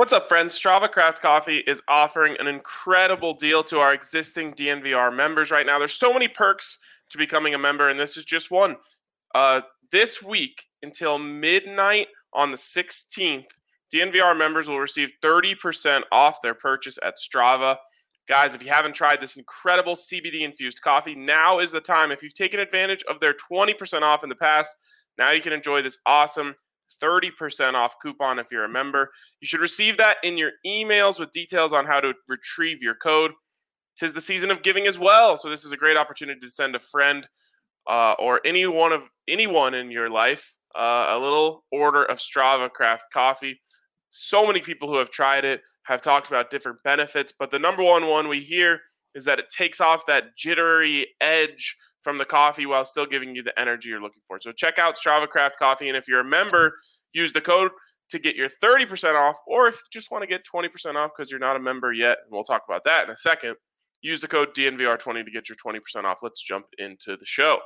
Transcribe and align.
What's 0.00 0.14
up, 0.14 0.28
friends? 0.28 0.58
Strava 0.58 0.90
Craft 0.90 1.20
Coffee 1.20 1.62
is 1.66 1.82
offering 1.86 2.34
an 2.38 2.46
incredible 2.46 3.34
deal 3.34 3.62
to 3.64 3.80
our 3.80 3.92
existing 3.92 4.54
DNVR 4.54 5.14
members 5.14 5.50
right 5.50 5.66
now. 5.66 5.78
There's 5.78 5.92
so 5.92 6.14
many 6.14 6.26
perks 6.26 6.78
to 7.10 7.18
becoming 7.18 7.52
a 7.52 7.58
member, 7.58 7.90
and 7.90 8.00
this 8.00 8.16
is 8.16 8.24
just 8.24 8.50
one. 8.50 8.76
Uh, 9.34 9.60
this 9.92 10.22
week 10.22 10.64
until 10.82 11.18
midnight 11.18 12.08
on 12.32 12.50
the 12.50 12.56
16th, 12.56 13.44
DNVR 13.94 14.38
members 14.38 14.68
will 14.68 14.80
receive 14.80 15.12
30% 15.22 16.00
off 16.10 16.40
their 16.40 16.54
purchase 16.54 16.98
at 17.02 17.18
Strava. 17.18 17.76
Guys, 18.26 18.54
if 18.54 18.62
you 18.62 18.70
haven't 18.72 18.94
tried 18.94 19.20
this 19.20 19.36
incredible 19.36 19.96
CBD 19.96 20.40
infused 20.40 20.80
coffee, 20.80 21.14
now 21.14 21.58
is 21.58 21.72
the 21.72 21.80
time. 21.82 22.10
If 22.10 22.22
you've 22.22 22.32
taken 22.32 22.58
advantage 22.58 23.04
of 23.06 23.20
their 23.20 23.34
20% 23.52 24.00
off 24.00 24.22
in 24.22 24.30
the 24.30 24.34
past, 24.34 24.74
now 25.18 25.30
you 25.32 25.42
can 25.42 25.52
enjoy 25.52 25.82
this 25.82 25.98
awesome 26.06 26.54
30% 27.02 27.74
off 27.74 27.96
coupon 28.02 28.38
if 28.38 28.46
you're 28.50 28.64
a 28.64 28.68
member. 28.68 29.10
You 29.40 29.46
should 29.46 29.60
receive 29.60 29.96
that 29.98 30.18
in 30.22 30.36
your 30.36 30.52
emails 30.66 31.18
with 31.18 31.30
details 31.32 31.72
on 31.72 31.86
how 31.86 32.00
to 32.00 32.14
retrieve 32.28 32.82
your 32.82 32.94
code. 32.94 33.32
Tis 33.98 34.12
the 34.12 34.20
season 34.20 34.50
of 34.50 34.62
giving 34.62 34.86
as 34.86 34.98
well, 34.98 35.36
so 35.36 35.50
this 35.50 35.64
is 35.64 35.72
a 35.72 35.76
great 35.76 35.96
opportunity 35.96 36.40
to 36.40 36.50
send 36.50 36.74
a 36.74 36.78
friend 36.78 37.28
uh, 37.88 38.12
or 38.18 38.40
any 38.44 38.66
one 38.66 38.92
of 38.92 39.02
anyone 39.28 39.74
in 39.74 39.90
your 39.90 40.08
life 40.08 40.56
uh, 40.78 41.06
a 41.10 41.18
little 41.18 41.64
order 41.72 42.04
of 42.04 42.18
Strava 42.18 42.70
Craft 42.70 43.04
coffee. 43.12 43.60
So 44.08 44.46
many 44.46 44.60
people 44.60 44.88
who 44.88 44.98
have 44.98 45.10
tried 45.10 45.44
it 45.44 45.60
have 45.84 46.02
talked 46.02 46.28
about 46.28 46.50
different 46.50 46.78
benefits, 46.84 47.32
but 47.38 47.50
the 47.50 47.58
number 47.58 47.82
one 47.82 48.06
one 48.06 48.28
we 48.28 48.40
hear 48.40 48.80
is 49.14 49.24
that 49.24 49.38
it 49.38 49.46
takes 49.48 49.80
off 49.80 50.06
that 50.06 50.36
jittery 50.36 51.06
edge 51.20 51.76
from 52.02 52.18
the 52.18 52.24
coffee 52.24 52.66
while 52.66 52.84
still 52.84 53.06
giving 53.06 53.34
you 53.34 53.42
the 53.42 53.58
energy 53.58 53.88
you're 53.88 54.00
looking 54.00 54.22
for. 54.26 54.38
So 54.40 54.52
check 54.52 54.78
out 54.78 54.96
Strava 54.96 55.28
Craft 55.28 55.58
Coffee, 55.58 55.88
and 55.88 55.96
if 55.96 56.08
you're 56.08 56.20
a 56.20 56.24
member, 56.24 56.74
use 57.12 57.32
the 57.32 57.40
code 57.40 57.70
to 58.10 58.18
get 58.18 58.36
your 58.36 58.48
30% 58.48 59.14
off, 59.14 59.36
or 59.46 59.68
if 59.68 59.74
you 59.74 59.80
just 59.92 60.10
want 60.10 60.22
to 60.22 60.26
get 60.26 60.42
20% 60.52 60.96
off 60.96 61.10
because 61.16 61.30
you're 61.30 61.40
not 61.40 61.56
a 61.56 61.60
member 61.60 61.92
yet, 61.92 62.18
and 62.24 62.32
we'll 62.32 62.44
talk 62.44 62.62
about 62.68 62.82
that 62.84 63.04
in 63.04 63.10
a 63.10 63.16
second, 63.16 63.54
use 64.02 64.20
the 64.20 64.28
code 64.28 64.54
DNVR20 64.54 65.24
to 65.24 65.30
get 65.30 65.48
your 65.48 65.56
20% 65.64 66.04
off. 66.04 66.18
Let's 66.22 66.42
jump 66.42 66.66
into 66.78 67.16
the 67.16 67.26
show. 67.26 67.58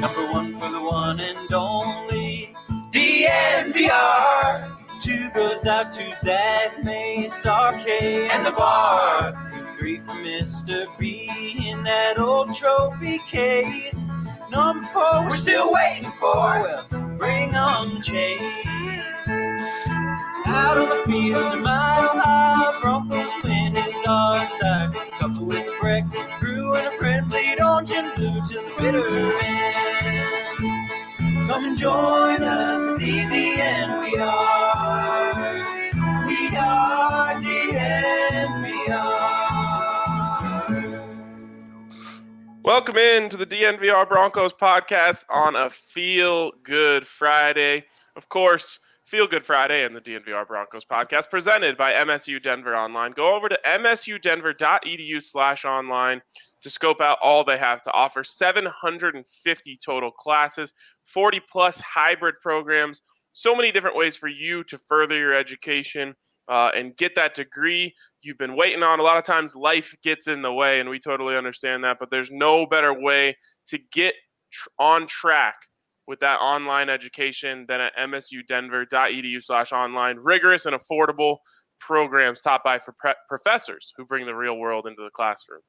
Number 0.00 0.32
one 0.32 0.54
for 0.54 0.70
the 0.70 0.80
one 0.80 1.20
and 1.20 1.52
only 1.52 2.54
DNVR. 2.90 4.33
Out 5.66 5.92
to 5.92 6.12
Zach 6.14 6.84
Mase, 6.84 7.46
RK, 7.46 7.88
and 7.88 8.44
the 8.44 8.50
bar. 8.50 9.32
Three 9.78 9.98
for 9.98 10.12
Mr. 10.12 10.86
B 10.98 11.30
in 11.66 11.82
that 11.84 12.18
old 12.18 12.54
trophy 12.54 13.18
case. 13.26 14.06
Number 14.50 14.86
four, 14.88 15.22
we're 15.24 15.30
still 15.30 15.72
waiting 15.72 16.10
for. 16.12 16.34
Well, 16.34 16.86
bring 17.16 17.54
on 17.54 17.94
the 17.94 18.00
chase. 18.02 18.42
Out 20.46 20.76
on 20.76 20.90
the 20.90 21.02
field, 21.10 21.52
the 21.52 21.56
mile 21.56 22.08
high 22.20 22.78
Broncos 22.82 23.32
win 23.42 23.74
is 23.74 24.06
our 24.06 24.46
desire. 24.46 24.92
Couple 25.18 25.46
with 25.46 25.66
a 25.66 25.76
break 25.80 26.04
crew 26.38 26.74
and 26.74 26.88
a 26.88 26.92
friendly 26.92 27.58
orange 27.62 27.90
and 27.90 28.14
blue 28.16 28.38
to 28.48 28.54
the 28.54 28.74
bitter 28.78 29.08
end. 29.42 29.74
Come 31.48 31.64
and 31.64 31.76
join 31.78 32.42
us, 32.42 32.98
the 32.98 33.04
DDN. 33.06 34.02
We 34.02 34.18
are, 34.18 34.83
Welcome 42.64 42.96
in 42.96 43.28
to 43.28 43.36
the 43.36 43.44
DNVR 43.44 44.08
Broncos 44.08 44.54
podcast 44.54 45.24
on 45.28 45.54
a 45.54 45.68
Feel 45.68 46.52
Good 46.62 47.06
Friday. 47.06 47.84
Of 48.16 48.30
course, 48.30 48.78
Feel 49.02 49.26
Good 49.26 49.44
Friday 49.44 49.84
and 49.84 49.94
the 49.94 50.00
DNVR 50.00 50.48
Broncos 50.48 50.86
podcast 50.86 51.28
presented 51.28 51.76
by 51.76 51.92
MSU 51.92 52.42
Denver 52.42 52.74
Online. 52.74 53.12
Go 53.12 53.36
over 53.36 53.50
to 53.50 53.58
msudenver.edu 53.66 55.22
slash 55.22 55.66
online 55.66 56.22
to 56.62 56.70
scope 56.70 57.02
out 57.02 57.18
all 57.22 57.44
they 57.44 57.58
have 57.58 57.82
to 57.82 57.92
offer 57.92 58.24
750 58.24 59.78
total 59.84 60.10
classes, 60.10 60.72
40 61.04 61.40
plus 61.40 61.78
hybrid 61.80 62.36
programs, 62.40 63.02
so 63.32 63.54
many 63.54 63.72
different 63.72 63.96
ways 63.96 64.16
for 64.16 64.28
you 64.28 64.64
to 64.64 64.78
further 64.78 65.18
your 65.18 65.34
education 65.34 66.14
uh, 66.48 66.70
and 66.74 66.96
get 66.96 67.14
that 67.14 67.34
degree 67.34 67.94
you've 68.22 68.38
been 68.38 68.56
waiting 68.56 68.82
on. 68.82 69.00
A 69.00 69.02
lot 69.02 69.18
of 69.18 69.24
times 69.24 69.54
life 69.54 69.94
gets 70.02 70.26
in 70.26 70.42
the 70.42 70.52
way, 70.52 70.80
and 70.80 70.88
we 70.88 70.98
totally 70.98 71.36
understand 71.36 71.84
that, 71.84 71.98
but 71.98 72.10
there's 72.10 72.30
no 72.30 72.66
better 72.66 72.92
way 72.92 73.36
to 73.66 73.78
get 73.92 74.14
tr- 74.50 74.68
on 74.78 75.06
track 75.06 75.54
with 76.06 76.20
that 76.20 76.38
online 76.40 76.90
education 76.90 77.64
than 77.66 77.80
at 77.80 77.92
msudenver.edu 77.96 79.42
slash 79.42 79.72
online. 79.72 80.16
Rigorous 80.18 80.66
and 80.66 80.76
affordable 80.76 81.38
programs 81.80 82.40
taught 82.40 82.62
by 82.64 82.78
for 82.78 82.92
pre- 82.92 83.14
professors 83.28 83.92
who 83.96 84.04
bring 84.04 84.26
the 84.26 84.34
real 84.34 84.56
world 84.58 84.86
into 84.86 85.02
the 85.02 85.10
classroom. 85.10 85.60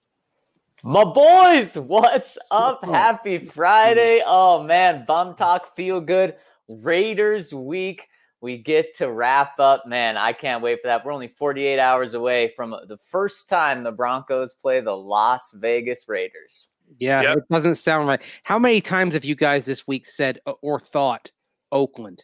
My 0.83 1.03
boys, 1.03 1.77
what's 1.77 2.37
up? 2.51 2.87
Happy 2.87 3.37
Friday. 3.37 4.21
Oh 4.25 4.61
man, 4.61 5.05
bum 5.07 5.35
talk, 5.35 5.75
feel 5.75 6.01
good. 6.01 6.35
Raiders 6.67 7.53
week. 7.53 8.07
We 8.41 8.57
get 8.57 8.95
to 8.97 9.11
wrap 9.11 9.59
up. 9.59 9.87
Man, 9.87 10.17
I 10.17 10.33
can't 10.33 10.61
wait 10.61 10.81
for 10.81 10.87
that. 10.87 11.05
We're 11.05 11.11
only 11.13 11.27
48 11.29 11.79
hours 11.79 12.13
away 12.13 12.49
from 12.55 12.71
the 12.87 12.97
first 12.97 13.49
time 13.49 13.83
the 13.83 13.91
Broncos 13.91 14.53
play 14.53 14.81
the 14.81 14.95
Las 14.95 15.53
Vegas 15.53 16.07
Raiders. 16.07 16.71
Yeah, 16.99 17.21
Yep. 17.23 17.37
it 17.37 17.43
doesn't 17.49 17.75
sound 17.75 18.07
right. 18.07 18.21
How 18.43 18.59
many 18.59 18.81
times 18.81 19.15
have 19.15 19.25
you 19.25 19.35
guys 19.35 19.65
this 19.65 19.87
week 19.87 20.05
said 20.05 20.39
or 20.61 20.79
thought 20.79 21.31
Oakland? 21.71 22.23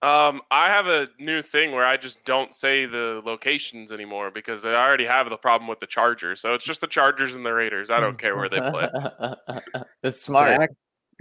Um, 0.00 0.40
I 0.52 0.68
have 0.68 0.86
a 0.86 1.08
new 1.18 1.42
thing 1.42 1.72
where 1.72 1.84
I 1.84 1.96
just 1.96 2.24
don't 2.24 2.54
say 2.54 2.86
the 2.86 3.20
locations 3.26 3.90
anymore 3.92 4.30
because 4.30 4.64
I 4.64 4.72
already 4.72 5.04
have 5.04 5.28
the 5.28 5.36
problem 5.36 5.68
with 5.68 5.80
the 5.80 5.88
Chargers. 5.88 6.40
So 6.40 6.54
it's 6.54 6.64
just 6.64 6.80
the 6.80 6.86
Chargers 6.86 7.34
and 7.34 7.44
the 7.44 7.52
Raiders. 7.52 7.90
I 7.90 7.98
don't 7.98 8.16
care 8.16 8.36
where 8.36 8.48
they 8.48 8.60
play. 8.60 8.88
That's 10.02 10.22
smart. 10.22 10.56
Zach, 10.56 10.70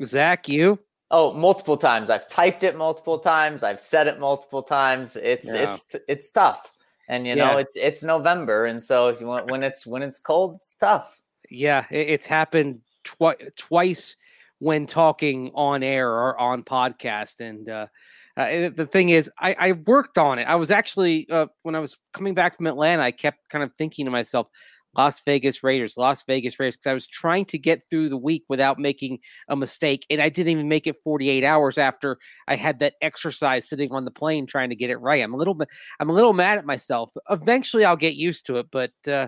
Zach, 0.06 0.48
you? 0.48 0.78
Oh, 1.10 1.32
multiple 1.34 1.78
times. 1.78 2.10
I've 2.10 2.28
typed 2.28 2.64
it 2.64 2.76
multiple 2.76 3.20
times. 3.20 3.64
I've 3.64 3.80
said 3.80 4.08
it 4.08 4.20
multiple 4.20 4.62
times. 4.64 5.16
It's 5.16 5.48
Yeah. 5.48 5.62
it's 5.64 5.96
it's 6.08 6.32
tough. 6.32 6.74
And 7.08 7.26
you 7.26 7.36
know, 7.36 7.52
Yeah. 7.54 7.60
it's 7.60 7.76
it's 7.78 8.04
November 8.04 8.66
and 8.66 8.84
so 8.84 9.08
if 9.08 9.22
you 9.22 9.28
want 9.28 9.50
when 9.50 9.64
it's 9.64 9.88
when 9.88 10.04
it's 10.04 10.20
cold, 10.20 10.56
it's 10.56 10.76
tough. 10.76 11.20
Yeah, 11.50 11.86
it's 11.90 12.28
happened 12.28 12.82
twi- 13.06 13.38
twice 13.56 14.18
when 14.60 14.86
talking 14.86 15.52
on 15.54 15.82
air 15.84 16.10
or 16.10 16.38
on 16.38 16.64
podcast. 16.64 17.40
And 17.40 17.70
uh, 17.70 17.88
uh, 18.36 18.70
the 18.76 18.86
thing 18.92 19.10
is, 19.10 19.32
I, 19.40 19.56
I 19.58 19.72
worked 19.72 20.18
on 20.18 20.40
it. 20.40 20.44
I 20.44 20.56
was 20.56 20.72
actually 20.72 21.26
uh, 21.30 21.48
when 21.64 21.74
I 21.76 21.80
was 21.80 21.98
coming 22.12 22.34
back 22.34 22.58
from 22.58 22.68
Atlanta, 22.68 23.02
I 23.02 23.12
kept 23.12 23.48
kind 23.48 23.64
of 23.64 23.72
thinking 23.78 24.04
to 24.06 24.12
myself, 24.12 24.48
Las 24.98 25.22
Vegas 25.22 25.64
Raiders, 25.64 25.98
Las 25.98 26.24
Vegas 26.24 26.60
Raiders, 26.60 26.76
because 26.76 26.90
I 26.90 26.94
was 26.94 27.08
trying 27.08 27.46
to 27.46 27.58
get 27.58 27.84
through 27.90 28.10
the 28.10 28.18
week 28.18 28.44
without 28.50 28.80
making 28.80 29.20
a 29.48 29.56
mistake, 29.56 30.06
and 30.10 30.22
I 30.22 30.30
didn't 30.30 30.52
even 30.52 30.68
make 30.68 30.88
it 30.88 30.98
48 31.04 31.44
hours 31.44 31.78
after 31.78 32.18
I 32.48 32.56
had 32.56 32.80
that 32.80 32.96
exercise 33.02 33.70
sitting 33.70 33.92
on 33.92 34.06
the 34.06 34.12
plane 34.12 34.46
trying 34.46 34.70
to 34.70 34.76
get 34.76 34.90
it 34.90 34.98
right. 34.98 35.24
I'm 35.24 35.34
a 35.34 35.38
little 35.38 35.54
bit, 35.54 35.70
I'm 36.00 36.10
a 36.10 36.14
little 36.14 36.34
mad 36.34 36.58
at 36.58 36.66
myself. 36.66 37.12
Eventually, 37.30 37.86
I'll 37.86 37.96
get 37.98 38.16
used 38.16 38.46
to 38.48 38.58
it, 38.58 38.68
but. 38.72 38.92
Uh, 39.08 39.28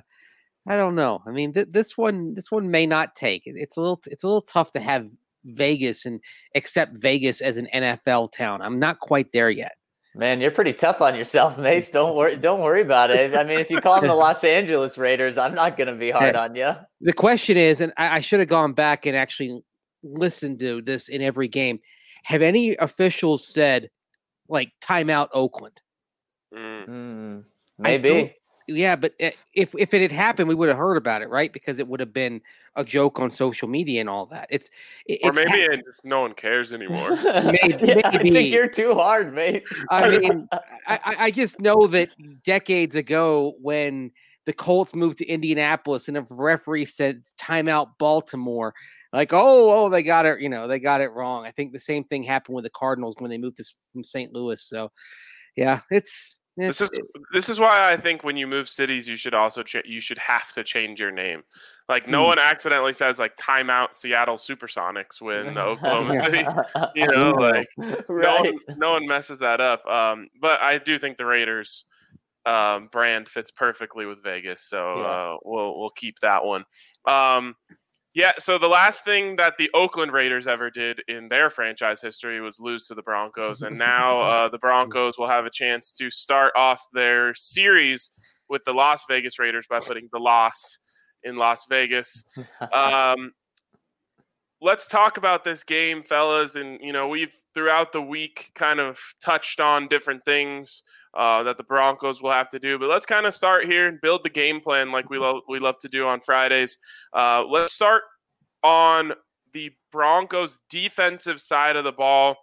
I 0.68 0.75
don't 0.75 0.94
know. 0.94 1.24
I 1.25 1.31
mean, 1.31 1.53
th- 1.53 1.69
this 1.72 1.97
one, 1.97 2.35
this 2.35 2.52
one 2.52 2.69
may 2.69 2.85
not 2.85 3.16
take. 3.16 3.44
It's 3.46 3.78
a 3.78 3.81
little, 3.81 4.00
it's 4.06 4.24
a 4.24 4.28
little 4.28 4.41
tough 4.41 4.72
to 4.74 4.79
have 4.79 5.08
Vegas 5.46 6.06
and 6.06 6.19
accept 6.53 6.97
Vegas 6.97 7.41
as 7.41 7.58
an 7.58 7.68
NFL 7.74 8.31
town. 8.31 8.62
I'm 8.62 8.78
not 8.78 9.00
quite 9.00 9.31
there 9.31 9.50
yet. 9.50 9.74
Man, 10.19 10.41
you're 10.41 10.52
pretty 10.52 10.74
tough 10.74 11.00
on 11.02 11.16
yourself, 11.16 11.57
Mase. 11.57 11.90
Don't 11.91 12.13
worry 12.13 12.35
don't 12.35 12.59
worry 12.59 12.81
about 12.81 13.09
it. 13.09 13.34
I 13.35 13.46
mean, 13.46 13.59
if 13.59 13.72
you 13.72 13.80
call 13.80 14.02
them 14.02 14.09
the 14.09 14.16
Los 14.28 14.44
Angeles 14.44 14.97
Raiders, 14.97 15.38
I'm 15.38 15.56
not 15.56 15.78
gonna 15.78 15.96
be 15.96 16.12
hard 16.12 16.35
on 16.35 16.56
you. 16.56 16.72
The 17.00 17.13
question 17.13 17.56
is, 17.56 17.80
and 17.80 17.94
I, 17.96 18.18
I 18.18 18.19
should 18.19 18.41
have 18.41 18.50
gone 18.50 18.74
back 18.74 19.06
and 19.06 19.16
actually 19.16 19.62
listened 20.03 20.59
to 20.59 20.82
this 20.82 21.08
in 21.08 21.22
every 21.22 21.47
game. 21.47 21.79
Have 22.23 22.41
any 22.41 22.76
officials 22.76 23.47
said, 23.47 23.90
like, 24.49 24.73
timeout 24.84 25.29
Oakland? 25.34 25.79
Mm. 26.53 26.85
Hmm, 26.85 27.38
I 27.85 27.97
don't- 27.97 28.03
maybe. 28.03 28.35
Yeah, 28.67 28.97
but 28.97 29.14
if 29.20 29.40
if 29.55 29.93
it 29.93 30.02
had 30.02 30.11
happened, 30.11 30.49
we 30.49 30.53
would 30.53 30.67
have 30.67 30.78
heard 30.78 30.97
about 30.97 31.22
it, 31.22 31.29
right? 31.29 31.52
Because 31.52 31.79
it 31.79 31.88
would 31.88 32.02
have 32.02 32.14
been 32.14 32.41
a 32.75 32.83
joke 32.85 33.19
on 33.19 33.29
social 33.31 33.67
media 33.67 33.99
and 33.99 34.09
all 34.09 34.25
that. 34.27 34.47
It's, 34.49 34.69
it- 35.05 35.19
Or 35.23 35.29
it's 35.29 35.39
hap- 35.39 35.49
maybe 35.49 35.63
it 35.75 35.85
no 36.03 36.21
one 36.21 36.33
cares 36.33 36.71
anymore. 36.73 37.11
Maybe- 37.16 37.75
Yeah, 37.87 38.01
I 38.05 38.17
think 38.17 38.51
you're 38.53 38.67
too 38.69 38.93
hard, 38.95 39.33
Mase. 39.33 39.85
I 39.89 40.09
mean, 40.09 40.47
I, 40.51 40.59
I 40.87 41.16
I 41.25 41.31
just 41.31 41.59
know 41.59 41.87
that 41.87 42.09
decades 42.43 42.95
ago, 42.95 43.53
when 43.61 44.11
the 44.45 44.53
Colts 44.53 44.95
moved 44.95 45.19
to 45.19 45.27
Indianapolis 45.27 46.07
and 46.07 46.17
a 46.17 46.25
referee 46.29 46.85
said 46.85 47.21
timeout 47.39 47.89
Baltimore, 47.99 48.73
like, 49.13 49.31
oh, 49.33 49.71
oh, 49.71 49.89
they 49.89 50.01
got 50.01 50.25
it, 50.25 50.39
you 50.41 50.49
know, 50.49 50.67
they 50.67 50.79
got 50.79 51.01
it 51.01 51.11
wrong. 51.11 51.45
I 51.45 51.51
think 51.51 51.71
the 51.71 51.79
same 51.79 52.03
thing 52.05 52.23
happened 52.23 52.55
with 52.55 52.63
the 52.63 52.71
Cardinals 52.71 53.16
when 53.19 53.29
they 53.29 53.37
moved 53.37 53.57
to, 53.57 53.66
from 53.93 54.03
St. 54.03 54.33
Louis. 54.33 54.59
So, 54.61 54.91
yeah, 55.55 55.81
it's 55.91 56.39
This 56.67 56.82
is 56.82 56.90
this 57.34 57.50
is 57.50 57.59
why 57.59 57.91
I 57.91 57.97
think 57.97 58.23
when 58.23 58.38
you 58.38 58.47
move 58.47 58.67
cities, 58.67 59.08
you 59.08 59.16
should 59.16 59.34
also 59.34 59.64
ch- 59.64 59.85
you 59.85 60.02
should 60.02 60.17
have 60.17 60.52
to 60.53 60.64
change 60.64 61.00
your 61.00 61.11
name. 61.11 61.44
Like 61.88 62.08
no 62.08 62.22
Hmm. 62.22 62.28
one 62.28 62.40
accidentally 62.40 62.94
says 62.94 63.17
like 63.20 63.38
timeout 63.38 63.94
Seattle 63.94 64.35
Supersonics 64.38 65.22
when 65.22 65.53
the 65.53 65.61
Oklahoma 65.72 66.20
City, 66.20 66.46
you 66.96 67.08
know, 67.08 67.28
like 67.29 67.67
no 67.78 68.41
one, 68.41 68.53
no 68.78 68.91
one 68.91 69.08
messes 69.08 69.40
that 69.40 69.61
up. 69.61 69.85
Um, 69.88 70.28
but 70.41 70.59
I 70.61 70.78
do 70.78 71.00
think 71.00 71.17
the 71.17 71.26
Raiders 71.26 71.85
um, 72.46 72.90
brand 72.91 73.28
fits 73.29 73.52
perfectly 73.52 74.05
with 74.05 74.23
Vegas, 74.23 74.62
so 74.62 75.00
Yeah. 75.02 75.05
uh, 75.05 75.38
we'll 75.44 75.79
we'll 75.79 75.90
keep 75.91 76.20
that 76.22 76.44
one. 76.46 76.64
Um, 77.09 77.55
yeah. 78.19 78.33
So 78.37 78.57
the 78.57 78.67
last 78.67 79.05
thing 79.05 79.37
that 79.37 79.55
the 79.57 79.69
Oakland 79.73 80.11
Raiders 80.11 80.45
ever 80.45 80.69
did 80.69 81.01
in 81.07 81.29
their 81.29 81.49
franchise 81.49 82.01
history 82.01 82.41
was 82.41 82.59
lose 82.59 82.85
to 82.87 82.95
the 82.95 83.01
Broncos, 83.01 83.61
and 83.61 83.77
now 83.77 84.21
uh, 84.45 84.49
the 84.49 84.57
Broncos 84.57 85.17
will 85.17 85.29
have 85.29 85.45
a 85.45 85.49
chance 85.49 85.89
to 85.91 86.11
start 86.11 86.51
off 86.57 86.85
their 86.93 87.33
series 87.33 88.11
with 88.49 88.61
the 88.66 88.73
Las 88.73 89.05
Vegas 89.07 89.39
Raiders 89.39 89.67
by 89.69 89.79
putting 89.79 90.09
the 90.11 90.19
loss 90.19 90.79
in 91.23 91.37
Las 91.37 91.66
Vegas. 91.69 92.23
Um, 92.73 93.31
let's 94.61 94.85
talk 94.85 95.16
about 95.16 95.45
this 95.45 95.63
game, 95.63 96.03
fellas. 96.03 96.55
And 96.55 96.79
you 96.81 96.91
know, 96.91 97.07
we've 97.07 97.33
throughout 97.53 97.93
the 97.93 98.01
week 98.01 98.51
kind 98.53 98.81
of 98.81 98.99
touched 99.21 99.61
on 99.61 99.87
different 99.87 100.25
things 100.25 100.83
uh, 101.17 101.44
that 101.44 101.58
the 101.58 101.64
Broncos 101.64 102.22
will 102.22 102.32
have 102.32 102.50
to 102.50 102.59
do. 102.59 102.78
But 102.78 102.90
let's 102.90 103.06
kind 103.06 103.26
of 103.26 103.34
start 103.34 103.66
here 103.66 103.88
and 103.88 104.00
build 104.02 104.22
the 104.23 104.29
game 104.29 104.61
plan 104.61 104.91
like 104.91 105.09
we 105.09 105.17
love 105.17 105.41
we 105.47 105.59
love 105.59 105.79
to 105.79 105.90
do 105.90 106.08
on 106.08 106.20
Fridays. 106.20 106.78
Uh, 107.16 107.44
let's 107.46 107.73
start 107.73 108.03
on 108.64 109.14
the 109.53 109.72
Broncos 109.91 110.59
defensive 110.70 111.41
side 111.41 111.76
of 111.76 111.84
the 111.84 111.91
ball. 111.91 112.35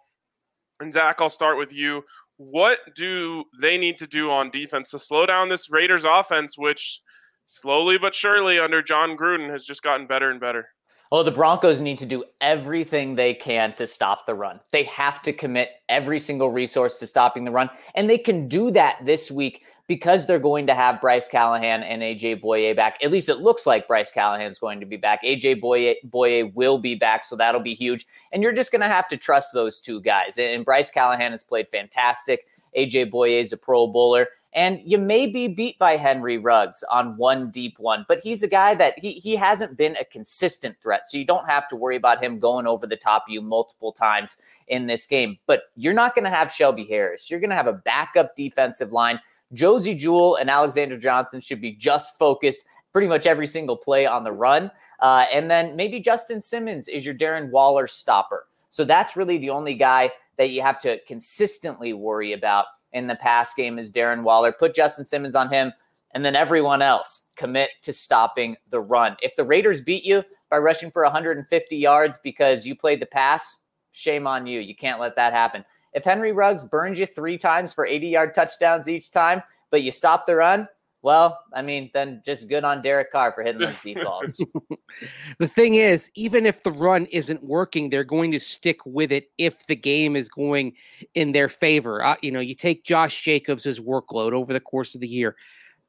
And 0.80 0.92
Zach, 0.92 1.16
I'll 1.20 1.30
start 1.30 1.58
with 1.58 1.72
you. 1.72 2.02
What 2.38 2.80
do 2.94 3.44
they 3.60 3.78
need 3.78 3.96
to 3.98 4.06
do 4.06 4.30
on 4.30 4.50
defense 4.50 4.90
to 4.90 4.98
slow 4.98 5.24
down 5.24 5.48
this 5.48 5.70
Raiders 5.70 6.04
offense, 6.04 6.58
which 6.58 7.00
slowly 7.46 7.96
but 7.96 8.14
surely 8.14 8.58
under 8.58 8.82
Jon 8.82 9.16
Gruden 9.16 9.50
has 9.50 9.64
just 9.64 9.82
gotten 9.82 10.06
better 10.06 10.30
and 10.30 10.40
better? 10.40 10.68
Well, 11.12 11.22
the 11.22 11.30
Broncos 11.30 11.80
need 11.80 11.98
to 11.98 12.06
do 12.06 12.24
everything 12.40 13.14
they 13.14 13.32
can 13.32 13.74
to 13.76 13.86
stop 13.86 14.26
the 14.26 14.34
run. 14.34 14.58
They 14.72 14.84
have 14.84 15.22
to 15.22 15.32
commit 15.32 15.70
every 15.88 16.18
single 16.18 16.50
resource 16.50 16.98
to 16.98 17.06
stopping 17.06 17.44
the 17.44 17.52
run. 17.52 17.70
And 17.94 18.10
they 18.10 18.18
can 18.18 18.48
do 18.48 18.72
that 18.72 18.98
this 19.04 19.30
week 19.30 19.64
because 19.86 20.26
they're 20.26 20.40
going 20.40 20.66
to 20.66 20.74
have 20.74 21.00
Bryce 21.00 21.28
Callahan 21.28 21.84
and 21.84 22.02
AJ 22.02 22.42
Bouye 22.42 22.74
back. 22.74 22.98
At 23.02 23.12
least 23.12 23.28
it 23.28 23.38
looks 23.38 23.66
like 23.66 23.86
Bryce 23.86 24.10
Callahan's 24.10 24.58
going 24.58 24.80
to 24.80 24.86
be 24.86 24.96
back. 24.96 25.22
AJ 25.22 25.60
Bouye, 25.60 25.94
Bouye 26.08 26.52
will 26.54 26.78
be 26.78 26.96
back, 26.96 27.24
so 27.24 27.36
that'll 27.36 27.60
be 27.60 27.74
huge. 27.74 28.04
And 28.32 28.42
you're 28.42 28.52
just 28.52 28.72
going 28.72 28.80
to 28.80 28.88
have 28.88 29.08
to 29.08 29.16
trust 29.16 29.52
those 29.52 29.80
two 29.80 30.00
guys. 30.00 30.38
And 30.38 30.64
Bryce 30.64 30.90
Callahan 30.90 31.30
has 31.30 31.44
played 31.44 31.68
fantastic. 31.68 32.46
AJ 32.76 33.12
Bouye 33.12 33.40
is 33.40 33.52
a 33.52 33.56
pro 33.56 33.86
bowler. 33.86 34.26
And 34.56 34.80
you 34.86 34.96
may 34.96 35.26
be 35.26 35.48
beat 35.48 35.78
by 35.78 35.96
Henry 35.96 36.38
Ruggs 36.38 36.82
on 36.90 37.18
one 37.18 37.50
deep 37.50 37.78
one, 37.78 38.06
but 38.08 38.20
he's 38.20 38.42
a 38.42 38.48
guy 38.48 38.74
that 38.76 38.98
he, 38.98 39.12
he 39.12 39.36
hasn't 39.36 39.76
been 39.76 39.96
a 39.96 40.04
consistent 40.06 40.80
threat. 40.80 41.02
So 41.06 41.18
you 41.18 41.26
don't 41.26 41.46
have 41.46 41.68
to 41.68 41.76
worry 41.76 41.96
about 41.96 42.24
him 42.24 42.38
going 42.38 42.66
over 42.66 42.86
the 42.86 42.96
top 42.96 43.24
of 43.28 43.32
you 43.32 43.42
multiple 43.42 43.92
times 43.92 44.38
in 44.68 44.86
this 44.86 45.06
game. 45.06 45.36
But 45.46 45.64
you're 45.76 45.92
not 45.92 46.14
going 46.14 46.24
to 46.24 46.30
have 46.30 46.50
Shelby 46.50 46.84
Harris. 46.84 47.30
You're 47.30 47.38
going 47.38 47.50
to 47.50 47.56
have 47.56 47.66
a 47.66 47.74
backup 47.74 48.34
defensive 48.34 48.92
line. 48.92 49.20
Josey 49.52 49.94
Jewell 49.94 50.36
and 50.36 50.48
Alexander 50.48 50.96
Johnson 50.96 51.42
should 51.42 51.60
be 51.60 51.72
just 51.72 52.18
focused 52.18 52.66
pretty 52.94 53.08
much 53.08 53.26
every 53.26 53.46
single 53.46 53.76
play 53.76 54.06
on 54.06 54.24
the 54.24 54.32
run. 54.32 54.70
Uh, 55.00 55.26
and 55.30 55.50
then 55.50 55.76
maybe 55.76 56.00
Justin 56.00 56.40
Simmons 56.40 56.88
is 56.88 57.04
your 57.04 57.14
Darren 57.14 57.50
Waller 57.50 57.86
stopper. 57.86 58.46
So 58.70 58.86
that's 58.86 59.16
really 59.16 59.36
the 59.36 59.50
only 59.50 59.74
guy 59.74 60.12
that 60.38 60.48
you 60.48 60.62
have 60.62 60.80
to 60.80 60.98
consistently 61.06 61.92
worry 61.92 62.32
about 62.32 62.66
in 62.92 63.06
the 63.06 63.16
pass 63.16 63.54
game 63.54 63.78
is 63.78 63.92
Darren 63.92 64.22
Waller. 64.22 64.52
Put 64.52 64.74
Justin 64.74 65.04
Simmons 65.04 65.34
on 65.34 65.50
him, 65.50 65.72
and 66.14 66.24
then 66.24 66.36
everyone 66.36 66.82
else 66.82 67.28
commit 67.36 67.70
to 67.82 67.92
stopping 67.92 68.56
the 68.70 68.80
run. 68.80 69.16
If 69.22 69.36
the 69.36 69.44
Raiders 69.44 69.80
beat 69.80 70.04
you 70.04 70.22
by 70.50 70.58
rushing 70.58 70.90
for 70.90 71.02
150 71.02 71.76
yards 71.76 72.20
because 72.22 72.66
you 72.66 72.74
played 72.74 73.00
the 73.00 73.06
pass, 73.06 73.62
shame 73.92 74.26
on 74.26 74.46
you. 74.46 74.60
You 74.60 74.76
can't 74.76 75.00
let 75.00 75.16
that 75.16 75.32
happen. 75.32 75.64
If 75.92 76.04
Henry 76.04 76.32
Ruggs 76.32 76.64
burns 76.64 76.98
you 76.98 77.06
three 77.06 77.38
times 77.38 77.72
for 77.72 77.86
80 77.86 78.08
yard 78.08 78.34
touchdowns 78.34 78.88
each 78.88 79.10
time, 79.10 79.42
but 79.70 79.82
you 79.82 79.90
stop 79.90 80.26
the 80.26 80.36
run, 80.36 80.68
well, 81.06 81.38
I 81.52 81.62
mean, 81.62 81.88
then 81.94 82.20
just 82.26 82.48
good 82.48 82.64
on 82.64 82.82
Derek 82.82 83.12
Carr 83.12 83.30
for 83.30 83.44
hitting 83.44 83.60
those 83.60 83.78
deep 83.78 84.02
balls. 84.02 84.44
the 85.38 85.46
thing 85.46 85.76
is, 85.76 86.10
even 86.16 86.44
if 86.44 86.64
the 86.64 86.72
run 86.72 87.06
isn't 87.06 87.44
working, 87.44 87.88
they're 87.88 88.02
going 88.02 88.32
to 88.32 88.40
stick 88.40 88.84
with 88.84 89.12
it 89.12 89.30
if 89.38 89.64
the 89.68 89.76
game 89.76 90.16
is 90.16 90.28
going 90.28 90.72
in 91.14 91.30
their 91.30 91.48
favor. 91.48 92.04
Uh, 92.04 92.16
you 92.22 92.32
know, 92.32 92.40
you 92.40 92.56
take 92.56 92.84
Josh 92.84 93.22
Jacobs' 93.22 93.78
workload 93.78 94.32
over 94.32 94.52
the 94.52 94.58
course 94.58 94.96
of 94.96 95.00
the 95.00 95.06
year. 95.06 95.36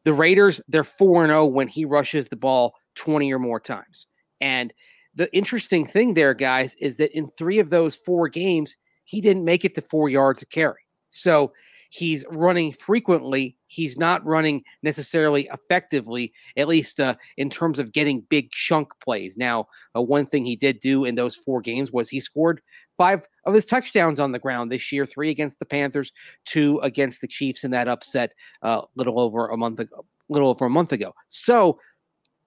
The 0.03 0.13
Raiders, 0.13 0.61
they're 0.67 0.83
4 0.83 1.25
0 1.25 1.45
when 1.47 1.67
he 1.67 1.83
rushes 1.83 2.29
the 2.29 2.35
ball 2.35 2.75
20 2.93 3.33
or 3.33 3.39
more 3.39 3.59
times. 3.59 4.05
And 4.39 4.71
the 5.15 5.35
interesting 5.35 5.87
thing 5.87 6.13
there, 6.13 6.35
guys, 6.35 6.75
is 6.75 6.97
that 6.97 7.17
in 7.17 7.25
three 7.25 7.57
of 7.57 7.71
those 7.71 7.95
four 7.95 8.29
games, 8.29 8.75
he 9.03 9.19
didn't 9.19 9.45
make 9.45 9.65
it 9.65 9.73
to 9.73 9.81
four 9.81 10.09
yards 10.09 10.43
of 10.43 10.51
carry. 10.51 10.81
So 11.09 11.53
he's 11.89 12.25
running 12.29 12.71
frequently. 12.71 13.57
He's 13.67 13.97
not 13.97 14.25
running 14.25 14.63
necessarily 14.83 15.49
effectively, 15.53 16.33
at 16.55 16.67
least 16.67 16.99
uh, 16.99 17.15
in 17.37 17.49
terms 17.49 17.79
of 17.79 17.91
getting 17.91 18.21
big 18.29 18.51
chunk 18.51 18.89
plays. 19.03 19.37
Now, 19.37 19.67
uh, 19.95 20.01
one 20.01 20.25
thing 20.25 20.45
he 20.45 20.55
did 20.55 20.79
do 20.79 21.05
in 21.05 21.15
those 21.15 21.35
four 21.35 21.61
games 21.61 21.91
was 21.91 22.09
he 22.09 22.19
scored 22.19 22.61
five 22.97 23.27
of 23.45 23.53
his 23.53 23.65
touchdowns 23.65 24.19
on 24.19 24.31
the 24.31 24.39
ground 24.39 24.71
this 24.71 24.91
year 24.91 25.05
three 25.05 25.29
against 25.29 25.59
the 25.59 25.65
Panthers, 25.65 26.11
two 26.45 26.79
against 26.79 27.21
the 27.21 27.27
Chiefs 27.27 27.63
in 27.63 27.71
that 27.71 27.87
upset 27.87 28.33
a 28.63 28.67
uh, 28.67 28.81
little 28.95 29.19
over 29.19 29.47
a 29.47 29.57
month 29.57 29.79
ago. 29.79 30.05
Little 30.29 30.49
over 30.49 30.65
a 30.65 30.69
month 30.69 30.91
ago. 30.91 31.13
So 31.29 31.79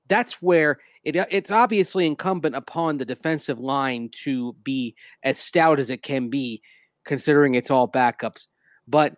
that's 0.07 0.43
where 0.43 0.79
it, 1.05 1.17
it's 1.31 1.51
obviously 1.51 2.07
incumbent 2.07 2.57
upon 2.57 2.99
the 2.99 3.07
defensive 3.07 3.59
line 3.59 4.11
to 4.25 4.55
be 4.65 4.95
as 5.23 5.39
stout 5.39 5.79
as 5.81 5.89
it 5.89 6.03
can 6.03 6.29
be, 6.29 6.61
considering 7.07 7.55
it's 7.55 7.71
all 7.71 7.91
backups. 7.91 8.49
But 8.87 9.15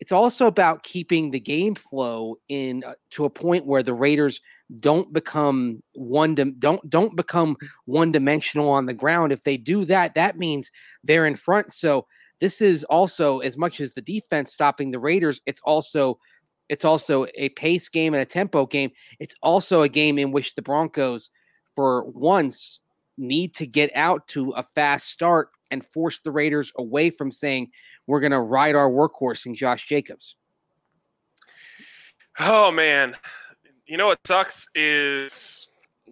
it's 0.00 0.12
also 0.12 0.46
about 0.46 0.82
keeping 0.84 1.30
the 1.30 1.40
game 1.40 1.74
flow 1.74 2.38
in 2.48 2.84
uh, 2.84 2.94
to 3.10 3.24
a 3.24 3.30
point 3.30 3.66
where 3.66 3.82
the 3.82 3.94
Raiders 3.94 4.40
don't 4.80 5.12
become 5.12 5.82
one 5.94 6.34
dim- 6.34 6.56
don't 6.58 6.88
don't 6.88 7.16
become 7.16 7.56
one 7.86 8.12
dimensional 8.12 8.68
on 8.68 8.86
the 8.86 8.94
ground. 8.94 9.32
If 9.32 9.42
they 9.42 9.56
do 9.56 9.84
that, 9.86 10.14
that 10.14 10.38
means 10.38 10.70
they're 11.02 11.26
in 11.26 11.36
front. 11.36 11.72
So 11.72 12.06
this 12.40 12.60
is 12.60 12.84
also 12.84 13.40
as 13.40 13.56
much 13.56 13.80
as 13.80 13.94
the 13.94 14.02
defense 14.02 14.52
stopping 14.52 14.90
the 14.90 14.98
Raiders. 14.98 15.40
It's 15.46 15.60
also 15.64 16.18
it's 16.68 16.84
also 16.84 17.26
a 17.34 17.48
pace 17.50 17.88
game 17.88 18.14
and 18.14 18.22
a 18.22 18.26
tempo 18.26 18.66
game. 18.66 18.90
It's 19.18 19.34
also 19.42 19.82
a 19.82 19.88
game 19.88 20.18
in 20.18 20.32
which 20.32 20.54
the 20.54 20.62
Broncos, 20.62 21.30
for 21.74 22.04
once, 22.04 22.82
need 23.16 23.54
to 23.54 23.66
get 23.66 23.90
out 23.94 24.28
to 24.28 24.50
a 24.50 24.62
fast 24.62 25.08
start 25.08 25.48
and 25.70 25.84
force 25.84 26.20
the 26.20 26.30
Raiders 26.30 26.72
away 26.76 27.10
from 27.10 27.30
saying 27.30 27.70
we're 28.06 28.20
going 28.20 28.32
to 28.32 28.40
ride 28.40 28.74
our 28.74 28.90
workhorse 28.90 29.46
in 29.46 29.54
Josh 29.54 29.86
Jacobs. 29.86 30.36
Oh 32.38 32.70
man, 32.70 33.16
you 33.86 33.96
know 33.96 34.08
what 34.08 34.20
sucks 34.26 34.68
is 34.74 35.66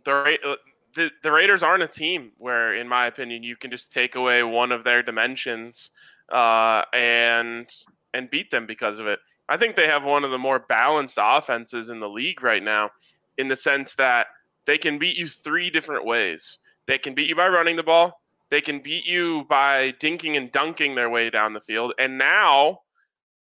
the 0.04 0.56
the, 0.94 1.10
the 1.22 1.30
Raiders 1.30 1.62
aren't 1.62 1.82
a 1.82 1.88
team 1.88 2.32
where, 2.38 2.74
in 2.74 2.88
my 2.88 3.06
opinion, 3.06 3.42
you 3.42 3.54
can 3.54 3.70
just 3.70 3.92
take 3.92 4.14
away 4.14 4.42
one 4.42 4.72
of 4.72 4.82
their 4.82 5.02
dimensions 5.02 5.90
uh, 6.32 6.82
and 6.92 7.68
and 8.14 8.30
beat 8.30 8.50
them 8.50 8.66
because 8.66 8.98
of 8.98 9.06
it. 9.06 9.18
I 9.48 9.56
think 9.56 9.76
they 9.76 9.86
have 9.86 10.02
one 10.02 10.24
of 10.24 10.30
the 10.30 10.38
more 10.38 10.58
balanced 10.58 11.18
offenses 11.20 11.90
in 11.90 12.00
the 12.00 12.08
league 12.08 12.42
right 12.42 12.62
now, 12.62 12.90
in 13.38 13.46
the 13.48 13.54
sense 13.54 13.94
that 13.96 14.28
they 14.64 14.78
can 14.78 14.98
beat 14.98 15.16
you 15.16 15.28
three 15.28 15.70
different 15.70 16.04
ways. 16.04 16.58
They 16.86 16.98
can 16.98 17.14
beat 17.14 17.28
you 17.28 17.36
by 17.36 17.48
running 17.48 17.76
the 17.76 17.82
ball. 17.82 18.20
They 18.50 18.60
can 18.60 18.80
beat 18.80 19.06
you 19.06 19.44
by 19.48 19.92
dinking 20.00 20.36
and 20.36 20.52
dunking 20.52 20.94
their 20.94 21.10
way 21.10 21.30
down 21.30 21.52
the 21.52 21.60
field. 21.60 21.94
And 21.98 22.18
now, 22.18 22.80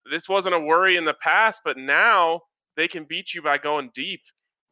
this 0.09 0.29
wasn't 0.29 0.55
a 0.55 0.59
worry 0.59 0.95
in 0.95 1.05
the 1.05 1.15
past, 1.15 1.61
but 1.65 1.77
now 1.77 2.41
they 2.77 2.87
can 2.87 3.05
beat 3.05 3.33
you 3.33 3.41
by 3.41 3.57
going 3.57 3.91
deep. 3.93 4.21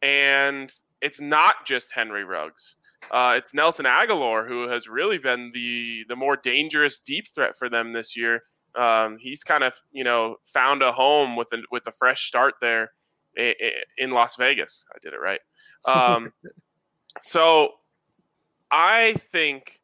And 0.01 0.73
it's 1.01 1.19
not 1.19 1.65
just 1.65 1.91
Henry 1.93 2.23
Ruggs. 2.23 2.75
Uh, 3.11 3.35
it's 3.37 3.53
Nelson 3.53 3.85
Agholor 3.85 4.47
who 4.47 4.69
has 4.69 4.87
really 4.87 5.17
been 5.17 5.51
the 5.53 6.03
the 6.07 6.15
more 6.15 6.37
dangerous 6.37 6.99
deep 6.99 7.25
threat 7.35 7.57
for 7.57 7.69
them 7.69 7.91
this 7.91 8.15
year. 8.15 8.43
Um, 8.75 9.17
he's 9.19 9.43
kind 9.43 9.63
of 9.63 9.73
you 9.91 10.03
know 10.05 10.37
found 10.45 10.81
a 10.81 10.93
home 10.93 11.35
with 11.35 11.51
a 11.51 11.57
with 11.71 11.85
a 11.87 11.91
fresh 11.91 12.25
start 12.27 12.55
there 12.61 12.91
in 13.35 14.11
Las 14.11 14.37
Vegas. 14.37 14.85
I 14.93 14.97
did 15.01 15.13
it 15.13 15.17
right. 15.17 15.41
Um, 15.85 16.31
so 17.21 17.73
I 18.71 19.15
think 19.31 19.81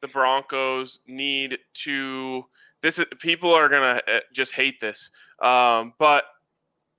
the 0.00 0.08
Broncos 0.08 1.00
need 1.06 1.58
to. 1.84 2.44
This 2.82 2.98
is, 2.98 3.06
people 3.18 3.52
are 3.52 3.68
gonna 3.68 4.00
uh, 4.06 4.20
just 4.32 4.52
hate 4.52 4.80
this, 4.80 5.10
um, 5.42 5.94
but 5.98 6.24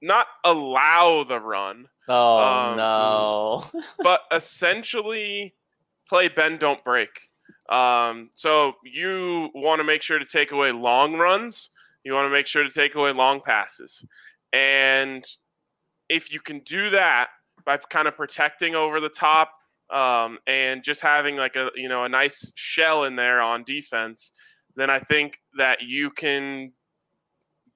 not 0.01 0.27
allow 0.43 1.23
the 1.23 1.39
run. 1.39 1.87
Oh 2.07 2.39
Um, 2.39 2.77
no! 2.77 3.63
but 4.03 4.21
essentially 4.31 5.55
play 6.07 6.27
bend 6.27 6.59
don't 6.59 6.83
break. 6.83 7.09
Um, 7.69 8.31
so 8.33 8.73
you 8.83 9.49
want 9.53 9.79
to 9.79 9.83
make 9.83 10.01
sure 10.01 10.17
to 10.17 10.25
take 10.25 10.51
away 10.51 10.71
long 10.71 11.15
runs. 11.15 11.69
You 12.03 12.13
want 12.13 12.25
to 12.25 12.31
make 12.31 12.47
sure 12.47 12.63
to 12.63 12.71
take 12.71 12.95
away 12.95 13.11
long 13.11 13.41
passes. 13.45 14.03
And 14.53 15.23
if 16.09 16.31
you 16.33 16.39
can 16.39 16.59
do 16.61 16.89
that 16.89 17.27
by 17.65 17.77
kind 17.77 18.07
of 18.07 18.15
protecting 18.15 18.73
over 18.73 18.99
the 18.99 19.09
top 19.09 19.51
um, 19.91 20.37
and 20.47 20.83
just 20.83 21.01
having 21.01 21.35
like 21.35 21.55
a 21.55 21.69
you 21.75 21.89
know 21.89 22.03
a 22.03 22.09
nice 22.09 22.51
shell 22.55 23.05
in 23.05 23.15
there 23.15 23.41
on 23.41 23.63
defense, 23.63 24.31
then 24.75 24.89
I 24.89 24.99
think 24.99 25.39
that 25.57 25.81
you 25.81 26.09
can 26.11 26.71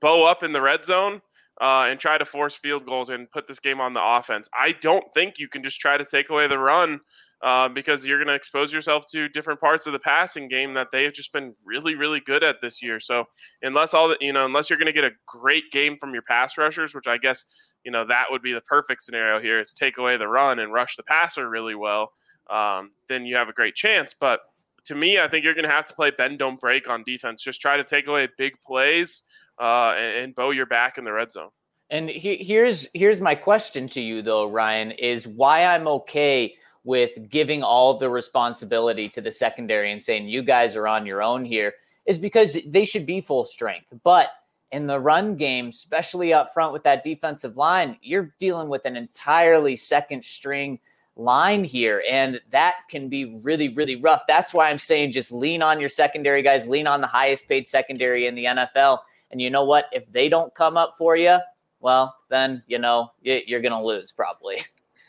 bow 0.02 0.26
up 0.26 0.44
in 0.44 0.54
the 0.54 0.62
red 0.62 0.86
zone 0.86 1.22
uh, 1.62 1.86
and 1.88 2.00
try 2.00 2.18
to 2.18 2.26
force 2.26 2.56
field 2.56 2.86
goals 2.86 3.10
and 3.10 3.30
put 3.32 3.48
this 3.48 3.60
game 3.60 3.80
on 3.80 3.94
the 3.94 4.04
offense. 4.04 4.50
I 4.58 4.74
don't 4.82 5.06
think 5.14 5.36
you 5.38 5.48
can 5.48 5.64
just 5.64 5.80
try 5.80 5.98
to 5.98 6.06
take 6.06 6.30
away 6.30 6.48
the 6.48 6.60
run 6.60 7.00
uh, 7.44 7.68
because 7.70 8.06
you're 8.06 8.18
going 8.18 8.28
to 8.28 8.34
expose 8.34 8.72
yourself 8.72 9.06
to 9.12 9.28
different 9.30 9.60
parts 9.60 9.86
of 9.86 9.94
the 9.94 10.00
passing 10.00 10.48
game 10.48 10.74
that 10.74 10.88
they 10.92 11.04
have 11.04 11.14
just 11.14 11.34
been 11.34 11.54
really, 11.66 11.96
really 11.96 12.22
good 12.22 12.44
at 12.44 12.62
this 12.62 12.82
year. 12.82 13.00
So 13.00 13.26
unless 13.62 13.94
all 13.94 14.08
that 14.10 14.22
you 14.22 14.34
know, 14.34 14.46
unless 14.46 14.70
you're 14.70 14.80
going 14.80 14.88
to 14.88 14.94
get 14.94 15.04
a 15.04 15.12
great 15.28 15.72
game 15.72 15.98
from 16.00 16.14
your 16.14 16.24
pass 16.24 16.58
rushers, 16.58 16.96
which 16.96 17.08
I 17.08 17.18
guess 17.18 17.46
you 17.84 17.92
know 17.92 18.06
that 18.06 18.26
would 18.30 18.42
be 18.42 18.54
the 18.54 18.62
perfect 18.62 19.02
scenario 19.02 19.40
here 19.40 19.60
is 19.60 19.74
take 19.74 19.98
away 19.98 20.18
the 20.18 20.28
run 20.28 20.60
and 20.60 20.74
rush 20.74 20.96
the 20.96 21.04
passer 21.04 21.50
really 21.50 21.76
well. 21.76 22.12
Um, 22.50 22.92
then 23.08 23.26
you 23.26 23.36
have 23.36 23.50
a 23.50 23.54
great 23.54 23.76
chance. 23.76 24.14
But 24.14 24.42
to 24.86 24.96
me, 24.96 25.20
I 25.20 25.28
think 25.28 25.44
you're 25.44 25.54
going 25.54 25.68
to 25.68 25.72
have 25.72 25.86
to 25.88 25.94
play 25.94 26.12
bend 26.12 26.40
don't 26.40 26.60
break 26.60 26.90
on 26.90 27.04
defense. 27.04 27.42
Just 27.42 27.62
try 27.62 27.78
to 27.78 27.84
take 27.84 28.08
away 28.08 28.28
big 28.38 28.60
plays 28.62 29.24
uh, 29.60 29.94
and, 29.98 30.18
and 30.18 30.36
bow 30.36 30.52
your 30.52 30.66
back 30.66 30.98
in 30.98 31.04
the 31.04 31.14
red 31.14 31.32
zone. 31.32 31.50
And 31.90 32.10
he, 32.10 32.38
here's 32.38 32.90
here's 32.94 33.22
my 33.22 33.36
question 33.36 33.88
to 33.90 34.02
you 34.02 34.22
though, 34.22 34.48
Ryan, 34.48 34.92
is 34.92 35.28
why 35.28 35.66
I'm 35.66 35.88
okay 35.88 36.56
with 36.84 37.30
giving 37.30 37.64
all 37.64 37.98
the 37.98 38.10
responsibility 38.10 39.08
to 39.10 39.22
the 39.22 39.32
secondary 39.32 39.92
and 39.92 40.02
saying 40.02 40.28
you 40.28 40.44
guys 40.44 40.76
are 40.76 40.88
on 40.88 41.06
your 41.06 41.22
own 41.22 41.46
here 41.46 41.74
is 42.06 42.18
because 42.18 42.58
they 42.68 42.84
should 42.84 43.06
be 43.06 43.22
full 43.22 43.46
strength. 43.46 43.88
But 44.04 44.30
in 44.74 44.88
the 44.88 45.00
run 45.00 45.36
game, 45.36 45.70
especially 45.70 46.34
up 46.34 46.52
front 46.52 46.74
with 46.74 46.84
that 46.84 47.04
defensive 47.04 47.56
line, 47.58 47.96
you're 48.02 48.34
dealing 48.40 48.70
with 48.70 48.86
an 48.86 48.98
entirely 48.98 49.76
second 49.76 50.26
string 50.26 50.80
line 51.16 51.64
here. 51.64 52.04
And 52.10 52.42
that 52.50 52.78
can 52.90 53.08
be 53.08 53.40
really, 53.44 53.70
really 53.70 53.98
rough. 53.98 54.24
That's 54.28 54.52
why 54.52 54.72
I'm 54.72 54.80
saying 54.80 55.12
just 55.12 55.32
lean 55.32 55.62
on 55.62 55.80
your 55.80 55.90
secondary 55.90 56.42
guys, 56.42 56.68
lean 56.68 56.88
on 56.88 57.02
the 57.02 57.08
highest 57.08 57.48
paid 57.48 57.68
secondary 57.68 58.26
in 58.26 58.34
the 58.34 58.46
NFL. 58.46 58.98
And 59.30 59.40
you 59.40 59.52
know 59.52 59.64
what? 59.64 59.86
If 59.92 60.12
they 60.12 60.28
don't 60.28 60.54
come 60.56 60.76
up 60.76 60.96
for 60.98 61.16
you, 61.16 61.38
well, 61.80 62.16
then, 62.30 62.64
you 62.66 62.80
know, 62.80 63.12
you're 63.22 63.62
going 63.62 63.74
to 63.74 63.84
lose 63.84 64.12
probably. 64.12 64.58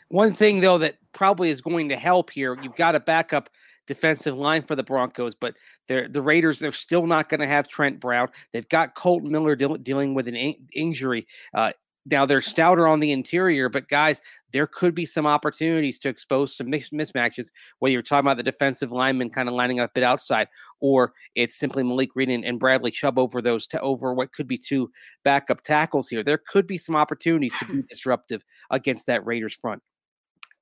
One 0.09 0.31
thing, 0.31 0.61
though, 0.61 0.77
that 0.77 0.97
probably 1.11 1.49
is 1.49 1.59
going 1.59 1.89
to 1.89 1.97
help 1.97 2.29
here, 2.29 2.55
you've 2.61 2.75
got 2.75 2.93
a 2.93 2.99
backup 2.99 3.49
defensive 3.87 4.35
line 4.35 4.63
for 4.63 4.75
the 4.75 4.83
Broncos, 4.83 5.35
but 5.35 5.55
they're, 5.87 6.07
the 6.07 6.21
Raiders 6.21 6.63
are 6.63 6.71
still 6.71 7.07
not 7.07 7.29
going 7.29 7.39
to 7.39 7.47
have 7.47 7.67
Trent 7.67 7.99
Brown. 7.99 8.29
They've 8.53 8.67
got 8.69 8.95
Kolton 8.95 9.31
Miller 9.31 9.55
de- 9.55 9.77
dealing 9.77 10.13
with 10.13 10.27
an 10.27 10.35
in- 10.35 10.67
injury. 10.73 11.27
Uh, 11.53 11.71
now 12.05 12.25
they're 12.25 12.41
stouter 12.41 12.87
on 12.87 12.99
the 12.99 13.11
interior, 13.11 13.67
but 13.67 13.89
guys, 13.89 14.21
there 14.53 14.67
could 14.67 14.93
be 14.93 15.05
some 15.05 15.25
opportunities 15.25 15.97
to 15.99 16.09
expose 16.09 16.55
some 16.55 16.69
mis- 16.69 16.91
mismatches. 16.91 17.51
Whether 17.79 17.93
you're 17.93 18.01
talking 18.03 18.27
about 18.27 18.37
the 18.37 18.43
defensive 18.43 18.91
lineman 18.91 19.31
kind 19.31 19.49
of 19.49 19.55
lining 19.55 19.79
up 19.79 19.89
a 19.89 19.93
bit 19.93 20.03
outside, 20.03 20.47
or 20.79 21.13
it's 21.33 21.57
simply 21.57 21.83
Malik 21.83 22.15
Reed 22.15 22.29
and, 22.29 22.45
and 22.45 22.59
Bradley 22.59 22.91
Chubb 22.91 23.17
over 23.17 23.41
those 23.41 23.67
to 23.67 23.81
over 23.81 24.13
what 24.13 24.33
could 24.33 24.47
be 24.47 24.57
two 24.57 24.91
backup 25.23 25.61
tackles 25.61 26.07
here. 26.07 26.23
There 26.23 26.37
could 26.37 26.67
be 26.67 26.77
some 26.77 26.95
opportunities 26.95 27.53
to 27.59 27.65
be 27.65 27.81
disruptive 27.89 28.43
against 28.69 29.07
that 29.07 29.25
Raiders 29.25 29.55
front. 29.55 29.81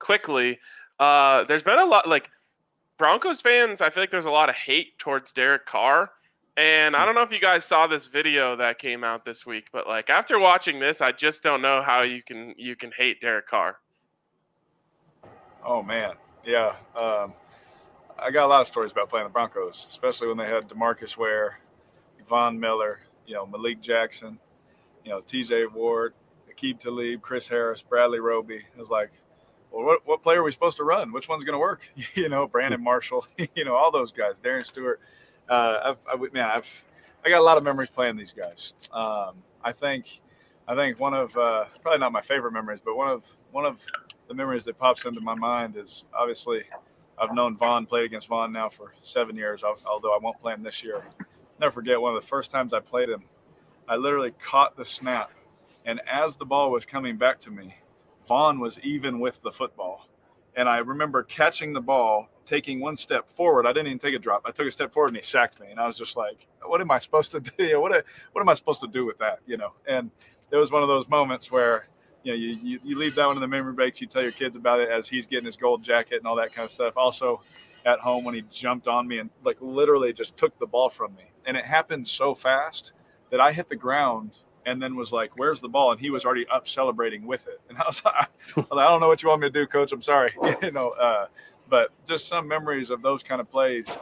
Quickly, 0.00 0.58
uh, 0.98 1.44
there's 1.44 1.62
been 1.62 1.78
a 1.78 1.84
lot 1.84 2.08
like 2.08 2.30
Broncos 2.98 3.40
fans. 3.40 3.80
I 3.80 3.90
feel 3.90 4.02
like 4.02 4.10
there's 4.10 4.24
a 4.24 4.30
lot 4.30 4.48
of 4.48 4.54
hate 4.54 4.98
towards 4.98 5.32
Derek 5.32 5.66
Carr 5.66 6.10
and 6.56 6.94
I 6.94 7.00
hmm. 7.00 7.06
don't 7.06 7.14
know 7.14 7.22
if 7.22 7.32
you 7.32 7.40
guys 7.40 7.64
saw 7.64 7.86
this 7.86 8.06
video 8.06 8.56
that 8.56 8.78
came 8.78 9.02
out 9.02 9.24
this 9.24 9.44
week, 9.44 9.66
but 9.72 9.86
like 9.86 10.10
after 10.10 10.38
watching 10.38 10.78
this, 10.78 11.00
I 11.00 11.12
just 11.12 11.42
don't 11.42 11.62
know 11.62 11.82
how 11.82 12.02
you 12.02 12.22
can 12.22 12.54
you 12.56 12.76
can 12.76 12.92
hate 12.96 13.20
Derek 13.20 13.48
Carr. 13.48 13.78
Oh 15.64 15.82
man, 15.82 16.12
yeah. 16.44 16.74
Um, 16.96 17.32
I 18.18 18.30
got 18.30 18.44
a 18.44 18.46
lot 18.46 18.60
of 18.60 18.68
stories 18.68 18.92
about 18.92 19.08
playing 19.08 19.26
the 19.26 19.32
Broncos, 19.32 19.86
especially 19.88 20.28
when 20.28 20.36
they 20.36 20.46
had 20.46 20.68
Demarcus 20.68 21.16
Ware, 21.16 21.58
Von 22.28 22.58
Miller, 22.58 23.00
you 23.26 23.34
know 23.34 23.46
Malik 23.46 23.80
Jackson, 23.80 24.38
you 25.04 25.10
know 25.10 25.20
T.J. 25.20 25.66
Ward, 25.66 26.14
Aqib 26.52 26.78
Talib, 26.78 27.20
Chris 27.20 27.48
Harris, 27.48 27.82
Bradley 27.82 28.20
Roby. 28.20 28.56
It 28.56 28.78
was 28.78 28.90
like, 28.90 29.10
well, 29.74 29.84
what, 29.84 30.06
what 30.06 30.22
player 30.22 30.40
are 30.40 30.44
we 30.44 30.52
supposed 30.52 30.76
to 30.76 30.84
run? 30.84 31.12
Which 31.12 31.28
one's 31.28 31.44
going 31.44 31.54
to 31.54 31.58
work? 31.58 31.88
you 32.14 32.28
know, 32.28 32.46
Brandon 32.46 32.82
Marshall, 32.82 33.26
you 33.54 33.64
know, 33.64 33.74
all 33.74 33.90
those 33.90 34.12
guys, 34.12 34.38
Darian 34.38 34.64
Stewart 34.64 35.00
uh, 35.48 35.78
I've, 35.84 35.98
I, 36.12 36.28
man, 36.32 36.48
I've, 36.48 36.84
I 37.24 37.28
got 37.28 37.40
a 37.40 37.42
lot 37.42 37.56
of 37.56 37.64
memories 37.64 37.90
playing 37.90 38.16
these 38.16 38.32
guys. 38.32 38.74
Um, 38.92 39.42
I 39.62 39.72
think, 39.72 40.20
I 40.68 40.74
think 40.74 40.98
one 40.98 41.14
of 41.14 41.36
uh, 41.36 41.64
probably 41.82 41.98
not 41.98 42.12
my 42.12 42.20
favorite 42.20 42.52
memories, 42.52 42.80
but 42.84 42.96
one 42.96 43.10
of 43.10 43.36
one 43.50 43.64
of 43.64 43.80
the 44.28 44.34
memories 44.34 44.64
that 44.64 44.78
pops 44.78 45.04
into 45.04 45.20
my 45.20 45.34
mind 45.34 45.76
is 45.76 46.04
obviously 46.14 46.64
I've 47.18 47.34
known 47.34 47.56
Von, 47.56 47.86
played 47.86 48.04
against 48.04 48.28
Von 48.28 48.52
now 48.52 48.68
for 48.68 48.94
seven 49.02 49.36
years, 49.36 49.62
although 49.62 50.14
I 50.14 50.18
won't 50.20 50.38
play 50.40 50.54
him 50.54 50.62
this 50.62 50.82
year. 50.82 51.02
Never 51.60 51.70
forget 51.70 52.00
one 52.00 52.14
of 52.14 52.20
the 52.20 52.26
first 52.26 52.50
times 52.50 52.72
I 52.72 52.80
played 52.80 53.08
him, 53.08 53.22
I 53.88 53.96
literally 53.96 54.32
caught 54.32 54.76
the 54.76 54.84
snap, 54.84 55.30
and 55.84 56.00
as 56.10 56.36
the 56.36 56.44
ball 56.44 56.70
was 56.70 56.84
coming 56.84 57.16
back 57.16 57.38
to 57.40 57.50
me, 57.50 57.76
Von 58.26 58.60
was 58.60 58.78
even 58.80 59.20
with 59.20 59.42
the 59.42 59.50
football. 59.50 60.08
And 60.56 60.68
I 60.68 60.78
remember 60.78 61.22
catching 61.22 61.72
the 61.72 61.80
ball, 61.80 62.28
taking 62.44 62.80
one 62.80 62.96
step 62.96 63.28
forward. 63.28 63.66
I 63.66 63.72
didn't 63.72 63.88
even 63.88 63.98
take 63.98 64.14
a 64.14 64.18
drop. 64.18 64.42
I 64.44 64.52
took 64.52 64.66
a 64.66 64.70
step 64.70 64.92
forward 64.92 65.08
and 65.08 65.16
he 65.16 65.22
sacked 65.22 65.60
me. 65.60 65.68
And 65.70 65.80
I 65.80 65.86
was 65.86 65.96
just 65.96 66.16
like, 66.16 66.46
what 66.64 66.80
am 66.80 66.90
I 66.90 66.98
supposed 66.98 67.32
to 67.32 67.40
do? 67.58 67.80
What, 67.80 68.04
what 68.32 68.40
am 68.40 68.48
I 68.48 68.54
supposed 68.54 68.80
to 68.82 68.86
do 68.86 69.04
with 69.04 69.18
that? 69.18 69.40
You 69.46 69.56
know, 69.56 69.72
and 69.86 70.10
it 70.50 70.56
was 70.56 70.70
one 70.70 70.82
of 70.82 70.88
those 70.88 71.08
moments 71.08 71.50
where, 71.50 71.88
you 72.22 72.32
know, 72.32 72.38
you, 72.38 72.58
you, 72.62 72.80
you 72.84 72.98
leave 72.98 73.16
that 73.16 73.26
one 73.26 73.36
in 73.36 73.40
the 73.40 73.48
memory 73.48 73.74
banks. 73.74 74.00
You 74.00 74.06
tell 74.06 74.22
your 74.22 74.32
kids 74.32 74.56
about 74.56 74.80
it 74.80 74.88
as 74.88 75.08
he's 75.08 75.26
getting 75.26 75.46
his 75.46 75.56
gold 75.56 75.82
jacket 75.82 76.18
and 76.18 76.26
all 76.26 76.36
that 76.36 76.54
kind 76.54 76.64
of 76.64 76.70
stuff. 76.70 76.96
Also 76.96 77.42
at 77.84 77.98
home 77.98 78.24
when 78.24 78.34
he 78.34 78.42
jumped 78.50 78.88
on 78.88 79.06
me 79.06 79.18
and 79.18 79.30
like 79.44 79.58
literally 79.60 80.12
just 80.12 80.36
took 80.38 80.58
the 80.58 80.66
ball 80.66 80.88
from 80.88 81.14
me. 81.16 81.24
And 81.46 81.56
it 81.56 81.64
happened 81.64 82.06
so 82.08 82.34
fast 82.34 82.92
that 83.30 83.40
I 83.40 83.52
hit 83.52 83.68
the 83.68 83.76
ground 83.76 84.38
and 84.66 84.82
then 84.82 84.96
was 84.96 85.12
like, 85.12 85.36
"Where's 85.36 85.60
the 85.60 85.68
ball?" 85.68 85.92
And 85.92 86.00
he 86.00 86.10
was 86.10 86.24
already 86.24 86.46
up 86.48 86.68
celebrating 86.68 87.26
with 87.26 87.46
it. 87.46 87.60
And 87.68 87.78
I 87.78 87.84
was 87.86 88.04
like, 88.04 88.14
"I 88.56 88.88
don't 88.88 89.00
know 89.00 89.08
what 89.08 89.22
you 89.22 89.28
want 89.28 89.42
me 89.42 89.48
to 89.48 89.52
do, 89.52 89.66
Coach. 89.66 89.92
I'm 89.92 90.02
sorry." 90.02 90.34
you 90.62 90.72
know, 90.72 90.90
uh, 90.90 91.26
but 91.68 91.90
just 92.06 92.28
some 92.28 92.48
memories 92.48 92.90
of 92.90 93.02
those 93.02 93.22
kind 93.22 93.40
of 93.40 93.50
plays. 93.50 93.98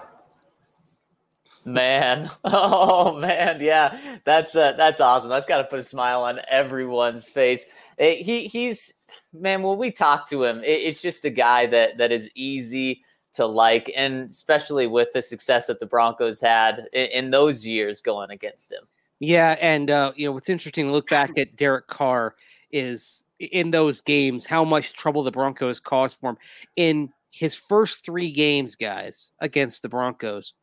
Man, 1.64 2.31
oh 2.45 3.16
man, 3.16 3.61
yeah, 3.61 4.19
that's 4.25 4.57
uh, 4.57 4.73
that's 4.73 5.00
awesome. 5.00 5.31
That's 5.31 5.47
got 5.47 5.59
to 5.59 5.64
put 5.64 5.78
a 5.78 5.83
smile 5.85 6.25
on 6.25 6.40
everyone's 6.50 7.26
face. 7.26 7.66
It, 7.99 8.21
eh, 8.21 8.23
he 8.23 8.47
he's 8.49 9.00
man. 9.33 9.62
When 9.62 9.78
we 9.78 9.92
talk 9.92 10.28
to 10.31 10.45
him, 10.45 10.59
it, 10.64 10.71
it's 10.71 11.00
just 11.00 11.25
a 11.25 11.31
guy 11.31 11.66
that 11.66 11.99
that 11.99 12.11
is 12.11 12.31
easy 12.35 13.02
to 13.35 13.47
like, 13.47 13.90
and 13.97 14.28
especially 14.28 14.87
with 14.87 15.12
the 15.14 15.23
success 15.23 15.66
that 15.69 15.81
the 15.81 15.87
Broncos 15.87 16.40
had 16.40 16.88
in, 16.92 17.07
in 17.07 17.31
those 17.31 17.64
years 17.64 18.00
going 18.00 18.31
against 18.31 18.73
him. 18.73 18.83
Yeah, 19.23 19.57
and 19.61 19.88
uh, 19.88 20.12
you 20.17 20.26
know 20.26 20.33
what's 20.33 20.49
interesting 20.49 20.87
to 20.87 20.93
look 20.93 21.09
back 21.09 21.31
at 21.38 21.55
Derek 21.55 21.87
Carr 21.87 22.35
is 22.73 23.23
in 23.38 23.71
those 23.71 24.00
games 24.00 24.45
how 24.45 24.64
much 24.64 24.95
trouble 24.95 25.23
the 25.23 25.31
Broncos 25.31 25.79
caused 25.79 26.19
for 26.19 26.31
him 26.31 26.38
in 26.75 27.09
his 27.31 27.55
first 27.55 28.05
three 28.05 28.33
games, 28.33 28.75
guys, 28.75 29.31
against 29.38 29.83
the 29.83 29.88
Broncos. 29.88 30.55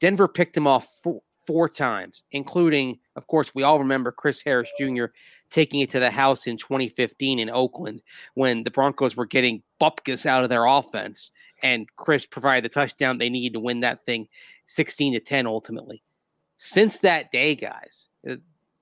Denver 0.00 0.28
picked 0.28 0.54
him 0.54 0.66
off 0.66 0.98
four, 1.02 1.22
four 1.46 1.66
times, 1.66 2.24
including, 2.30 2.98
of 3.16 3.26
course, 3.26 3.54
we 3.54 3.62
all 3.62 3.78
remember 3.78 4.12
Chris 4.12 4.42
Harris 4.42 4.70
Jr. 4.78 5.06
taking 5.50 5.80
it 5.80 5.90
to 5.92 5.98
the 5.98 6.10
house 6.10 6.46
in 6.46 6.58
2015 6.58 7.38
in 7.38 7.48
Oakland 7.48 8.02
when 8.34 8.64
the 8.64 8.70
Broncos 8.70 9.16
were 9.16 9.24
getting 9.24 9.62
bupkis 9.80 10.26
out 10.26 10.44
of 10.44 10.50
their 10.50 10.66
offense, 10.66 11.30
and 11.62 11.88
Chris 11.96 12.26
provided 12.26 12.70
the 12.70 12.74
touchdown 12.74 13.16
they 13.16 13.30
needed 13.30 13.54
to 13.54 13.60
win 13.60 13.80
that 13.80 14.04
thing 14.04 14.28
16 14.66 15.14
to 15.14 15.20
10 15.20 15.46
ultimately 15.46 16.02
since 16.58 16.98
that 16.98 17.30
day, 17.30 17.54
guys, 17.54 18.08
uh, 18.28 18.34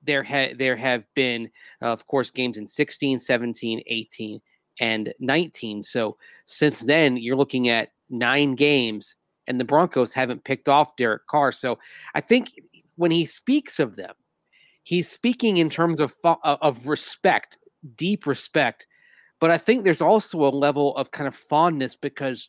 there 0.03 0.25
ha- 0.25 0.55
there 0.59 0.77
have 0.77 1.05
been, 1.15 1.51
uh, 1.83 1.93
of 1.93 2.07
course, 2.07 2.31
games 2.31 2.57
in 2.57 2.67
16, 2.67 3.19
17, 3.19 3.83
18, 3.87 4.41
and 4.81 5.13
19. 5.21 5.83
So 5.83 6.17
since 6.47 6.81
then, 6.81 7.19
you're 7.19 7.37
looking 7.37 7.69
at 7.69 7.93
nine 8.09 8.55
games, 8.55 9.15
and 9.47 9.61
the 9.61 9.65
Broncos 9.65 10.15
haven't 10.15 10.45
picked 10.45 10.69
off 10.69 10.97
Derek 10.97 11.27
Carr. 11.27 11.53
So 11.53 11.79
I 12.15 12.23
think 12.23 12.53
when 12.97 13.11
he 13.11 13.27
speaks 13.27 13.79
of 13.79 13.97
them, 13.97 14.15
he's 14.83 15.11
speaking 15.11 15.59
in 15.59 15.69
terms 15.69 16.01
of 16.01 16.15
uh, 16.25 16.37
of 16.43 16.87
respect, 16.87 17.59
deep 17.95 18.27
respect. 18.27 18.87
But 19.39 19.51
I 19.51 19.59
think 19.59 19.85
there's 19.85 20.01
also 20.01 20.39
a 20.47 20.49
level 20.49 20.97
of 20.97 21.11
kind 21.11 21.29
of 21.29 21.35
fondness 21.35 21.95
because 21.95 22.49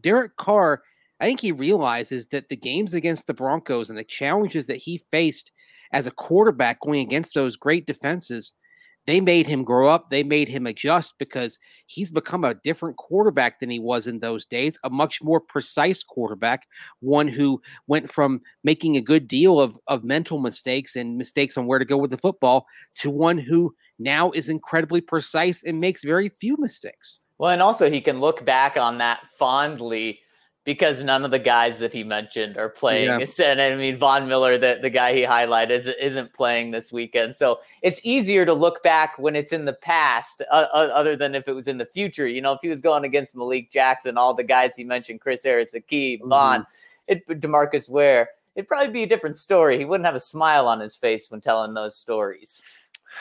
Derek 0.00 0.36
Carr 0.36 0.82
I 1.20 1.26
think 1.26 1.40
he 1.40 1.52
realizes 1.52 2.28
that 2.28 2.48
the 2.48 2.56
games 2.56 2.94
against 2.94 3.26
the 3.26 3.34
Broncos 3.34 3.90
and 3.90 3.98
the 3.98 4.04
challenges 4.04 4.66
that 4.66 4.78
he 4.78 5.02
faced 5.10 5.52
as 5.92 6.06
a 6.06 6.12
quarterback 6.12 6.80
going 6.80 7.00
against 7.00 7.34
those 7.34 7.56
great 7.56 7.86
defenses, 7.86 8.52
they 9.06 9.20
made 9.20 9.46
him 9.46 9.62
grow 9.62 9.88
up. 9.88 10.08
They 10.08 10.22
made 10.22 10.48
him 10.48 10.66
adjust 10.66 11.14
because 11.18 11.58
he's 11.86 12.08
become 12.08 12.44
a 12.44 12.54
different 12.54 12.96
quarterback 12.96 13.60
than 13.60 13.70
he 13.70 13.78
was 13.78 14.06
in 14.06 14.20
those 14.20 14.46
days, 14.46 14.78
a 14.84 14.90
much 14.90 15.22
more 15.22 15.40
precise 15.40 16.02
quarterback, 16.02 16.66
one 17.00 17.28
who 17.28 17.60
went 17.86 18.10
from 18.10 18.40
making 18.64 18.96
a 18.96 19.02
good 19.02 19.28
deal 19.28 19.60
of, 19.60 19.78
of 19.88 20.04
mental 20.04 20.38
mistakes 20.38 20.96
and 20.96 21.18
mistakes 21.18 21.58
on 21.58 21.66
where 21.66 21.78
to 21.78 21.84
go 21.84 21.98
with 21.98 22.10
the 22.10 22.18
football 22.18 22.66
to 22.94 23.10
one 23.10 23.36
who 23.36 23.74
now 23.98 24.30
is 24.30 24.48
incredibly 24.48 25.00
precise 25.00 25.62
and 25.64 25.80
makes 25.80 26.02
very 26.02 26.30
few 26.30 26.56
mistakes. 26.58 27.18
Well, 27.36 27.50
and 27.50 27.62
also 27.62 27.90
he 27.90 28.00
can 28.00 28.20
look 28.20 28.44
back 28.44 28.76
on 28.76 28.98
that 28.98 29.26
fondly 29.38 30.20
because 30.64 31.02
none 31.02 31.24
of 31.24 31.30
the 31.30 31.38
guys 31.38 31.78
that 31.78 31.92
he 31.92 32.04
mentioned 32.04 32.56
are 32.56 32.68
playing. 32.68 33.06
Yeah. 33.06 33.26
And 33.50 33.60
I 33.60 33.74
mean, 33.74 33.96
Von 33.96 34.28
Miller, 34.28 34.58
the, 34.58 34.78
the 34.80 34.90
guy 34.90 35.14
he 35.14 35.22
highlighted, 35.22 35.70
is, 35.70 35.88
isn't 35.88 36.32
playing 36.32 36.70
this 36.70 36.92
weekend. 36.92 37.34
So 37.34 37.60
it's 37.82 38.00
easier 38.04 38.44
to 38.44 38.52
look 38.52 38.82
back 38.82 39.18
when 39.18 39.34
it's 39.34 39.52
in 39.52 39.64
the 39.64 39.72
past, 39.72 40.42
uh, 40.50 40.66
other 40.72 41.16
than 41.16 41.34
if 41.34 41.48
it 41.48 41.52
was 41.52 41.68
in 41.68 41.78
the 41.78 41.86
future. 41.86 42.28
You 42.28 42.42
know, 42.42 42.52
if 42.52 42.60
he 42.60 42.68
was 42.68 42.82
going 42.82 43.04
against 43.04 43.34
Malik 43.34 43.72
Jackson, 43.72 44.18
all 44.18 44.34
the 44.34 44.44
guys 44.44 44.76
he 44.76 44.84
mentioned, 44.84 45.20
Chris 45.20 45.42
Harris, 45.42 45.74
Aqib, 45.74 46.20
Von, 46.24 46.60
mm-hmm. 46.60 47.32
it, 47.32 47.40
Demarcus 47.40 47.88
Ware, 47.88 48.28
it'd 48.54 48.68
probably 48.68 48.92
be 48.92 49.02
a 49.02 49.08
different 49.08 49.36
story. 49.36 49.78
He 49.78 49.86
wouldn't 49.86 50.06
have 50.06 50.14
a 50.14 50.20
smile 50.20 50.68
on 50.68 50.80
his 50.80 50.94
face 50.94 51.30
when 51.30 51.40
telling 51.40 51.72
those 51.72 51.96
stories. 51.96 52.62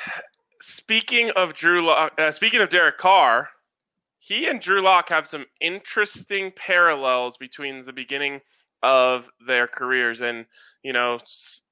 Speaking 0.61 1.31
of 1.31 1.53
Drew, 1.53 1.89
uh, 1.89 2.31
speaking 2.33 2.59
of 2.59 2.67
Derek 2.67 2.97
Carr, 2.97 3.49
he 4.19 4.47
and 4.47 4.59
Drew 4.59 4.81
Lock 4.81 5.09
have 5.09 5.27
some 5.27 5.45
interesting 5.61 6.51
parallels 6.55 7.37
between 7.37 7.81
the 7.81 7.93
beginning 7.93 8.41
of 8.83 9.29
their 9.45 9.67
careers. 9.67 10.21
And, 10.21 10.45
you 10.83 10.93
know, 10.93 11.19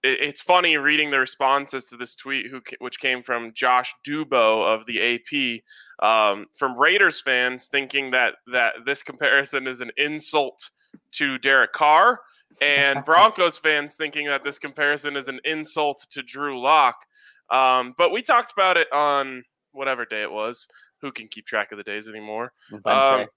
it's 0.03 0.41
funny 0.41 0.77
reading 0.77 1.11
the 1.11 1.19
responses 1.19 1.87
to 1.87 1.97
this 1.97 2.15
tweet, 2.15 2.47
who, 2.47 2.61
which 2.79 2.99
came 2.99 3.21
from 3.21 3.53
Josh 3.53 3.93
Dubow 4.05 4.73
of 4.73 4.85
the 4.85 5.15
AP, 5.15 5.61
um, 6.07 6.47
from 6.55 6.77
Raiders 6.77 7.21
fans 7.21 7.67
thinking 7.67 8.11
that, 8.11 8.35
that 8.51 8.73
this 8.85 9.03
comparison 9.03 9.67
is 9.67 9.81
an 9.81 9.91
insult 9.97 10.69
to 11.13 11.37
Derek 11.39 11.73
Carr, 11.73 12.21
and 12.61 13.03
Broncos 13.05 13.57
fans 13.57 13.95
thinking 13.95 14.27
that 14.27 14.43
this 14.43 14.57
comparison 14.57 15.17
is 15.17 15.27
an 15.27 15.39
insult 15.43 16.07
to 16.11 16.23
Drew 16.23 16.61
Lock. 16.61 16.95
Um, 17.49 17.93
but 17.97 18.11
we 18.11 18.21
talked 18.21 18.51
about 18.51 18.77
it 18.77 18.91
on 18.91 19.43
whatever 19.71 20.05
day 20.05 20.23
it 20.23 20.31
was 20.31 20.67
who 21.01 21.11
can 21.11 21.27
keep 21.27 21.45
track 21.45 21.71
of 21.71 21.77
the 21.77 21.83
days 21.83 22.07
anymore? 22.07 22.51
Um, 22.85 23.27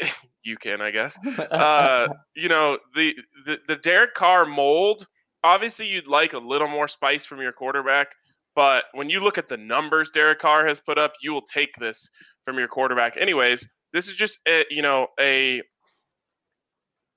you 0.42 0.56
can, 0.56 0.80
I 0.80 0.90
guess. 0.90 1.18
Uh, 1.26 2.08
you 2.34 2.48
know, 2.48 2.78
the, 2.94 3.14
the 3.46 3.58
the 3.68 3.76
Derek 3.76 4.14
Carr 4.14 4.46
mold. 4.46 5.06
Obviously, 5.42 5.86
you'd 5.86 6.06
like 6.06 6.34
a 6.34 6.38
little 6.38 6.68
more 6.68 6.88
spice 6.88 7.24
from 7.24 7.40
your 7.40 7.52
quarterback, 7.52 8.08
but 8.54 8.84
when 8.92 9.08
you 9.08 9.20
look 9.20 9.38
at 9.38 9.48
the 9.48 9.56
numbers 9.56 10.10
Derek 10.10 10.38
Carr 10.38 10.66
has 10.66 10.78
put 10.80 10.98
up, 10.98 11.12
you 11.22 11.32
will 11.32 11.42
take 11.42 11.74
this 11.76 12.10
from 12.44 12.58
your 12.58 12.68
quarterback. 12.68 13.16
Anyways, 13.16 13.66
this 13.92 14.06
is 14.06 14.14
just 14.14 14.38
a, 14.46 14.64
you 14.70 14.82
know 14.82 15.08
a 15.18 15.62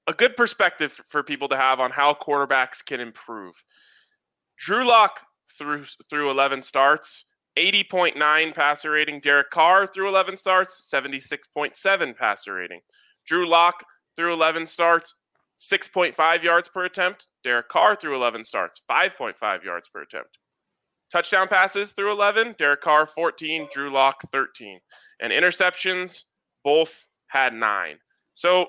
a 0.08 0.14
good 0.14 0.36
perspective 0.36 1.00
for 1.08 1.24
people 1.24 1.48
to 1.50 1.58
have 1.58 1.80
on 1.80 1.92
how 1.92 2.14
quarterbacks 2.14 2.84
can 2.86 3.00
improve. 3.00 3.56
Drew 4.58 4.86
Lock 4.86 5.20
through 5.58 5.86
through 6.10 6.32
11 6.32 6.64
starts 6.64 7.26
80.9 7.58 8.56
passer 8.56 8.92
rating. 8.92 9.20
Derek 9.20 9.50
Carr 9.52 9.88
through 9.88 10.10
11 10.10 10.38
starts, 10.38 10.90
76.7 10.94 12.18
passer 12.18 12.54
rating. 12.56 12.82
Drew 13.28 13.48
Lock 13.48 13.84
through 14.16 14.34
11 14.34 14.68
starts, 14.68 15.16
6.5 15.60 16.44
yards 16.44 16.70
per 16.70 16.86
attempt. 16.86 17.28
Derek 17.44 17.70
Carr 17.70 17.96
through 17.96 18.16
11 18.16 18.46
starts, 18.46 18.82
5.5 18.90 19.64
yards 19.64 19.88
per 19.88 20.02
attempt. 20.02 20.38
Touchdown 21.12 21.48
passes 21.48 21.92
through 21.92 22.12
11. 22.12 22.56
Derek 22.58 22.82
Carr 22.82 23.06
14, 23.06 23.68
Drew 23.72 23.94
Lock 23.94 24.22
13. 24.32 24.80
And 25.22 25.32
interceptions, 25.32 26.24
both 26.64 27.08
had 27.28 27.54
nine. 27.54 27.98
So, 28.34 28.66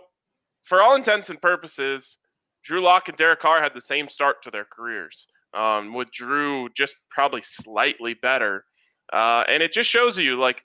for 0.62 0.82
all 0.82 0.94
intents 0.94 1.30
and 1.30 1.40
purposes, 1.40 2.18
Drew 2.62 2.82
Lock 2.82 3.08
and 3.08 3.16
Derek 3.16 3.40
Carr 3.40 3.62
had 3.62 3.72
the 3.74 3.80
same 3.80 4.08
start 4.08 4.42
to 4.42 4.50
their 4.50 4.66
careers. 4.70 5.26
Um, 5.56 5.94
with 5.94 6.10
Drew 6.10 6.68
just 6.76 6.96
probably 7.10 7.40
slightly 7.42 8.14
better 8.14 8.64
uh, 9.12 9.44
and 9.48 9.62
it 9.62 9.72
just 9.72 9.90
shows 9.90 10.18
you 10.18 10.38
like 10.38 10.64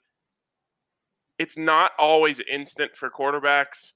it's 1.38 1.56
not 1.56 1.92
always 1.98 2.40
instant 2.40 2.96
for 2.96 3.10
quarterbacks. 3.10 3.92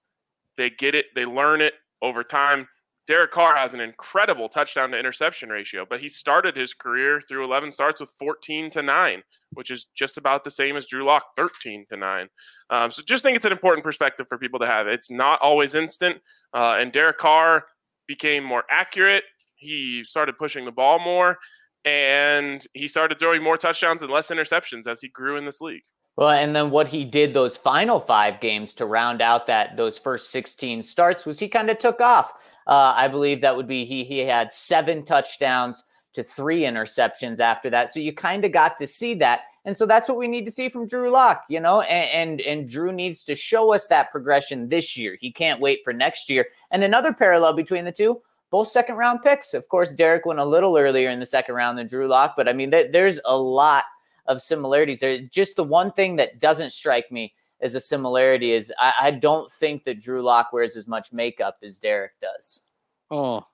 They 0.56 0.70
get 0.70 0.94
it, 0.94 1.06
they 1.14 1.24
learn 1.24 1.60
it 1.60 1.74
over 2.00 2.24
time. 2.24 2.68
Derek 3.06 3.32
Carr 3.32 3.54
has 3.54 3.74
an 3.74 3.80
incredible 3.80 4.48
touchdown 4.48 4.90
to 4.90 4.98
interception 4.98 5.50
ratio, 5.50 5.84
but 5.88 6.00
he 6.00 6.08
started 6.08 6.56
his 6.56 6.72
career 6.72 7.20
through 7.28 7.44
11 7.44 7.70
starts 7.70 8.00
with 8.00 8.10
14 8.18 8.70
to 8.70 8.82
9, 8.82 9.22
which 9.52 9.70
is 9.70 9.88
just 9.94 10.16
about 10.16 10.42
the 10.42 10.50
same 10.50 10.74
as 10.74 10.86
Drew 10.86 11.04
Lock, 11.04 11.24
13 11.36 11.84
to 11.90 11.98
9. 11.98 12.28
Um, 12.70 12.90
so 12.90 13.02
just 13.02 13.22
think 13.22 13.36
it's 13.36 13.44
an 13.44 13.52
important 13.52 13.84
perspective 13.84 14.26
for 14.26 14.38
people 14.38 14.58
to 14.60 14.66
have. 14.66 14.86
It's 14.86 15.10
not 15.10 15.38
always 15.42 15.74
instant. 15.74 16.16
Uh, 16.54 16.76
and 16.78 16.92
Derek 16.92 17.18
Carr 17.18 17.64
became 18.06 18.42
more 18.42 18.64
accurate. 18.70 19.24
He 19.56 20.02
started 20.04 20.38
pushing 20.38 20.64
the 20.64 20.72
ball 20.72 20.98
more 20.98 21.36
and 21.84 22.66
he 22.72 22.88
started 22.88 23.18
throwing 23.18 23.42
more 23.42 23.56
touchdowns 23.56 24.02
and 24.02 24.10
less 24.10 24.28
interceptions 24.28 24.86
as 24.86 25.00
he 25.00 25.08
grew 25.08 25.36
in 25.36 25.44
this 25.44 25.60
league. 25.60 25.82
Well, 26.16 26.30
and 26.30 26.54
then 26.54 26.70
what 26.70 26.88
he 26.88 27.04
did 27.04 27.34
those 27.34 27.56
final 27.56 27.98
five 27.98 28.40
games 28.40 28.72
to 28.74 28.86
round 28.86 29.20
out 29.20 29.46
that 29.48 29.76
those 29.76 29.98
first 29.98 30.30
16 30.30 30.82
starts 30.82 31.26
was 31.26 31.38
he 31.38 31.48
kind 31.48 31.70
of 31.70 31.78
took 31.78 32.00
off. 32.00 32.32
Uh, 32.66 32.94
I 32.96 33.08
believe 33.08 33.40
that 33.40 33.56
would 33.56 33.66
be 33.66 33.84
he 33.84 34.04
he 34.04 34.20
had 34.20 34.52
seven 34.52 35.04
touchdowns 35.04 35.84
to 36.14 36.22
three 36.22 36.60
interceptions 36.60 37.40
after 37.40 37.68
that. 37.70 37.90
So 37.90 38.00
you 38.00 38.12
kind 38.12 38.44
of 38.44 38.52
got 38.52 38.78
to 38.78 38.86
see 38.86 39.14
that. 39.14 39.40
And 39.64 39.76
so 39.76 39.84
that's 39.86 40.08
what 40.08 40.18
we 40.18 40.28
need 40.28 40.44
to 40.44 40.50
see 40.50 40.68
from 40.68 40.86
Drew 40.86 41.10
Lock, 41.10 41.44
you 41.48 41.58
know, 41.58 41.80
and, 41.80 42.38
and, 42.38 42.40
and 42.40 42.68
Drew 42.68 42.92
needs 42.92 43.24
to 43.24 43.34
show 43.34 43.74
us 43.74 43.88
that 43.88 44.12
progression 44.12 44.68
this 44.68 44.96
year. 44.96 45.16
He 45.20 45.32
can't 45.32 45.60
wait 45.60 45.80
for 45.82 45.92
next 45.92 46.30
year. 46.30 46.46
And 46.70 46.84
another 46.84 47.12
parallel 47.12 47.54
between 47.54 47.84
the 47.84 47.92
two, 47.92 48.20
both 48.54 48.68
second 48.68 48.94
round 48.94 49.20
picks. 49.20 49.52
Of 49.52 49.68
course, 49.68 49.92
Derek 49.92 50.24
went 50.24 50.38
a 50.38 50.44
little 50.44 50.78
earlier 50.78 51.10
in 51.10 51.18
the 51.18 51.26
second 51.26 51.56
round 51.56 51.76
than 51.76 51.88
Drew 51.88 52.06
Lock, 52.06 52.34
but 52.36 52.48
I 52.48 52.52
mean, 52.52 52.70
th- 52.70 52.92
there's 52.92 53.18
a 53.24 53.36
lot 53.36 53.82
of 54.26 54.40
similarities 54.40 55.00
there. 55.00 55.18
Just 55.22 55.56
the 55.56 55.64
one 55.64 55.90
thing 55.90 56.14
that 56.16 56.38
doesn't 56.38 56.70
strike 56.70 57.10
me 57.10 57.34
as 57.60 57.74
a 57.74 57.80
similarity 57.80 58.52
is 58.52 58.72
I, 58.78 58.92
I 59.00 59.10
don't 59.10 59.50
think 59.50 59.82
that 59.86 59.98
Drew 59.98 60.22
Lock 60.22 60.52
wears 60.52 60.76
as 60.76 60.86
much 60.86 61.12
makeup 61.12 61.56
as 61.64 61.80
Derek 61.80 62.12
does. 62.22 62.62
Oh, 63.10 63.44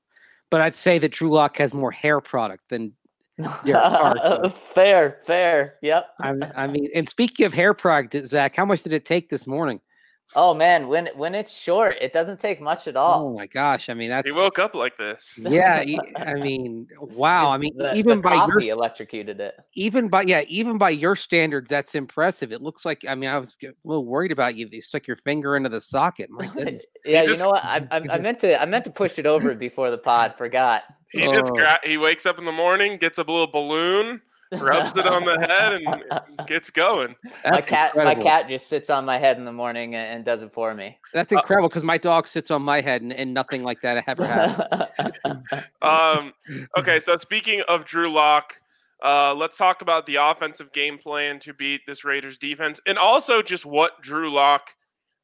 but 0.51 0.61
I'd 0.61 0.77
say 0.77 0.99
that 0.99 1.13
Drew 1.13 1.31
Lock 1.31 1.57
has 1.57 1.73
more 1.73 1.91
hair 1.91 2.21
product 2.21 2.65
than 2.69 2.93
fair, 4.51 5.17
fair. 5.25 5.77
Yep. 5.81 6.07
I, 6.21 6.35
I, 6.55 6.67
mean, 6.67 6.91
and 6.95 7.09
speaking 7.09 7.47
of 7.47 7.55
hair 7.55 7.73
product, 7.73 8.27
Zach, 8.27 8.55
how 8.55 8.67
much 8.67 8.83
did 8.83 8.93
it 8.93 9.07
take 9.07 9.31
this 9.31 9.47
morning? 9.47 9.81
Oh 10.37 10.55
man, 10.55 10.87
when 10.87 11.09
when 11.17 11.35
it's 11.35 11.53
short, 11.53 11.97
it 12.01 12.13
doesn't 12.13 12.39
take 12.39 12.61
much 12.61 12.87
at 12.87 12.97
oh 12.97 13.01
all. 13.01 13.27
Oh 13.27 13.33
my 13.37 13.47
gosh, 13.47 13.89
I 13.89 13.95
mean 13.95 14.11
that's 14.11 14.27
he 14.27 14.33
woke 14.33 14.59
up 14.59 14.75
like 14.75 14.97
this. 14.97 15.39
Yeah, 15.51 15.85
I 16.17 16.35
mean, 16.35 16.87
wow. 17.01 17.51
I 17.51 17.57
mean, 17.57 17.77
the, 17.77 17.95
even 17.95 18.19
the 18.19 18.29
by 18.29 18.47
your 18.47 18.61
electrocuted 18.61 19.41
it. 19.41 19.57
Even 19.75 20.09
by 20.09 20.23
yeah, 20.23 20.43
even 20.47 20.79
by 20.79 20.91
your 20.91 21.17
standards, 21.17 21.69
that's 21.69 21.97
impressive. 21.97 22.53
It 22.53 22.63
looks 22.63 22.85
like 22.85 23.05
I 23.09 23.17
mean, 23.17 23.31
I 23.31 23.39
was 23.39 23.57
a 23.65 23.69
little 23.85 24.05
worried 24.05 24.31
about 24.31 24.55
you. 24.55 24.69
You 24.71 24.81
stuck 24.81 25.09
your 25.09 25.17
finger 25.17 25.57
into 25.57 25.69
the 25.69 25.81
socket. 25.81 26.31
My 26.31 26.47
goodness. 26.55 26.85
yeah, 27.05 27.25
just, 27.25 27.41
you 27.41 27.45
know 27.45 27.51
what? 27.51 27.65
I, 27.65 27.87
I, 27.91 28.03
I, 28.13 28.19
meant 28.19 28.39
to 28.41 28.61
I 28.61 28.67
meant 28.67 28.85
to 28.85 28.91
push 28.91 29.19
it 29.19 29.27
over 29.27 29.55
before 29.55 29.91
the 29.91 29.99
pod. 29.99 30.37
Forgot. 30.37 30.85
He 31.11 31.27
oh. 31.27 31.33
just 31.33 31.53
gra- 31.53 31.81
he 31.83 31.97
wakes 31.97 32.27
up 32.27 32.39
in 32.39 32.45
the 32.45 32.53
morning, 32.53 32.99
gets 32.99 33.19
a 33.19 33.23
little 33.23 33.49
balloon 33.49 34.21
rubs 34.59 34.97
it 34.97 35.07
on 35.07 35.25
the 35.25 35.39
head 35.39 35.81
and 35.83 36.47
gets 36.47 36.71
going. 36.71 37.15
That's 37.45 37.55
my 37.55 37.61
cat, 37.61 37.91
incredible. 37.95 38.23
my 38.23 38.29
cat 38.31 38.49
just 38.49 38.69
sits 38.69 38.91
on 38.91 39.05
my 39.05 39.19
head 39.19 39.37
in 39.37 39.45
the 39.45 39.53
morning 39.53 39.95
and, 39.95 40.25
does 40.25 40.43
it 40.43 40.53
for 40.53 40.75
me. 40.75 40.99
That's 41.13 41.33
uh, 41.33 41.37
incredible 41.37 41.69
because 41.69 41.85
my 41.85 41.99
dog 41.99 42.27
sits 42.27 42.51
on 42.51 42.63
my 42.63 42.81
head 42.81 43.03
and, 43.03 43.13
and 43.13 43.33
nothing 43.33 43.63
like 43.63 43.81
that 43.83 44.05
ever 44.07 44.27
happened. 44.27 45.45
um, 45.83 46.33
okay, 46.79 47.01
so 47.01 47.17
speaking 47.17 47.63
of 47.69 47.85
Drew 47.85 48.13
Lock, 48.13 48.55
uh, 49.05 49.35
let's 49.35 49.57
talk 49.57 49.83
about 49.83 50.07
the 50.07 50.17
offensive 50.17 50.73
game 50.73 50.99
plan 50.99 51.41
to 51.41 51.55
beat 51.55 51.81
this 51.87 52.05
Raiders 52.05 52.37
defense, 52.37 52.81
and 52.87 52.99
also 52.99 53.41
just 53.43 53.65
what 53.65 53.93
Drew 54.03 54.31
Lock 54.33 54.71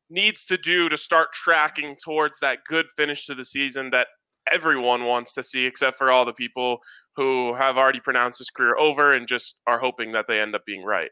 needs 0.08 0.46
to 0.46 0.56
do 0.56 0.88
to 0.88 0.96
start 0.96 1.32
tracking 1.32 1.96
towards 2.02 2.40
that 2.40 2.58
good 2.66 2.86
finish 2.96 3.26
to 3.26 3.34
the 3.34 3.44
season 3.44 3.90
that 3.90 4.06
everyone 4.52 5.04
wants 5.04 5.34
to 5.34 5.42
see, 5.42 5.66
except 5.66 5.98
for 5.98 6.10
all 6.10 6.24
the 6.24 6.32
people 6.32 6.78
who 7.14 7.54
have 7.54 7.76
already 7.76 8.00
pronounced 8.00 8.38
his 8.38 8.50
career 8.50 8.76
over 8.76 9.14
and 9.14 9.26
just 9.26 9.60
are 9.66 9.78
hoping 9.78 10.12
that 10.12 10.26
they 10.28 10.40
end 10.40 10.54
up 10.54 10.64
being 10.66 10.84
right. 10.84 11.10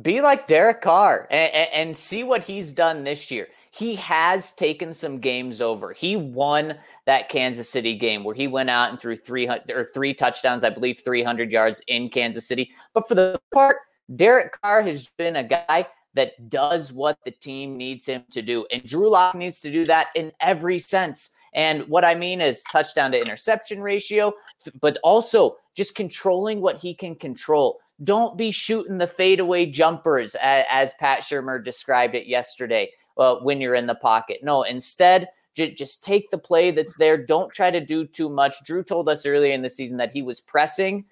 Be 0.00 0.20
like 0.20 0.46
Derek 0.46 0.82
Carr 0.82 1.26
and, 1.30 1.68
and, 1.72 1.96
see 1.96 2.22
what 2.22 2.44
he's 2.44 2.72
done 2.72 3.02
this 3.02 3.28
year. 3.28 3.48
He 3.72 3.96
has 3.96 4.52
taken 4.52 4.94
some 4.94 5.18
games 5.18 5.60
over. 5.60 5.92
He 5.92 6.14
won 6.14 6.76
that 7.06 7.28
Kansas 7.28 7.68
City 7.68 7.96
game 7.96 8.22
where 8.22 8.34
he 8.34 8.46
went 8.46 8.70
out 8.70 8.90
and 8.90 9.00
threw 9.00 9.16
three 9.16 9.48
or 9.48 9.88
three 9.92 10.14
touchdowns, 10.14 10.62
I 10.62 10.70
believe 10.70 11.00
300 11.04 11.50
yards 11.50 11.82
in 11.88 12.08
Kansas 12.08 12.46
City. 12.46 12.70
But 12.94 13.08
for 13.08 13.16
the 13.16 13.40
part, 13.52 13.78
Derek 14.14 14.60
Carr 14.60 14.82
has 14.82 15.08
been 15.18 15.36
a 15.36 15.44
guy 15.44 15.86
that 16.14 16.48
does 16.48 16.92
what 16.92 17.18
the 17.24 17.30
team 17.30 17.76
needs 17.76 18.06
him 18.06 18.24
to 18.32 18.42
do. 18.42 18.66
And 18.70 18.82
Drew 18.84 19.08
Lock 19.10 19.34
needs 19.34 19.60
to 19.60 19.70
do 19.70 19.84
that 19.86 20.08
in 20.14 20.32
every 20.40 20.78
sense. 20.78 21.30
And 21.52 21.88
what 21.88 22.04
I 22.04 22.14
mean 22.14 22.40
is 22.40 22.62
touchdown 22.70 23.12
to 23.12 23.20
interception 23.20 23.82
ratio, 23.82 24.32
but 24.80 24.98
also 25.02 25.56
just 25.74 25.94
controlling 25.94 26.60
what 26.60 26.78
he 26.78 26.94
can 26.94 27.14
control. 27.16 27.80
don't 28.04 28.36
be 28.36 28.50
shooting 28.50 28.98
the 28.98 29.06
fadeaway 29.06 29.66
jumpers 29.66 30.34
as, 30.40 30.94
Pat 30.98 31.20
Shurmur 31.20 31.62
described 31.62 32.14
it 32.14 32.26
yesterday 32.26 32.90
uh, 33.18 33.36
when 33.36 33.60
you're 33.60 33.74
in 33.74 33.86
the 33.86 33.94
pocket. 33.94 34.40
No, 34.42 34.62
instead, 34.62 35.28
just 35.54 36.02
take 36.02 36.30
the 36.30 36.38
play 36.38 36.70
that's 36.70 36.96
there. 36.96 37.18
Don't 37.18 37.52
try 37.52 37.70
to 37.70 37.84
do 37.84 38.06
too 38.06 38.30
much. 38.30 38.64
Drew 38.64 38.82
told 38.82 39.08
us 39.08 39.26
earlier 39.26 39.52
in 39.52 39.62
the 39.62 39.68
season 39.68 39.98
that 39.98 40.12
he 40.12 40.22
was 40.22 40.40
pressing. 40.40 41.04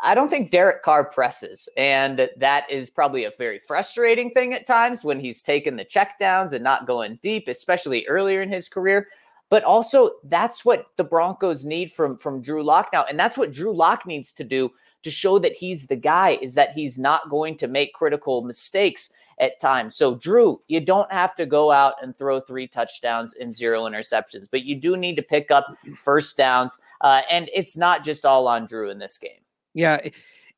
I 0.00 0.16
don't 0.16 0.28
think 0.28 0.50
Derek 0.50 0.82
Carr 0.82 1.04
presses. 1.04 1.68
And 1.76 2.28
that 2.36 2.68
is 2.68 2.90
probably 2.90 3.24
a 3.24 3.32
very 3.38 3.60
frustrating 3.60 4.30
thing 4.30 4.52
at 4.52 4.66
times 4.66 5.04
when 5.04 5.20
he's 5.20 5.42
taking 5.42 5.76
the 5.76 5.84
checkdowns 5.84 6.54
and 6.54 6.64
not 6.64 6.88
going 6.88 7.20
deep, 7.22 7.46
especially 7.46 8.04
earlier 8.08 8.42
in 8.42 8.50
his 8.50 8.68
career. 8.68 9.06
But 9.52 9.64
also, 9.64 10.12
that's 10.24 10.64
what 10.64 10.86
the 10.96 11.04
Broncos 11.04 11.66
need 11.66 11.92
from, 11.92 12.16
from 12.16 12.40
Drew 12.40 12.64
Lock 12.64 12.88
now. 12.90 13.04
And 13.04 13.20
that's 13.20 13.36
what 13.36 13.52
Drew 13.52 13.76
Lock 13.76 14.06
needs 14.06 14.32
to 14.32 14.44
do 14.44 14.70
to 15.02 15.10
show 15.10 15.38
that 15.40 15.52
he's 15.52 15.88
the 15.88 15.94
guy, 15.94 16.38
is 16.40 16.54
that 16.54 16.72
he's 16.72 16.98
not 16.98 17.28
going 17.28 17.58
to 17.58 17.68
make 17.68 17.92
critical 17.92 18.40
mistakes 18.40 19.12
at 19.38 19.60
times. 19.60 19.94
So, 19.94 20.14
Drew, 20.14 20.62
you 20.68 20.80
don't 20.80 21.12
have 21.12 21.34
to 21.34 21.44
go 21.44 21.70
out 21.70 21.96
and 22.00 22.16
throw 22.16 22.40
three 22.40 22.66
touchdowns 22.66 23.34
and 23.34 23.54
zero 23.54 23.82
interceptions, 23.82 24.48
but 24.50 24.64
you 24.64 24.74
do 24.74 24.96
need 24.96 25.16
to 25.16 25.22
pick 25.22 25.50
up 25.50 25.76
first 25.98 26.34
downs. 26.38 26.80
Uh, 27.02 27.20
and 27.30 27.50
it's 27.52 27.76
not 27.76 28.04
just 28.04 28.24
all 28.24 28.48
on 28.48 28.64
Drew 28.64 28.88
in 28.88 28.98
this 28.98 29.18
game. 29.18 29.42
Yeah. 29.74 29.96
It, 29.96 30.14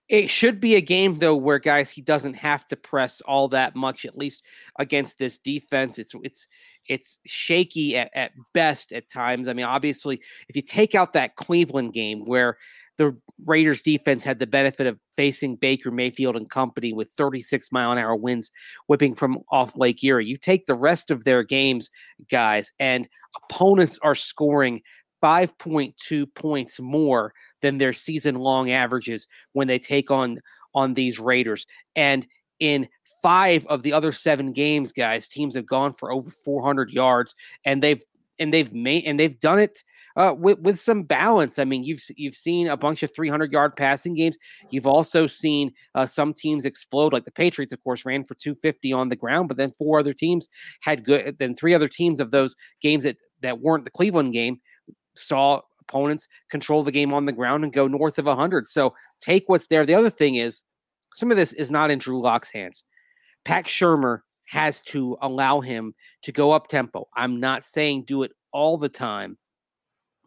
it 0.09 0.31
should 0.31 0.61
be 0.61 0.77
a 0.77 0.81
game 0.81 1.19
though 1.19 1.35
where 1.35 1.59
guys 1.59 1.91
he 1.91 2.03
doesn't 2.03 2.35
have 2.35 2.69
to 2.69 2.77
press 2.77 3.21
all 3.23 3.49
that 3.49 3.75
much 3.75 4.05
at 4.05 4.19
least 4.19 4.43
against 4.79 5.19
this 5.19 5.39
defense 5.39 5.99
it's 5.99 6.15
it's 6.23 6.47
it's 6.89 7.19
shaky 7.27 7.97
at, 7.97 8.11
at 8.15 8.33
best 8.53 8.93
at 8.93 9.09
times 9.11 9.49
i 9.49 9.53
mean 9.53 9.65
obviously 9.65 10.21
if 10.49 10.57
you 10.57 10.63
take 10.63 10.95
out 10.95 11.13
that 11.13 11.37
cleveland 11.37 11.93
game 11.93 12.23
where 12.25 12.57
the 12.97 13.17
Raiders 13.45 13.83
defense 13.83 14.23
had 14.23 14.39
the 14.39 14.47
benefit 14.47 14.87
of 14.87 14.99
facing 15.17 15.57
Baker 15.57 15.91
Mayfield 15.91 16.37
and 16.37 16.49
company 16.49 16.93
with 16.93 17.11
36 17.11 17.73
mile 17.73 17.93
an 17.93 17.99
hour 17.99 18.15
winds 18.15 18.51
whipping 18.87 19.15
from 19.15 19.41
off 19.51 19.77
Lake 19.77 20.03
Erie. 20.05 20.27
You 20.27 20.37
take 20.37 20.67
the 20.67 20.75
rest 20.75 21.11
of 21.11 21.25
their 21.25 21.43
games, 21.43 21.91
guys, 22.31 22.73
and 22.79 23.09
opponents 23.51 23.99
are 24.03 24.15
scoring 24.15 24.81
5.2 25.23 26.27
points 26.35 26.79
more 26.79 27.33
than 27.63 27.79
their 27.79 27.93
season 27.93 28.37
long 28.37 28.71
averages 28.71 29.27
when 29.53 29.67
they 29.67 29.79
take 29.79 30.11
on 30.11 30.39
on 30.75 30.95
these 30.95 31.19
Raiders. 31.19 31.67
And 31.97 32.27
in 32.61 32.89
five 33.25 33.67
of 33.69 33.83
the 33.83 33.95
other 33.95 34.13
seven 34.13 34.53
games, 34.53 34.93
guys, 34.93 35.27
teams 35.27 35.55
have 35.55 35.65
gone 35.65 35.95
for 35.95 36.13
over 36.13 36.31
400 36.31 36.91
yards, 36.91 37.35
and 37.65 37.83
they've 37.83 38.03
and 38.39 38.53
they've 38.53 38.73
made 38.75 39.05
and 39.07 39.19
they've 39.19 39.41
done 39.41 39.59
it 39.59 39.83
uh, 40.17 40.35
with 40.37 40.59
with 40.59 40.79
some 40.79 41.05
balance. 41.05 41.59
I 41.59 41.65
mean, 41.65 41.85
you've 41.85 42.03
you've 42.17 42.35
seen 42.35 42.69
a 42.69 42.77
bunch 42.77 43.03
of 43.03 43.15
300 43.15 43.51
yard 43.51 43.77
passing 43.77 44.15
games. 44.15 44.37
You've 44.69 44.87
also 44.87 45.27
seen 45.27 45.73
uh, 45.95 46.05
some 46.05 46.35
teams 46.35 46.67
explode, 46.67 47.15
like 47.15 47.25
the 47.25 47.31
Patriots, 47.31 47.73
of 47.73 47.83
course, 47.83 48.05
ran 48.05 48.25
for 48.25 48.35
250 48.35 48.93
on 48.93 49.09
the 49.09 49.17
ground, 49.17 49.49
but 49.49 49.57
then 49.57 49.73
four 49.73 49.99
other 49.99 50.13
teams 50.13 50.47
had 50.83 51.03
good. 51.03 51.37
Then 51.39 51.57
three 51.57 51.73
other 51.73 51.89
teams 51.89 52.21
of 52.21 52.31
those 52.31 52.55
games 52.83 53.05
that 53.05 53.17
that 53.41 53.59
weren't 53.59 53.87
the 53.87 53.91
Cleveland 53.91 54.35
game 54.35 54.61
saw 55.17 55.63
opponents 55.81 56.29
control 56.51 56.83
the 56.83 56.93
game 56.93 57.15
on 57.15 57.25
the 57.25 57.33
ground 57.33 57.65
and 57.65 57.73
go 57.73 57.89
north 57.89 58.19
of 58.19 58.27
100. 58.27 58.67
So 58.67 58.95
take 59.23 59.45
what's 59.47 59.69
there. 59.69 59.87
The 59.87 59.95
other 59.95 60.11
thing 60.11 60.35
is, 60.35 60.63
some 61.15 61.31
of 61.31 61.39
this 61.39 61.55
is 61.55 61.71
not 61.71 61.91
in 61.91 61.99
Drew 61.99 62.21
Lock's 62.21 62.51
hands. 62.51 62.83
Pat 63.45 63.67
Shurmur 63.67 64.21
has 64.47 64.83
to 64.83 65.17
allow 65.23 65.61
him 65.61 65.95
to 66.23 66.33
go 66.33 66.53
up 66.53 66.69
tempo. 66.69 67.09
I'm 67.17 67.41
not 67.41 67.65
saying 67.65 68.05
do 68.05 68.23
it 68.23 68.33
all 68.53 68.79
the 68.79 68.89
time, 68.89 69.39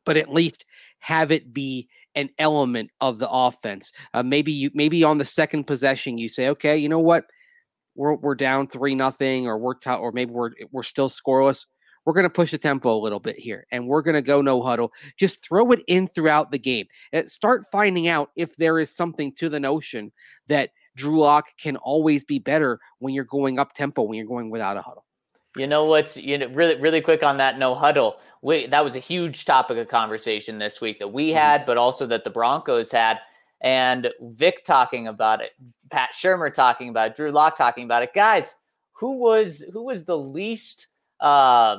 but 0.05 0.17
at 0.17 0.33
least 0.33 0.65
have 0.99 1.31
it 1.31 1.53
be 1.53 1.87
an 2.15 2.29
element 2.39 2.89
of 2.99 3.19
the 3.19 3.29
offense. 3.29 3.91
Uh, 4.13 4.23
maybe 4.23 4.51
you 4.51 4.71
maybe 4.73 5.03
on 5.03 5.17
the 5.17 5.25
second 5.25 5.65
possession 5.65 6.17
you 6.17 6.29
say, 6.29 6.49
okay, 6.49 6.75
you 6.77 6.89
know 6.89 6.99
what, 6.99 7.25
we're 7.95 8.15
we're 8.15 8.35
down 8.35 8.67
three 8.67 8.95
nothing, 8.95 9.47
or 9.47 9.57
we're 9.57 9.75
t- 9.75 9.89
or 9.89 10.11
maybe 10.11 10.31
we're 10.31 10.51
we're 10.71 10.83
still 10.83 11.09
scoreless. 11.09 11.65
We're 12.05 12.13
going 12.13 12.23
to 12.23 12.29
push 12.29 12.51
the 12.51 12.57
tempo 12.57 12.95
a 12.95 13.03
little 13.03 13.19
bit 13.19 13.37
here, 13.37 13.67
and 13.71 13.85
we're 13.85 14.01
going 14.01 14.15
to 14.15 14.21
go 14.21 14.41
no 14.41 14.61
huddle. 14.61 14.93
Just 15.17 15.45
throw 15.45 15.71
it 15.71 15.83
in 15.87 16.07
throughout 16.07 16.51
the 16.51 16.59
game. 16.59 16.85
And 17.11 17.25
uh, 17.25 17.27
start 17.27 17.65
finding 17.69 18.07
out 18.07 18.29
if 18.37 18.55
there 18.55 18.79
is 18.79 18.95
something 18.95 19.33
to 19.35 19.49
the 19.49 19.59
notion 19.59 20.13
that 20.47 20.69
Drew 20.97 21.19
Lock 21.19 21.55
can 21.57 21.77
always 21.77 22.23
be 22.23 22.39
better 22.39 22.79
when 22.99 23.13
you're 23.13 23.23
going 23.23 23.59
up 23.59 23.73
tempo, 23.73 24.01
when 24.01 24.17
you're 24.17 24.27
going 24.27 24.49
without 24.49 24.75
a 24.75 24.81
huddle. 24.81 25.05
You 25.55 25.67
know 25.67 25.85
what's 25.85 26.17
you 26.17 26.37
know 26.37 26.47
really 26.47 26.75
really 26.75 27.01
quick 27.01 27.23
on 27.23 27.37
that 27.37 27.57
no 27.57 27.73
huddle. 27.73 28.17
We, 28.41 28.67
that 28.67 28.83
was 28.83 28.95
a 28.95 28.99
huge 28.99 29.45
topic 29.45 29.77
of 29.77 29.87
conversation 29.87 30.59
this 30.59 30.81
week 30.81 30.99
that 30.99 31.07
we 31.13 31.29
mm-hmm. 31.29 31.37
had, 31.37 31.65
but 31.65 31.77
also 31.77 32.05
that 32.07 32.23
the 32.23 32.29
Broncos 32.29 32.91
had, 32.91 33.19
and 33.61 34.09
Vic 34.21 34.63
talking 34.65 35.07
about 35.07 35.41
it, 35.41 35.51
Pat 35.89 36.09
Shurmur 36.13 36.53
talking 36.53 36.89
about 36.89 37.11
it, 37.11 37.15
Drew 37.15 37.31
Lock 37.31 37.57
talking 37.57 37.85
about 37.85 38.03
it. 38.03 38.13
Guys, 38.13 38.53
who 38.93 39.17
was 39.17 39.63
who 39.73 39.83
was 39.83 40.05
the 40.05 40.17
least 40.17 40.87
uh 41.19 41.77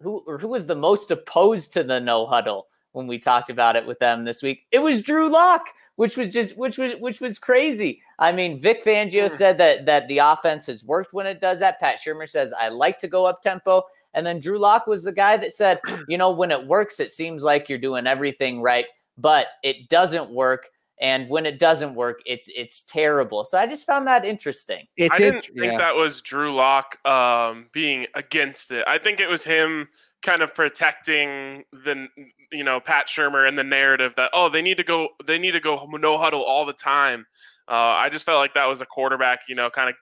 who 0.00 0.22
or 0.26 0.38
who 0.38 0.48
was 0.48 0.66
the 0.66 0.74
most 0.74 1.10
opposed 1.10 1.72
to 1.74 1.84
the 1.84 2.00
no 2.00 2.26
huddle 2.26 2.66
when 2.92 3.06
we 3.06 3.18
talked 3.18 3.48
about 3.48 3.76
it 3.76 3.86
with 3.86 3.98
them 4.00 4.24
this 4.24 4.42
week? 4.42 4.66
It 4.70 4.80
was 4.80 5.02
Drew 5.02 5.30
Lock 5.30 5.66
which 5.98 6.16
was 6.16 6.32
just 6.32 6.56
which 6.56 6.78
was 6.78 6.92
which 7.00 7.20
was 7.20 7.40
crazy. 7.40 8.00
I 8.20 8.30
mean, 8.30 8.60
Vic 8.60 8.84
Fangio 8.84 9.24
mm. 9.24 9.30
said 9.32 9.58
that 9.58 9.86
that 9.86 10.06
the 10.06 10.18
offense 10.18 10.66
has 10.66 10.84
worked 10.84 11.12
when 11.12 11.26
it 11.26 11.40
does 11.40 11.58
that. 11.58 11.80
Pat 11.80 11.98
Shurmur 11.98 12.28
says 12.28 12.52
I 12.52 12.68
like 12.68 13.00
to 13.00 13.08
go 13.08 13.26
up 13.26 13.42
tempo, 13.42 13.82
and 14.14 14.24
then 14.24 14.38
Drew 14.38 14.60
Lock 14.60 14.86
was 14.86 15.02
the 15.02 15.10
guy 15.10 15.36
that 15.38 15.52
said, 15.52 15.80
you 16.08 16.16
know, 16.16 16.30
when 16.30 16.52
it 16.52 16.64
works, 16.68 17.00
it 17.00 17.10
seems 17.10 17.42
like 17.42 17.68
you're 17.68 17.78
doing 17.78 18.06
everything 18.06 18.62
right, 18.62 18.84
but 19.18 19.48
it 19.64 19.88
doesn't 19.88 20.30
work. 20.30 20.68
And 21.00 21.28
when 21.28 21.46
it 21.46 21.58
doesn't 21.58 21.96
work, 21.96 22.20
it's 22.24 22.48
it's 22.54 22.84
terrible. 22.84 23.44
So 23.44 23.58
I 23.58 23.66
just 23.66 23.84
found 23.84 24.06
that 24.06 24.24
interesting. 24.24 24.86
It's 24.96 25.12
I 25.12 25.18
didn't 25.18 25.48
it, 25.48 25.54
think 25.58 25.72
yeah. 25.72 25.78
that 25.78 25.96
was 25.96 26.20
Drew 26.20 26.54
Lock 26.54 27.04
um, 27.08 27.66
being 27.72 28.06
against 28.14 28.70
it. 28.70 28.84
I 28.86 28.98
think 28.98 29.18
it 29.18 29.28
was 29.28 29.42
him 29.42 29.88
kind 30.22 30.42
of 30.42 30.54
protecting 30.54 31.64
the 31.72 32.06
you 32.52 32.64
know 32.64 32.80
Pat 32.80 33.06
Shurmur 33.06 33.46
and 33.46 33.58
the 33.58 33.64
narrative 33.64 34.14
that 34.16 34.30
oh 34.32 34.48
they 34.48 34.62
need 34.62 34.76
to 34.78 34.84
go 34.84 35.08
they 35.26 35.38
need 35.38 35.52
to 35.52 35.60
go 35.60 35.88
no 35.92 36.18
huddle 36.18 36.42
all 36.42 36.66
the 36.66 36.72
time. 36.72 37.26
Uh, 37.68 37.74
I 37.74 38.08
just 38.08 38.24
felt 38.24 38.38
like 38.38 38.54
that 38.54 38.66
was 38.66 38.80
a 38.80 38.86
quarterback, 38.86 39.40
you 39.48 39.54
know, 39.54 39.68
kind 39.70 39.90
of 39.90 39.94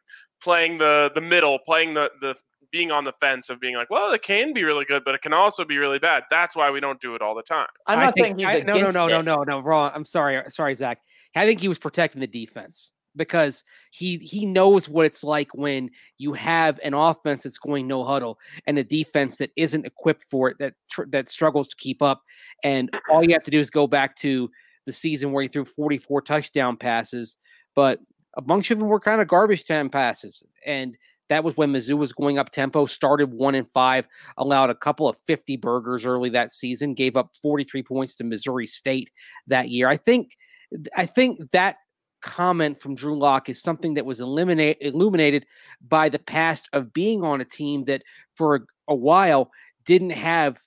playing 0.42 0.78
the 0.78 1.10
the 1.14 1.20
middle, 1.20 1.58
playing 1.58 1.94
the 1.94 2.10
the 2.20 2.34
being 2.72 2.90
on 2.90 3.04
the 3.04 3.12
fence 3.20 3.48
of 3.48 3.60
being 3.60 3.74
like, 3.76 3.90
well, 3.90 4.12
it 4.12 4.22
can 4.22 4.52
be 4.52 4.64
really 4.64 4.84
good, 4.84 5.02
but 5.04 5.14
it 5.14 5.22
can 5.22 5.32
also 5.32 5.64
be 5.64 5.78
really 5.78 5.98
bad. 5.98 6.24
That's 6.30 6.56
why 6.56 6.70
we 6.70 6.80
don't 6.80 7.00
do 7.00 7.14
it 7.14 7.22
all 7.22 7.34
the 7.34 7.42
time. 7.42 7.68
I'm 7.86 8.00
not 8.00 8.14
saying 8.18 8.38
he's 8.38 8.48
I, 8.48 8.60
no, 8.60 8.76
no, 8.76 8.90
no, 8.90 8.90
no, 8.90 9.06
no, 9.08 9.22
no, 9.22 9.42
no, 9.44 9.60
wrong. 9.60 9.92
I'm 9.94 10.04
sorry, 10.04 10.42
sorry, 10.48 10.74
Zach. 10.74 10.98
I 11.34 11.44
think 11.44 11.60
he 11.60 11.68
was 11.68 11.78
protecting 11.78 12.20
the 12.20 12.26
defense 12.26 12.92
because 13.16 13.64
he 13.90 14.18
he 14.18 14.46
knows 14.46 14.88
what 14.88 15.06
it's 15.06 15.24
like 15.24 15.54
when 15.54 15.90
you 16.18 16.32
have 16.32 16.78
an 16.82 16.94
offense 16.94 17.42
that's 17.42 17.58
going 17.58 17.86
no 17.86 18.04
huddle 18.04 18.38
and 18.66 18.78
a 18.78 18.84
defense 18.84 19.36
that 19.36 19.50
isn't 19.56 19.86
equipped 19.86 20.24
for 20.30 20.48
it 20.48 20.56
that 20.58 20.74
tr- 20.90 21.04
that 21.08 21.28
struggles 21.28 21.68
to 21.68 21.76
keep 21.76 22.02
up 22.02 22.22
and 22.62 22.90
all 23.10 23.24
you 23.24 23.32
have 23.32 23.42
to 23.42 23.50
do 23.50 23.60
is 23.60 23.70
go 23.70 23.86
back 23.86 24.16
to 24.16 24.50
the 24.86 24.92
season 24.92 25.32
where 25.32 25.42
he 25.42 25.48
threw 25.48 25.64
44 25.64 26.22
touchdown 26.22 26.76
passes 26.76 27.36
but 27.74 28.00
a 28.36 28.42
bunch 28.42 28.70
of 28.70 28.78
them 28.78 28.88
were 28.88 29.00
kind 29.00 29.20
of 29.20 29.28
garbage 29.28 29.64
time 29.64 29.90
passes 29.90 30.42
and 30.64 30.96
that 31.28 31.44
was 31.44 31.56
when 31.56 31.72
Mizzou 31.72 31.96
was 31.96 32.12
going 32.12 32.38
up 32.38 32.50
tempo, 32.50 32.86
started 32.86 33.32
one 33.32 33.54
and 33.54 33.68
five, 33.72 34.06
allowed 34.36 34.70
a 34.70 34.74
couple 34.74 35.08
of 35.08 35.18
50 35.26 35.56
burgers 35.56 36.06
early 36.06 36.30
that 36.30 36.52
season, 36.52 36.94
gave 36.94 37.16
up 37.16 37.32
43 37.42 37.82
points 37.82 38.16
to 38.16 38.24
Missouri 38.24 38.66
State 38.66 39.10
that 39.48 39.68
year. 39.68 39.88
I 39.88 39.96
think 39.96 40.36
I 40.96 41.06
think 41.06 41.50
that 41.52 41.76
comment 42.22 42.80
from 42.80 42.94
Drew 42.94 43.18
Lock 43.18 43.48
is 43.48 43.60
something 43.60 43.94
that 43.94 44.06
was 44.06 44.20
eliminate, 44.20 44.78
illuminated 44.80 45.46
by 45.86 46.08
the 46.08 46.18
past 46.18 46.68
of 46.72 46.92
being 46.92 47.22
on 47.22 47.40
a 47.40 47.44
team 47.44 47.84
that 47.84 48.02
for 48.34 48.56
a, 48.56 48.60
a 48.88 48.94
while 48.94 49.50
didn't 49.84 50.10
have 50.10 50.58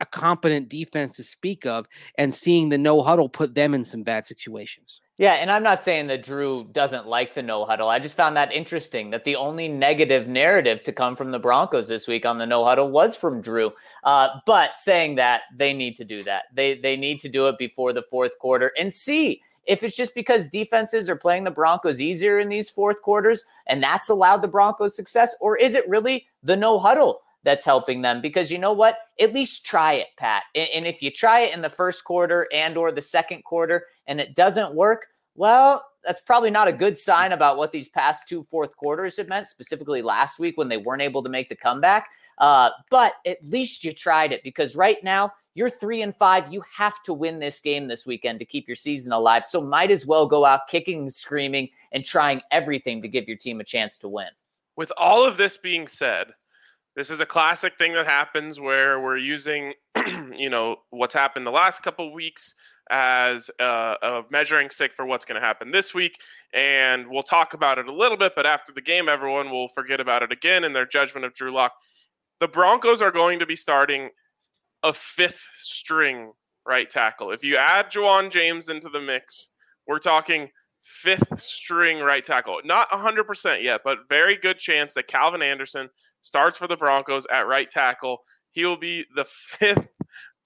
a 0.00 0.06
competent 0.06 0.68
defense 0.68 1.16
to 1.16 1.22
speak 1.22 1.66
of 1.66 1.86
and 2.18 2.34
seeing 2.34 2.68
the 2.68 2.78
no 2.78 3.02
huddle 3.02 3.28
put 3.28 3.54
them 3.54 3.74
in 3.74 3.84
some 3.84 4.02
bad 4.02 4.26
situations. 4.26 5.00
Yeah, 5.16 5.34
and 5.34 5.48
I'm 5.48 5.62
not 5.62 5.80
saying 5.80 6.08
that 6.08 6.24
Drew 6.24 6.68
doesn't 6.72 7.06
like 7.06 7.34
the 7.34 7.42
no 7.42 7.64
huddle. 7.64 7.88
I 7.88 8.00
just 8.00 8.16
found 8.16 8.36
that 8.36 8.52
interesting 8.52 9.10
that 9.10 9.24
the 9.24 9.36
only 9.36 9.68
negative 9.68 10.26
narrative 10.26 10.82
to 10.82 10.92
come 10.92 11.14
from 11.14 11.30
the 11.30 11.38
Broncos 11.38 11.86
this 11.86 12.08
week 12.08 12.26
on 12.26 12.38
the 12.38 12.46
no 12.46 12.64
huddle 12.64 12.90
was 12.90 13.16
from 13.16 13.40
Drew. 13.40 13.70
Uh, 14.02 14.28
but 14.44 14.76
saying 14.76 15.14
that 15.14 15.42
they 15.56 15.72
need 15.72 15.96
to 15.98 16.04
do 16.04 16.24
that, 16.24 16.44
they 16.52 16.74
they 16.74 16.96
need 16.96 17.20
to 17.20 17.28
do 17.28 17.46
it 17.46 17.58
before 17.58 17.92
the 17.92 18.02
fourth 18.10 18.36
quarter 18.40 18.72
and 18.76 18.92
see 18.92 19.40
if 19.66 19.82
it's 19.82 19.96
just 19.96 20.14
because 20.14 20.48
defenses 20.48 21.08
are 21.08 21.16
playing 21.16 21.44
the 21.44 21.50
Broncos 21.50 22.00
easier 22.00 22.38
in 22.38 22.48
these 22.48 22.70
fourth 22.70 23.02
quarters 23.02 23.44
and 23.66 23.82
that's 23.82 24.08
allowed 24.08 24.42
the 24.42 24.48
Broncos 24.48 24.96
success, 24.96 25.36
or 25.40 25.56
is 25.56 25.74
it 25.74 25.88
really 25.88 26.26
the 26.42 26.56
no 26.56 26.78
huddle 26.78 27.22
that's 27.42 27.64
helping 27.64 28.02
them? 28.02 28.20
Because 28.20 28.50
you 28.50 28.58
know 28.58 28.72
what? 28.72 28.98
At 29.20 29.34
least 29.34 29.66
try 29.66 29.94
it, 29.94 30.08
Pat. 30.16 30.44
And 30.54 30.86
if 30.86 31.02
you 31.02 31.10
try 31.10 31.40
it 31.40 31.54
in 31.54 31.62
the 31.62 31.68
first 31.68 32.04
quarter 32.04 32.48
and 32.52 32.76
or 32.76 32.92
the 32.92 33.02
second 33.02 33.44
quarter 33.44 33.86
and 34.06 34.20
it 34.20 34.34
doesn't 34.34 34.74
work, 34.74 35.06
well, 35.34 35.84
that's 36.04 36.20
probably 36.20 36.50
not 36.50 36.68
a 36.68 36.72
good 36.72 36.96
sign 36.96 37.32
about 37.32 37.56
what 37.56 37.72
these 37.72 37.88
past 37.88 38.28
two 38.28 38.44
fourth 38.50 38.76
quarters 38.76 39.16
have 39.16 39.28
meant, 39.28 39.46
specifically 39.46 40.02
last 40.02 40.38
week 40.38 40.56
when 40.56 40.68
they 40.68 40.76
weren't 40.76 41.02
able 41.02 41.22
to 41.22 41.28
make 41.28 41.48
the 41.48 41.56
comeback. 41.56 42.08
Uh, 42.38 42.70
but 42.90 43.14
at 43.26 43.38
least 43.44 43.84
you 43.84 43.92
tried 43.92 44.32
it 44.32 44.42
because 44.42 44.74
right 44.74 45.02
now 45.02 45.32
you're 45.54 45.70
three 45.70 46.02
and 46.02 46.14
five. 46.14 46.52
You 46.52 46.62
have 46.72 47.02
to 47.04 47.14
win 47.14 47.38
this 47.38 47.60
game 47.60 47.86
this 47.86 48.06
weekend 48.06 48.40
to 48.40 48.44
keep 48.44 48.66
your 48.66 48.76
season 48.76 49.12
alive. 49.12 49.44
So 49.48 49.60
might 49.60 49.90
as 49.90 50.06
well 50.06 50.26
go 50.26 50.44
out 50.44 50.68
kicking 50.68 51.00
and 51.00 51.12
screaming 51.12 51.68
and 51.92 52.04
trying 52.04 52.42
everything 52.50 53.02
to 53.02 53.08
give 53.08 53.28
your 53.28 53.36
team 53.36 53.60
a 53.60 53.64
chance 53.64 53.98
to 53.98 54.08
win. 54.08 54.28
With 54.76 54.92
all 54.98 55.24
of 55.24 55.36
this 55.36 55.56
being 55.56 55.86
said, 55.86 56.32
this 56.96 57.10
is 57.10 57.20
a 57.20 57.26
classic 57.26 57.76
thing 57.78 57.92
that 57.94 58.06
happens 58.06 58.60
where 58.60 59.00
we're 59.00 59.16
using, 59.16 59.74
you 60.36 60.50
know, 60.50 60.76
what's 60.90 61.14
happened 61.14 61.46
the 61.46 61.52
last 61.52 61.82
couple 61.82 62.12
weeks 62.12 62.54
as 62.90 63.50
a, 63.60 63.96
a 64.02 64.22
measuring 64.30 64.70
stick 64.70 64.92
for 64.94 65.06
what's 65.06 65.24
going 65.24 65.40
to 65.40 65.46
happen 65.46 65.70
this 65.70 65.94
week. 65.94 66.18
And 66.52 67.08
we'll 67.08 67.22
talk 67.22 67.54
about 67.54 67.78
it 67.78 67.88
a 67.88 67.92
little 67.92 68.16
bit, 68.16 68.32
but 68.36 68.46
after 68.46 68.72
the 68.72 68.80
game, 68.80 69.08
everyone 69.08 69.50
will 69.50 69.68
forget 69.68 70.00
about 70.00 70.22
it 70.22 70.32
again 70.32 70.64
in 70.64 70.72
their 70.72 70.86
judgment 70.86 71.24
of 71.24 71.34
Drew 71.34 71.52
Lock. 71.52 71.72
The 72.40 72.48
Broncos 72.48 73.00
are 73.00 73.12
going 73.12 73.38
to 73.38 73.46
be 73.46 73.56
starting 73.56 74.10
a 74.82 74.92
fifth 74.92 75.46
string 75.62 76.32
right 76.66 76.88
tackle. 76.88 77.30
If 77.30 77.44
you 77.44 77.56
add 77.56 77.90
Ja'Wuan 77.90 78.30
James 78.30 78.68
into 78.68 78.88
the 78.88 79.00
mix, 79.00 79.50
we're 79.86 79.98
talking 79.98 80.50
fifth 80.82 81.40
string 81.40 82.00
right 82.00 82.24
tackle. 82.24 82.60
Not 82.64 82.90
100% 82.90 83.62
yet, 83.62 83.80
but 83.84 84.08
very 84.08 84.36
good 84.36 84.58
chance 84.58 84.94
that 84.94 85.08
Calvin 85.08 85.42
Anderson 85.42 85.88
starts 86.20 86.58
for 86.58 86.66
the 86.66 86.76
Broncos 86.76 87.26
at 87.32 87.46
right 87.46 87.70
tackle. 87.70 88.18
He 88.50 88.64
will 88.64 88.76
be 88.76 89.04
the 89.14 89.24
fifth 89.28 89.88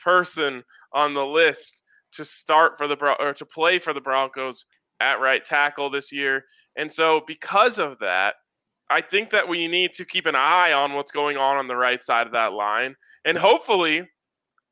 person 0.01 0.65
on 0.93 1.15
the 1.15 1.27
list 1.27 1.83
to 2.13 2.25
start 2.25 2.79
for 2.79 2.87
the 2.87 2.97
or 3.21 3.35
to 3.35 3.45
play 3.45 3.79
for 3.79 3.93
the 3.93 4.01
Broncos 4.01 4.65
at 5.01 5.21
right 5.21 5.45
tackle 5.45 5.91
this 5.91 6.13
year. 6.13 6.45
And 6.77 6.91
so 6.91 7.23
because 7.27 7.79
of 7.79 7.99
that, 7.99 8.35
I 8.91 9.01
think 9.01 9.31
that 9.31 9.49
we 9.49 9.69
need 9.69 9.93
to 9.95 10.05
keep 10.05 10.27
an 10.27 10.35
eye 10.35 10.73
on 10.73 10.95
what's 10.95 11.13
going 11.13 11.37
on 11.37 11.57
on 11.57 11.69
the 11.69 11.77
right 11.77 12.03
side 12.03 12.27
of 12.27 12.33
that 12.33 12.53
line. 12.53 12.97
And 13.25 13.37
hopefully 13.37 14.09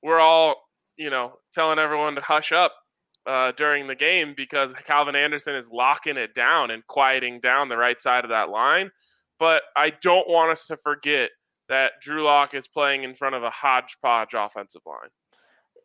we're 0.02 0.20
all, 0.20 0.56
you 0.96 1.10
know, 1.10 1.34
telling 1.52 1.78
everyone 1.78 2.14
to 2.14 2.20
hush 2.22 2.52
up 2.52 2.72
uh, 3.26 3.52
during 3.52 3.86
the 3.86 3.94
game 3.94 4.34
because 4.36 4.72
Calvin 4.86 5.16
Anderson 5.16 5.54
is 5.54 5.68
locking 5.70 6.16
it 6.16 6.34
down 6.34 6.70
and 6.70 6.86
quieting 6.86 7.40
down 7.40 7.68
the 7.68 7.76
right 7.76 8.00
side 8.00 8.24
of 8.24 8.30
that 8.30 8.48
line. 8.48 8.90
But 9.38 9.62
I 9.76 9.90
don't 9.90 10.28
want 10.28 10.50
us 10.50 10.66
to 10.68 10.76
forget 10.76 11.30
that 11.68 11.92
Drew 12.00 12.24
Lock 12.24 12.54
is 12.54 12.68
playing 12.68 13.02
in 13.02 13.14
front 13.14 13.34
of 13.34 13.42
a 13.42 13.50
hodgepodge 13.50 14.34
offensive 14.34 14.82
line. 14.86 15.10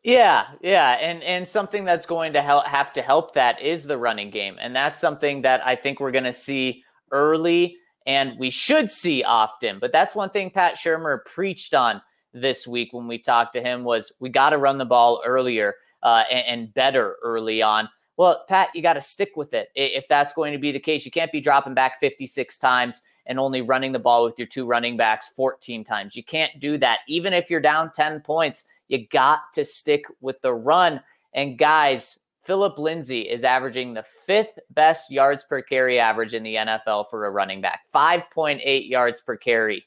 Yeah, 0.04 0.48
yeah, 0.62 0.94
and 0.94 1.22
and 1.24 1.48
something 1.48 1.86
that's 1.86 2.08
going 2.08 2.34
to 2.34 2.42
help 2.42 2.66
have 2.66 2.92
to 2.94 3.04
help 3.04 3.36
that 3.36 3.62
is 3.62 3.84
the 3.84 3.98
running 3.98 4.32
game, 4.32 4.58
and 4.60 4.76
that's 4.76 5.00
something 5.00 5.44
that 5.44 5.66
I 5.66 5.76
think 5.76 6.00
we're 6.00 6.12
going 6.12 6.24
to 6.24 6.34
see 6.34 6.84
early, 7.12 7.78
and 8.06 8.38
we 8.40 8.50
should 8.50 8.90
see 8.90 9.24
often. 9.24 9.80
But 9.80 9.92
that's 9.92 10.16
one 10.16 10.30
thing 10.30 10.50
Pat 10.50 10.76
Shurmur 10.76 11.24
preached 11.26 11.74
on 11.74 12.02
this 12.34 12.68
week 12.68 12.94
when 12.94 13.08
we 13.08 13.18
talked 13.18 13.54
to 13.54 13.62
him 13.62 13.84
was 13.84 14.14
we 14.20 14.30
got 14.30 14.52
to 14.52 14.58
run 14.58 14.78
the 14.78 14.86
ball 14.86 15.22
earlier 15.26 15.76
uh, 16.04 16.24
and, 16.32 16.46
and 16.48 16.74
better 16.74 17.18
early 17.24 17.62
on. 17.62 17.90
Well, 18.18 18.44
Pat, 18.48 18.70
you 18.74 18.82
got 18.82 18.94
to 18.94 19.02
stick 19.02 19.36
with 19.36 19.54
it 19.54 19.70
if 19.76 20.08
that's 20.08 20.34
going 20.34 20.54
to 20.54 20.60
be 20.60 20.72
the 20.72 20.80
case. 20.80 21.06
You 21.06 21.12
can't 21.12 21.32
be 21.32 21.42
dropping 21.42 21.74
back 21.74 22.00
56 22.00 22.58
times 22.58 23.02
and 23.26 23.40
only 23.40 23.62
running 23.62 23.92
the 23.92 24.00
ball 24.00 24.26
with 24.26 24.38
your 24.38 24.48
two 24.48 24.66
running 24.66 24.98
backs 24.98 25.30
14 25.36 25.84
times. 25.84 26.16
You 26.16 26.24
can't 26.24 26.60
do 26.60 26.78
that. 26.78 27.00
Even 27.08 27.34
if 27.34 27.50
you're 27.50 27.62
down 27.62 27.92
10 27.96 28.22
points, 28.22 28.66
you 28.88 29.08
got 29.08 29.40
to 29.54 29.64
stick 29.64 30.04
with 30.20 30.42
the 30.42 30.54
run. 30.54 31.02
And 31.34 31.58
guys, 31.58 32.20
Phillip 32.44 32.80
Lindsay 32.80 33.22
is 33.22 33.44
averaging 33.44 33.94
the 33.94 34.04
fifth 34.26 34.58
best 34.72 35.12
yards 35.12 35.44
per 35.44 35.62
carry 35.62 36.00
average 36.00 36.34
in 36.34 36.44
the 36.44 36.56
NFL 36.56 37.10
for 37.10 37.26
a 37.26 37.32
running 37.32 37.62
back 37.62 37.82
5.8 37.94 38.90
yards 38.90 39.22
per 39.22 39.38
carry. 39.38 39.86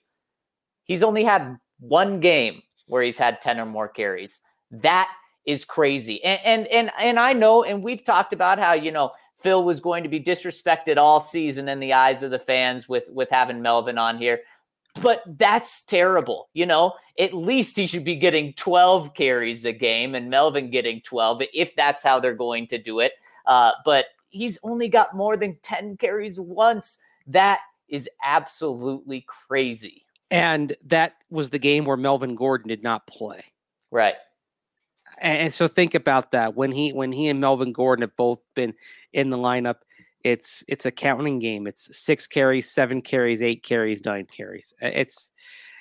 He's 0.85 1.03
only 1.03 1.25
had 1.25 1.59
one 1.81 2.21
game 2.21 2.62
where 2.87 3.03
he's 3.03 3.19
had 3.19 3.43
10 3.43 3.59
or 3.59 3.67
more 3.67 3.88
carries. 3.88 4.40
That 4.71 5.11
is 5.47 5.64
crazy. 5.64 6.23
And 6.25 6.40
and 6.45 6.67
and, 6.69 6.90
and 6.99 7.19
I 7.19 7.33
know, 7.33 7.64
and 7.64 7.83
we've 7.83 8.05
talked 8.05 8.33
about 8.33 8.59
how, 8.59 8.73
you 8.73 8.93
know, 8.93 9.12
Phil 9.37 9.64
was 9.64 9.81
going 9.81 10.03
to 10.05 10.09
be 10.09 10.21
disrespected 10.21 10.97
all 10.97 11.21
season 11.21 11.69
in 11.69 11.81
the 11.81 11.93
eyes 11.93 12.23
of 12.23 12.31
the 12.31 12.38
fans 12.38 12.88
with 12.88 13.09
with 13.11 13.29
having 13.31 13.61
Melvin 13.61 13.99
on 13.99 14.17
here. 14.17 14.40
But 15.03 15.23
that's 15.27 15.85
terrible. 15.85 16.49
You 16.55 16.67
know, 16.67 16.95
at 17.19 17.35
least 17.35 17.77
he 17.77 17.87
should 17.87 18.05
be 18.05 18.17
getting 18.17 18.53
12 18.55 19.15
carries 19.15 19.65
a 19.65 19.73
game 19.73 20.15
and 20.15 20.31
Melvin 20.31 20.71
getting 20.71 21.01
12 21.01 21.43
if 21.53 21.75
that's 21.77 22.05
how 22.05 22.21
they're 22.21 22.35
going 22.35 22.67
to 22.69 22.79
do 22.79 23.01
it. 23.01 23.13
Uh, 23.47 23.73
but 23.85 24.07
he's 24.31 24.59
only 24.63 24.89
got 24.89 25.15
more 25.15 25.37
than 25.37 25.57
10 25.63 25.97
carries 25.97 26.39
once. 26.39 26.99
That 27.27 27.61
is 27.89 28.09
absolutely 28.25 29.25
crazy. 29.27 30.05
And 30.31 30.75
that 30.87 31.15
was 31.31 31.51
the 31.51 31.59
game 31.59 31.85
where 31.85 31.97
Melvin 31.97 32.35
Gordon 32.35 32.69
did 32.69 32.83
not 32.83 33.07
play. 33.07 33.45
Right. 33.91 34.15
And 35.19 35.55
so 35.55 35.69
think 35.69 35.95
about 35.95 36.33
that 36.33 36.57
when 36.57 36.73
he 36.73 36.93
when 36.93 37.13
he 37.13 37.29
and 37.29 37.41
Melvin 37.41 37.73
Gordon 37.73 38.03
have 38.03 38.17
both 38.17 38.41
been 38.55 38.75
in 39.13 39.31
the 39.31 39.37
lineup. 39.37 39.77
It's 40.25 40.65
it's 40.69 40.87
a 40.87 40.91
counting 40.91 41.39
game. 41.39 41.67
It's 41.67 41.97
six 41.97 42.27
carries, 42.27 42.71
seven 42.71 43.03
carries, 43.03 43.43
eight 43.43 43.63
carries, 43.63 44.05
nine 44.05 44.27
carries. 44.35 44.73
It's 44.81 45.31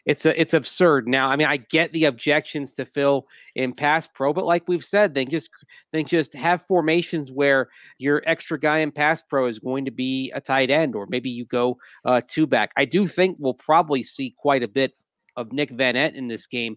it's 0.06 0.26
a, 0.26 0.40
it's 0.40 0.54
absurd. 0.54 1.08
Now, 1.08 1.30
I 1.30 1.38
mean, 1.38 1.48
I 1.48 1.58
get 1.58 1.94
the 1.94 2.06
objections 2.06 2.74
to 2.74 2.86
Phil 2.86 3.26
in 3.56 3.74
pass 3.74 4.06
pro, 4.06 4.34
but 4.34 4.46
like 4.46 4.68
we've 4.68 4.84
said, 4.84 5.14
then 5.14 5.30
just 5.30 5.50
then 5.94 6.06
just 6.06 6.34
have 6.34 6.62
formations 6.64 7.32
where 7.32 7.70
your 7.98 8.22
extra 8.26 8.60
guy 8.60 8.80
in 8.80 8.92
pass 8.92 9.24
pro 9.24 9.48
is 9.48 9.60
going 9.60 9.86
to 9.86 9.92
be 9.92 10.30
a 10.36 10.42
tight 10.42 10.70
end, 10.70 10.94
or 10.94 11.08
maybe 11.08 11.30
you 11.30 11.46
go 11.46 11.78
uh, 12.04 12.20
two 12.28 12.46
back. 12.46 12.72
I 12.76 12.84
do 12.84 13.08
think 13.08 13.38
we'll 13.40 13.54
probably 13.54 14.04
see 14.04 14.36
quite 14.38 14.62
a 14.62 14.68
bit 14.68 14.94
of 15.38 15.54
Nick 15.54 15.72
Vannett 15.72 16.16
in 16.16 16.28
this 16.28 16.48
game. 16.48 16.76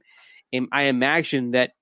And 0.52 0.68
I 0.70 0.85
imagine 0.85 1.50
that 1.50 1.72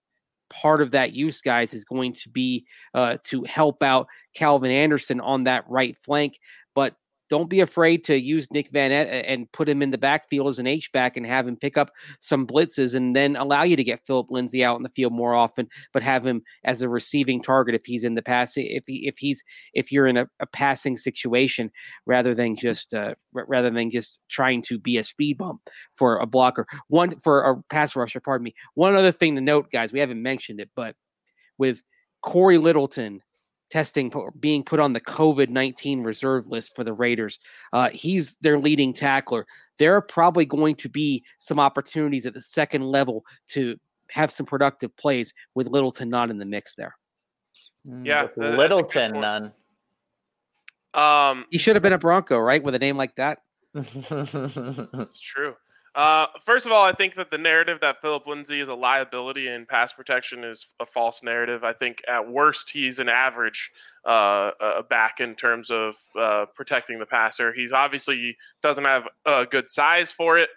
part 0.50 0.80
of 0.80 0.92
that 0.92 1.12
use, 1.12 1.40
guys, 1.40 1.74
is 1.74 1.84
going 1.84 2.12
to 2.14 2.28
be 2.28 2.66
uh, 2.94 3.18
to 3.24 3.44
help 3.44 3.82
out 3.82 4.06
Calvin 4.34 4.70
Anderson 4.70 5.20
on 5.20 5.44
that 5.44 5.64
right 5.68 5.96
flank. 5.96 6.38
But 6.74 6.94
don't 7.30 7.48
be 7.48 7.60
afraid 7.60 8.04
to 8.04 8.20
use 8.20 8.50
Nick 8.50 8.70
Vannett 8.72 9.24
and 9.26 9.50
put 9.52 9.68
him 9.68 9.82
in 9.82 9.90
the 9.90 9.98
backfield 9.98 10.48
as 10.48 10.58
an 10.58 10.66
H 10.66 10.92
back 10.92 11.16
and 11.16 11.26
have 11.26 11.48
him 11.48 11.56
pick 11.56 11.78
up 11.78 11.90
some 12.20 12.46
blitzes 12.46 12.94
and 12.94 13.16
then 13.16 13.36
allow 13.36 13.62
you 13.62 13.76
to 13.76 13.84
get 13.84 14.06
Phillip 14.06 14.30
Lindsay 14.30 14.64
out 14.64 14.76
in 14.76 14.82
the 14.82 14.90
field 14.90 15.12
more 15.12 15.34
often, 15.34 15.68
but 15.92 16.02
have 16.02 16.26
him 16.26 16.42
as 16.64 16.82
a 16.82 16.88
receiving 16.88 17.42
target 17.42 17.74
if 17.74 17.84
he's 17.84 18.04
in 18.04 18.14
the 18.14 18.22
passing 18.22 18.66
if 18.66 18.84
he 18.86 19.06
if 19.06 19.16
he's 19.18 19.42
if 19.72 19.90
you're 19.90 20.06
in 20.06 20.16
a, 20.16 20.26
a 20.40 20.46
passing 20.46 20.96
situation 20.96 21.70
rather 22.06 22.34
than 22.34 22.56
just 22.56 22.92
uh, 22.92 23.14
rather 23.32 23.70
than 23.70 23.90
just 23.90 24.20
trying 24.28 24.62
to 24.62 24.78
be 24.78 24.98
a 24.98 25.04
speed 25.04 25.38
bump 25.38 25.60
for 25.94 26.18
a 26.18 26.26
blocker. 26.26 26.66
One 26.88 27.18
for 27.20 27.42
a 27.42 27.62
pass 27.70 27.96
rusher, 27.96 28.20
pardon 28.20 28.44
me. 28.44 28.54
One 28.74 28.94
other 28.94 29.12
thing 29.12 29.34
to 29.36 29.40
note, 29.40 29.70
guys, 29.72 29.92
we 29.92 30.00
haven't 30.00 30.22
mentioned 30.22 30.60
it, 30.60 30.70
but 30.76 30.94
with 31.58 31.82
Cory 32.22 32.58
Littleton 32.58 33.20
testing 33.74 34.12
being 34.38 34.62
put 34.62 34.78
on 34.78 34.92
the 34.92 35.00
COVID 35.00 35.48
19 35.48 36.04
reserve 36.04 36.46
list 36.46 36.76
for 36.76 36.84
the 36.84 36.92
Raiders. 36.92 37.40
Uh, 37.72 37.90
he's 37.90 38.36
their 38.36 38.56
leading 38.56 38.94
tackler. 38.94 39.48
There 39.78 39.96
are 39.96 40.00
probably 40.00 40.44
going 40.44 40.76
to 40.76 40.88
be 40.88 41.24
some 41.38 41.58
opportunities 41.58 42.24
at 42.24 42.34
the 42.34 42.40
second 42.40 42.84
level 42.84 43.24
to 43.48 43.76
have 44.10 44.30
some 44.30 44.46
productive 44.46 44.96
plays 44.96 45.34
with 45.56 45.66
Littleton 45.66 46.08
not 46.08 46.30
in 46.30 46.38
the 46.38 46.44
mix 46.44 46.76
there. 46.76 46.96
Mm, 47.84 48.06
yeah, 48.06 48.28
Littleton 48.36 49.20
none. 49.20 49.52
Um, 50.94 51.44
he 51.50 51.58
should 51.58 51.74
have 51.74 51.82
been 51.82 51.92
a 51.92 51.98
Bronco, 51.98 52.38
right? 52.38 52.62
With 52.62 52.76
a 52.76 52.78
name 52.78 52.96
like 52.96 53.16
that. 53.16 53.38
That's 53.74 55.18
true. 55.18 55.56
Uh, 55.94 56.26
first 56.44 56.66
of 56.66 56.72
all, 56.72 56.84
I 56.84 56.92
think 56.92 57.14
that 57.14 57.30
the 57.30 57.38
narrative 57.38 57.78
that 57.80 58.00
Phillip 58.02 58.26
Lindsay 58.26 58.60
is 58.60 58.68
a 58.68 58.74
liability 58.74 59.46
in 59.46 59.64
pass 59.64 59.92
protection 59.92 60.42
is 60.42 60.66
a 60.80 60.86
false 60.86 61.22
narrative. 61.22 61.62
I 61.62 61.72
think 61.72 62.02
at 62.08 62.28
worst 62.28 62.70
he's 62.70 62.98
an 62.98 63.08
average 63.08 63.70
uh, 64.04 64.50
uh, 64.60 64.82
back 64.82 65.20
in 65.20 65.36
terms 65.36 65.70
of 65.70 65.94
uh, 66.18 66.46
protecting 66.54 66.98
the 66.98 67.06
passer. 67.06 67.52
He's 67.52 67.72
obviously 67.72 68.36
doesn't 68.60 68.84
have 68.84 69.04
a 69.24 69.46
good 69.46 69.70
size 69.70 70.10
for 70.10 70.36
it, 70.36 70.48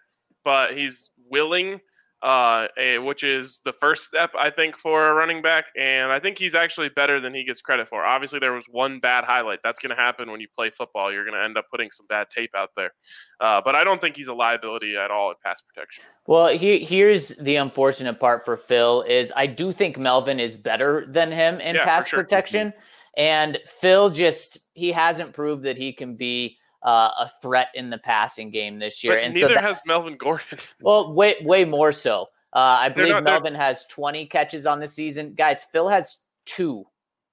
but 0.44 0.76
he's 0.76 1.12
willing 1.30 1.82
uh, 2.24 2.68
a, 2.78 2.98
which 2.98 3.24
is 3.24 3.62
the 3.64 3.74
first 3.74 4.06
step, 4.06 4.32
I 4.38 4.50
think, 4.50 4.78
for 4.78 5.10
a 5.10 5.14
running 5.14 5.42
back. 5.42 5.66
And 5.78 6.12
I 6.12 6.20
think 6.20 6.40
he's 6.40 6.56
actually 6.56 6.90
better 6.90 7.20
than 7.20 7.34
he 7.34 7.44
gets 7.44 7.62
credit 7.62 7.88
for. 7.88 8.04
Obviously, 8.04 8.40
there 8.40 8.54
was 8.54 8.66
one 8.70 9.00
bad 9.00 9.24
highlight. 9.24 9.60
That's 9.64 9.80
going 9.80 9.96
to 9.96 10.02
happen 10.02 10.32
when 10.32 10.42
you 10.42 10.48
play 10.56 10.72
football. 10.72 11.14
You're 11.14 11.26
going 11.26 11.38
to 11.38 11.44
end 11.44 11.58
up 11.58 11.66
putting 11.70 11.92
some 11.92 12.08
bad 12.08 12.28
tape 12.30 12.52
out 12.56 12.70
there. 12.76 12.92
Uh, 13.40 13.62
but 13.64 13.76
I 13.76 13.84
don't 13.84 14.02
think 14.02 14.16
he's 14.16 14.28
a 14.28 14.34
liability 14.34 14.96
at 14.98 15.12
all 15.12 15.30
at 15.32 15.38
pass 15.42 15.62
protection. 15.62 16.04
Well, 16.26 16.48
he, 16.48 16.80
here's 16.80 17.30
the 17.38 17.58
unfortunate 17.58 18.20
part 18.20 18.44
for 18.44 18.58
Phil 18.58 19.04
is 19.04 19.32
I 19.36 19.46
do 19.46 19.72
think 19.72 19.98
Melvin 19.98 20.40
is 20.40 20.58
better 20.58 21.06
than 21.10 21.32
him 21.32 21.60
in 21.60 21.76
yeah, 21.76 21.86
pass 21.86 22.08
sure. 22.08 22.24
protection. 22.24 22.74
And 23.16 23.60
Phil 23.66 24.10
just 24.10 24.60
he 24.74 24.92
hasn't 24.92 25.34
proved 25.34 25.64
that 25.64 25.78
he 25.78 25.94
can 25.94 26.16
be 26.16 26.57
uh, 26.84 27.12
a 27.20 27.30
threat 27.42 27.68
in 27.76 27.90
the 27.90 27.98
passing 27.98 28.50
game 28.52 28.80
this 28.80 29.04
year. 29.04 29.16
But 29.16 29.24
and 29.24 29.34
neither 29.34 29.56
so 29.56 29.62
has 29.62 29.82
Melvin 29.88 30.18
Gordon. 30.18 30.60
well, 30.82 31.14
way 31.14 31.36
way 31.42 31.66
more 31.66 31.92
so. 31.92 32.28
Uh, 32.54 32.78
I 32.82 32.90
believe 32.90 33.10
not- 33.10 33.24
they're- 33.24 33.34
Melvin 33.34 33.56
has 33.56 33.86
20 33.88 34.26
catches 34.28 34.66
on 34.66 34.80
the 34.80 34.88
season. 34.88 35.34
Guys, 35.36 35.64
Phil 35.66 35.90
has 35.90 36.20
two, 36.46 36.86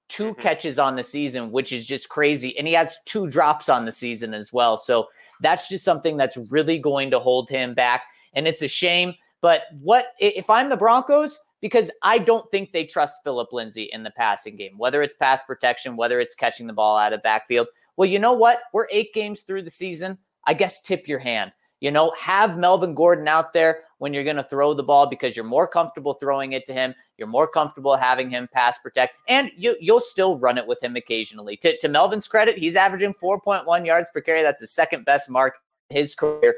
2 0.09 0.33
Mhm. 0.33 0.39
catches 0.39 0.77
on 0.77 0.95
the 0.95 1.03
season, 1.03 1.51
which 1.51 1.71
is 1.71 1.85
just 1.85 2.09
crazy. 2.09 2.57
And 2.57 2.67
he 2.67 2.73
has 2.73 2.97
two 3.05 3.27
drops 3.27 3.69
on 3.69 3.85
the 3.85 3.91
season 3.91 4.33
as 4.33 4.51
well. 4.51 4.77
So 4.77 5.07
that's 5.41 5.67
just 5.69 5.83
something 5.85 6.17
that's 6.17 6.37
really 6.51 6.77
going 6.79 7.11
to 7.11 7.19
hold 7.19 7.49
him 7.49 7.73
back. 7.73 8.03
and 8.33 8.49
it's 8.49 8.61
a 8.61 8.67
shame. 8.67 9.15
But 9.39 9.61
what 9.79 10.07
if 10.19 10.49
I'm 10.49 10.67
the 10.69 10.75
Broncos? 10.75 11.41
Because 11.61 11.89
I 12.03 12.17
don't 12.17 12.51
think 12.51 12.73
they 12.73 12.85
trust 12.85 13.19
Phillip 13.23 13.53
Lindsay 13.53 13.83
in 13.93 14.03
the 14.03 14.11
passing 14.11 14.57
game, 14.57 14.77
whether 14.77 15.01
it's 15.01 15.15
pass 15.15 15.41
protection, 15.43 15.95
whether 15.95 16.19
it's 16.19 16.35
catching 16.35 16.67
the 16.67 16.73
ball 16.73 16.97
out 16.97 17.13
of 17.13 17.23
backfield. 17.23 17.67
Well, 17.97 18.09
you 18.09 18.19
know 18.19 18.33
what? 18.33 18.59
We're 18.73 18.87
eight 18.91 19.13
games 19.13 19.41
through 19.41 19.63
the 19.63 19.69
season. 19.69 20.17
I 20.45 20.53
guess 20.53 20.81
tip 20.81 21.07
your 21.07 21.19
hand. 21.19 21.51
You 21.79 21.91
know, 21.91 22.13
have 22.17 22.57
Melvin 22.57 22.95
Gordon 22.95 23.27
out 23.27 23.53
there 23.53 23.83
when 23.97 24.13
you're 24.13 24.23
going 24.23 24.35
to 24.37 24.43
throw 24.43 24.73
the 24.73 24.83
ball 24.83 25.07
because 25.07 25.35
you're 25.35 25.45
more 25.45 25.67
comfortable 25.67 26.13
throwing 26.15 26.53
it 26.53 26.65
to 26.67 26.73
him. 26.73 26.95
You're 27.17 27.27
more 27.27 27.47
comfortable 27.47 27.95
having 27.95 28.29
him 28.29 28.49
pass 28.51 28.77
protect, 28.77 29.15
and 29.27 29.51
you, 29.55 29.75
you'll 29.79 30.01
still 30.01 30.37
run 30.37 30.57
it 30.57 30.67
with 30.67 30.81
him 30.81 30.95
occasionally. 30.95 31.57
To, 31.57 31.77
to 31.77 31.87
Melvin's 31.87 32.27
credit, 32.27 32.57
he's 32.57 32.75
averaging 32.75 33.13
4.1 33.13 33.85
yards 33.85 34.09
per 34.13 34.21
carry. 34.21 34.41
That's 34.41 34.61
the 34.61 34.67
second 34.67 35.05
best 35.05 35.29
mark 35.29 35.55
in 35.89 35.97
his 35.97 36.15
career. 36.15 36.55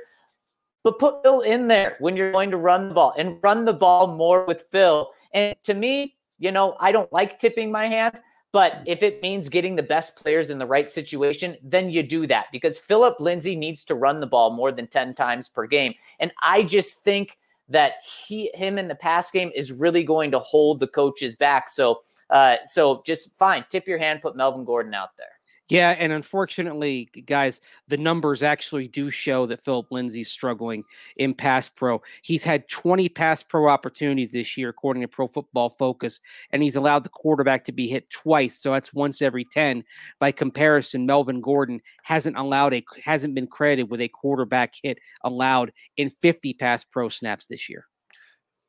But 0.84 1.00
put 1.00 1.24
Phil 1.24 1.42
in 1.42 1.68
there 1.68 1.98
when 2.00 2.16
you're 2.16 2.32
going 2.32 2.52
to 2.52 2.58
run 2.58 2.88
the 2.88 2.94
ball 2.94 3.14
and 3.18 3.38
run 3.44 3.66
the 3.66 3.74
ball 3.74 4.08
more 4.08 4.46
with 4.46 4.68
Phil. 4.72 5.12
And 5.34 5.56
to 5.66 5.74
me, 5.74 6.16
you 6.40 6.52
know, 6.52 6.76
I 6.80 6.92
don't 6.92 7.12
like 7.12 7.40
tipping 7.40 7.72
my 7.72 7.88
hand, 7.88 8.18
but 8.58 8.82
if 8.88 9.04
it 9.04 9.22
means 9.22 9.50
getting 9.50 9.76
the 9.76 9.84
best 9.84 10.16
players 10.16 10.50
in 10.50 10.58
the 10.58 10.66
right 10.66 10.90
situation, 10.90 11.58
then 11.62 11.92
you 11.92 12.02
do 12.02 12.26
that 12.26 12.48
because 12.52 12.80
Phillip 12.80 13.20
Lindsay 13.20 13.56
needs 13.56 13.86
to 13.86 13.94
run 13.94 14.20
the 14.20 14.26
ball 14.26 14.50
more 14.50 14.72
than 14.72 14.88
10 14.88 15.14
times 15.14 15.48
per 15.48 15.68
game. 15.68 15.94
And 16.20 16.32
I 16.42 16.64
just 16.64 17.04
think 17.04 17.38
that 17.70 17.98
he 18.28 18.50
him 18.56 18.80
in 18.80 18.88
the 18.88 18.96
pass 18.96 19.30
game 19.30 19.52
is 19.54 19.72
really 19.72 20.04
going 20.04 20.32
to 20.32 20.40
hold 20.40 20.80
the 20.80 20.88
coaches 20.88 21.36
back. 21.36 21.70
So 21.70 22.02
uh 22.32 22.56
so 22.66 23.04
just 23.06 23.38
fine, 23.38 23.64
tip 23.70 23.88
your 23.88 24.00
hand, 24.00 24.24
put 24.24 24.36
Melvin 24.36 24.66
Gordon 24.66 24.96
out 24.96 25.16
there. 25.18 25.37
Yeah, 25.70 25.96
and 26.00 26.14
unfortunately, 26.14 27.10
guys, 27.26 27.60
the 27.90 27.98
numbers 27.98 28.42
actually 28.42 28.88
do 28.88 29.12
show 29.12 29.46
that 29.48 29.66
Phillip 29.66 29.92
Lindsay's 29.92 30.32
struggling 30.32 30.86
in 31.18 31.34
pass 31.34 31.68
pro. 31.68 32.02
He's 32.22 32.46
had 32.46 32.70
20 32.70 33.10
pass 33.10 33.44
pro 33.44 33.68
opportunities 33.68 34.32
this 34.32 34.56
year, 34.56 34.70
according 34.70 35.02
to 35.02 35.10
Pro 35.10 35.28
Football 35.28 35.70
Focus, 35.72 36.22
and 36.52 36.64
he's 36.64 36.78
allowed 36.78 37.04
the 37.04 37.10
quarterback 37.10 37.66
to 37.66 37.74
be 37.74 37.88
hit 37.88 38.10
twice. 38.10 38.58
So 38.58 38.72
that's 38.72 38.94
once 38.94 39.22
every 39.22 39.44
10. 39.44 39.84
By 40.20 40.32
comparison, 40.32 41.06
Melvin 41.06 41.42
Gordon 41.42 41.82
hasn't 42.04 42.38
allowed 42.38 42.74
a 42.74 42.86
hasn't 43.04 43.36
been 43.36 43.48
credited 43.48 43.90
with 43.90 44.00
a 44.00 44.08
quarterback 44.08 44.76
hit 44.82 45.00
allowed 45.26 45.74
in 45.98 46.12
50 46.22 46.54
pass 46.54 46.86
pro 46.86 47.10
snaps 47.10 47.48
this 47.48 47.68
year. 47.68 47.86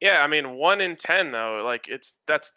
Yeah, 0.00 0.22
I 0.22 0.26
mean, 0.26 0.54
one 0.54 0.80
in 0.80 0.96
10, 0.96 1.32
though, 1.32 1.62
like 1.64 1.88
it's 1.88 2.14
that's 2.26 2.52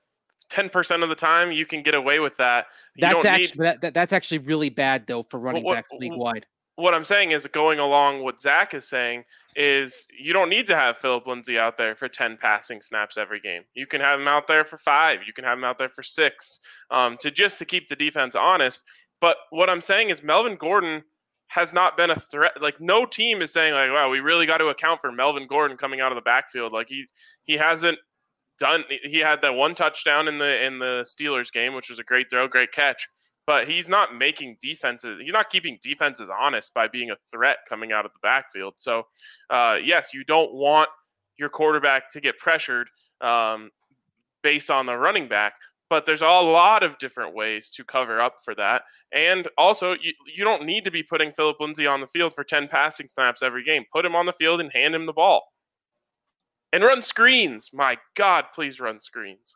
10% 0.51 1.03
of 1.03 1.09
the 1.09 1.15
time 1.15 1.51
you 1.51 1.65
can 1.65 1.81
get 1.81 1.95
away 1.95 2.19
with 2.19 2.35
that. 2.37 2.67
You 2.95 3.01
That's 3.01 3.13
don't 3.15 3.25
actually 3.25 3.45
need, 3.45 3.65
that, 3.65 3.81
that- 3.81 3.93
that's 3.93 4.13
actually 4.13 4.39
really 4.39 4.69
bad 4.69 5.07
though 5.07 5.23
for 5.23 5.39
running 5.39 5.63
what- 5.63 5.75
backs 5.75 5.89
league 5.93 6.13
wide. 6.15 6.45
what 6.75 6.93
I'm 6.93 7.03
saying 7.03 7.31
is 7.31 7.45
going 7.47 7.79
along 7.79 8.23
what 8.23 8.41
Zach 8.41 8.73
is 8.73 8.87
saying 8.87 9.23
is 9.55 10.07
you 10.17 10.33
don't 10.33 10.49
need 10.49 10.65
to 10.67 10.75
have 10.75 10.97
Phillip 10.97 11.27
Lindsay 11.27 11.59
out 11.59 11.77
there 11.77 11.95
for 11.95 12.07
10 12.07 12.37
passing 12.37 12.81
snaps 12.81 13.17
every 13.17 13.39
game. 13.39 13.63
You 13.73 13.85
can 13.85 14.01
have 14.01 14.19
him 14.19 14.27
out 14.27 14.47
there 14.47 14.63
for 14.65 14.77
five. 14.77 15.19
You 15.27 15.33
can 15.33 15.43
have 15.43 15.57
him 15.57 15.63
out 15.63 15.77
there 15.77 15.89
for 15.89 16.03
six 16.03 16.59
um, 16.89 17.17
to 17.19 17.29
just 17.31 17.59
to 17.59 17.65
keep 17.65 17.87
the 17.89 17.95
defense 17.95 18.35
honest. 18.35 18.83
But 19.19 19.37
what 19.51 19.69
I'm 19.69 19.81
saying 19.81 20.09
is 20.09 20.23
Melvin 20.23 20.55
Gordon 20.55 21.03
has 21.49 21.73
not 21.73 21.97
been 21.97 22.09
a 22.09 22.15
threat. 22.15 22.53
Like 22.61 22.79
no 22.79 23.05
team 23.05 23.41
is 23.41 23.51
saying 23.51 23.73
like, 23.73 23.91
wow, 23.91 24.09
we 24.09 24.19
really 24.21 24.45
got 24.45 24.57
to 24.59 24.67
account 24.67 25.01
for 25.01 25.11
Melvin 25.11 25.47
Gordon 25.47 25.75
coming 25.77 25.99
out 25.99 26.11
of 26.11 26.15
the 26.15 26.21
backfield. 26.21 26.71
Like 26.71 26.87
he 26.87 27.05
he 27.43 27.57
hasn't 27.57 27.99
done. 28.61 28.83
He 29.03 29.17
had 29.17 29.41
that 29.41 29.55
one 29.55 29.75
touchdown 29.75 30.27
in 30.27 30.37
the 30.37 30.63
in 30.63 30.79
the 30.79 31.03
Steelers 31.03 31.51
game, 31.51 31.73
which 31.73 31.89
was 31.89 31.99
a 31.99 32.03
great 32.03 32.27
throw, 32.29 32.47
great 32.47 32.71
catch. 32.71 33.07
But 33.47 33.67
he's 33.67 33.89
not 33.89 34.15
making 34.15 34.57
defenses. 34.61 35.19
He's 35.21 35.33
not 35.33 35.49
keeping 35.49 35.79
defenses 35.81 36.29
honest 36.29 36.73
by 36.73 36.87
being 36.87 37.09
a 37.09 37.15
threat 37.33 37.57
coming 37.67 37.91
out 37.91 38.05
of 38.05 38.11
the 38.13 38.19
backfield. 38.21 38.75
So, 38.77 39.07
uh, 39.49 39.77
yes, 39.83 40.13
you 40.13 40.23
don't 40.23 40.53
want 40.53 40.89
your 41.37 41.49
quarterback 41.49 42.11
to 42.11 42.21
get 42.21 42.37
pressured 42.37 42.87
um, 43.19 43.71
based 44.43 44.69
on 44.69 44.85
the 44.85 44.95
running 44.95 45.27
back. 45.27 45.55
But 45.89 46.05
there's 46.05 46.21
a 46.21 46.25
lot 46.25 46.83
of 46.83 46.99
different 46.99 47.35
ways 47.35 47.69
to 47.71 47.83
cover 47.83 48.21
up 48.21 48.35
for 48.45 48.55
that. 48.55 48.83
And 49.11 49.47
also, 49.57 49.93
you, 49.93 50.13
you 50.37 50.45
don't 50.45 50.65
need 50.65 50.85
to 50.85 50.91
be 50.91 51.03
putting 51.03 51.33
Phillip 51.33 51.59
Lindsay 51.59 51.87
on 51.87 51.99
the 51.99 52.07
field 52.07 52.33
for 52.33 52.43
10 52.43 52.67
passing 52.69 53.09
snaps 53.09 53.41
every 53.41 53.63
game. 53.63 53.83
Put 53.91 54.05
him 54.05 54.15
on 54.15 54.27
the 54.27 54.33
field 54.33 54.61
and 54.61 54.71
hand 54.71 54.95
him 54.95 55.07
the 55.07 55.13
ball 55.13 55.47
and 56.73 56.83
run 56.83 57.01
screens. 57.01 57.69
My 57.73 57.97
God, 58.15 58.45
please 58.53 58.79
run 58.79 58.99
screens. 58.99 59.53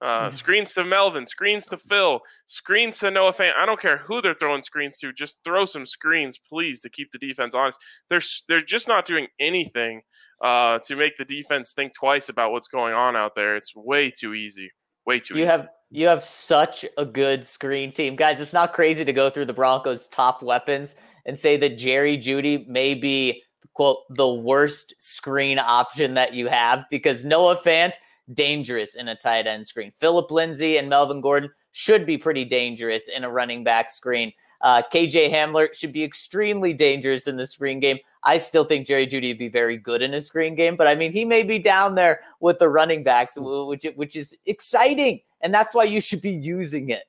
Uh, 0.00 0.30
screens 0.30 0.74
to 0.74 0.84
Melvin, 0.84 1.26
screens 1.26 1.66
to 1.66 1.76
Phil, 1.76 2.20
screens 2.46 2.98
to 3.00 3.10
Noah 3.10 3.32
Fant. 3.32 3.52
I 3.58 3.66
don't 3.66 3.80
care 3.80 3.98
who 3.98 4.20
they're 4.22 4.34
throwing 4.34 4.62
screens 4.62 4.98
to. 5.00 5.12
Just 5.12 5.38
throw 5.44 5.64
some 5.64 5.84
screens, 5.86 6.38
please, 6.38 6.80
to 6.82 6.90
keep 6.90 7.10
the 7.10 7.18
defense 7.18 7.54
honest. 7.54 7.78
They're 8.08 8.20
they're 8.48 8.60
just 8.60 8.86
not 8.88 9.06
doing 9.06 9.26
anything 9.40 10.02
uh, 10.42 10.78
to 10.80 10.94
make 10.96 11.16
the 11.16 11.24
defense 11.24 11.72
think 11.72 11.94
twice 11.94 12.28
about 12.28 12.52
what's 12.52 12.68
going 12.68 12.94
on 12.94 13.16
out 13.16 13.34
there. 13.34 13.56
It's 13.56 13.74
way 13.74 14.10
too 14.10 14.34
easy. 14.34 14.70
Way 15.04 15.20
too 15.20 15.34
You 15.34 15.40
easy. 15.42 15.50
have 15.50 15.68
you 15.90 16.06
have 16.06 16.22
such 16.22 16.84
a 16.98 17.04
good 17.06 17.44
screen 17.44 17.90
team, 17.90 18.14
guys. 18.14 18.40
It's 18.40 18.52
not 18.52 18.74
crazy 18.74 19.04
to 19.04 19.12
go 19.12 19.30
through 19.30 19.46
the 19.46 19.54
Broncos' 19.54 20.06
top 20.08 20.42
weapons 20.42 20.96
and 21.24 21.36
say 21.38 21.56
that 21.56 21.78
Jerry 21.78 22.18
Jeudy 22.18 22.68
may 22.68 22.94
be 22.94 23.42
quote 23.78 23.98
the 24.10 24.28
worst 24.28 24.92
screen 24.98 25.56
option 25.56 26.14
that 26.14 26.34
you 26.34 26.48
have 26.48 26.84
because 26.90 27.24
Noah 27.24 27.54
Fant 27.54 27.92
dangerous 28.34 28.96
in 28.96 29.06
a 29.06 29.14
tight 29.14 29.46
end 29.46 29.68
screen. 29.68 29.92
Phillip 29.92 30.32
Lindsay 30.32 30.78
and 30.78 30.88
Melvin 30.88 31.20
Gordon 31.20 31.48
should 31.70 32.04
be 32.04 32.18
pretty 32.18 32.44
dangerous 32.44 33.06
in 33.06 33.22
a 33.22 33.30
running 33.30 33.62
back 33.62 33.92
screen. 33.92 34.32
Uh, 34.62 34.82
KJ 34.92 35.32
Hamler 35.32 35.72
should 35.72 35.92
be 35.92 36.02
extremely 36.02 36.72
dangerous 36.72 37.28
in 37.28 37.36
the 37.36 37.46
screen 37.46 37.78
game. 37.78 37.98
I 38.24 38.38
still 38.38 38.64
think 38.64 38.84
Jerry 38.84 39.06
Jeudy 39.06 39.28
would 39.28 39.38
be 39.38 39.48
very 39.48 39.76
good 39.76 40.02
in 40.02 40.12
a 40.12 40.20
screen 40.20 40.56
game, 40.56 40.74
but 40.74 40.88
I 40.88 40.96
mean, 40.96 41.12
he 41.12 41.24
may 41.24 41.44
be 41.44 41.60
down 41.60 41.94
there 41.94 42.22
with 42.40 42.58
the 42.58 42.68
running 42.68 43.04
backs, 43.04 43.38
which 43.38 43.86
which 43.94 44.16
is 44.16 44.38
exciting, 44.46 45.20
and 45.40 45.54
that's 45.54 45.72
why 45.72 45.84
you 45.84 46.00
should 46.00 46.20
be 46.20 46.32
using 46.32 46.88
it. 46.88 47.04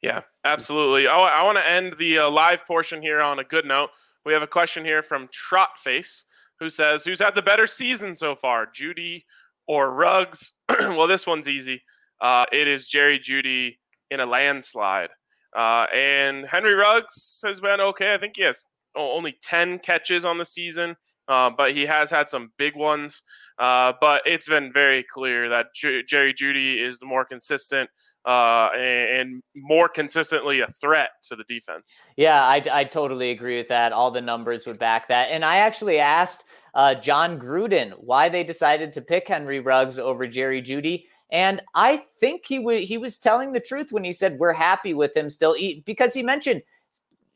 Yeah, 0.00 0.22
absolutely. 0.44 1.08
Oh, 1.08 1.24
I 1.24 1.42
want 1.42 1.58
to 1.58 1.68
end 1.68 1.96
the 1.98 2.20
uh, 2.20 2.30
live 2.30 2.64
portion 2.66 3.02
here 3.02 3.20
on 3.20 3.38
a 3.38 3.44
good 3.44 3.66
note. 3.66 3.90
We 4.26 4.32
have 4.32 4.42
a 4.42 4.48
question 4.48 4.84
here 4.84 5.02
from 5.02 5.28
Trotface 5.28 6.24
who 6.58 6.68
says, 6.68 7.04
"Who's 7.04 7.20
had 7.20 7.36
the 7.36 7.42
better 7.42 7.66
season 7.68 8.16
so 8.16 8.34
far, 8.34 8.66
Jeudy 8.66 9.24
or 9.68 9.92
Ruggs?" 9.92 10.52
well, 10.68 11.06
this 11.06 11.28
one's 11.28 11.46
easy. 11.46 11.84
Uh, 12.20 12.44
it 12.50 12.66
is 12.66 12.88
Jerry 12.88 13.20
Jeudy 13.20 13.78
in 14.10 14.18
a 14.18 14.26
landslide, 14.26 15.10
uh, 15.56 15.86
and 15.94 16.44
Henry 16.44 16.74
Ruggs 16.74 17.40
has 17.44 17.60
been 17.60 17.80
okay. 17.80 18.14
I 18.14 18.18
think 18.18 18.34
he 18.36 18.42
has 18.42 18.64
only 18.96 19.36
ten 19.40 19.78
catches 19.78 20.24
on 20.24 20.38
the 20.38 20.44
season, 20.44 20.96
uh, 21.28 21.50
but 21.50 21.72
he 21.76 21.86
has 21.86 22.10
had 22.10 22.28
some 22.28 22.50
big 22.58 22.74
ones. 22.74 23.22
Uh, 23.60 23.92
but 24.00 24.22
it's 24.26 24.48
been 24.48 24.72
very 24.72 25.04
clear 25.04 25.48
that 25.50 25.66
J- 25.72 26.02
Jerry 26.02 26.34
Jeudy 26.34 26.84
is 26.84 26.98
the 26.98 27.06
more 27.06 27.24
consistent 27.24 27.88
uh, 28.26 28.70
and, 28.76 29.42
more 29.54 29.88
consistently 29.88 30.60
a 30.60 30.66
threat 30.66 31.10
to 31.22 31.36
the 31.36 31.44
defense. 31.44 32.00
Yeah, 32.16 32.42
I, 32.42 32.62
I 32.70 32.84
totally 32.84 33.30
agree 33.30 33.56
with 33.56 33.68
that. 33.68 33.92
All 33.92 34.10
the 34.10 34.20
numbers 34.20 34.66
would 34.66 34.78
back 34.78 35.08
that. 35.08 35.28
And 35.30 35.44
I 35.44 35.56
actually 35.58 35.98
asked 35.98 36.44
uh, 36.74 36.94
Jon 36.94 37.38
Gruden 37.38 37.92
why 37.92 38.28
they 38.28 38.44
decided 38.44 38.92
to 38.92 39.00
pick 39.00 39.28
Henry 39.28 39.60
Ruggs 39.60 39.98
over 39.98 40.26
Jerry 40.26 40.60
Jeudy. 40.60 41.04
And 41.32 41.62
I 41.74 42.02
think 42.20 42.44
he 42.46 42.58
w- 42.58 42.86
he 42.86 42.98
was 42.98 43.18
telling 43.18 43.52
the 43.52 43.60
truth 43.60 43.92
when 43.92 44.04
he 44.04 44.12
said 44.12 44.38
we're 44.38 44.52
happy 44.52 44.94
with 44.94 45.16
him 45.16 45.30
still, 45.30 45.56
because 45.84 46.12
he 46.12 46.22
mentioned 46.22 46.62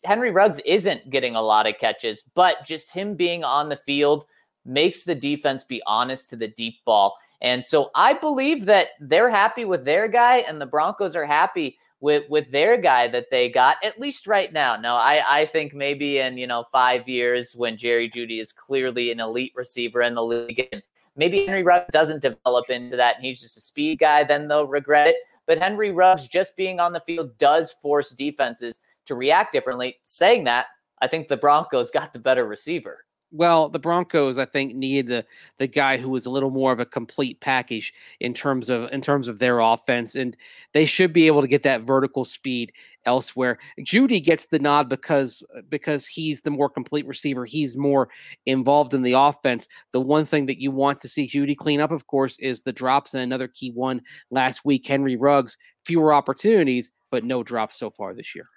Henry 0.04 0.30
Ruggs 0.30 0.60
isn't 0.60 1.10
getting 1.10 1.36
a 1.36 1.42
lot 1.42 1.66
of 1.66 1.78
catches, 1.78 2.22
but 2.34 2.64
just 2.64 2.94
him 2.94 3.14
being 3.14 3.44
on 3.44 3.68
the 3.68 3.76
field 3.76 4.24
makes 4.64 5.02
the 5.02 5.14
defense 5.14 5.64
be 5.64 5.82
honest 5.86 6.30
to 6.30 6.36
the 6.36 6.48
deep 6.48 6.76
ball. 6.84 7.16
And 7.42 7.64
so 7.66 7.90
I 7.94 8.12
believe 8.12 8.66
that 8.66 8.88
they're 9.00 9.30
happy 9.30 9.64
with 9.64 9.84
their 9.84 10.08
guy, 10.08 10.38
and 10.38 10.60
the 10.60 10.66
Broncos 10.66 11.16
are 11.16 11.26
happy 11.26 11.78
with 12.00 12.28
with 12.28 12.50
their 12.50 12.76
guy 12.76 13.08
that 13.08 13.30
they 13.30 13.48
got 13.48 13.76
at 13.84 13.98
least 14.00 14.26
right 14.26 14.52
now. 14.52 14.76
Now, 14.76 14.96
I 14.96 15.22
I 15.28 15.46
think 15.46 15.74
maybe 15.74 16.18
in 16.18 16.36
you 16.38 16.46
know 16.46 16.64
five 16.72 17.08
years 17.08 17.54
when 17.54 17.76
Jerry 17.76 18.10
Jeudy 18.10 18.40
is 18.40 18.52
clearly 18.52 19.10
an 19.10 19.20
elite 19.20 19.52
receiver 19.54 20.02
in 20.02 20.14
the 20.14 20.24
league, 20.24 20.68
and 20.72 20.82
maybe 21.16 21.46
Henry 21.46 21.62
Ruggs 21.62 21.92
doesn't 21.92 22.22
develop 22.22 22.68
into 22.70 22.96
that, 22.96 23.16
and 23.16 23.24
he's 23.24 23.40
just 23.40 23.56
a 23.56 23.60
speed 23.60 23.98
guy, 23.98 24.24
then 24.24 24.48
they'll 24.48 24.66
regret 24.66 25.08
it. 25.08 25.16
But 25.46 25.58
Henry 25.58 25.90
Ruggs 25.90 26.28
just 26.28 26.56
being 26.56 26.78
on 26.78 26.92
the 26.92 27.00
field 27.00 27.36
does 27.38 27.72
force 27.72 28.10
defenses 28.10 28.80
to 29.06 29.14
react 29.14 29.52
differently. 29.52 29.98
Saying 30.04 30.44
that, 30.44 30.66
I 31.00 31.08
think 31.08 31.28
the 31.28 31.36
Broncos 31.36 31.90
got 31.90 32.12
the 32.12 32.18
better 32.18 32.46
receiver. 32.46 33.04
Well, 33.32 33.68
the 33.68 33.78
Broncos, 33.78 34.38
I 34.38 34.44
think, 34.44 34.74
needed 34.74 35.06
the 35.06 35.24
the 35.58 35.68
guy 35.68 35.98
who 35.98 36.08
was 36.08 36.26
a 36.26 36.30
little 36.30 36.50
more 36.50 36.72
of 36.72 36.80
a 36.80 36.84
complete 36.86 37.40
package 37.40 37.94
in 38.18 38.34
terms 38.34 38.68
of 38.68 38.90
in 38.90 39.00
terms 39.00 39.28
of 39.28 39.38
their 39.38 39.60
offense, 39.60 40.16
and 40.16 40.36
they 40.72 40.84
should 40.84 41.12
be 41.12 41.28
able 41.28 41.40
to 41.40 41.46
get 41.46 41.62
that 41.62 41.82
vertical 41.82 42.24
speed 42.24 42.72
elsewhere. 43.06 43.58
Jeudy 43.80 44.20
gets 44.22 44.46
the 44.46 44.58
nod 44.58 44.88
because 44.88 45.44
because 45.68 46.06
he's 46.06 46.42
the 46.42 46.50
more 46.50 46.68
complete 46.68 47.06
receiver. 47.06 47.44
He's 47.44 47.76
more 47.76 48.08
involved 48.46 48.94
in 48.94 49.02
the 49.02 49.12
offense. 49.12 49.68
The 49.92 50.00
one 50.00 50.26
thing 50.26 50.46
that 50.46 50.60
you 50.60 50.72
want 50.72 51.00
to 51.02 51.08
see 51.08 51.28
Jeudy 51.28 51.56
clean 51.56 51.80
up, 51.80 51.92
of 51.92 52.08
course, 52.08 52.36
is 52.40 52.62
the 52.62 52.72
drops. 52.72 53.14
And 53.14 53.22
another 53.22 53.46
key 53.48 53.70
one 53.70 54.02
last 54.30 54.64
week, 54.64 54.86
Henry 54.88 55.14
Ruggs, 55.14 55.56
fewer 55.84 56.12
opportunities, 56.12 56.90
but 57.12 57.24
no 57.24 57.44
drops 57.44 57.78
so 57.78 57.90
far 57.90 58.12
this 58.12 58.34
year. 58.34 58.48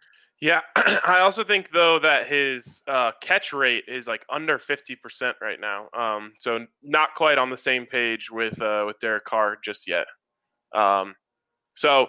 Yeah, 0.44 0.60
I 0.76 1.20
also 1.22 1.42
think 1.46 1.70
though 1.72 2.00
that 2.00 2.28
his 2.28 2.82
uh, 2.86 3.12
catch 3.22 3.54
rate 3.54 3.86
is 3.88 4.08
like 4.08 4.26
under 4.30 4.60
fifty 4.60 4.94
percent 4.94 5.38
right 5.42 5.58
now. 5.58 5.88
Um, 5.98 6.34
so 6.38 6.66
not 6.84 7.16
quite 7.16 7.38
on 7.38 7.50
the 7.50 7.56
same 7.56 7.86
page 7.86 8.30
with 8.30 8.62
uh, 8.62 8.84
with 8.86 9.00
Derek 9.00 9.24
Carr 9.24 9.58
just 9.64 9.88
yet. 9.88 10.06
Um, 10.76 11.16
so, 11.76 12.08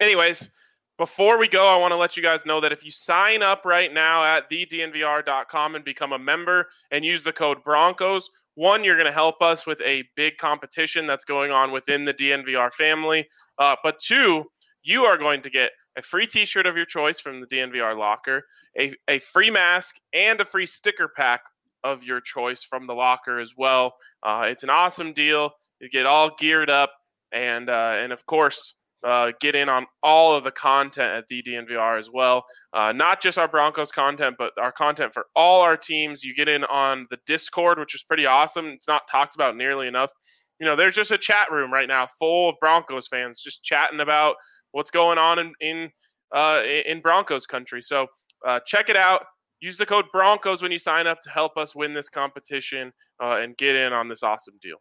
anyways, 0.00 0.50
before 0.98 1.38
we 1.38 1.46
go, 1.46 1.68
I 1.68 1.76
want 1.76 1.92
to 1.92 1.96
let 1.96 2.16
you 2.16 2.22
guys 2.22 2.44
know 2.46 2.60
that 2.60 2.72
if 2.72 2.84
you 2.84 2.90
sign 2.90 3.44
up 3.44 3.64
right 3.64 3.94
now 3.94 4.24
at 4.24 4.50
thednvr.com 4.50 5.76
and 5.76 5.84
become 5.84 6.14
a 6.14 6.18
member 6.18 6.66
and 6.90 7.04
use 7.04 7.22
the 7.22 7.32
code 7.32 7.62
Broncos, 7.62 8.28
one, 8.56 8.82
you're 8.82 8.96
going 8.96 9.06
to 9.06 9.12
help 9.12 9.40
us 9.40 9.66
with 9.66 9.80
a 9.82 10.02
big 10.16 10.36
competition 10.38 11.06
that's 11.06 11.24
going 11.24 11.52
on 11.52 11.70
within 11.70 12.06
the 12.06 12.14
DNVR 12.14 12.72
family. 12.72 13.28
Uh, 13.56 13.76
but 13.84 14.00
two, 14.00 14.46
you 14.82 15.04
are 15.04 15.16
going 15.16 15.42
to 15.42 15.50
get 15.50 15.70
a 15.96 16.02
free 16.02 16.26
t-shirt 16.26 16.66
of 16.66 16.76
your 16.76 16.86
choice 16.86 17.20
from 17.20 17.40
the 17.40 17.46
DNVR 17.46 17.96
locker, 17.98 18.44
a, 18.78 18.94
a 19.08 19.18
free 19.20 19.50
mask, 19.50 19.96
and 20.12 20.40
a 20.40 20.44
free 20.44 20.66
sticker 20.66 21.08
pack 21.08 21.40
of 21.84 22.04
your 22.04 22.20
choice 22.20 22.62
from 22.62 22.86
the 22.86 22.94
locker 22.94 23.38
as 23.38 23.52
well. 23.56 23.94
Uh, 24.22 24.44
it's 24.46 24.62
an 24.62 24.70
awesome 24.70 25.12
deal. 25.12 25.50
You 25.80 25.88
get 25.88 26.06
all 26.06 26.30
geared 26.38 26.70
up, 26.70 26.92
and 27.32 27.68
uh, 27.68 27.96
and 27.98 28.12
of 28.12 28.24
course, 28.26 28.74
uh, 29.06 29.32
get 29.40 29.54
in 29.54 29.68
on 29.68 29.86
all 30.02 30.34
of 30.34 30.44
the 30.44 30.50
content 30.50 31.12
at 31.12 31.28
the 31.28 31.42
DNVR 31.42 31.98
as 31.98 32.10
well. 32.12 32.44
Uh, 32.72 32.92
not 32.92 33.22
just 33.22 33.38
our 33.38 33.48
Broncos 33.48 33.92
content, 33.92 34.36
but 34.38 34.52
our 34.58 34.72
content 34.72 35.12
for 35.14 35.26
all 35.36 35.60
our 35.60 35.76
teams. 35.76 36.24
You 36.24 36.34
get 36.34 36.48
in 36.48 36.64
on 36.64 37.06
the 37.10 37.18
Discord, 37.26 37.78
which 37.78 37.94
is 37.94 38.02
pretty 38.02 38.26
awesome. 38.26 38.66
It's 38.66 38.88
not 38.88 39.02
talked 39.10 39.34
about 39.34 39.56
nearly 39.56 39.86
enough. 39.86 40.10
You 40.58 40.66
know, 40.66 40.74
there's 40.74 40.94
just 40.94 41.10
a 41.10 41.18
chat 41.18 41.52
room 41.52 41.72
right 41.72 41.88
now 41.88 42.08
full 42.18 42.48
of 42.48 42.56
Broncos 42.60 43.06
fans 43.06 43.40
just 43.40 43.62
chatting 43.62 44.00
about 44.00 44.36
what's 44.72 44.90
going 44.90 45.18
on 45.18 45.38
in 45.38 45.52
in, 45.60 45.90
uh, 46.34 46.62
in 46.64 47.00
Broncos 47.00 47.46
country. 47.46 47.82
So 47.82 48.06
uh, 48.46 48.60
check 48.66 48.88
it 48.88 48.96
out. 48.96 49.24
Use 49.60 49.78
the 49.78 49.86
code 49.86 50.06
Broncos 50.12 50.60
when 50.60 50.70
you 50.70 50.78
sign 50.78 51.06
up 51.06 51.22
to 51.22 51.30
help 51.30 51.56
us 51.56 51.74
win 51.74 51.94
this 51.94 52.08
competition 52.08 52.92
uh, 53.22 53.38
and 53.40 53.56
get 53.56 53.74
in 53.74 53.92
on 53.92 54.08
this 54.08 54.22
awesome 54.22 54.54
deal. 54.60 54.76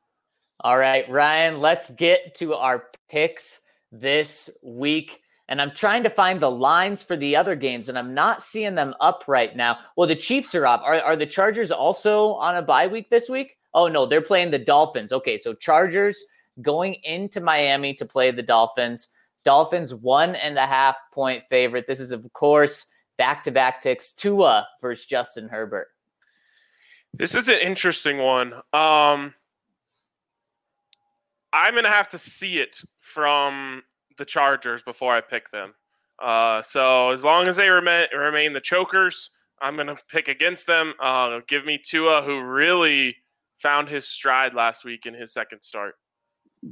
All 0.62 0.78
right, 0.78 1.10
Ryan, 1.10 1.60
let's 1.60 1.90
get 1.92 2.36
to 2.36 2.56
our 2.56 2.86
picks 3.10 3.62
this 3.92 4.50
week. 4.64 5.22
And 5.48 5.62
I'm 5.62 5.72
trying 5.72 6.04
to 6.04 6.10
find 6.10 6.40
the 6.40 6.50
lines 6.50 7.04
for 7.04 7.16
the 7.16 7.36
other 7.36 7.56
games, 7.56 7.88
and 7.88 8.00
I'm 8.00 8.16
not 8.16 8.42
seeing 8.42 8.74
them 8.74 8.96
up 9.00 9.26
right 9.28 9.56
now. 9.56 9.78
Well, 9.96 10.08
the 10.08 10.16
Chiefs 10.16 10.56
are 10.56 10.66
up. 10.66 10.82
Are, 10.84 11.00
are 11.02 11.16
the 11.16 11.28
Chargers 11.28 11.72
also 11.72 12.34
on 12.34 12.56
a 12.56 12.62
bye 12.64 12.88
week 12.88 13.10
this 13.10 13.30
week? 13.30 13.56
Oh, 13.74 13.88
no, 13.88 14.06
they're 14.08 14.22
playing 14.22 14.50
the 14.50 14.58
Dolphins. 14.58 15.14
Okay, 15.14 15.38
so 15.38 15.54
Chargers 15.54 16.18
going 16.62 16.96
into 17.04 17.42
Miami 17.42 17.94
to 17.94 18.06
play 18.06 18.32
the 18.32 18.42
Dolphins. 18.42 19.10
Dolphins 19.46 19.94
one 19.94 20.36
and 20.36 20.58
a 20.58 20.66
half 20.66 20.98
point 21.14 21.44
favorite. 21.50 21.86
This 21.88 22.00
is, 22.00 22.12
of 22.12 22.32
course, 22.34 22.92
back 23.18 23.44
to 23.44 23.52
back 23.52 23.84
picks 23.84 24.14
Tua 24.14 24.68
versus 24.82 25.06
Justin 25.06 25.48
Herbert. 25.48 25.88
This 27.14 27.34
is 27.34 27.48
an 27.48 27.60
interesting 27.60 28.18
one. 28.18 28.54
Um, 28.74 29.34
I'm 31.54 31.72
going 31.72 31.86
to 31.86 31.90
have 31.90 32.10
to 32.10 32.18
see 32.18 32.58
it 32.58 32.82
from 33.00 33.84
the 34.18 34.26
Chargers 34.26 34.82
before 34.82 35.16
I 35.16 35.22
pick 35.22 35.50
them. 35.52 35.74
Uh, 36.22 36.62
so 36.62 37.12
as 37.12 37.24
long 37.24 37.48
as 37.48 37.56
they 37.56 37.70
remain, 37.70 38.08
remain 38.14 38.52
the 38.52 38.60
chokers, 38.60 39.30
I'm 39.62 39.76
going 39.76 39.88
to 39.88 39.98
pick 40.10 40.28
against 40.28 40.68
them. 40.68 40.94
Uh, 41.02 41.40
give 41.48 41.66
me 41.66 41.78
Tua, 41.78 42.24
who 42.24 42.42
really 42.42 43.16
found 43.58 43.88
his 43.88 44.06
stride 44.06 44.54
last 44.54 44.84
week 44.84 45.06
in 45.06 45.14
his 45.14 45.32
second 45.32 45.62
start. 45.62 45.96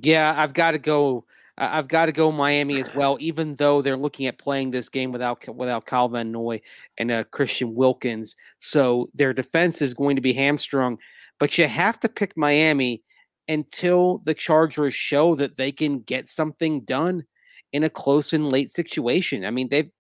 Yeah, 0.02 0.34
I've 0.36 0.54
got 0.54 0.72
to 0.72 0.80
go 0.80 1.24
I've 1.58 1.88
got 1.88 2.08
to 2.08 2.12
go 2.12 2.32
Miami 2.32 2.80
as 2.80 2.90
well, 2.96 3.18
even 3.20 3.54
though 3.56 3.82
they're 3.82 3.98
looking 3.98 4.26
at 4.26 4.40
playing 4.40 4.72
this 4.72 4.90
game 4.90 5.12
without 5.12 5.48
without 5.56 5.86
Kyle 5.86 6.10
Van 6.10 6.32
Noy 6.32 6.62
and 6.98 7.12
uh, 7.12 7.24
Christian 7.26 7.76
Wilkins. 7.76 8.36
So 8.60 9.10
their 9.14 9.34
defense 9.34 9.82
is 9.82 9.94
going 9.94 10.16
to 10.16 10.22
be 10.22 10.34
hamstrung. 10.34 10.98
But 11.40 11.58
you 11.58 11.68
have 11.68 12.00
to 12.00 12.10
pick 12.10 12.36
Miami 12.36 13.04
until 13.48 14.20
the 14.26 14.34
Chargers 14.34 14.96
show 14.96 15.36
that 15.36 15.58
they 15.58 15.72
can 15.72 16.00
get 16.00 16.28
something 16.28 16.82
done 16.82 17.24
in 17.72 17.84
a 17.84 17.90
close 17.90 18.34
and 18.34 18.52
late 18.52 18.72
situation. 18.72 19.46
I 19.46 19.52
mean, 19.52 19.70
they've 19.70 19.92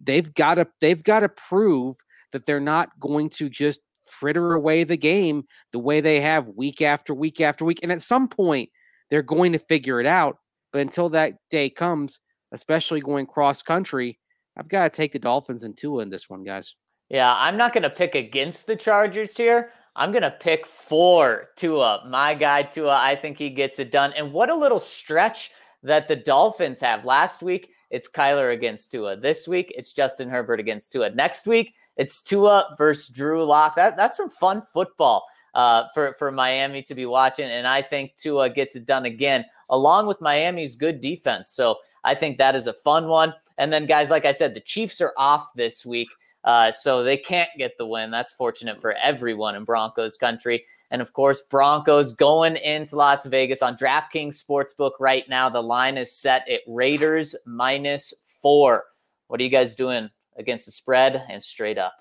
they've 0.00 0.32
got 0.34 0.56
to 0.56 0.68
they've 0.80 1.02
got 1.02 1.20
to 1.20 1.28
prove 1.28 1.96
that 2.32 2.46
they're 2.46 2.60
not 2.60 2.90
going 3.00 3.28
to 3.30 3.48
just 3.48 3.80
fritter 4.08 4.54
away 4.54 4.84
the 4.84 4.96
game 4.96 5.44
the 5.72 5.78
way 5.78 6.00
they 6.00 6.20
have 6.20 6.48
week 6.50 6.82
after 6.82 7.14
week 7.14 7.40
after 7.40 7.64
week. 7.64 7.80
And 7.82 7.90
at 7.90 8.02
some 8.02 8.28
point, 8.28 8.70
they're 9.08 9.22
going 9.22 9.52
to 9.52 9.58
figure 9.58 10.00
it 10.00 10.06
out. 10.06 10.38
But 10.72 10.82
until 10.82 11.08
that 11.10 11.34
day 11.50 11.70
comes, 11.70 12.18
especially 12.52 13.00
going 13.00 13.26
cross 13.26 13.62
country, 13.62 14.18
I've 14.56 14.68
got 14.68 14.84
to 14.84 14.96
take 14.96 15.12
the 15.12 15.18
Dolphins 15.18 15.62
and 15.62 15.76
Tua 15.76 16.02
in 16.02 16.10
this 16.10 16.28
one, 16.28 16.44
guys. 16.44 16.74
Yeah, 17.08 17.34
I'm 17.36 17.56
not 17.56 17.72
going 17.72 17.82
to 17.82 17.90
pick 17.90 18.14
against 18.14 18.66
the 18.66 18.76
Chargers 18.76 19.36
here. 19.36 19.72
I'm 19.96 20.12
going 20.12 20.22
to 20.22 20.30
pick 20.30 20.66
for 20.66 21.48
Tua. 21.56 22.04
My 22.08 22.34
guy, 22.34 22.62
Tua, 22.62 22.96
I 22.96 23.16
think 23.16 23.38
he 23.38 23.50
gets 23.50 23.78
it 23.78 23.90
done. 23.90 24.12
And 24.16 24.32
what 24.32 24.48
a 24.48 24.54
little 24.54 24.78
stretch 24.78 25.50
that 25.82 26.08
the 26.08 26.16
Dolphins 26.16 26.80
have. 26.80 27.04
Last 27.04 27.42
week, 27.42 27.70
it's 27.90 28.08
Kyler 28.08 28.52
against 28.52 28.92
Tua. 28.92 29.16
This 29.16 29.48
week, 29.48 29.72
it's 29.76 29.92
Justin 29.92 30.28
Herbert 30.28 30.60
against 30.60 30.92
Tua. 30.92 31.10
Next 31.10 31.46
week, 31.46 31.74
it's 31.96 32.22
Tua 32.22 32.74
versus 32.78 33.08
Drew 33.08 33.44
Lock. 33.44 33.74
That, 33.74 33.96
that's 33.96 34.16
some 34.16 34.30
fun 34.30 34.62
football 34.62 35.24
uh, 35.54 35.84
for, 35.92 36.14
for 36.18 36.30
Miami 36.30 36.82
to 36.82 36.94
be 36.94 37.06
watching. 37.06 37.50
And 37.50 37.66
I 37.66 37.82
think 37.82 38.12
Tua 38.16 38.50
gets 38.50 38.76
it 38.76 38.86
done 38.86 39.06
again 39.06 39.44
along 39.70 40.06
with 40.06 40.20
Miami's 40.20 40.76
good 40.76 41.00
defense. 41.00 41.50
So 41.50 41.76
I 42.04 42.14
think 42.14 42.38
that 42.38 42.54
is 42.54 42.66
a 42.66 42.74
fun 42.74 43.08
one. 43.08 43.34
And 43.56 43.72
then, 43.72 43.86
guys, 43.86 44.10
like 44.10 44.24
I 44.24 44.32
said, 44.32 44.54
the 44.54 44.60
Chiefs 44.60 45.00
are 45.00 45.12
off 45.16 45.52
this 45.54 45.86
week. 45.86 46.08
Uh, 46.42 46.72
so 46.72 47.02
they 47.02 47.18
can't 47.18 47.50
get 47.58 47.76
the 47.76 47.86
win. 47.86 48.10
That's 48.10 48.32
fortunate 48.32 48.80
for 48.80 48.94
everyone 48.94 49.56
in 49.56 49.64
Broncos 49.64 50.16
country. 50.16 50.64
And 50.90 51.02
of 51.02 51.12
course, 51.12 51.42
Broncos 51.42 52.14
going 52.14 52.56
into 52.56 52.96
Las 52.96 53.26
Vegas 53.26 53.62
on 53.62 53.76
DraftKings 53.76 54.42
Sportsbook 54.42 54.92
right 54.98 55.28
now. 55.28 55.50
The 55.50 55.62
line 55.62 55.98
is 55.98 56.12
set 56.12 56.48
at 56.48 56.60
Raiders 56.66 57.36
minus 57.46 58.14
four. 58.40 58.84
What 59.28 59.40
are 59.40 59.44
you 59.44 59.50
guys 59.50 59.76
doing 59.76 60.08
against 60.36 60.64
the 60.64 60.72
spread 60.72 61.24
and 61.28 61.42
straight 61.42 61.78
up? 61.78 61.92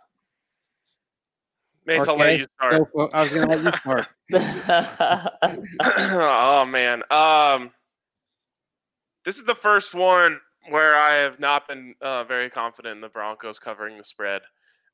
Mase, 1.86 2.02
okay. 2.02 2.12
I'll 2.12 2.18
let 2.18 2.40
you 2.40 2.46
start. 2.56 2.90
I 3.14 3.24
was 3.24 3.34
going 3.34 3.50
to 3.50 3.58
let 3.58 3.64
you 3.64 3.80
start. 3.80 4.08
oh 6.22 6.66
man, 6.66 7.04
um, 7.10 7.72
this 9.26 9.38
is 9.38 9.46
the 9.46 9.56
first 9.56 9.94
one 9.94 10.40
where 10.70 10.96
I 10.96 11.16
have 11.16 11.40
not 11.40 11.68
been 11.68 11.96
uh, 12.02 12.24
very 12.26 12.50
confident 12.50 12.96
in 12.96 13.02
the 13.02 13.10
Broncos 13.10 13.60
covering 13.60 13.98
the 13.98 14.04
spread. 14.04 14.42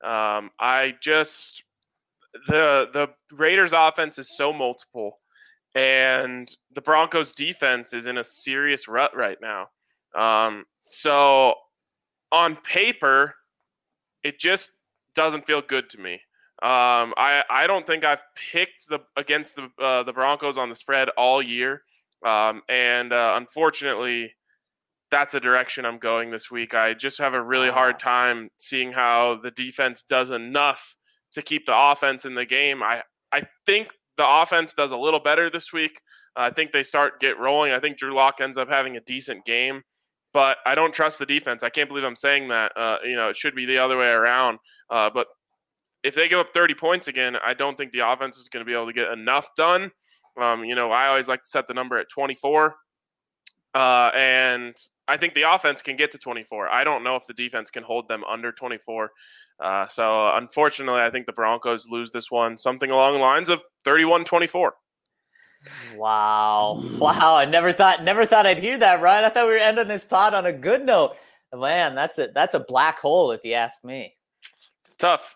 Um, 0.04 0.52
I 0.60 0.94
just 1.02 1.64
the 2.48 2.88
the 2.92 3.08
Raiders 3.32 3.74
offense 3.74 4.20
is 4.20 4.36
so 4.36 4.54
multiple, 4.54 5.20
and 5.74 6.48
the 6.74 6.82
Broncos 6.82 7.32
defense 7.32 7.94
is 7.94 8.06
in 8.08 8.18
a 8.18 8.24
serious 8.24 8.88
rut 8.88 9.16
right 9.16 9.38
now. 9.42 9.68
Um, 10.16 10.66
so 10.86 11.56
on 12.32 12.58
paper, 12.58 13.36
it 14.24 14.40
just 14.40 14.72
doesn't 15.16 15.46
feel 15.46 15.62
good 15.62 15.90
to 15.92 15.98
me. 16.00 16.22
Um, 16.64 17.14
I 17.18 17.44
I 17.50 17.68
don't 17.68 17.86
think 17.86 18.06
I've 18.06 18.24
picked 18.52 18.88
the 18.88 19.00
against 19.18 19.58
the 19.58 19.70
uh, 19.84 20.04
the 20.04 20.14
Broncos 20.14 20.58
on 20.58 20.70
the 20.70 20.76
spread 20.76 21.10
all 21.10 21.42
year, 21.42 21.82
um, 22.26 22.62
and 22.70 23.12
uh, 23.12 23.34
unfortunately, 23.36 24.34
that's 25.12 25.34
a 25.34 25.40
direction 25.40 25.86
I'm 25.86 26.00
going 26.00 26.32
this 26.32 26.50
week. 26.50 26.74
I 26.74 26.94
just 26.94 27.18
have 27.18 27.34
a 27.34 27.44
really 27.44 27.70
hard 27.70 28.00
time 28.00 28.50
seeing 28.58 28.94
how 28.94 29.40
the 29.44 29.52
defense 29.52 30.04
does 30.08 30.32
enough 30.32 30.96
to 31.34 31.42
keep 31.42 31.66
the 31.66 31.78
offense 31.78 32.24
in 32.24 32.36
the 32.36 32.46
game. 32.46 32.82
I 32.82 33.04
I 33.34 33.44
think 33.66 33.90
the 34.18 34.26
offense 34.28 34.74
does 34.74 34.92
a 34.92 34.98
little 34.98 35.20
better 35.20 35.50
this 35.50 35.74
week. 35.74 36.00
I 36.38 36.52
think 36.52 36.72
they 36.72 36.84
start 36.84 37.20
get 37.20 37.40
rolling. 37.40 37.74
I 37.74 37.80
think 37.80 37.98
Drew 37.98 38.14
Lock 38.14 38.36
ends 38.42 38.58
up 38.58 38.70
having 38.70 38.98
a 38.98 39.02
decent 39.02 39.46
game, 39.46 39.82
but 40.34 40.58
I 40.66 40.76
don't 40.76 40.94
trust 40.94 41.20
the 41.20 41.26
defense. 41.26 41.64
I 41.64 41.70
can't 41.70 41.90
believe 41.90 42.04
I'm 42.04 42.16
saying 42.16 42.48
that. 42.50 42.72
Uh, 42.78 42.98
you 43.04 43.16
know, 43.16 43.30
it 43.30 43.38
should 43.38 43.56
be 43.56 43.66
the 43.66 43.78
other 43.78 43.98
way 43.98 44.08
around. 44.08 44.60
Uh, 44.90 45.10
but 45.14 45.28
if 46.06 46.14
they 46.14 46.30
give 46.30 46.40
up 46.40 46.54
30 46.54 46.76
points 46.76 47.08
again, 47.08 47.36
I 47.44 47.56
don't 47.56 47.76
think 47.76 47.92
the 47.92 48.08
offense 48.08 48.38
is 48.38 48.48
going 48.48 48.64
to 48.64 48.66
be 48.66 48.74
able 48.74 48.86
to 48.86 48.94
get 48.94 49.12
enough 49.12 49.50
done. 49.58 49.92
Um, 50.40 50.64
you 50.64 50.76
know, 50.76 50.92
I 50.92 51.08
always 51.08 51.28
like 51.28 51.42
to 51.42 51.50
set 51.50 51.66
the 51.68 51.74
number 51.74 51.98
at 51.98 52.10
24. 52.10 52.76
Uh, 53.74 54.12
and 54.16 54.76
I 55.08 55.18
think 55.18 55.34
the 55.34 55.52
offense 55.52 55.82
can 55.82 55.96
get 55.96 56.12
to 56.12 56.18
24. 56.20 56.70
I 56.70 56.84
don't 56.84 57.04
know 57.04 57.16
if 57.16 57.26
the 57.26 57.34
defense 57.34 57.72
can 57.72 57.84
hold 57.84 58.08
them 58.08 58.24
under 58.24 58.52
24. 58.52 59.12
Uh, 59.60 59.88
so 59.88 60.36
unfortunately, 60.36 61.02
I 61.02 61.10
think 61.10 61.26
the 61.26 61.34
Broncos 61.34 61.88
lose 61.90 62.12
this 62.12 62.30
one, 62.30 62.56
something 62.56 62.92
along 62.92 63.16
the 63.16 63.20
lines 63.20 63.50
of 63.50 63.64
31 63.84 64.26
24. 64.26 64.74
Wow. 65.96 66.84
Wow. 67.00 67.36
I 67.36 67.46
never 67.46 67.74
thought 67.74 68.04
never 68.04 68.26
thought 68.26 68.46
I'd 68.46 68.60
hear 68.60 68.78
that, 68.78 69.02
Ryan. 69.02 69.26
I 69.26 69.30
thought 69.30 69.48
we 69.48 69.54
were 69.54 69.58
ending 69.58 69.88
this 69.88 70.06
pod 70.06 70.34
on 70.34 70.46
a 70.46 70.54
good 70.54 70.86
note. 70.86 71.16
Man, 71.54 71.96
that's 71.96 72.20
a 72.20 72.28
that's 72.34 72.54
a 72.54 72.60
black 72.60 73.00
hole 73.00 73.32
if 73.32 73.44
you 73.44 73.54
ask 73.54 73.84
me. 73.84 74.14
It's 74.84 74.96
tough. 74.96 75.36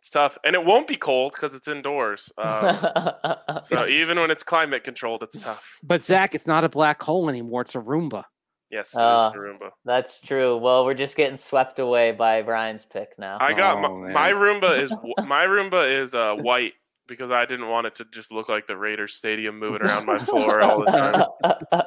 It's 0.00 0.08
tough, 0.08 0.38
and 0.44 0.54
it 0.54 0.64
won't 0.64 0.88
be 0.88 0.96
cold 0.96 1.32
because 1.32 1.54
it's 1.54 1.68
indoors. 1.68 2.32
Um, 2.38 2.74
so 3.62 3.86
even 3.86 4.18
when 4.18 4.30
it's 4.30 4.42
climate 4.42 4.82
controlled, 4.82 5.22
it's 5.22 5.38
tough. 5.38 5.78
But 5.82 6.02
Zach, 6.02 6.34
it's 6.34 6.46
not 6.46 6.64
a 6.64 6.70
black 6.70 7.02
hole 7.02 7.28
anymore; 7.28 7.60
it's 7.60 7.74
a 7.74 7.78
Roomba. 7.78 8.24
Yes, 8.70 8.96
Uh, 8.96 9.00
it 9.00 9.26
is 9.26 9.32
the 9.32 9.38
Roomba. 9.66 9.70
That's 9.84 10.20
true. 10.20 10.56
Well, 10.56 10.86
we're 10.86 10.94
just 10.94 11.16
getting 11.16 11.36
swept 11.36 11.78
away 11.80 12.12
by 12.12 12.40
Brian's 12.40 12.86
pick 12.86 13.18
now. 13.18 13.36
I 13.40 13.52
got 13.52 13.84
Oh, 13.84 13.98
my, 14.00 14.12
my 14.12 14.32
Roomba 14.32 14.80
is 14.82 14.90
my 15.26 15.44
Roomba 15.44 16.00
is 16.00 16.14
uh, 16.14 16.34
white 16.34 16.72
because 17.06 17.30
I 17.30 17.44
didn't 17.44 17.68
want 17.68 17.86
it 17.88 17.96
to 17.96 18.06
just 18.06 18.32
look 18.32 18.48
like 18.48 18.66
the 18.66 18.76
Raiders 18.78 19.14
stadium 19.14 19.58
moving 19.58 19.82
around 19.82 20.06
my 20.06 20.18
floor 20.18 20.62
all 20.62 20.80
the 20.84 21.26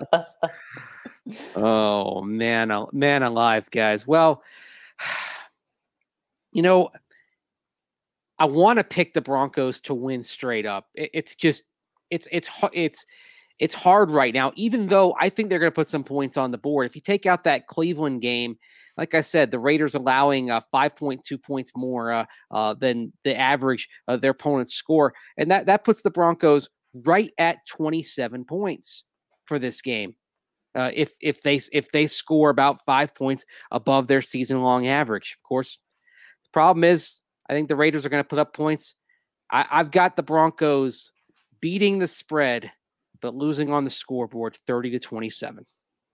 time. 0.06 0.26
Oh 1.56 2.22
man, 2.22 2.70
man 2.92 3.24
alive, 3.24 3.72
guys. 3.72 4.06
Well, 4.06 4.44
you 6.52 6.62
know, 6.62 6.90
I 8.40 8.46
want 8.46 8.80
to 8.80 8.84
pick 8.84 9.14
the 9.14 9.22
Broncos 9.22 9.82
to 9.82 9.94
win 9.94 10.24
straight 10.24 10.66
up. 10.66 10.88
It- 10.96 11.12
it's 11.14 11.36
just, 11.36 11.64
it's 12.10 12.28
it's 12.32 12.50
it's 12.74 13.06
it's 13.60 13.74
hard 13.76 14.12
right 14.12 14.34
now. 14.34 14.52
Even 14.56 14.88
though 14.88 15.16
I 15.20 15.30
think 15.30 15.50
they're 15.50 15.60
going 15.60 15.72
to 15.72 15.76
put 15.76 15.88
some 15.88 16.04
points 16.04 16.38
on 16.38 16.52
the 16.52 16.58
board. 16.58 16.86
If 16.86 16.96
you 16.96 17.02
take 17.02 17.26
out 17.26 17.44
that 17.46 17.68
Cleveland 17.68 18.22
game, 18.22 18.58
like 18.98 19.14
I 19.14 19.22
said, 19.22 19.52
the 19.52 19.60
Raiders 19.60 19.96
allowing 19.96 20.52
uh, 20.52 20.62
5.2 20.74 21.42
points 21.42 21.72
more 21.76 22.12
uh, 22.12 22.26
uh, 22.52 22.74
than 22.76 23.14
the 23.24 23.38
average 23.38 23.88
of 24.08 24.22
their 24.22 24.32
opponent's 24.32 24.74
score, 24.74 25.14
and 25.38 25.50
that 25.52 25.66
that 25.68 25.84
puts 25.84 26.02
the 26.02 26.12
Broncos 26.12 26.70
right 26.94 27.32
at 27.38 27.66
27 27.68 28.46
points 28.46 29.04
for 29.46 29.58
this 29.60 29.82
game 29.82 30.16
uh, 30.76 30.92
if 30.94 31.14
if 31.22 31.42
they 31.42 31.60
if 31.72 31.92
they 31.92 32.08
score 32.08 32.50
about 32.50 32.86
five 32.86 33.14
points 33.16 33.46
above 33.72 34.08
their 34.08 34.22
season 34.22 34.62
long 34.62 34.88
average. 34.88 35.36
Of 35.40 35.48
course, 35.48 35.80
the 36.44 36.50
problem 36.52 36.84
is 36.84 37.22
I 37.50 37.54
think 37.54 37.68
the 37.68 37.76
Raiders 37.76 38.06
are 38.06 38.10
going 38.10 38.24
to 38.24 38.28
put 38.28 38.40
up 38.40 38.54
points. 38.54 38.96
I, 39.52 39.66
I've 39.70 39.92
got 39.92 40.16
the 40.16 40.24
Broncos 40.24 41.12
beating 41.62 42.00
the 42.00 42.08
spread, 42.08 42.72
but 43.22 43.36
losing 43.36 43.72
on 43.72 43.84
the 43.84 43.90
scoreboard, 43.90 44.58
thirty 44.68 44.90
to 44.92 45.00
twenty 45.00 45.30
seven. 45.30 45.66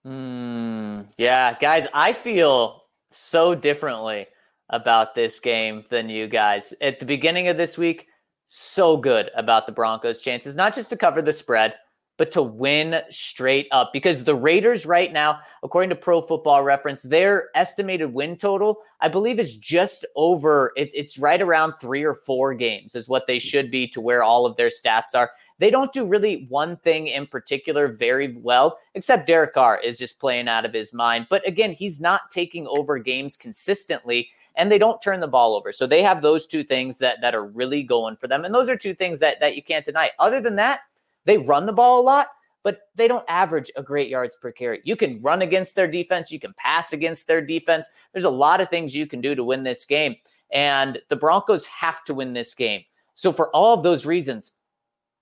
Hmm. 0.05 1.01
yeah, 1.17 1.57
guys, 1.59 1.85
I 1.93 2.13
feel 2.13 2.83
so 3.11 3.53
differently 3.53 4.27
about 4.69 5.13
this 5.13 5.39
game 5.39 5.83
than 5.89 6.09
you 6.09 6.27
guys. 6.27 6.73
At 6.81 6.99
the 6.99 7.05
beginning 7.05 7.49
of 7.49 7.57
this 7.57 7.77
week, 7.77 8.07
so 8.47 8.97
good 8.97 9.29
about 9.35 9.65
the 9.65 9.71
Broncos' 9.71 10.21
chances, 10.21 10.55
not 10.55 10.73
just 10.73 10.89
to 10.89 10.97
cover 10.97 11.21
the 11.21 11.33
spread, 11.33 11.75
but 12.19 12.33
to 12.33 12.43
win 12.43 13.01
straight 13.09 13.69
up. 13.71 13.91
Because 13.93 14.25
the 14.25 14.35
Raiders, 14.35 14.85
right 14.85 15.11
now, 15.11 15.39
according 15.63 15.89
to 15.91 15.95
Pro 15.95 16.21
Football 16.21 16.63
Reference, 16.63 17.01
their 17.01 17.47
estimated 17.55 18.13
win 18.13 18.35
total, 18.35 18.81
I 18.99 19.07
believe, 19.07 19.39
is 19.39 19.55
just 19.55 20.05
over, 20.17 20.73
it, 20.75 20.91
it's 20.93 21.17
right 21.17 21.41
around 21.41 21.75
three 21.79 22.03
or 22.03 22.13
four 22.13 22.53
games, 22.53 22.93
is 22.93 23.07
what 23.07 23.25
they 23.25 23.37
hmm. 23.37 23.47
should 23.47 23.71
be 23.71 23.87
to 23.87 24.01
where 24.01 24.21
all 24.21 24.45
of 24.45 24.57
their 24.57 24.67
stats 24.67 25.15
are. 25.15 25.31
They 25.59 25.71
don't 25.71 25.93
do 25.93 26.05
really 26.05 26.45
one 26.49 26.75
thing 26.75 27.07
in 27.07 27.25
particular 27.25 27.87
very 27.87 28.35
well, 28.37 28.79
except 28.95 29.25
Derek 29.25 29.53
Carr 29.53 29.79
is 29.79 29.97
just 29.97 30.19
playing 30.19 30.49
out 30.49 30.65
of 30.65 30.73
his 30.73 30.93
mind. 30.93 31.27
But 31.29 31.47
again, 31.47 31.71
he's 31.71 32.01
not 32.01 32.31
taking 32.31 32.67
over 32.67 32.97
games 32.99 33.37
consistently 33.37 34.29
and 34.55 34.69
they 34.69 34.77
don't 34.77 35.01
turn 35.01 35.21
the 35.21 35.27
ball 35.27 35.55
over. 35.55 35.71
So 35.71 35.87
they 35.87 36.03
have 36.03 36.21
those 36.21 36.45
two 36.45 36.63
things 36.65 36.97
that 36.97 37.21
that 37.21 37.33
are 37.33 37.45
really 37.45 37.81
going 37.81 38.17
for 38.17 38.27
them. 38.27 38.43
And 38.43 38.53
those 38.53 38.69
are 38.69 38.75
two 38.75 38.93
things 38.93 39.19
that 39.19 39.39
that 39.39 39.55
you 39.55 39.63
can't 39.63 39.85
deny. 39.85 40.11
Other 40.19 40.41
than 40.41 40.57
that, 40.57 40.81
they 41.29 41.37
run 41.37 41.67
the 41.67 41.71
ball 41.71 42.01
a 42.01 42.01
lot, 42.01 42.29
but 42.63 42.79
they 42.95 43.07
don't 43.07 43.23
average 43.29 43.71
a 43.75 43.83
great 43.83 44.09
yards 44.09 44.35
per 44.35 44.51
carry. 44.51 44.81
You 44.83 44.95
can 44.95 45.21
run 45.21 45.43
against 45.43 45.75
their 45.75 45.87
defense, 45.87 46.31
you 46.31 46.39
can 46.39 46.55
pass 46.57 46.91
against 46.91 47.27
their 47.27 47.39
defense. 47.39 47.87
There's 48.11 48.23
a 48.23 48.31
lot 48.31 48.61
of 48.61 48.69
things 48.69 48.95
you 48.95 49.05
can 49.05 49.21
do 49.21 49.35
to 49.35 49.43
win 49.43 49.63
this 49.63 49.85
game. 49.85 50.15
And 50.51 50.99
the 51.09 51.15
Broncos 51.15 51.67
have 51.67 52.03
to 52.05 52.15
win 52.15 52.33
this 52.33 52.55
game. 52.55 52.83
So 53.13 53.31
for 53.31 53.55
all 53.55 53.77
of 53.77 53.83
those 53.83 54.07
reasons, 54.07 54.53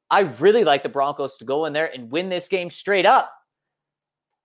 I 0.10 0.22
really 0.40 0.64
like 0.64 0.82
the 0.82 0.90
Broncos 0.90 1.36
to 1.40 1.46
go 1.46 1.66
in 1.66 1.74
there 1.74 1.94
and 1.94 2.10
win 2.10 2.30
this 2.30 2.48
game 2.48 2.70
straight 2.70 3.06
up 3.06 3.30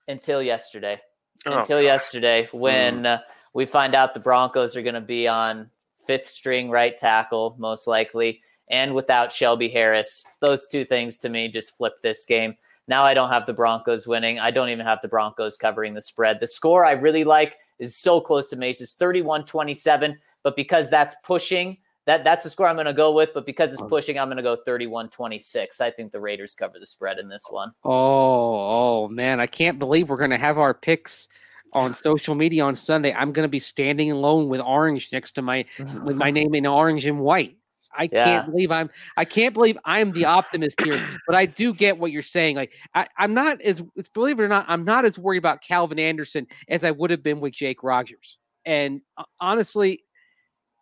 until 0.08 0.42
yesterday. 0.42 1.00
Oh, 1.46 1.60
until 1.60 1.80
yesterday 1.80 2.48
when 2.50 3.06
uh, 3.06 3.20
we 3.54 3.66
find 3.66 3.94
out 3.94 4.14
the 4.14 4.20
Broncos 4.20 4.76
are 4.76 4.82
going 4.82 4.94
to 4.94 5.00
be 5.00 5.28
on 5.28 5.70
fifth 6.08 6.28
string 6.28 6.70
right 6.70 6.98
tackle, 6.98 7.54
most 7.56 7.86
likely, 7.86 8.42
and 8.72 8.94
without 8.94 9.30
Shelby 9.30 9.68
Harris. 9.68 10.24
Those 10.40 10.66
two 10.66 10.84
things 10.84 11.18
to 11.18 11.28
me 11.28 11.48
just 11.48 11.76
flip 11.76 11.92
this 12.02 12.24
game. 12.24 12.56
Now 12.88 13.04
I 13.04 13.14
don't 13.14 13.30
have 13.30 13.46
the 13.46 13.52
Broncos 13.52 14.08
winning. 14.08 14.40
I 14.40 14.50
don't 14.50 14.70
even 14.70 14.84
have 14.84 14.98
the 15.02 15.08
Broncos 15.08 15.56
covering 15.56 15.94
the 15.94 16.02
spread. 16.02 16.40
The 16.40 16.48
score 16.48 16.84
I 16.84 16.92
really 16.92 17.22
like 17.22 17.56
is 17.78 17.96
so 17.96 18.20
close 18.20 18.48
to 18.48 18.56
Mase's 18.56 18.94
31 18.94 19.44
27, 19.44 20.18
but 20.42 20.56
because 20.56 20.90
that's 20.90 21.14
pushing, 21.22 21.76
that, 22.06 22.24
that's 22.24 22.42
the 22.42 22.50
score 22.50 22.66
I'm 22.66 22.74
going 22.74 22.86
to 22.86 22.92
go 22.92 23.12
with. 23.12 23.30
But 23.34 23.46
because 23.46 23.72
it's 23.72 23.82
oh. 23.82 23.88
pushing, 23.88 24.18
I'm 24.18 24.26
going 24.26 24.38
to 24.38 24.42
go 24.42 24.56
31 24.56 25.10
26. 25.10 25.80
I 25.80 25.90
think 25.90 26.10
the 26.10 26.18
Raiders 26.18 26.54
cover 26.54 26.80
the 26.80 26.86
spread 26.86 27.18
in 27.18 27.28
this 27.28 27.46
one. 27.50 27.72
Oh, 27.84 27.92
oh 27.92 29.08
man, 29.08 29.38
I 29.38 29.46
can't 29.46 29.78
believe 29.78 30.08
we're 30.08 30.16
going 30.16 30.30
to 30.30 30.38
have 30.38 30.58
our 30.58 30.74
picks 30.74 31.28
on 31.72 31.94
social 32.02 32.34
media 32.34 32.64
on 32.64 32.74
Sunday. 32.74 33.12
I'm 33.12 33.32
going 33.32 33.44
to 33.44 33.50
be 33.50 33.60
standing 33.60 34.10
alone 34.10 34.48
with 34.48 34.60
orange 34.60 35.12
next 35.12 35.32
to 35.32 35.42
my 35.42 35.66
with 36.02 36.16
my 36.16 36.30
name 36.30 36.54
in 36.54 36.66
orange 36.66 37.06
and 37.06 37.20
white. 37.20 37.56
I 37.96 38.08
Yeah. 38.12 38.24
can't 38.24 38.50
believe 38.50 38.70
I'm 38.70 38.90
I 39.16 39.24
can't 39.24 39.54
believe 39.54 39.78
I'm 39.84 40.12
the 40.12 40.24
optimist 40.24 40.80
here, 40.82 41.06
but 41.26 41.36
I 41.36 41.46
do 41.46 41.74
get 41.74 41.98
what 41.98 42.12
you're 42.12 42.22
saying. 42.22 42.56
Like 42.56 42.74
I, 42.94 43.06
I'm 43.18 43.34
not 43.34 43.60
as 43.60 43.82
it's 43.96 44.08
believe 44.08 44.40
it 44.40 44.42
or 44.42 44.48
not, 44.48 44.64
I'm 44.68 44.84
not 44.84 45.04
as 45.04 45.18
worried 45.18 45.38
about 45.38 45.62
Calvin 45.62 45.98
Anderson 45.98 46.46
as 46.68 46.84
I 46.84 46.90
would 46.90 47.10
have 47.10 47.22
been 47.22 47.40
with 47.40 47.52
Jake 47.54 47.82
Rodgers. 47.82 48.38
And 48.64 49.00
uh, 49.16 49.24
honestly, 49.40 50.04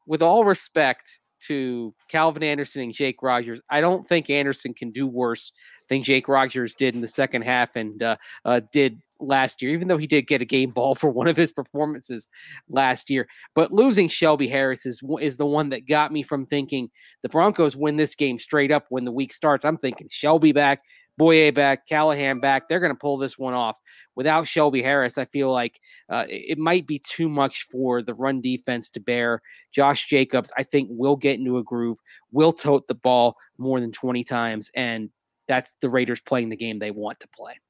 with 0.06 0.22
all 0.22 0.44
respect 0.44 1.18
to 1.40 1.94
Calvin 2.08 2.42
Anderson 2.42 2.82
and 2.82 2.92
Jake 2.92 3.22
Rodgers, 3.22 3.60
I 3.70 3.80
don't 3.80 4.06
think 4.06 4.28
Anderson 4.28 4.74
can 4.74 4.90
do 4.90 5.06
worse 5.06 5.52
than 5.88 6.02
Jake 6.02 6.28
Rodgers 6.28 6.74
did 6.74 6.94
in 6.94 7.00
the 7.00 7.08
second 7.08 7.42
half 7.42 7.76
and 7.76 8.02
uh, 8.02 8.16
uh, 8.44 8.60
did 8.72 9.00
last 9.20 9.60
year, 9.60 9.72
even 9.72 9.88
though 9.88 9.98
he 9.98 10.06
did 10.06 10.26
get 10.26 10.42
a 10.42 10.46
game 10.46 10.70
ball 10.70 10.94
for 10.96 11.10
one 11.10 11.28
of 11.28 11.36
his 11.36 11.52
performances 11.52 12.28
last 12.68 13.10
year. 13.10 13.28
But 13.54 13.72
losing 13.72 14.08
Shelby 14.08 14.48
Harris 14.48 14.86
is 14.86 15.02
is 15.20 15.36
the 15.36 15.46
one 15.46 15.70
that 15.70 15.86
got 15.86 16.12
me 16.12 16.22
from 16.22 16.46
thinking 16.46 16.90
the 17.22 17.28
Broncos 17.28 17.76
win 17.76 17.96
this 17.96 18.14
game 18.14 18.38
straight 18.38 18.72
up 18.72 18.86
when 18.88 19.04
the 19.04 19.12
week 19.12 19.32
starts. 19.32 19.64
I'm 19.64 19.78
thinking 19.78 20.08
Shelby 20.10 20.52
back, 20.52 20.82
Bouye 21.20 21.52
back, 21.54 21.86
Callahan 21.86 22.40
back. 22.40 22.66
They're 22.66 22.80
going 22.80 22.94
to 22.94 22.98
pull 22.98 23.18
this 23.18 23.38
one 23.38 23.52
off. 23.52 23.78
Without 24.14 24.48
Shelby 24.48 24.82
Harris, 24.82 25.18
I 25.18 25.26
feel 25.26 25.52
like 25.52 25.78
uh, 26.08 26.24
it 26.28 26.56
might 26.56 26.86
be 26.86 26.98
too 26.98 27.28
much 27.28 27.66
for 27.70 28.02
the 28.02 28.14
run 28.14 28.40
defense 28.40 28.88
to 28.90 29.00
bear. 29.00 29.42
Josh 29.70 30.06
Jacobs, 30.06 30.50
I 30.56 30.62
think, 30.62 30.88
will 30.90 31.16
get 31.16 31.38
into 31.38 31.58
a 31.58 31.62
groove, 31.62 31.98
will 32.32 32.54
tote 32.54 32.88
the 32.88 32.94
ball 32.94 33.36
more 33.58 33.80
than 33.80 33.92
20 33.92 34.24
times, 34.24 34.70
and 34.74 35.10
that's 35.46 35.76
the 35.82 35.90
Raiders 35.90 36.22
playing 36.22 36.48
the 36.48 36.56
game 36.56 36.78
they 36.78 36.90
want 36.90 37.20
to 37.20 37.28
play. 37.28 37.60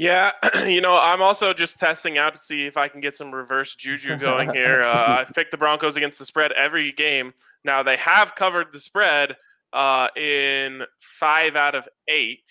Yeah, 0.00 0.32
you 0.64 0.80
know, 0.80 0.98
I'm 0.98 1.20
also 1.20 1.52
just 1.52 1.78
testing 1.78 2.16
out 2.16 2.32
to 2.32 2.38
see 2.38 2.64
if 2.64 2.78
I 2.78 2.88
can 2.88 3.02
get 3.02 3.14
some 3.14 3.30
reverse 3.30 3.74
juju 3.74 4.16
going 4.16 4.48
here. 4.54 4.82
Uh, 4.82 5.18
I've 5.18 5.34
picked 5.34 5.50
the 5.50 5.58
Broncos 5.58 5.94
against 5.96 6.18
the 6.18 6.24
spread 6.24 6.52
every 6.52 6.90
game. 6.92 7.34
Now 7.66 7.82
they 7.82 7.98
have 7.98 8.34
covered 8.34 8.68
the 8.72 8.80
spread 8.80 9.36
uh, 9.74 10.08
in 10.16 10.84
five 11.00 11.54
out 11.54 11.74
of 11.74 11.86
eight. 12.08 12.48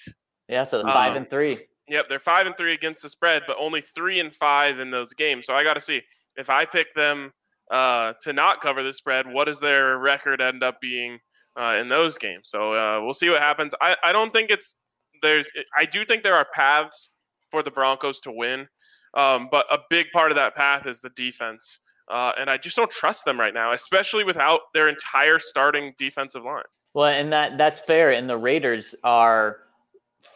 Yeah, 0.48 0.64
so 0.64 0.78
the 0.78 0.84
five 0.92 1.14
Um, 1.14 1.18
and 1.18 1.30
three. 1.32 1.58
Yep, 1.88 2.06
they're 2.08 2.20
five 2.20 2.46
and 2.46 2.56
three 2.56 2.76
against 2.76 3.02
the 3.02 3.10
spread, 3.10 3.42
but 3.48 3.58
only 3.60 3.82
three 3.82 4.20
and 4.20 4.32
five 4.32 4.80
in 4.80 4.92
those 4.92 5.14
games. 5.14 5.48
So 5.48 5.56
I 5.56 5.64
got 5.64 5.74
to 5.74 5.80
see 5.80 6.02
if 6.36 6.52
I 6.52 6.66
pick 6.66 6.94
them 6.94 7.34
uh, 7.72 8.14
to 8.22 8.32
not 8.32 8.62
cover 8.62 8.84
the 8.84 8.94
spread. 8.94 9.26
What 9.26 9.46
does 9.46 9.60
their 9.60 9.98
record 9.98 10.40
end 10.40 10.62
up 10.62 10.80
being 10.80 11.18
uh, 11.60 11.78
in 11.82 11.90
those 11.90 12.20
games? 12.20 12.52
So 12.52 12.76
uh, 12.76 13.04
we'll 13.04 13.16
see 13.16 13.30
what 13.30 13.42
happens. 13.42 13.74
I, 13.82 13.96
I 14.04 14.12
don't 14.12 14.32
think 14.32 14.52
it's 14.52 14.76
there's. 15.24 15.48
I 15.76 15.86
do 15.86 16.06
think 16.06 16.22
there 16.22 16.36
are 16.36 16.46
paths 16.54 17.10
for 17.52 17.64
the 17.64 17.72
Broncos 17.72 18.20
to 18.22 18.32
win, 18.32 18.68
um, 19.14 19.50
but 19.52 19.66
a 19.72 19.80
big 19.90 20.08
part 20.12 20.32
of 20.32 20.36
that 20.36 20.56
path 20.56 20.86
is 20.86 21.00
the 21.00 21.10
defense, 21.10 21.80
uh, 22.10 22.32
and 22.40 22.50
I 22.50 22.58
just 22.58 22.76
don't 22.76 22.92
trust 22.92 23.26
them 23.26 23.40
right 23.40 23.54
now, 23.54 23.74
especially 23.74 24.24
without 24.24 24.62
their 24.74 24.90
entire 24.90 25.40
starting 25.40 25.94
defensive 25.98 26.44
line. 26.44 26.64
Well, 26.94 27.10
and 27.10 27.32
that 27.32 27.58
that's 27.58 27.80
fair. 27.80 28.12
And 28.14 28.30
the 28.30 28.38
Raiders 28.38 28.96
are 29.04 29.58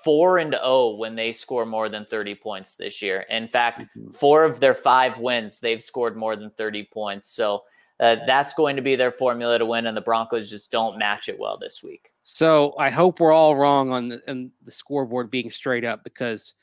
four 0.04 0.38
and 0.38 0.54
zero 0.54 0.96
when 0.96 1.16
they 1.16 1.32
score 1.32 1.66
more 1.66 1.90
than 1.90 2.06
thirty 2.06 2.36
points 2.36 2.76
this 2.76 3.02
year. 3.02 3.26
In 3.30 3.48
fact, 3.48 3.86
four 4.12 4.46
of 4.46 4.60
their 4.60 4.76
five 4.76 5.18
wins, 5.18 5.60
they've 5.60 5.82
scored 5.82 6.16
more 6.16 6.36
than 6.36 6.52
thirty 6.52 6.88
points. 6.94 7.34
So 7.34 7.64
uh, 8.00 8.18
that's 8.28 8.54
going 8.54 8.76
to 8.76 8.82
be 8.82 8.96
their 8.96 9.12
formula 9.12 9.58
to 9.58 9.66
win. 9.66 9.88
And 9.88 9.98
the 9.98 10.02
Broncos 10.02 10.50
just 10.50 10.72
don't 10.72 11.00
match 11.00 11.28
it 11.28 11.40
well 11.40 11.58
this 11.58 11.82
week. 11.84 12.12
So 12.22 12.76
I 12.78 12.90
hope 12.90 13.20
we're 13.20 13.34
all 13.34 13.56
wrong 13.56 13.92
on 13.92 14.10
the, 14.10 14.22
on 14.28 14.52
the 14.64 14.72
scoreboard 14.72 15.32
being 15.32 15.50
straight 15.50 15.84
up 15.84 16.04
because 16.04 16.54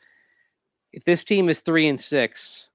if 0.93 1.05
this 1.05 1.24
team 1.24 1.49
is 1.49 1.61
three 1.61 1.88
and 1.88 2.01
six, 2.01 2.68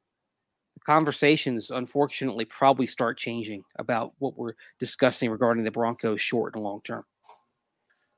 conversations 0.85 1.71
unfortunately 1.71 2.45
probably 2.45 2.85
start 2.85 3.17
changing 3.17 3.63
about 3.77 4.13
what 4.19 4.37
we're 4.37 4.53
discussing 4.79 5.31
regarding 5.31 5.63
the 5.63 5.71
Broncos 5.71 6.21
short 6.21 6.53
and 6.55 6.63
long 6.63 6.81
term. 6.83 7.03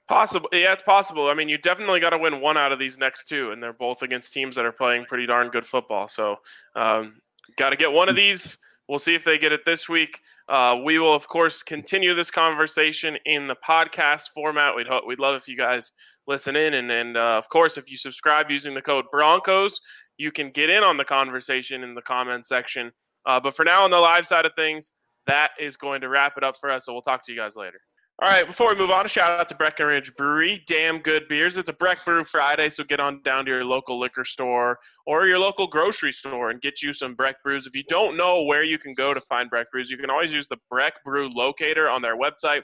Possible, 0.07 0.47
yeah, 0.53 0.71
it's 0.71 0.83
possible. 0.83 1.27
I 1.29 1.33
mean, 1.33 1.49
you 1.49 1.57
definitely 1.57 1.99
got 1.99 2.11
to 2.11 2.17
win 2.17 2.39
one 2.39 2.57
out 2.57 2.71
of 2.71 2.79
these 2.79 2.97
next 2.97 3.27
two, 3.27 3.51
and 3.51 3.61
they're 3.61 3.73
both 3.73 4.03
against 4.03 4.31
teams 4.31 4.55
that 4.55 4.63
are 4.63 4.71
playing 4.71 5.05
pretty 5.05 5.25
darn 5.25 5.49
good 5.49 5.65
football. 5.65 6.07
So, 6.07 6.37
um, 6.75 7.19
got 7.57 7.71
to 7.71 7.75
get 7.75 7.91
one 7.91 8.07
of 8.07 8.15
these. 8.15 8.57
We'll 8.87 8.99
see 8.99 9.15
if 9.15 9.25
they 9.25 9.37
get 9.37 9.51
it 9.51 9.65
this 9.65 9.89
week. 9.89 10.21
Uh, 10.47 10.79
we 10.81 10.97
will, 10.97 11.13
of 11.13 11.27
course, 11.27 11.61
continue 11.61 12.13
this 12.13 12.31
conversation 12.31 13.17
in 13.25 13.47
the 13.47 13.55
podcast 13.55 14.29
format. 14.33 14.73
We'd 14.77 14.87
hope, 14.87 15.05
we'd 15.05 15.19
love 15.19 15.35
if 15.35 15.49
you 15.49 15.57
guys 15.57 15.91
listen 16.27 16.55
in, 16.55 16.75
and 16.75 16.91
and 16.91 17.17
uh, 17.17 17.37
of 17.37 17.49
course, 17.49 17.77
if 17.77 17.89
you 17.89 17.97
subscribe 17.97 18.49
using 18.49 18.73
the 18.73 18.81
code 18.81 19.05
Broncos, 19.11 19.79
you 20.17 20.31
can 20.31 20.51
get 20.51 20.69
in 20.69 20.83
on 20.83 20.97
the 20.97 21.05
conversation 21.05 21.83
in 21.83 21.95
the 21.95 22.01
comments 22.01 22.49
section. 22.49 22.91
Uh, 23.25 23.39
but 23.39 23.55
for 23.55 23.65
now, 23.65 23.83
on 23.83 23.91
the 23.91 23.97
live 23.97 24.25
side 24.25 24.45
of 24.45 24.53
things, 24.55 24.91
that 25.25 25.49
is 25.59 25.77
going 25.77 26.01
to 26.01 26.09
wrap 26.09 26.33
it 26.37 26.43
up 26.43 26.55
for 26.59 26.71
us. 26.71 26.85
So 26.85 26.93
we'll 26.93 27.01
talk 27.01 27.25
to 27.25 27.31
you 27.31 27.37
guys 27.37 27.55
later. 27.55 27.79
All 28.19 28.27
right, 28.27 28.47
before 28.47 28.69
we 28.69 28.79
move 28.79 28.89
on, 28.89 29.05
a 29.05 29.09
shout 29.09 29.39
out 29.39 29.47
to 29.49 29.53
Breckenridge 29.53 30.11
Brewery. 30.15 30.63
Damn 30.65 30.97
good 30.97 31.27
beers. 31.27 31.55
It's 31.55 31.69
a 31.69 31.73
Breck 31.73 32.03
Brew 32.03 32.23
Friday, 32.23 32.67
so 32.69 32.83
get 32.83 32.99
on 32.99 33.21
down 33.21 33.45
to 33.45 33.51
your 33.51 33.63
local 33.63 33.99
liquor 33.99 34.25
store 34.25 34.79
or 35.05 35.27
your 35.27 35.37
local 35.37 35.67
grocery 35.67 36.11
store 36.11 36.49
and 36.49 36.59
get 36.59 36.81
you 36.81 36.93
some 36.93 37.13
Breck 37.13 37.35
Brews. 37.43 37.67
If 37.67 37.75
you 37.75 37.83
don't 37.87 38.17
know 38.17 38.41
where 38.41 38.63
you 38.63 38.79
can 38.79 38.95
go 38.95 39.13
to 39.13 39.21
find 39.29 39.51
Breck 39.51 39.69
Brews, 39.71 39.91
you 39.91 39.97
can 39.97 40.09
always 40.09 40.33
use 40.33 40.47
the 40.47 40.57
Breck 40.67 40.93
Brew 41.05 41.29
locator 41.31 41.91
on 41.91 42.01
their 42.01 42.17
website. 42.17 42.61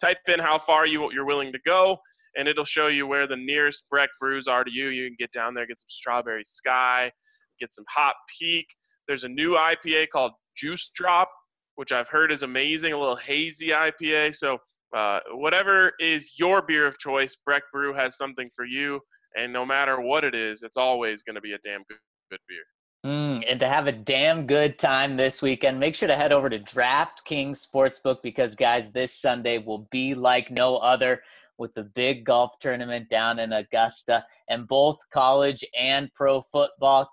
Type 0.00 0.18
in 0.26 0.40
how 0.40 0.58
far 0.58 0.84
you, 0.84 1.12
you're 1.12 1.24
willing 1.24 1.52
to 1.52 1.60
go, 1.64 1.98
and 2.36 2.48
it'll 2.48 2.64
show 2.64 2.88
you 2.88 3.06
where 3.06 3.26
the 3.26 3.36
nearest 3.36 3.84
Breck 3.90 4.10
Brews 4.20 4.46
are 4.46 4.64
to 4.64 4.70
you. 4.70 4.88
You 4.88 5.08
can 5.08 5.16
get 5.18 5.32
down 5.32 5.54
there, 5.54 5.66
get 5.66 5.78
some 5.78 5.88
Strawberry 5.88 6.44
Sky, 6.44 7.10
get 7.58 7.72
some 7.72 7.84
Hot 7.88 8.14
Peak. 8.38 8.66
There's 9.06 9.24
a 9.24 9.28
new 9.28 9.52
IPA 9.52 10.08
called 10.10 10.32
Juice 10.56 10.90
Drop, 10.94 11.30
which 11.76 11.92
I've 11.92 12.08
heard 12.08 12.32
is 12.32 12.42
amazing, 12.42 12.92
a 12.92 12.98
little 12.98 13.16
hazy 13.16 13.68
IPA. 13.68 14.34
So 14.34 14.58
uh, 14.96 15.20
whatever 15.32 15.92
is 15.98 16.32
your 16.38 16.62
beer 16.62 16.86
of 16.86 16.98
choice, 16.98 17.36
Breck 17.44 17.62
Brew 17.72 17.94
has 17.94 18.16
something 18.16 18.50
for 18.54 18.64
you. 18.64 19.00
And 19.36 19.52
no 19.52 19.64
matter 19.64 20.00
what 20.00 20.24
it 20.24 20.34
is, 20.34 20.62
it's 20.62 20.76
always 20.76 21.22
going 21.22 21.34
to 21.34 21.40
be 21.40 21.52
a 21.52 21.58
damn 21.58 21.82
good, 21.88 21.98
good 22.30 22.40
beer. 22.48 22.64
Mm, 23.06 23.44
and 23.48 23.60
to 23.60 23.68
have 23.68 23.86
a 23.86 23.92
damn 23.92 24.46
good 24.46 24.78
time 24.78 25.16
this 25.16 25.40
weekend, 25.40 25.78
make 25.78 25.94
sure 25.94 26.08
to 26.08 26.16
head 26.16 26.32
over 26.32 26.50
to 26.50 26.58
DraftKings 26.58 27.64
Sportsbook 27.64 28.22
because, 28.22 28.56
guys, 28.56 28.90
this 28.90 29.14
Sunday 29.14 29.58
will 29.58 29.86
be 29.90 30.14
like 30.14 30.50
no 30.50 30.78
other 30.78 31.22
with 31.58 31.74
the 31.74 31.82
big 31.82 32.24
golf 32.24 32.58
tournament 32.60 33.08
down 33.08 33.38
in 33.38 33.52
Augusta 33.52 34.24
and 34.48 34.66
both 34.66 34.98
college 35.10 35.64
and 35.78 36.12
pro 36.14 36.40
football 36.40 37.10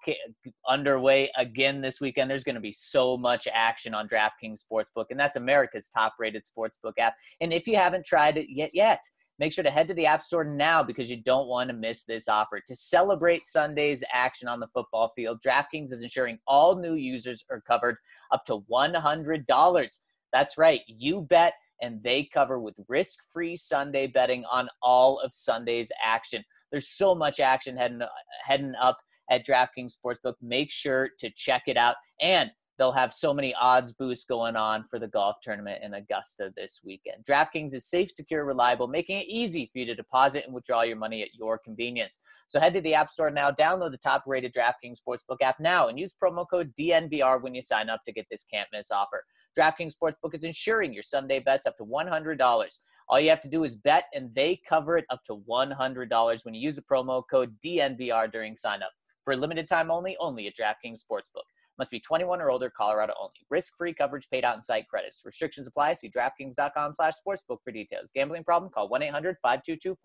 underway 0.68 1.30
again 1.38 1.82
this 1.82 2.00
weekend. 2.00 2.30
There's 2.30 2.44
going 2.44 2.56
to 2.56 2.62
be 2.62 2.72
so 2.72 3.18
much 3.18 3.48
action 3.52 3.94
on 3.94 4.08
DraftKings 4.08 4.64
Sportsbook, 4.64 5.06
and 5.10 5.20
that's 5.20 5.36
America's 5.36 5.90
top 5.90 6.14
rated 6.20 6.44
sportsbook 6.44 6.94
app. 7.00 7.16
And 7.42 7.52
if 7.52 7.68
you 7.68 7.76
haven't 7.76 8.06
tried 8.06 8.38
it 8.38 8.48
yet, 8.50 8.72
yet, 8.74 9.04
make 9.40 9.52
sure 9.52 9.64
to 9.64 9.72
head 9.72 9.88
to 9.88 9.94
the 9.94 10.06
App 10.06 10.22
Store 10.22 10.44
now 10.44 10.84
because 10.84 11.10
you 11.10 11.18
don't 11.18 11.48
want 11.48 11.70
to 11.70 11.76
miss 11.76 12.04
this 12.04 12.28
offer. 12.30 12.62
To 12.68 12.76
celebrate 12.76 13.44
Sunday's 13.44 14.04
action 14.14 14.48
on 14.48 14.60
the 14.60 14.68
football 14.68 15.10
field, 15.10 15.42
DraftKings 15.46 15.92
is 15.92 16.04
ensuring 16.04 16.40
all 16.48 16.78
new 16.78 16.94
users 16.94 17.44
are 17.50 17.62
covered 17.62 17.98
up 18.32 18.46
to 18.46 18.64
$100. 18.72 20.00
That's 20.32 20.58
right, 20.58 20.82
you 20.88 21.22
bet 21.22 21.54
and 21.82 22.02
they 22.04 22.28
cover 22.34 22.60
with 22.60 22.80
risk 22.88 23.20
free 23.32 23.56
Sunday 23.56 24.08
betting 24.08 24.44
on 24.52 24.70
all 24.82 25.20
of 25.20 25.34
Sunday's 25.34 25.92
action. 26.04 26.44
There's 26.72 26.90
so 26.90 27.16
much 27.16 27.40
action 27.40 27.78
heading, 27.78 28.02
heading 28.44 28.74
up 28.80 28.98
at 29.30 29.46
DraftKings 29.46 29.94
Sportsbook. 29.96 30.36
Make 30.42 30.72
sure 30.72 31.10
to 31.20 31.30
check 31.36 31.64
it 31.68 31.78
out. 31.78 31.96
And 32.22 32.52
they'll 32.78 32.92
have 32.92 33.14
so 33.14 33.34
many 33.34 33.54
odds 33.56 33.94
boosts 33.94 34.26
going 34.26 34.56
on 34.56 34.84
for 34.84 35.00
the 35.00 35.08
golf 35.08 35.38
tournament 35.42 35.84
in 35.84 35.94
Augusta 35.94 36.52
this 36.56 36.82
weekend. 36.84 37.24
DraftKings 37.28 37.74
is 37.74 37.86
safe, 37.86 38.12
secure, 38.12 38.46
reliable, 38.46 38.88
making 38.88 39.20
it 39.20 39.28
easy 39.28 39.70
for 39.72 39.80
you 39.80 39.86
to 39.86 39.96
deposit 39.96 40.46
and 40.46 40.54
withdraw 40.54 40.82
your 40.82 40.98
money 40.98 41.22
at 41.22 41.34
your 41.34 41.58
convenience. 41.58 42.20
So 42.48 42.60
head 42.60 42.74
to 42.74 42.82
the 42.82 42.94
App 42.94 43.10
Store 43.10 43.32
now, 43.32 43.52
download 43.52 43.92
the 43.92 43.98
top 43.98 44.24
rated 44.28 44.54
DraftKings 44.54 45.00
Sportsbook 45.00 45.42
app 45.42 45.60
now, 45.60 45.88
and 45.88 46.00
use 46.00 46.16
promo 46.22 46.46
code 46.50 46.74
DNVR 46.80 47.42
when 47.42 47.56
you 47.56 47.62
sign 47.62 47.90
up 47.90 48.02
to 48.06 48.14
get 48.14 48.28
this 48.30 48.44
can't 48.44 48.68
miss 48.72 48.92
offer. 48.92 49.24
DraftKings 49.58 49.94
Sportsbook 49.96 50.34
is 50.34 50.44
insuring 50.44 50.94
your 50.94 51.04
Sunday 51.04 51.40
bets 51.40 51.66
up 51.66 51.78
to 51.78 51.86
$100. 51.86 52.80
All 53.08 53.20
you 53.20 53.30
have 53.30 53.42
to 53.42 53.50
do 53.50 53.64
is 53.64 53.76
bet, 53.76 54.06
and 54.14 54.34
they 54.36 54.60
cover 54.68 54.98
it 54.98 55.06
up 55.10 55.22
to 55.28 55.38
$100 55.50 56.46
when 56.46 56.54
you 56.54 56.62
use 56.62 56.76
the 56.76 56.82
promo 56.82 57.24
code 57.30 57.56
DNVR 57.64 58.32
during 58.32 58.56
sign 58.56 58.82
up. 58.82 58.92
For 59.24 59.34
a 59.34 59.38
limited 59.38 59.68
time 59.68 59.92
only, 59.92 60.18
only 60.20 60.48
at 60.48 60.54
DraftKings 60.56 61.02
Sportsbook. 61.04 61.46
Must 61.78 61.92
be 61.92 62.00
21 62.00 62.42
or 62.42 62.50
older, 62.50 62.72
Colorado 62.76 63.14
only. 63.20 63.34
Risk-free 63.50 63.94
coverage 63.94 64.30
paid 64.30 64.46
out 64.46 64.56
in 64.56 64.62
site 64.62 64.88
credits. 64.88 65.22
Restrictions 65.26 65.68
apply. 65.68 65.94
See 65.94 66.10
DraftKings.com 66.10 66.94
slash 66.94 67.14
sportsbook 67.26 67.58
for 67.64 67.72
details. 67.72 68.12
Gambling 68.14 68.46
problem? 68.46 68.72
Call 68.72 68.90
1-800-522-4700. 68.90 69.96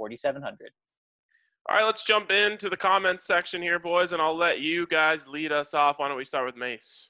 All 1.69 1.77
right, 1.77 1.85
let's 1.85 2.03
jump 2.03 2.31
into 2.31 2.69
the 2.69 2.77
comments 2.77 3.27
section 3.27 3.63
here, 3.63 3.79
boys, 3.79 4.13
and 4.13 4.21
I'll 4.21 4.37
let 4.37 4.61
you 4.61 4.87
guys 4.87 5.29
lead 5.29 5.53
us 5.53 5.75
off. 5.75 5.99
Why 5.99 6.09
don't 6.09 6.17
we 6.17 6.25
start 6.25 6.47
with 6.47 6.57
Mase? 6.57 7.09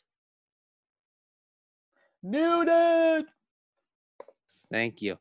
Muted. 2.23 3.27
Thank 4.71 5.01
you. 5.01 5.17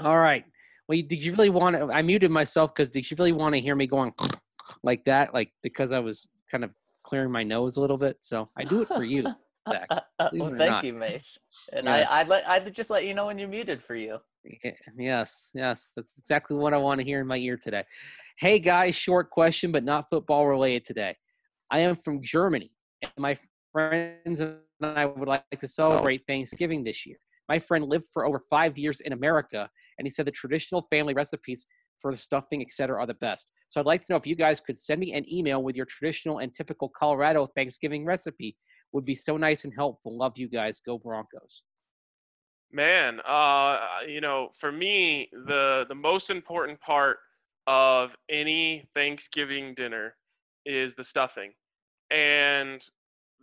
All 0.00 0.18
right. 0.18 0.44
Well, 0.88 0.98
did 1.06 1.24
you 1.24 1.32
really 1.32 1.50
want 1.50 1.76
to? 1.76 1.92
I 1.92 2.02
muted 2.02 2.30
myself 2.30 2.74
because 2.74 2.88
did 2.88 3.10
you 3.10 3.16
really 3.18 3.32
want 3.32 3.54
to 3.54 3.60
hear 3.60 3.74
me 3.74 3.86
going 3.86 4.12
like 4.82 5.04
that? 5.04 5.34
Like 5.34 5.52
because 5.62 5.92
I 5.92 5.98
was 5.98 6.26
kind 6.50 6.64
of 6.64 6.70
clearing 7.04 7.30
my 7.30 7.42
nose 7.42 7.76
a 7.76 7.80
little 7.80 7.98
bit. 7.98 8.18
So 8.20 8.48
I 8.56 8.64
do 8.64 8.82
it 8.82 8.88
for 8.88 9.04
you. 9.04 9.26
Zach, 9.68 9.86
uh, 9.90 10.30
well, 10.32 10.50
thank 10.50 10.70
not. 10.70 10.84
you, 10.84 10.92
Mase. 10.92 11.38
And 11.72 11.86
yes. 11.86 12.08
I, 12.10 12.20
I'd 12.20 12.28
let 12.28 12.48
I'd 12.48 12.74
just 12.74 12.90
let 12.90 13.04
you 13.04 13.14
know 13.14 13.26
when 13.26 13.38
you're 13.38 13.48
muted 13.48 13.82
for 13.82 13.94
you. 13.94 14.18
Yes, 14.98 15.50
yes, 15.54 15.92
that's 15.94 16.18
exactly 16.18 16.56
what 16.56 16.74
I 16.74 16.76
want 16.78 17.00
to 17.00 17.06
hear 17.06 17.20
in 17.20 17.28
my 17.28 17.36
ear 17.36 17.56
today. 17.56 17.84
Hey 18.36 18.58
guys, 18.58 18.96
short 18.96 19.30
question, 19.30 19.70
but 19.70 19.84
not 19.84 20.10
football 20.10 20.48
related 20.48 20.84
today. 20.84 21.16
I 21.70 21.78
am 21.78 21.94
from 21.94 22.20
Germany, 22.22 22.72
and 23.02 23.12
my 23.18 23.36
friends 23.72 24.40
and 24.40 24.58
I 24.82 25.06
would 25.06 25.28
like 25.28 25.44
to 25.58 25.68
celebrate 25.68 26.26
Thanksgiving 26.26 26.82
this 26.82 27.06
year. 27.06 27.18
My 27.48 27.58
friend 27.58 27.84
lived 27.84 28.06
for 28.12 28.26
over 28.26 28.40
five 28.50 28.76
years 28.76 29.00
in 29.00 29.12
America, 29.12 29.70
and 29.98 30.06
he 30.06 30.10
said 30.10 30.26
the 30.26 30.32
traditional 30.32 30.86
family 30.90 31.14
recipes 31.14 31.66
for 32.02 32.12
the 32.12 32.18
stuffing, 32.18 32.60
etc., 32.60 33.00
are 33.00 33.06
the 33.06 33.14
best. 33.14 33.50
So 33.68 33.80
I'd 33.80 33.86
like 33.86 34.02
to 34.02 34.06
know 34.10 34.16
if 34.16 34.26
you 34.26 34.36
guys 34.36 34.60
could 34.60 34.76
send 34.76 35.00
me 35.00 35.14
an 35.14 35.24
email 35.32 35.62
with 35.62 35.76
your 35.76 35.86
traditional 35.86 36.38
and 36.38 36.52
typical 36.52 36.90
Colorado 36.90 37.46
Thanksgiving 37.46 38.04
recipe. 38.04 38.56
Would 38.92 39.06
be 39.06 39.14
so 39.14 39.38
nice 39.38 39.64
and 39.64 39.72
helpful. 39.74 40.18
Love 40.18 40.32
you 40.36 40.48
guys. 40.48 40.80
Go 40.84 40.98
Broncos. 40.98 41.62
Man, 42.70 43.20
uh, 43.20 43.78
you 44.06 44.20
know, 44.20 44.50
for 44.58 44.70
me, 44.70 45.30
the 45.46 45.86
the 45.88 45.94
most 45.94 46.28
important 46.28 46.78
part 46.80 47.18
of 47.66 48.10
any 48.28 48.86
Thanksgiving 48.94 49.72
dinner 49.74 50.16
is 50.66 50.94
the 50.94 51.04
stuffing. 51.04 51.52
And 52.10 52.84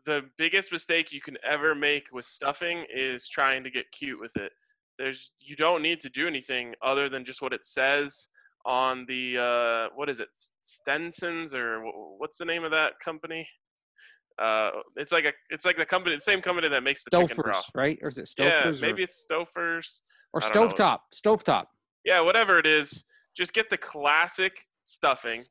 the 0.05 0.25
biggest 0.37 0.71
mistake 0.71 1.11
you 1.11 1.21
can 1.21 1.37
ever 1.43 1.73
make 1.73 2.05
with 2.11 2.25
stuffing 2.25 2.85
is 2.93 3.27
trying 3.27 3.63
to 3.63 3.71
get 3.71 3.91
cute 3.91 4.19
with 4.19 4.35
it. 4.35 4.51
There's 4.97 5.31
you 5.39 5.55
don't 5.55 5.81
need 5.81 6.01
to 6.01 6.09
do 6.09 6.27
anything 6.27 6.75
other 6.83 7.09
than 7.09 7.25
just 7.25 7.41
what 7.41 7.53
it 7.53 7.65
says 7.65 8.27
on 8.65 9.05
the 9.07 9.37
uh, 9.37 9.93
what 9.95 10.09
is 10.09 10.19
it 10.19 10.29
Stensons 10.61 11.53
or 11.53 11.83
what's 12.17 12.37
the 12.37 12.45
name 12.45 12.63
of 12.63 12.71
that 12.71 12.93
company? 13.03 13.47
Uh, 14.41 14.69
it's 14.95 15.11
like 15.11 15.25
a 15.25 15.33
it's 15.49 15.65
like 15.65 15.77
the 15.77 15.85
company 15.85 16.15
the 16.15 16.21
same 16.21 16.41
company 16.41 16.69
that 16.69 16.83
makes 16.83 17.03
the 17.03 17.11
Stouffer's, 17.11 17.29
chicken 17.29 17.43
broth, 17.43 17.69
right? 17.75 17.99
Or 18.01 18.09
is 18.09 18.17
it 18.17 18.25
Stouffer's? 18.25 18.79
Yeah, 18.79 18.87
maybe 18.87 19.01
or... 19.01 19.05
it's 19.05 19.25
Stouffer's 19.29 20.01
or 20.33 20.41
Stovetop. 20.41 20.99
Stovetop. 21.13 21.65
Yeah, 22.05 22.21
whatever 22.21 22.57
it 22.59 22.65
is, 22.65 23.03
just 23.35 23.53
get 23.53 23.69
the 23.69 23.77
classic 23.77 24.65
stuffing. 24.85 25.43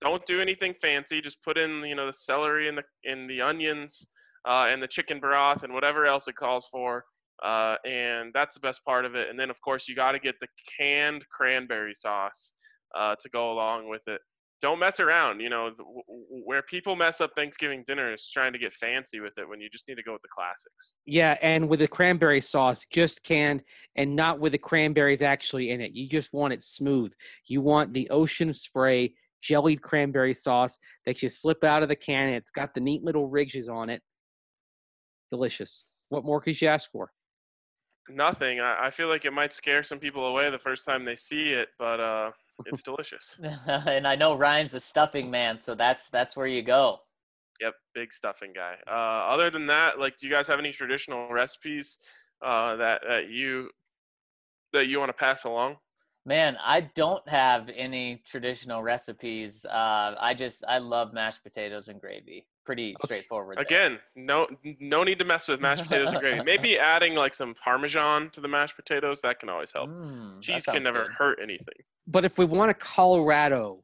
Don't 0.00 0.24
do 0.24 0.40
anything 0.40 0.74
fancy. 0.80 1.20
Just 1.20 1.42
put 1.42 1.58
in 1.58 1.84
you 1.84 1.94
know 1.94 2.06
the 2.06 2.12
celery 2.12 2.68
and 2.68 2.78
the 2.78 2.82
in 3.04 3.26
the 3.26 3.42
onions 3.42 4.06
uh, 4.48 4.66
and 4.70 4.82
the 4.82 4.88
chicken 4.88 5.20
broth 5.20 5.62
and 5.62 5.74
whatever 5.74 6.06
else 6.06 6.28
it 6.28 6.36
calls 6.36 6.66
for. 6.70 7.04
Uh, 7.42 7.76
and 7.86 8.32
that's 8.34 8.54
the 8.54 8.60
best 8.60 8.84
part 8.84 9.04
of 9.04 9.14
it. 9.14 9.28
And 9.30 9.38
then, 9.38 9.50
of 9.50 9.60
course, 9.60 9.88
you 9.88 9.94
got 9.94 10.12
to 10.12 10.18
get 10.18 10.34
the 10.40 10.48
canned 10.78 11.24
cranberry 11.28 11.94
sauce 11.94 12.52
uh, 12.94 13.14
to 13.20 13.28
go 13.30 13.52
along 13.52 13.88
with 13.88 14.02
it. 14.06 14.20
Don't 14.60 14.78
mess 14.78 15.00
around. 15.00 15.40
You 15.40 15.48
know, 15.48 15.70
where 16.44 16.60
people 16.60 16.94
mess 16.94 17.22
up 17.22 17.30
Thanksgiving 17.34 17.82
dinner 17.86 18.12
is 18.12 18.28
trying 18.30 18.52
to 18.52 18.58
get 18.58 18.74
fancy 18.74 19.20
with 19.20 19.32
it 19.38 19.48
when 19.48 19.58
you 19.58 19.70
just 19.70 19.88
need 19.88 19.94
to 19.94 20.02
go 20.02 20.12
with 20.12 20.20
the 20.20 20.28
classics. 20.34 20.94
Yeah, 21.06 21.38
and 21.40 21.66
with 21.66 21.80
the 21.80 21.88
cranberry 21.88 22.42
sauce, 22.42 22.84
just 22.92 23.22
canned 23.22 23.62
and 23.96 24.14
not 24.14 24.38
with 24.38 24.52
the 24.52 24.58
cranberries 24.58 25.22
actually 25.22 25.70
in 25.70 25.80
it. 25.80 25.92
You 25.92 26.08
just 26.08 26.34
want 26.34 26.52
it 26.52 26.62
smooth. 26.62 27.10
You 27.46 27.62
want 27.62 27.94
the 27.94 28.10
ocean 28.10 28.52
spray 28.52 29.14
jellied 29.42 29.80
cranberry 29.80 30.34
sauce 30.34 30.78
that 31.06 31.22
you 31.22 31.30
slip 31.30 31.64
out 31.64 31.82
of 31.82 31.88
the 31.88 31.96
can. 31.96 32.28
It's 32.28 32.50
got 32.50 32.74
the 32.74 32.80
neat 32.80 33.02
little 33.02 33.28
ridges 33.28 33.68
on 33.68 33.88
it. 33.88 34.02
Delicious. 35.30 35.86
What 36.10 36.24
more 36.24 36.40
could 36.40 36.60
you 36.60 36.68
ask 36.68 36.90
for? 36.90 37.10
Nothing. 38.14 38.60
I, 38.60 38.86
I, 38.86 38.90
feel 38.90 39.08
like 39.08 39.24
it 39.24 39.32
might 39.32 39.52
scare 39.52 39.82
some 39.82 39.98
people 39.98 40.26
away 40.26 40.50
the 40.50 40.58
first 40.58 40.86
time 40.86 41.04
they 41.04 41.16
see 41.16 41.50
it, 41.50 41.68
but 41.78 42.00
uh, 42.00 42.30
it's 42.66 42.82
delicious. 42.82 43.36
and 43.66 44.06
I 44.06 44.16
know 44.16 44.34
Ryan's 44.34 44.74
a 44.74 44.80
stuffing 44.80 45.30
man, 45.30 45.58
so 45.58 45.74
that's 45.74 46.08
that's 46.08 46.36
where 46.36 46.46
you 46.46 46.62
go. 46.62 46.98
Yep, 47.60 47.74
big 47.94 48.12
stuffing 48.12 48.52
guy. 48.54 48.76
Uh, 48.86 49.32
other 49.32 49.50
than 49.50 49.66
that, 49.66 49.98
like, 49.98 50.16
do 50.16 50.26
you 50.26 50.32
guys 50.32 50.48
have 50.48 50.58
any 50.58 50.72
traditional 50.72 51.30
recipes 51.30 51.98
uh, 52.44 52.76
that 52.76 53.02
that 53.06 53.28
you 53.28 53.70
that 54.72 54.86
you 54.86 54.98
want 54.98 55.10
to 55.10 55.14
pass 55.14 55.44
along? 55.44 55.76
Man, 56.26 56.56
I 56.62 56.82
don't 56.94 57.26
have 57.28 57.70
any 57.74 58.22
traditional 58.26 58.82
recipes. 58.82 59.64
Uh, 59.64 60.14
I 60.18 60.34
just 60.34 60.64
I 60.68 60.78
love 60.78 61.12
mashed 61.12 61.42
potatoes 61.42 61.88
and 61.88 62.00
gravy 62.00 62.46
pretty 62.64 62.94
straightforward. 63.04 63.58
Again, 63.58 63.98
no 64.14 64.46
no 64.80 65.02
need 65.04 65.18
to 65.18 65.24
mess 65.24 65.48
with 65.48 65.60
mashed 65.60 65.84
potatoes 65.84 66.10
and 66.10 66.20
gravy. 66.20 66.42
Maybe 66.44 66.78
adding 66.78 67.14
like 67.14 67.34
some 67.34 67.54
parmesan 67.54 68.30
to 68.30 68.40
the 68.40 68.48
mashed 68.48 68.76
potatoes 68.76 69.20
that 69.22 69.40
can 69.40 69.48
always 69.48 69.72
help. 69.72 69.90
Mm, 69.90 70.40
Cheese 70.42 70.64
can 70.66 70.82
never 70.82 71.04
good. 71.04 71.12
hurt 71.12 71.38
anything. 71.42 71.74
But 72.06 72.24
if 72.24 72.38
we 72.38 72.44
want 72.44 72.70
a 72.70 72.74
Colorado 72.74 73.82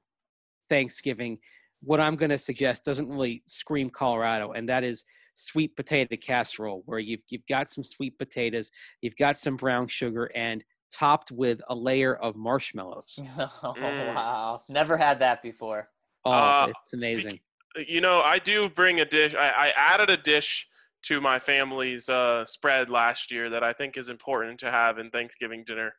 Thanksgiving, 0.69 1.39
what 1.83 2.01
I'm 2.01 2.17
going 2.17 2.31
to 2.31 2.39
suggest 2.39 2.85
doesn't 2.85 3.09
really 3.09 3.43
scream 3.47 3.91
Colorado, 3.91 4.53
and 4.53 4.69
that 4.69 4.85
is 4.85 5.05
sweet 5.35 5.77
potato 5.77 6.17
casserole, 6.17 6.83
where 6.87 6.99
you've 6.99 7.21
you've 7.29 7.47
got 7.49 7.69
some 7.69 7.85
sweet 7.85 8.19
potatoes, 8.19 8.71
you've 9.03 9.17
got 9.17 9.39
some 9.39 9.57
brown 9.57 9.87
sugar, 9.89 10.31
and 10.35 10.65
topped 10.93 11.31
with 11.33 11.61
a 11.69 11.75
layer 11.75 12.17
of 12.17 12.37
marshmallows. 12.37 13.19
oh 13.39 13.75
Mm. 13.77 14.15
wow, 14.15 14.63
never 14.69 14.97
had 14.97 15.19
that 15.21 15.43
before. 15.43 15.89
Oh, 16.25 16.31
Uh, 16.33 16.73
it's 16.83 16.93
amazing. 17.03 17.27
speak- 17.31 17.43
You 17.77 18.01
know, 18.01 18.21
I 18.21 18.39
do 18.39 18.69
bring 18.69 19.01
a 19.01 19.05
dish. 19.05 19.35
I, 19.35 19.49
I 19.49 19.73
added 19.77 20.11
a 20.11 20.17
dish 20.17 20.67
to 21.03 21.21
my 21.21 21.39
family's 21.39 22.09
uh, 22.09 22.45
spread 22.45 22.91
last 22.91 23.31
year 23.31 23.51
that 23.51 23.63
I 23.63 23.73
think 23.73 23.97
is 23.97 24.09
important 24.09 24.59
to 24.61 24.71
have 24.71 24.99
in 24.99 25.11
Thanksgiving 25.11 25.63
dinner, 25.65 25.93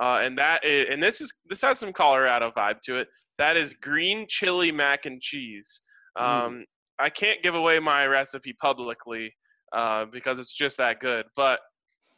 uh, 0.00 0.20
and 0.22 0.36
that 0.38 0.64
is, 0.64 0.88
and 0.90 1.02
this 1.02 1.20
is 1.20 1.32
this 1.48 1.60
has 1.62 1.78
some 1.78 1.92
Colorado 1.92 2.50
vibe 2.50 2.80
to 2.82 2.98
it. 2.98 3.08
That 3.38 3.56
is 3.56 3.74
green 3.74 4.26
chili 4.28 4.72
mac 4.72 5.06
and 5.06 5.20
cheese. 5.20 5.82
Mm. 6.18 6.22
Um, 6.22 6.64
I 6.98 7.10
can't 7.10 7.42
give 7.42 7.54
away 7.54 7.78
my 7.78 8.06
recipe 8.06 8.52
publicly 8.52 9.34
uh, 9.72 10.04
because 10.12 10.38
it's 10.38 10.54
just 10.54 10.76
that 10.76 11.00
good. 11.00 11.24
But 11.34 11.60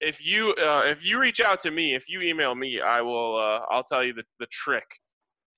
if 0.00 0.24
you 0.24 0.50
uh, 0.50 0.82
if 0.84 1.04
you 1.04 1.18
reach 1.18 1.40
out 1.40 1.60
to 1.60 1.70
me, 1.70 1.94
if 1.94 2.08
you 2.08 2.20
email 2.20 2.54
me, 2.54 2.80
I 2.80 3.00
will. 3.00 3.36
Uh, 3.36 3.60
I'll 3.70 3.84
tell 3.84 4.04
you 4.04 4.12
the, 4.12 4.24
the 4.40 4.46
trick 4.46 4.84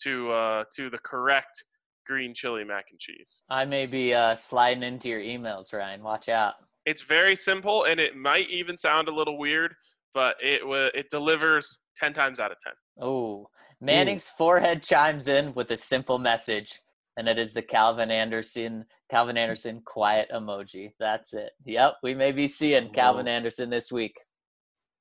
to 0.02 0.30
uh, 0.30 0.64
to 0.76 0.90
the 0.90 0.98
correct 0.98 1.64
green 2.07 2.34
chili 2.34 2.64
mac 2.64 2.86
and 2.90 2.98
cheese. 3.00 3.42
I 3.50 3.64
may 3.64 3.86
be 3.86 4.14
uh, 4.14 4.34
sliding 4.36 4.82
into 4.82 5.09
your 5.09 5.20
emails, 5.20 5.72
Ryan. 5.72 6.02
Watch 6.02 6.28
out. 6.28 6.54
It's 6.84 7.02
very 7.02 7.34
simple, 7.36 7.84
and 7.84 7.98
it 7.98 8.16
might 8.16 8.48
even 8.50 8.78
sound 8.78 9.09
a 9.09 9.14
little 9.14 9.38
weird, 9.38 9.74
but 10.14 10.36
it 10.42 10.66
wa 10.66 10.88
it 10.94 11.11
delivers 11.11 11.80
ten 11.96 12.12
times 12.14 12.38
out 12.40 12.52
of 12.52 12.59
ten. 12.61 12.72
Oh, 13.00 13.48
Manning's 13.80 14.28
forehead 14.28 14.82
chimes 14.82 15.28
in 15.28 15.52
with 15.54 15.70
a 15.72 15.76
simple 15.76 16.18
message, 16.18 16.80
and 17.16 17.28
it 17.28 17.38
is 17.38 17.52
the 17.54 17.62
Calvin 17.62 18.11
Anderson 18.11 18.84
Calvin 19.11 19.36
Anderson 19.36 19.82
quiet 19.84 20.28
emoji. 20.32 20.92
That's 20.98 21.34
it. 21.34 21.50
Yep, 21.64 21.94
we 22.02 22.14
may 22.14 22.32
be 22.32 22.46
seeing 22.46 22.90
Calvin 22.90 23.26
Whoa. 23.26 23.32
Anderson 23.32 23.68
this 23.70 23.90
week. 23.92 24.16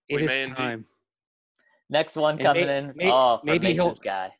It 0.09 0.15
we 0.17 0.23
is 0.23 0.27
may 0.29 0.43
indeed. 0.43 0.55
time. 0.55 0.85
Next 1.89 2.15
one 2.15 2.37
coming 2.39 2.65
may- 2.65 2.77
in. 2.79 2.93
may- 2.95 3.11
oh, 3.11 3.37
from 3.37 3.45
maybe 3.45 3.73
he'll- 3.73 3.85
Mase's 3.85 3.99
guy. 3.99 4.31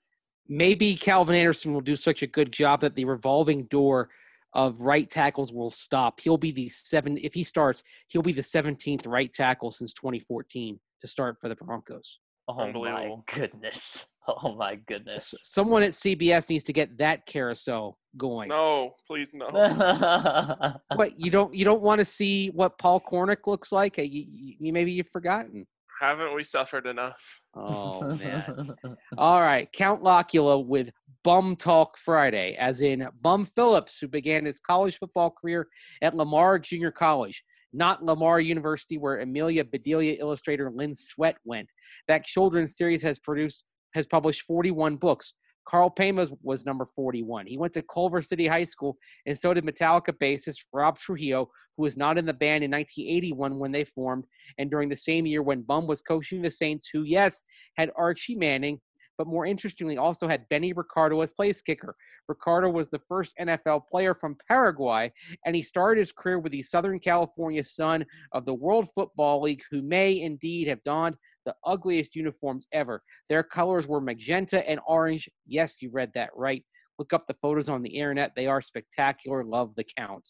Maybe 0.48 0.96
Calvin 0.96 1.36
Anderson 1.36 1.74
will 1.74 1.82
do 1.82 1.96
such 1.96 2.22
a 2.22 2.28
good 2.28 2.52
job 2.52 2.82
that 2.82 2.96
the 2.96 3.06
revolving 3.06 3.66
door 3.66 4.10
of 4.54 4.80
right 4.80 5.10
tackles 5.10 5.52
will 5.52 5.72
stop. 5.72 6.20
He'll 6.22 6.38
be 6.38 6.52
the 6.52 6.70
seven 6.70 7.18
if 7.18 7.34
he 7.34 7.44
starts, 7.44 7.84
he'll 8.08 8.22
be 8.22 8.32
the 8.34 8.42
17th 8.42 9.06
right 9.08 9.32
tackle 9.34 9.72
since 9.72 9.92
2014 9.94 10.80
to 11.02 11.08
start 11.08 11.38
for 11.42 11.50
the 11.50 11.56
Broncos. 11.56 12.20
Oh 12.48 12.72
my 12.72 13.10
goodness. 13.34 14.06
Oh 14.28 14.56
my 14.56 14.74
goodness. 14.88 15.36
Someone 15.44 15.84
at 15.84 15.92
CBS 15.92 16.50
needs 16.50 16.64
to 16.64 16.74
get 16.74 16.98
that 16.98 17.28
carousel 17.28 18.00
going. 18.18 18.50
No, 18.50 18.96
please 19.06 19.30
no. 19.36 19.52
but 20.98 21.20
you 21.20 21.30
don't 21.30 21.54
you 21.54 21.64
don't 21.64 21.84
want 21.84 22.00
to 22.00 22.06
see 22.06 22.48
what 22.50 22.80
Paul 22.80 23.00
Cornick 23.02 23.46
looks 23.46 23.72
like? 23.72 24.00
Uh, 24.00 24.02
you, 24.02 24.26
you, 24.28 24.56
you- 24.60 24.74
maybe 24.74 24.92
you've 24.92 25.12
forgotten. 25.14 25.68
Haven't 26.00 26.36
we 26.36 26.44
suffered 26.44 26.88
enough? 26.88 27.22
Oh 27.56 28.16
man. 28.16 28.76
All 29.18 29.42
right, 29.42 29.72
Count 29.72 30.04
Locula 30.04 30.60
with 30.60 30.90
Bum 31.24 31.56
Talk 31.56 31.98
Friday, 31.98 32.56
as 32.60 32.82
in 32.82 33.08
Bum 33.22 33.46
Phillips, 33.46 33.98
who 34.00 34.08
began 34.08 34.46
his 34.46 34.60
college 34.60 34.98
football 34.98 35.32
career 35.32 35.68
at 36.02 36.16
Lamar 36.16 36.60
Junior 36.60 36.92
College, 36.92 37.44
not 37.74 38.04
Lamar 38.04 38.40
University, 38.40 38.98
where 38.98 39.20
Amelia 39.22 39.64
Bedelia 39.64 40.18
illustrator 40.20 40.70
Lynn 40.70 40.94
Sweat 40.94 41.38
went. 41.46 41.72
That 42.08 42.26
children's 42.26 42.78
series 42.78 43.02
has 43.04 43.18
produced 43.20 43.64
has 43.94 44.06
published 44.06 44.42
41 44.42 44.98
books. 44.98 45.34
Carl 45.66 45.90
Pema 45.90 46.30
was 46.44 46.66
number 46.66 46.86
41. 46.86 47.48
He 47.48 47.58
went 47.58 47.74
to 47.74 47.82
Culver 47.82 48.22
City 48.22 48.48
High 48.48 48.64
School, 48.64 48.98
and 49.26 49.38
so 49.38 49.54
did 49.54 49.66
Metallica 49.66 50.14
bassist 50.14 50.66
Rob 50.72 50.98
Trujillo, 50.98 51.50
who 51.76 51.84
was 51.84 51.98
not 51.98 52.18
in 52.18 52.26
the 52.26 52.34
band 52.34 52.64
in 52.64 52.72
1981 52.72 53.58
when 53.60 53.72
they 53.72 53.84
formed, 53.84 54.26
and 54.58 54.70
during 54.70 54.90
the 54.90 54.96
same 54.96 55.26
year 55.26 55.42
when 55.42 55.62
Bum 55.62 55.88
was 55.88 56.02
coaching 56.02 56.42
the 56.42 56.52
Saints, 56.52 56.90
who, 56.92 57.04
yes, 57.04 57.44
had 57.76 57.92
Archie 57.98 58.36
Manning, 58.36 58.80
but 59.18 59.28
more 59.28 59.46
interestingly, 59.46 59.98
also 59.98 60.28
had 60.28 60.48
Benny 60.50 60.74
Ricardo 60.74 61.22
as 61.22 61.34
place 61.34 61.62
kicker. 61.62 61.96
Ricardo 62.28 62.70
was 62.70 62.90
the 62.90 63.02
first 63.08 63.34
NFL 63.40 63.88
player 63.90 64.14
from 64.14 64.38
Paraguay, 64.48 65.12
and 65.46 65.56
he 65.56 65.62
started 65.62 66.00
his 66.00 66.12
career 66.12 66.40
with 66.40 66.52
the 66.52 66.62
Southern 66.62 67.00
California 67.00 67.64
Sun 67.64 68.06
of 68.34 68.46
the 68.46 68.54
World 68.54 68.90
Football 68.94 69.42
League, 69.42 69.64
who 69.72 69.82
may 69.82 70.22
indeed 70.22 70.68
have 70.68 70.84
donned 70.84 71.18
the 71.46 71.56
ugliest 71.64 72.16
uniforms 72.16 72.68
ever. 72.72 73.02
Their 73.30 73.44
colors 73.44 73.88
were 73.88 74.02
magenta 74.02 74.68
and 74.70 74.80
orange. 74.88 75.30
Yes, 75.48 75.82
you 75.82 75.90
read 75.92 76.12
that 76.16 76.30
right. 76.36 76.64
Look 76.98 77.14
up 77.14 77.28
the 77.28 77.36
photos 77.42 77.70
on 77.70 77.82
the 77.82 77.90
internet. 77.90 78.32
They 78.36 78.48
are 78.48 78.62
spectacular. 78.62 79.44
Love 79.44 79.74
the 79.76 79.86
count. 79.98 80.26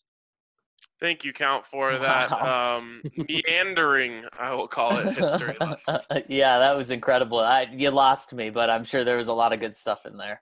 Thank 1.02 1.26
you, 1.26 1.34
Count, 1.34 1.66
for 1.66 1.98
that 1.98 2.32
Wow. 2.32 2.74
um, 2.78 3.02
meandering, 3.28 4.24
I 4.40 4.54
will 4.54 4.68
call 4.68 4.98
it, 4.98 5.18
history 5.18 5.56
lesson. 5.62 6.00
yeah, 6.28 6.60
that 6.60 6.76
was 6.76 6.92
incredible. 6.92 7.40
I, 7.40 7.68
you 7.72 7.92
lost 7.92 8.34
me, 8.34 8.50
but 8.50 8.70
I'm 8.70 8.84
sure 8.84 9.04
there 9.04 9.18
was 9.18 9.28
a 9.28 9.34
lot 9.34 9.52
of 9.52 9.60
good 9.60 9.76
stuff 9.76 10.06
in 10.06 10.18
there. 10.18 10.42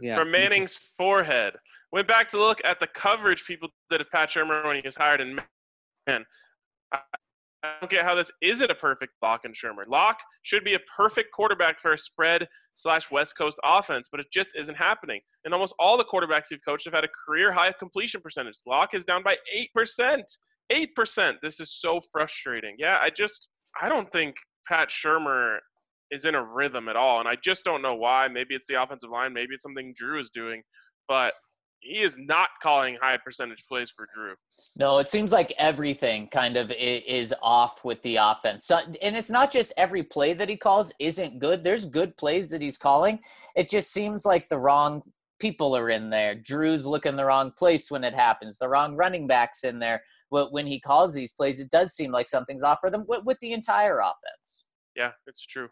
Yeah. 0.00 0.16
From 0.16 0.30
Manning's 0.30 0.78
forehead. 0.98 1.54
Went 1.92 2.06
back 2.06 2.28
to 2.30 2.38
look 2.38 2.60
at 2.64 2.78
the 2.78 2.86
coverage 2.86 3.44
people 3.44 3.68
did 3.88 4.00
of 4.00 4.10
Pat 4.10 4.30
Shurmur 4.30 4.64
when 4.64 4.76
he 4.76 4.82
was 4.84 4.96
hired, 4.96 5.20
and 5.20 5.40
man, 6.06 6.24
I, 6.92 7.00
I 7.62 7.74
don't 7.80 7.90
get 7.90 8.04
how 8.04 8.14
this 8.14 8.30
isn't 8.40 8.70
a 8.70 8.74
perfect 8.74 9.12
Lock 9.22 9.42
and 9.44 9.54
Shurmur. 9.54 9.86
Lock 9.86 10.16
should 10.42 10.64
be 10.64 10.74
a 10.74 10.80
perfect 10.96 11.28
quarterback 11.34 11.78
for 11.78 11.92
a 11.92 11.98
spread 11.98 12.48
slash 12.74 13.10
West 13.10 13.36
Coast 13.36 13.58
offense, 13.62 14.08
but 14.10 14.20
it 14.20 14.26
just 14.32 14.50
isn't 14.58 14.76
happening. 14.76 15.20
And 15.44 15.52
almost 15.52 15.74
all 15.78 15.98
the 15.98 16.04
quarterbacks 16.04 16.50
you've 16.50 16.64
coached 16.66 16.86
have 16.86 16.94
had 16.94 17.04
a 17.04 17.08
career 17.26 17.52
high 17.52 17.72
completion 17.78 18.22
percentage. 18.22 18.54
Lock 18.66 18.94
is 18.94 19.04
down 19.04 19.22
by 19.22 19.36
eight 19.54 19.70
percent. 19.74 20.24
Eight 20.70 20.94
percent. 20.94 21.36
This 21.42 21.60
is 21.60 21.72
so 21.72 22.00
frustrating. 22.12 22.76
Yeah, 22.78 22.98
I 23.00 23.10
just 23.10 23.48
I 23.80 23.88
don't 23.88 24.10
think 24.10 24.36
Pat 24.66 24.88
Shurmur 24.88 25.58
is 26.10 26.24
in 26.24 26.34
a 26.34 26.42
rhythm 26.42 26.88
at 26.88 26.96
all, 26.96 27.20
and 27.20 27.28
I 27.28 27.36
just 27.42 27.64
don't 27.64 27.82
know 27.82 27.94
why. 27.94 28.28
Maybe 28.28 28.54
it's 28.54 28.66
the 28.68 28.82
offensive 28.82 29.10
line. 29.10 29.32
Maybe 29.32 29.54
it's 29.54 29.62
something 29.62 29.92
Drew 29.96 30.18
is 30.18 30.30
doing, 30.30 30.62
but 31.08 31.34
he 31.80 32.02
is 32.02 32.16
not 32.18 32.48
calling 32.62 32.96
high 33.00 33.18
percentage 33.22 33.64
plays 33.68 33.92
for 33.94 34.06
Drew. 34.14 34.34
No, 34.76 34.98
it 34.98 35.08
seems 35.08 35.32
like 35.32 35.52
everything 35.58 36.28
kind 36.28 36.56
of 36.56 36.70
is 36.70 37.34
off 37.42 37.84
with 37.84 38.00
the 38.02 38.16
offense. 38.16 38.64
So, 38.64 38.78
and 39.02 39.16
it's 39.16 39.30
not 39.30 39.50
just 39.52 39.72
every 39.76 40.02
play 40.02 40.32
that 40.32 40.48
he 40.48 40.56
calls 40.56 40.92
isn't 41.00 41.38
good. 41.38 41.62
There's 41.62 41.84
good 41.84 42.16
plays 42.16 42.50
that 42.50 42.62
he's 42.62 42.78
calling. 42.78 43.18
It 43.56 43.68
just 43.68 43.92
seems 43.92 44.24
like 44.24 44.48
the 44.48 44.58
wrong 44.58 45.02
people 45.40 45.76
are 45.76 45.90
in 45.90 46.08
there. 46.08 46.34
Drew's 46.34 46.86
looking 46.86 47.16
the 47.16 47.24
wrong 47.24 47.52
place 47.58 47.90
when 47.90 48.04
it 48.04 48.14
happens. 48.14 48.58
The 48.58 48.68
wrong 48.68 48.94
running 48.96 49.26
backs 49.26 49.64
in 49.64 49.80
there. 49.80 50.02
Wh- 50.30 50.50
When 50.52 50.66
he 50.66 50.78
calls 50.80 51.14
these 51.14 51.32
plays, 51.34 51.60
it 51.60 51.70
does 51.70 51.92
seem 51.92 52.12
like 52.12 52.28
something's 52.28 52.62
off 52.62 52.78
for 52.80 52.90
them 52.90 53.04
with 53.06 53.38
the 53.40 53.52
entire 53.52 53.98
offense. 53.98 54.66
Yeah, 54.96 55.10
it's 55.26 55.44
true. 55.44 55.68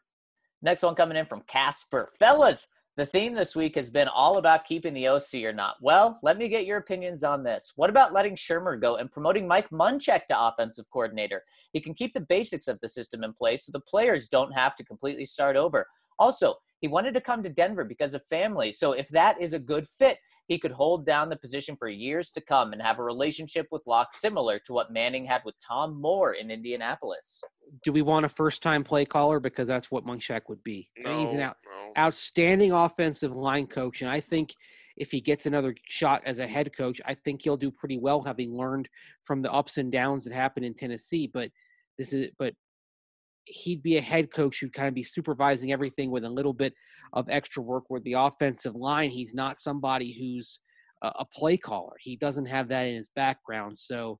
Next 0.60 0.82
one 0.82 0.96
coming 0.96 1.16
in 1.16 1.26
from 1.26 1.42
Casper. 1.46 2.10
Fellas, 2.18 2.66
the 2.98 3.06
theme 3.06 3.32
this 3.32 3.54
week 3.54 3.76
has 3.76 3.88
been 3.88 4.08
all 4.08 4.38
about 4.38 4.64
keeping 4.64 4.92
the 4.92 5.06
OC 5.06 5.44
or 5.44 5.52
not. 5.52 5.76
Well, 5.80 6.18
let 6.24 6.36
me 6.36 6.48
get 6.48 6.66
your 6.66 6.78
opinions 6.78 7.22
on 7.22 7.44
this. 7.44 7.72
What 7.76 7.90
about 7.90 8.12
letting 8.12 8.34
Shurmur 8.34 8.80
go 8.80 8.96
and 8.96 9.08
promoting 9.08 9.46
Mike 9.46 9.70
Munchak 9.70 10.26
to 10.26 10.46
offensive 10.46 10.90
coordinator? 10.90 11.44
He 11.72 11.80
can 11.80 11.94
keep 11.94 12.12
the 12.12 12.20
basics 12.20 12.66
of 12.66 12.80
the 12.80 12.88
system 12.88 13.22
in 13.22 13.32
place 13.34 13.64
so 13.64 13.70
the 13.70 13.78
players 13.78 14.28
don't 14.28 14.50
have 14.50 14.74
to 14.74 14.84
completely 14.84 15.26
start 15.26 15.54
over. 15.54 15.86
Also, 16.18 16.56
he 16.80 16.88
wanted 16.88 17.14
to 17.14 17.20
come 17.20 17.44
to 17.44 17.48
Denver 17.48 17.84
because 17.84 18.14
of 18.14 18.24
family. 18.24 18.72
So 18.72 18.90
if 18.90 19.06
that 19.10 19.40
is 19.40 19.52
a 19.52 19.60
good 19.60 19.86
fit, 19.86 20.18
he 20.48 20.58
could 20.58 20.72
hold 20.72 21.04
down 21.04 21.28
the 21.28 21.36
position 21.36 21.76
for 21.76 21.88
years 21.88 22.32
to 22.32 22.40
come 22.40 22.72
and 22.72 22.80
have 22.80 22.98
a 22.98 23.04
relationship 23.04 23.68
with 23.70 23.82
Lock 23.86 24.14
similar 24.14 24.58
to 24.60 24.72
what 24.72 24.90
Manning 24.90 25.26
had 25.26 25.42
with 25.44 25.54
Tom 25.60 26.00
Moore 26.00 26.32
in 26.32 26.50
Indianapolis. 26.50 27.42
Do 27.84 27.92
we 27.92 28.00
want 28.00 28.24
a 28.24 28.30
first 28.30 28.62
time 28.62 28.82
play 28.82 29.04
caller? 29.04 29.40
Because 29.40 29.68
that's 29.68 29.90
what 29.90 30.06
Munchak 30.06 30.42
would 30.48 30.64
be. 30.64 30.88
No, 30.96 31.20
He's 31.20 31.32
an 31.32 31.40
out, 31.40 31.58
no. 31.64 32.02
outstanding 32.02 32.72
offensive 32.72 33.36
line 33.36 33.66
coach. 33.66 34.00
And 34.00 34.10
I 34.10 34.20
think 34.20 34.54
if 34.96 35.10
he 35.10 35.20
gets 35.20 35.44
another 35.44 35.74
shot 35.86 36.22
as 36.24 36.38
a 36.38 36.46
head 36.46 36.74
coach, 36.74 36.98
I 37.04 37.12
think 37.12 37.42
he'll 37.42 37.58
do 37.58 37.70
pretty 37.70 37.98
well 37.98 38.22
having 38.22 38.56
learned 38.56 38.88
from 39.22 39.42
the 39.42 39.52
ups 39.52 39.76
and 39.76 39.92
downs 39.92 40.24
that 40.24 40.32
happened 40.32 40.64
in 40.64 40.72
Tennessee. 40.72 41.30
But 41.32 41.50
this 41.98 42.14
is 42.14 42.30
but 42.38 42.54
he'd 43.48 43.82
be 43.82 43.96
a 43.96 44.00
head 44.00 44.32
coach 44.32 44.60
who'd 44.60 44.72
kind 44.72 44.88
of 44.88 44.94
be 44.94 45.02
supervising 45.02 45.72
everything 45.72 46.10
with 46.10 46.24
a 46.24 46.28
little 46.28 46.52
bit 46.52 46.74
of 47.12 47.28
extra 47.28 47.62
work 47.62 47.84
with 47.88 48.04
the 48.04 48.12
offensive 48.12 48.74
line. 48.74 49.10
He's 49.10 49.34
not 49.34 49.58
somebody 49.58 50.12
who's 50.18 50.60
a, 51.02 51.24
play 51.24 51.56
caller. 51.56 51.94
He 52.00 52.16
doesn't 52.16 52.46
have 52.46 52.68
that 52.68 52.86
in 52.86 52.96
his 52.96 53.08
background. 53.08 53.78
So 53.78 54.18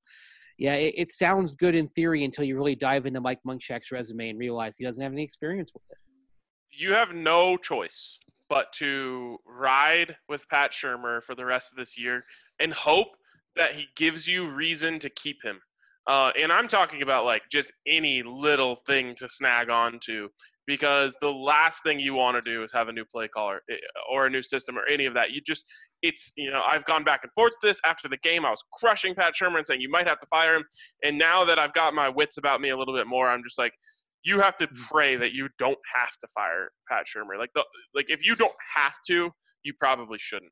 yeah, 0.57 0.75
it, 0.75 0.93
it 0.97 1.11
sounds 1.11 1.55
good 1.55 1.75
in 1.75 1.87
theory 1.87 2.23
until 2.23 2.43
you 2.43 2.55
really 2.55 2.75
dive 2.75 3.05
into 3.05 3.21
Mike 3.21 3.39
Munchak's 3.45 3.91
resume 3.91 4.29
and 4.29 4.39
realize 4.39 4.75
he 4.77 4.85
doesn't 4.85 5.01
have 5.01 5.13
any 5.13 5.23
experience 5.23 5.71
with 5.73 5.83
it. 5.89 5.97
you 6.71 6.93
have 6.93 7.13
no 7.13 7.57
choice 7.57 8.17
but 8.49 8.71
to 8.73 9.37
ride 9.45 10.15
with 10.27 10.47
Pat 10.49 10.71
Shurmur 10.71 11.21
for 11.21 11.35
the 11.35 11.45
rest 11.45 11.71
of 11.71 11.77
this 11.77 11.97
year 11.97 12.23
and 12.59 12.73
hope 12.73 13.09
that 13.55 13.75
he 13.75 13.85
gives 13.95 14.27
you 14.27 14.49
reason 14.49 14.99
to 14.99 15.09
keep 15.09 15.43
him. 15.43 15.59
Uh, 16.07 16.31
and 16.39 16.51
I'm 16.51 16.67
talking 16.67 17.01
about 17.01 17.25
like 17.25 17.43
just 17.51 17.71
any 17.87 18.23
little 18.23 18.75
thing 18.87 19.15
to 19.17 19.27
snag 19.29 19.69
on 19.69 19.99
to 20.05 20.29
because 20.65 21.15
the 21.19 21.29
last 21.29 21.81
thing 21.83 21.99
you 21.99 22.13
want 22.13 22.35
to 22.35 22.41
do 22.41 22.63
is 22.63 22.71
have 22.71 22.89
a 22.89 22.91
new 22.91 23.03
play 23.03 23.27
caller 23.27 23.61
eh, 23.71 23.75
or 24.11 24.27
a 24.27 24.29
new 24.29 24.43
system 24.43 24.77
or 24.77 24.85
any 24.85 25.05
of 25.05 25.15
that. 25.15 25.31
You 25.31 25.41
just, 25.41 25.65
it's, 26.03 26.31
you 26.37 26.51
know, 26.51 26.61
I've 26.65 26.85
gone 26.85 27.03
back 27.03 27.21
and 27.23 27.31
forth 27.33 27.53
this 27.61 27.79
after 27.85 28.07
the 28.07 28.17
game. 28.17 28.45
I 28.45 28.51
was 28.51 28.63
crushing 28.79 29.15
Pat 29.15 29.33
Shurmur 29.33 29.57
and 29.57 29.65
saying 29.65 29.81
you 29.81 29.89
might 29.89 30.07
have 30.07 30.19
to 30.19 30.27
fire 30.27 30.55
him. 30.55 30.63
And 31.03 31.17
now 31.17 31.43
that 31.45 31.57
I've 31.57 31.73
got 31.73 31.93
my 31.93 32.07
wits 32.07 32.37
about 32.37 32.61
me 32.61 32.69
a 32.69 32.77
little 32.77 32.93
bit 32.93 33.07
more, 33.07 33.29
I'm 33.29 33.43
just 33.43 33.57
like, 33.57 33.73
you 34.23 34.41
have 34.41 34.55
to 34.57 34.67
pray 34.91 35.15
that 35.15 35.33
you 35.33 35.49
don't 35.57 35.79
have 35.95 36.11
to 36.21 36.27
fire 36.35 36.69
Pat 36.89 37.05
Shurmur. 37.05 37.39
Like 37.39 37.49
the, 37.55 37.63
like 37.95 38.05
if 38.09 38.23
you 38.23 38.35
don't 38.35 38.53
have 38.75 38.93
to, 39.07 39.31
you 39.63 39.73
probably 39.79 40.19
shouldn't. 40.19 40.51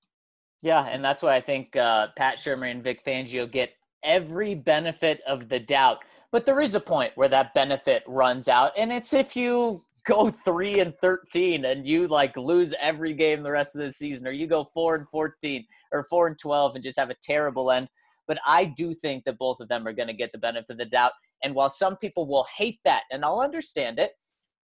Yeah, 0.64 0.84
and 0.86 1.06
that's 1.06 1.22
why 1.22 1.36
I 1.36 1.42
think 1.42 1.76
uh, 1.76 2.08
Pat 2.18 2.38
Shurmur 2.38 2.72
and 2.72 2.84
Vic 2.84 3.06
Fangio 3.06 3.50
get 3.50 3.70
every 4.04 4.56
benefit 4.56 5.22
of 5.28 5.50
the 5.50 5.60
doubt. 5.60 6.00
But 6.32 6.46
there 6.46 6.62
is 6.62 6.76
a 6.76 6.80
point 6.80 7.14
where 7.16 7.30
that 7.30 7.54
benefit 7.54 8.04
runs 8.08 8.48
out, 8.48 8.72
and 8.78 8.92
it's 8.92 9.14
if 9.14 9.36
you 9.36 9.84
go 10.06 10.30
three 10.46 10.80
and 10.80 10.94
thirteen 11.02 11.66
and 11.66 11.88
you 11.88 12.08
like 12.08 12.36
lose 12.38 12.74
every 12.82 13.14
game 13.14 13.44
the 13.44 13.52
rest 13.52 13.76
of 13.76 13.82
the 13.82 13.92
season, 13.92 14.28
or 14.28 14.32
you 14.32 14.48
go 14.48 14.66
four 14.74 14.96
and 14.96 15.08
fourteen 15.10 15.66
or 15.92 16.04
four 16.04 16.28
and 16.28 16.38
twelve 16.40 16.76
and 16.76 16.84
just 16.84 17.00
have 17.00 17.10
a 17.10 17.16
terrible 17.24 17.72
end. 17.72 17.88
But 18.28 18.40
I 18.46 18.66
do 18.66 18.94
think 18.94 19.24
that 19.24 19.38
both 19.38 19.60
of 19.62 19.70
them 19.70 19.88
are 19.88 19.94
going 19.94 20.10
to 20.10 20.14
get 20.14 20.32
the 20.34 20.38
benefit 20.38 20.72
of 20.72 20.78
the 20.78 20.86
doubt. 20.86 21.14
And 21.44 21.56
while 21.56 21.70
some 21.70 21.96
people 21.96 22.28
will 22.28 22.46
hate 22.58 22.80
that, 22.84 23.04
and 23.10 23.24
I'll 23.24 23.40
understand 23.40 24.00
it, 24.00 24.12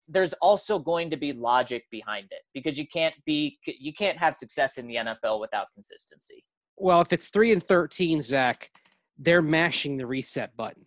there's 0.08 0.34
also 0.34 0.78
going 0.80 1.10
to 1.10 1.18
be 1.18 1.34
logic 1.34 1.86
behind 1.92 2.28
it 2.32 2.42
because 2.54 2.78
you 2.78 2.88
can't 2.88 3.16
be 3.26 3.58
you 3.66 3.94
can't 3.94 4.18
have 4.18 4.36
success 4.36 4.78
in 4.78 4.88
the 4.88 4.96
NFL 4.96 5.40
without 5.40 5.68
consistency. 5.74 6.44
Well, 6.78 7.02
if 7.02 7.14
it's 7.14 7.30
three 7.30 7.52
and 7.52 7.64
thirteen, 7.64 8.22
Zach, 8.22 8.70
they're 9.18 9.42
mashing 9.42 9.98
the 9.98 10.06
reset 10.06 10.56
button, 10.58 10.86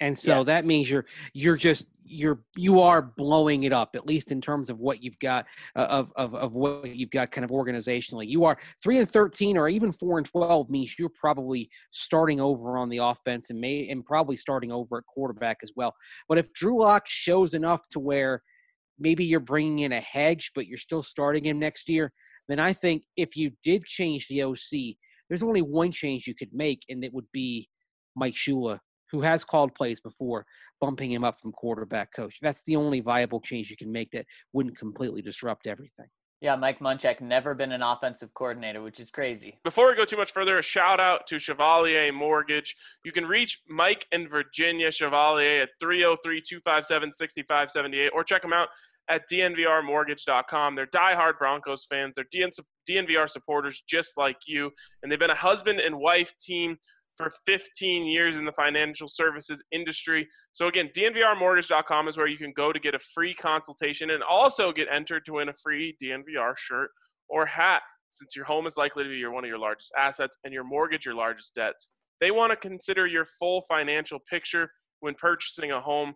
and 0.00 0.16
so 0.18 0.38
Yeah. 0.38 0.44
that 0.44 0.66
means 0.66 0.90
you're 0.90 1.06
you're 1.32 1.56
just 1.56 1.86
you're 2.04 2.42
you 2.56 2.80
are 2.80 3.00
blowing 3.00 3.62
it 3.64 3.72
up 3.72 3.96
at 3.96 4.06
least 4.06 4.32
in 4.32 4.40
terms 4.40 4.68
of 4.68 4.78
what 4.78 5.02
you've 5.02 5.18
got 5.18 5.46
uh, 5.76 5.86
of 5.88 6.12
of 6.16 6.34
of 6.34 6.54
what 6.54 6.94
you've 6.94 7.10
got 7.10 7.30
kind 7.30 7.44
of 7.44 7.50
organizationally. 7.50 8.28
You 8.28 8.44
are 8.44 8.58
three 8.82 8.98
and 8.98 9.08
thirteen, 9.08 9.56
or 9.56 9.68
even 9.68 9.92
four 9.92 10.18
and 10.18 10.26
twelve 10.26 10.68
means 10.68 10.94
you're 10.98 11.08
probably 11.08 11.70
starting 11.90 12.40
over 12.40 12.76
on 12.76 12.88
the 12.90 12.98
offense 12.98 13.48
and 13.50 13.60
may 13.60 13.88
and 13.88 14.04
probably 14.04 14.36
starting 14.36 14.70
over 14.72 14.98
at 14.98 15.06
quarterback 15.06 15.58
as 15.62 15.72
well. 15.76 15.94
But 16.28 16.38
if 16.38 16.52
Drew 16.52 16.80
Lock 16.80 17.04
shows 17.06 17.54
enough 17.54 17.88
to 17.90 18.00
where 18.00 18.42
maybe 18.98 19.24
you're 19.24 19.40
bringing 19.40 19.80
in 19.80 19.92
a 19.92 20.00
hedge, 20.00 20.50
but 20.54 20.66
you're 20.66 20.78
still 20.78 21.02
starting 21.02 21.44
him 21.46 21.58
next 21.58 21.88
year, 21.88 22.12
then 22.48 22.58
I 22.58 22.72
think 22.72 23.04
if 23.16 23.36
you 23.36 23.52
did 23.62 23.84
change 23.84 24.28
the 24.28 24.42
OC, 24.42 24.96
there's 25.32 25.42
only 25.42 25.62
one 25.62 25.90
change 25.90 26.26
you 26.26 26.34
could 26.34 26.52
make, 26.52 26.82
and 26.90 27.02
it 27.02 27.14
would 27.14 27.24
be 27.32 27.66
Mike 28.14 28.34
Shula, 28.34 28.78
who 29.10 29.22
has 29.22 29.44
called 29.44 29.74
plays 29.74 29.98
before, 29.98 30.44
bumping 30.78 31.10
him 31.10 31.24
up 31.24 31.38
from 31.38 31.52
quarterback 31.52 32.12
coach. 32.14 32.38
That's 32.42 32.64
the 32.64 32.76
only 32.76 33.00
viable 33.00 33.40
change 33.40 33.70
you 33.70 33.76
can 33.78 33.90
make 33.90 34.10
that 34.10 34.26
wouldn't 34.52 34.76
completely 34.76 35.22
disrupt 35.22 35.66
everything. 35.66 36.04
Yeah, 36.42 36.54
Mike 36.56 36.80
Munchak 36.80 37.22
never 37.22 37.54
been 37.54 37.72
an 37.72 37.82
offensive 37.82 38.34
coordinator, 38.34 38.82
which 38.82 39.00
is 39.00 39.10
crazy. 39.10 39.58
Before 39.64 39.88
we 39.88 39.96
go 39.96 40.04
too 40.04 40.18
much 40.18 40.32
further, 40.32 40.58
a 40.58 40.62
shout 40.62 41.00
out 41.00 41.26
to 41.28 41.38
Chevalier 41.38 42.12
Mortgage. 42.12 42.76
You 43.02 43.12
can 43.12 43.24
reach 43.24 43.62
Mike 43.66 44.06
and 44.12 44.28
Virginia 44.28 44.90
Chevalier 44.90 45.62
at 45.62 45.70
303 45.80 46.42
257 46.42 47.10
6578 47.10 48.10
or 48.12 48.22
check 48.22 48.42
them 48.42 48.52
out 48.52 48.68
at 49.08 49.22
dnvrmortgage.com. 49.30 50.74
They're 50.74 50.86
diehard 50.86 51.38
Broncos 51.38 51.86
fans. 51.90 52.14
They're 52.16 52.26
DN, 52.34 52.50
DNVR 52.88 53.28
supporters 53.28 53.82
just 53.88 54.16
like 54.16 54.36
you. 54.46 54.70
And 55.02 55.10
they've 55.10 55.18
been 55.18 55.30
a 55.30 55.34
husband 55.34 55.80
and 55.80 55.98
wife 55.98 56.32
team 56.38 56.76
for 57.16 57.30
15 57.46 58.06
years 58.06 58.36
in 58.36 58.44
the 58.44 58.52
financial 58.52 59.08
services 59.08 59.62
industry. 59.72 60.26
So 60.52 60.68
again, 60.68 60.90
dnvrmortgage.com 60.96 62.08
is 62.08 62.16
where 62.16 62.26
you 62.26 62.38
can 62.38 62.52
go 62.56 62.72
to 62.72 62.80
get 62.80 62.94
a 62.94 62.98
free 63.14 63.34
consultation 63.34 64.10
and 64.10 64.22
also 64.22 64.72
get 64.72 64.88
entered 64.90 65.24
to 65.26 65.34
win 65.34 65.48
a 65.48 65.54
free 65.62 65.96
DNVR 66.02 66.54
shirt 66.56 66.90
or 67.28 67.46
hat 67.46 67.82
since 68.10 68.36
your 68.36 68.44
home 68.44 68.66
is 68.66 68.76
likely 68.76 69.04
to 69.04 69.10
be 69.10 69.16
your, 69.16 69.30
one 69.30 69.44
of 69.44 69.48
your 69.48 69.58
largest 69.58 69.92
assets 69.98 70.36
and 70.44 70.52
your 70.52 70.64
mortgage 70.64 71.04
your 71.04 71.14
largest 71.14 71.54
debts. 71.54 71.88
They 72.20 72.30
want 72.30 72.50
to 72.50 72.56
consider 72.56 73.06
your 73.06 73.26
full 73.38 73.62
financial 73.68 74.20
picture 74.30 74.70
when 75.00 75.14
purchasing 75.14 75.72
a 75.72 75.80
home. 75.80 76.14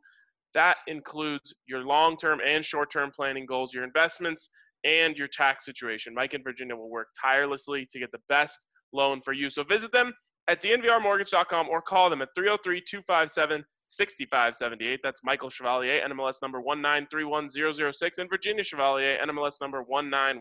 That 0.57 0.79
includes 0.87 1.55
your 1.67 1.85
long 1.85 2.17
term 2.17 2.41
and 2.45 2.65
short 2.65 2.91
term 2.91 3.13
planning 3.15 3.45
goals, 3.45 3.75
your 3.75 3.85
investments, 3.85 4.49
and 4.85 5.15
your 5.15 5.29
tax 5.29 5.67
situation. 5.67 6.15
Mike 6.15 6.33
and 6.33 6.43
Virginia 6.43 6.75
will 6.75 6.89
work 6.89 7.09
tirelessly 7.21 7.87
to 7.91 7.99
get 7.99 8.11
the 8.11 8.21
best 8.31 8.59
loan 8.93 9.21
for 9.21 9.35
you. 9.35 9.51
So 9.51 9.65
visit 9.65 9.93
them 9.93 10.15
at 10.49 10.63
dnvrmortgage.com 10.63 11.69
or 11.69 11.83
call 11.83 12.09
them 12.09 12.23
at 12.23 12.31
303 12.35 12.81
257 12.81 13.65
6578. 13.89 15.01
That's 15.03 15.21
Michael 15.23 15.51
Chevalier, 15.51 16.01
NMLS 16.09 16.41
number 16.41 16.63
1931006, 16.63 18.19
and 18.19 18.31
Virginia 18.31 18.65
Chevalier, 18.65 19.19
NMLS 19.23 19.61
number 19.61 19.85
1910631. 19.85 20.41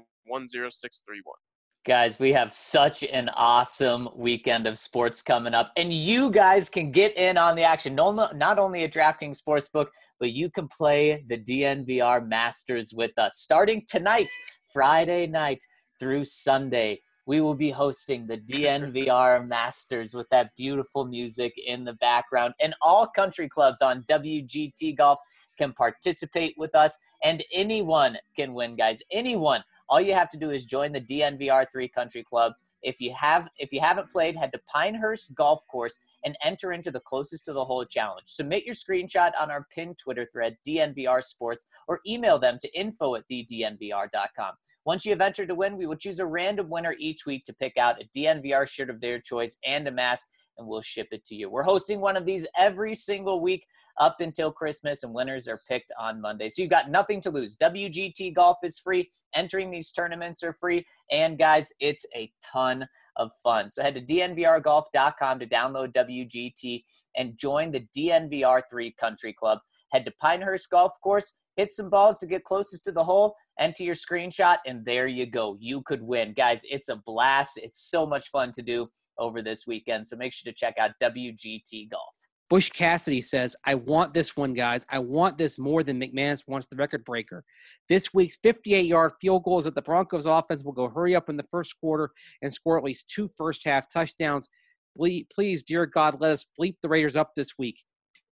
Guys, 1.86 2.17
we 2.17 2.33
have 2.33 2.51
such 2.51 3.03
an 3.03 3.29
awesome 3.36 4.09
weekend 4.15 4.65
of 4.65 4.75
sports 4.75 5.21
coming 5.21 5.53
up, 5.53 5.71
and 5.77 5.93
you 5.93 6.31
guys 6.31 6.67
can 6.67 6.89
get 6.89 7.15
in 7.15 7.38
on 7.38 7.55
the 7.55 7.61
action. 7.61 7.93
No, 7.93 8.11
not 8.33 8.57
only 8.57 8.83
at 8.86 8.91
DraftKings 8.91 9.39
Sportsbook, 9.39 9.89
but 10.19 10.31
you 10.31 10.49
can 10.49 10.67
play 10.67 11.23
the 11.27 11.38
DNVR 11.38 12.27
Masters 12.27 12.91
with 12.91 13.11
us 13.19 13.38
starting 13.38 13.83
tonight, 13.88 14.29
Friday 14.73 15.27
night 15.27 15.59
through 15.99 16.23
Sunday. 16.23 17.01
We 17.27 17.39
will 17.39 17.53
be 17.53 17.69
hosting 17.69 18.25
the 18.25 18.39
DNVR 18.39 19.47
Masters 19.47 20.15
with 20.15 20.27
that 20.31 20.55
beautiful 20.57 21.05
music 21.05 21.53
in 21.67 21.86
the 21.86 21.93
background, 21.93 22.55
and 22.59 22.73
all 22.81 23.05
country 23.05 23.47
clubs 23.47 23.83
on 23.83 24.03
WGT 24.09 24.97
Golf 24.97 25.19
can 25.55 25.71
participate 25.71 26.55
with 26.57 26.73
us, 26.73 26.97
and 27.23 27.43
anyone 27.53 28.17
can 28.36 28.55
win, 28.55 28.75
guys. 28.75 29.03
Anyone 29.11 29.63
all 29.89 30.01
you 30.01 30.13
have 30.13 30.29
to 30.31 30.38
do 30.38 30.51
is 30.51 30.65
join 30.65 30.91
the 30.91 31.01
DNVR 31.01 31.65
3 31.71 31.88
Country 31.89 32.23
Club. 32.23 32.53
If 32.81 32.99
you 32.99 33.13
have 33.13 33.49
if 33.57 33.71
you 33.71 33.79
haven't 33.79 34.11
played, 34.11 34.36
head 34.36 34.51
to 34.53 34.61
Pinehurst 34.67 35.36
Golf 35.36 35.65
Course 35.67 35.99
and 36.23 36.38
enter 36.43 36.73
into 36.73 36.91
the 36.91 36.99
closest 36.99 37.45
to 37.45 37.53
the 37.53 37.65
hole 37.65 37.86
challenge. 37.86 38.27
Submit 38.27 38.65
your 38.65 38.75
screenshot 38.75 39.31
on 39.39 39.51
our 39.51 39.67
pinned 39.73 39.97
Twitter 39.97 40.27
thread, 40.31 40.57
DNVR 40.67 41.23
Sports, 41.23 41.67
or 41.88 41.99
email 42.07 42.39
them 42.39 42.57
to 42.61 42.79
info 42.79 43.15
at 43.15 43.23
thednvr.com. 43.31 44.53
Once 44.86 45.03
you 45.03 45.11
have 45.11 45.21
entered 45.21 45.47
to 45.47 45.55
win, 45.55 45.77
we 45.77 45.88
will 45.88 45.95
choose 45.95 46.19
a 46.19 46.25
random 46.25 46.69
winner 46.69 46.95
each 46.99 47.25
week 47.25 47.43
to 47.43 47.53
pick 47.53 47.75
out 47.77 48.01
a 48.01 48.17
DNVR 48.17 48.67
shirt 48.67 48.89
of 48.89 49.01
their 49.01 49.19
choice 49.19 49.57
and 49.65 49.88
a 49.88 49.91
mask, 49.91 50.27
and 50.57 50.67
we'll 50.67 50.81
ship 50.81 51.07
it 51.11 51.25
to 51.25 51.36
you. 51.36 51.49
We're 51.49 51.63
hosting 51.63 52.01
one 52.01 52.15
of 52.15 52.25
these 52.25 52.45
every 52.57 52.93
single 52.95 53.41
week 53.41 53.65
up 53.99 54.17
until 54.19 54.51
Christmas, 54.51 55.03
and 55.03 55.13
winners 55.13 55.47
are 55.47 55.61
picked 55.67 55.91
on 55.99 56.21
Monday. 56.21 56.49
So 56.49 56.61
you've 56.61 56.71
got 56.71 56.89
nothing 56.89 57.21
to 57.21 57.29
lose. 57.29 57.57
WGT 57.57 58.33
Golf 58.33 58.57
is 58.63 58.79
free. 58.79 59.09
Entering 59.35 59.71
these 59.71 59.91
tournaments 59.91 60.43
are 60.43 60.53
free. 60.53 60.85
And 61.11 61.37
guys, 61.37 61.71
it's 61.79 62.05
a 62.15 62.31
ton 62.43 62.87
of 63.15 63.31
fun. 63.43 63.69
So 63.69 63.81
head 63.81 63.95
to 63.95 64.01
dnvrgolf.com 64.01 65.39
to 65.39 65.47
download 65.47 65.93
WGT 65.93 66.83
and 67.15 67.37
join 67.37 67.71
the 67.71 67.87
DNVR3 67.97 68.95
Country 68.97 69.33
Club. 69.33 69.59
Head 69.91 70.05
to 70.05 70.13
Pinehurst 70.19 70.69
Golf 70.69 70.91
Course, 71.01 71.37
hit 71.55 71.71
some 71.71 71.89
balls 71.89 72.19
to 72.19 72.27
get 72.27 72.43
closest 72.43 72.83
to 72.85 72.91
the 72.91 73.03
hole, 73.03 73.35
enter 73.59 73.83
your 73.83 73.95
screenshot, 73.95 74.57
and 74.65 74.83
there 74.83 75.07
you 75.07 75.25
go. 75.25 75.55
You 75.59 75.81
could 75.83 76.01
win. 76.01 76.33
Guys, 76.33 76.61
it's 76.63 76.89
a 76.89 76.97
blast. 77.05 77.57
It's 77.57 77.89
so 77.89 78.05
much 78.05 78.29
fun 78.29 78.51
to 78.53 78.61
do 78.61 78.89
over 79.17 79.41
this 79.41 79.65
weekend. 79.65 80.05
So 80.07 80.17
make 80.17 80.33
sure 80.33 80.51
to 80.51 80.57
check 80.57 80.75
out 80.77 80.91
WGT 81.01 81.89
Golf. 81.89 82.29
Bush 82.49 82.69
Cassidy 82.69 83.21
says, 83.21 83.55
I 83.65 83.75
want 83.75 84.13
this 84.13 84.37
one, 84.37 84.53
guys. 84.53 84.85
I 84.89 84.99
want 84.99 85.37
this 85.37 85.57
more 85.57 85.81
than 85.81 85.99
McManus 85.99 86.43
wants 86.47 86.67
the 86.67 86.75
record 86.75 87.03
breaker. 87.03 87.43
This 87.89 88.13
week's 88.13 88.37
58 88.37 88.85
yard 88.85 89.13
field 89.19 89.43
goal 89.43 89.59
is 89.59 89.65
that 89.65 89.73
the 89.73 89.81
Broncos 89.81 90.27
offense 90.27 90.63
will 90.63 90.71
go 90.71 90.87
hurry 90.87 91.15
up 91.15 91.29
in 91.29 91.37
the 91.37 91.45
first 91.49 91.75
quarter 91.79 92.11
and 92.43 92.53
score 92.53 92.77
at 92.77 92.83
least 92.83 93.09
two 93.09 93.29
first 93.35 93.65
half 93.65 93.91
touchdowns. 93.91 94.47
Please, 94.95 95.63
dear 95.63 95.85
God, 95.87 96.17
let 96.19 96.31
us 96.31 96.45
bleep 96.59 96.75
the 96.83 96.89
Raiders 96.89 97.15
up 97.15 97.31
this 97.35 97.57
week. 97.57 97.83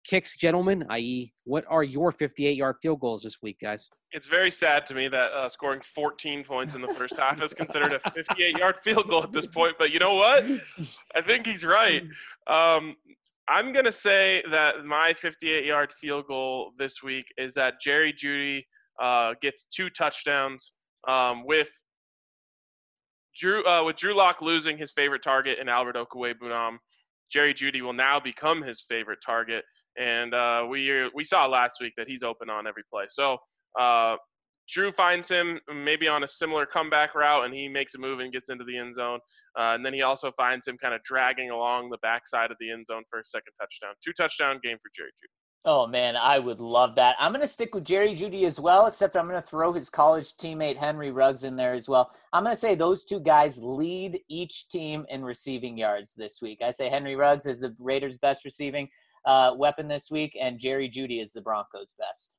Kicks, 0.05 0.35
gentlemen, 0.35 0.85
i.e., 0.89 1.33
what 1.43 1.65
are 1.69 1.83
your 1.83 2.11
58 2.11 2.55
yard 2.55 2.77
field 2.81 2.99
goals 3.01 3.21
this 3.21 3.37
week, 3.43 3.57
guys? 3.61 3.89
It's 4.11 4.27
very 4.27 4.49
sad 4.49 4.87
to 4.87 4.95
me 4.95 5.07
that 5.07 5.31
uh, 5.31 5.47
scoring 5.49 5.81
14 5.81 6.43
points 6.43 6.73
in 6.73 6.81
the 6.81 6.87
first 6.87 7.15
half 7.17 7.41
is 7.43 7.53
considered 7.53 7.93
a 7.93 7.99
58 7.99 8.57
yard 8.57 8.77
field 8.83 9.07
goal 9.07 9.21
at 9.21 9.31
this 9.31 9.45
point. 9.45 9.75
But 9.77 9.91
you 9.91 9.99
know 9.99 10.15
what? 10.15 10.45
I 11.15 11.21
think 11.21 11.45
he's 11.45 11.63
right. 11.63 12.03
Um, 12.47 12.95
I'm 13.49 13.73
to 13.85 13.91
say 13.91 14.43
that 14.51 14.85
my 14.85 15.13
58 15.13 15.65
yard 15.65 15.91
field 15.99 16.25
goal 16.27 16.71
this 16.77 17.01
week 17.01 17.25
is 17.37 17.55
that 17.55 17.81
Jerry 17.81 18.13
Jeudy 18.13 18.65
uh, 19.01 19.33
gets 19.41 19.65
two 19.73 19.89
touchdowns 19.89 20.73
um, 21.07 21.45
with 21.45 21.69
Drew 23.35 23.65
uh, 23.65 23.83
with 23.83 23.95
Drew 23.95 24.15
Lock 24.15 24.41
losing 24.41 24.77
his 24.77 24.91
favorite 24.91 25.23
target 25.23 25.57
in 25.59 25.67
Albert 25.67 25.95
Okwuegbunam. 25.95 26.77
Jerry 27.31 27.53
Jeudy 27.53 27.81
will 27.81 27.93
now 27.93 28.19
become 28.19 28.61
his 28.61 28.83
favorite 28.87 29.19
target, 29.25 29.63
and 29.97 30.33
uh, 30.33 30.65
we 30.69 31.09
we 31.15 31.23
saw 31.23 31.47
last 31.47 31.77
week 31.81 31.93
that 31.97 32.07
he's 32.07 32.23
open 32.23 32.49
on 32.49 32.67
every 32.67 32.83
play. 32.91 33.05
So 33.09 33.37
uh, 33.79 34.17
Drew 34.69 34.91
finds 34.91 35.29
him 35.29 35.59
maybe 35.73 36.07
on 36.07 36.23
a 36.23 36.27
similar 36.27 36.65
comeback 36.65 37.15
route, 37.15 37.45
and 37.45 37.53
he 37.53 37.67
makes 37.67 37.95
a 37.95 37.97
move 37.97 38.19
and 38.19 38.31
gets 38.31 38.49
into 38.49 38.63
the 38.63 38.77
end 38.77 38.95
zone. 38.95 39.19
Uh, 39.57 39.73
and 39.73 39.85
then 39.85 39.93
he 39.93 40.03
also 40.03 40.31
finds 40.31 40.67
him 40.67 40.77
kind 40.77 40.93
of 40.93 41.01
dragging 41.03 41.49
along 41.49 41.89
the 41.89 41.97
backside 42.01 42.51
of 42.51 42.57
the 42.59 42.71
end 42.71 42.85
zone 42.85 43.03
for 43.09 43.19
a 43.19 43.25
second 43.25 43.53
touchdown. 43.59 43.93
Two 44.03 44.13
touchdown 44.13 44.59
game 44.63 44.77
for 44.77 44.91
Jerry 44.95 45.09
Jeudy. 45.09 45.33
Oh 45.65 45.87
man, 45.87 46.15
I 46.15 46.39
would 46.39 46.61
love 46.61 46.95
that. 46.95 47.17
I'm 47.19 47.33
going 47.33 47.41
to 47.41 47.47
stick 47.47 47.75
with 47.75 47.83
Jerry 47.83 48.15
Jeudy 48.15 48.45
as 48.45 48.61
well, 48.61 48.85
except 48.85 49.17
I'm 49.17 49.27
going 49.27 49.41
to 49.41 49.47
throw 49.47 49.73
his 49.73 49.89
college 49.89 50.33
teammate 50.37 50.77
Henry 50.77 51.11
Ruggs 51.11 51.43
in 51.43 51.57
there 51.57 51.73
as 51.73 51.89
well. 51.89 52.11
I'm 52.31 52.43
going 52.43 52.55
to 52.55 52.59
say 52.59 52.75
those 52.75 53.03
two 53.03 53.19
guys 53.19 53.61
lead 53.61 54.21
each 54.29 54.69
team 54.69 55.05
in 55.09 55.25
receiving 55.25 55.77
yards 55.77 56.13
this 56.13 56.41
week. 56.41 56.61
I 56.63 56.69
say 56.69 56.87
Henry 56.87 57.17
Ruggs 57.17 57.45
is 57.45 57.59
the 57.59 57.75
Raiders' 57.77 58.17
best 58.17 58.45
receiving 58.45 58.87
uh, 59.25 59.53
weapon 59.57 59.89
this 59.89 60.09
week, 60.09 60.37
and 60.39 60.59
Jerry 60.59 60.89
Jeudy 60.89 61.21
is 61.21 61.33
the 61.33 61.41
Broncos' 61.41 61.93
best. 61.99 62.37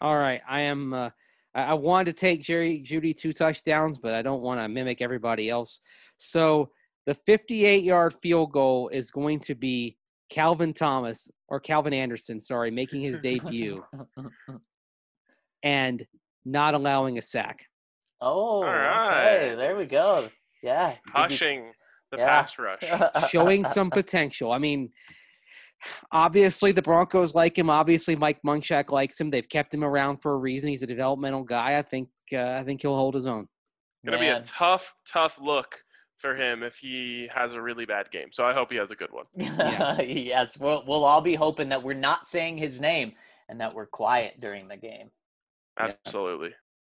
All 0.00 0.16
right, 0.16 0.40
I 0.48 0.60
am. 0.62 0.94
Uh, 0.94 1.10
I, 1.54 1.62
I 1.62 1.74
wanted 1.74 2.14
to 2.16 2.20
take 2.20 2.42
Jerry 2.42 2.82
Jeudy 2.84 3.14
two 3.14 3.32
touchdowns, 3.32 3.98
but 3.98 4.14
I 4.14 4.22
don't 4.22 4.42
want 4.42 4.60
to 4.60 4.68
mimic 4.68 5.00
everybody 5.00 5.48
else. 5.50 5.80
So 6.18 6.70
the 7.06 7.14
58 7.14 7.84
yard 7.84 8.14
field 8.22 8.52
goal 8.52 8.88
is 8.88 9.10
going 9.10 9.40
to 9.40 9.54
be 9.54 9.96
Calvin 10.30 10.72
Thomas 10.72 11.30
or 11.48 11.60
Calvin 11.60 11.92
Anderson, 11.92 12.40
sorry, 12.40 12.70
making 12.70 13.00
his 13.02 13.18
debut 13.18 13.84
and 15.62 16.06
not 16.44 16.74
allowing 16.74 17.18
a 17.18 17.22
sack. 17.22 17.66
Oh, 18.20 18.62
right. 18.62 19.36
okay. 19.48 19.54
There 19.56 19.76
we 19.76 19.86
go. 19.86 20.28
Yeah. 20.62 20.90
He'd 20.92 20.98
Hushing 21.12 21.72
the 22.10 22.18
Yeah. 22.18 22.26
pass 22.42 22.58
rush. 22.58 22.82
showing 23.30 23.64
some 23.66 23.90
potential. 23.90 24.52
I 24.52 24.58
mean, 24.58 24.90
obviously 26.12 26.72
the 26.72 26.82
Broncos 26.82 27.34
like 27.34 27.58
him. 27.58 27.70
Obviously 27.70 28.16
Mike 28.16 28.40
Munchak 28.46 28.90
likes 28.90 29.20
him. 29.20 29.30
They've 29.30 29.48
kept 29.48 29.72
him 29.72 29.84
around 29.84 30.18
for 30.18 30.32
a 30.32 30.36
reason. 30.36 30.68
He's 30.68 30.82
a 30.82 30.86
developmental 30.86 31.42
guy. 31.42 31.78
I 31.78 31.82
think 31.82 32.08
uh, 32.32 32.52
I 32.52 32.62
think 32.62 32.82
he'll 32.82 32.96
hold 32.96 33.14
his 33.14 33.26
own. 33.26 33.48
Gonna 34.04 34.18
be 34.18 34.28
a 34.28 34.42
tough, 34.42 34.94
tough 35.06 35.38
look 35.40 35.78
for 36.18 36.34
him 36.34 36.62
if 36.62 36.76
he 36.76 37.28
has 37.34 37.54
a 37.54 37.60
really 37.60 37.86
bad 37.86 38.10
game. 38.10 38.28
So 38.32 38.44
I 38.44 38.52
hope 38.52 38.70
he 38.70 38.76
has 38.76 38.90
a 38.90 38.96
good 38.96 39.10
one. 39.10 39.26
yes, 39.36 40.58
we'll 40.58 40.84
we'll 40.86 41.04
all 41.04 41.20
be 41.20 41.34
hoping 41.34 41.68
that 41.70 41.82
we're 41.82 41.94
not 41.94 42.26
saying 42.26 42.58
his 42.58 42.80
name 42.80 43.12
and 43.48 43.60
that 43.60 43.74
we're 43.74 43.86
quiet 43.86 44.40
during 44.40 44.68
the 44.68 44.76
game. 44.76 45.10
Yeah. 45.78 45.92
Absolutely. 46.06 46.50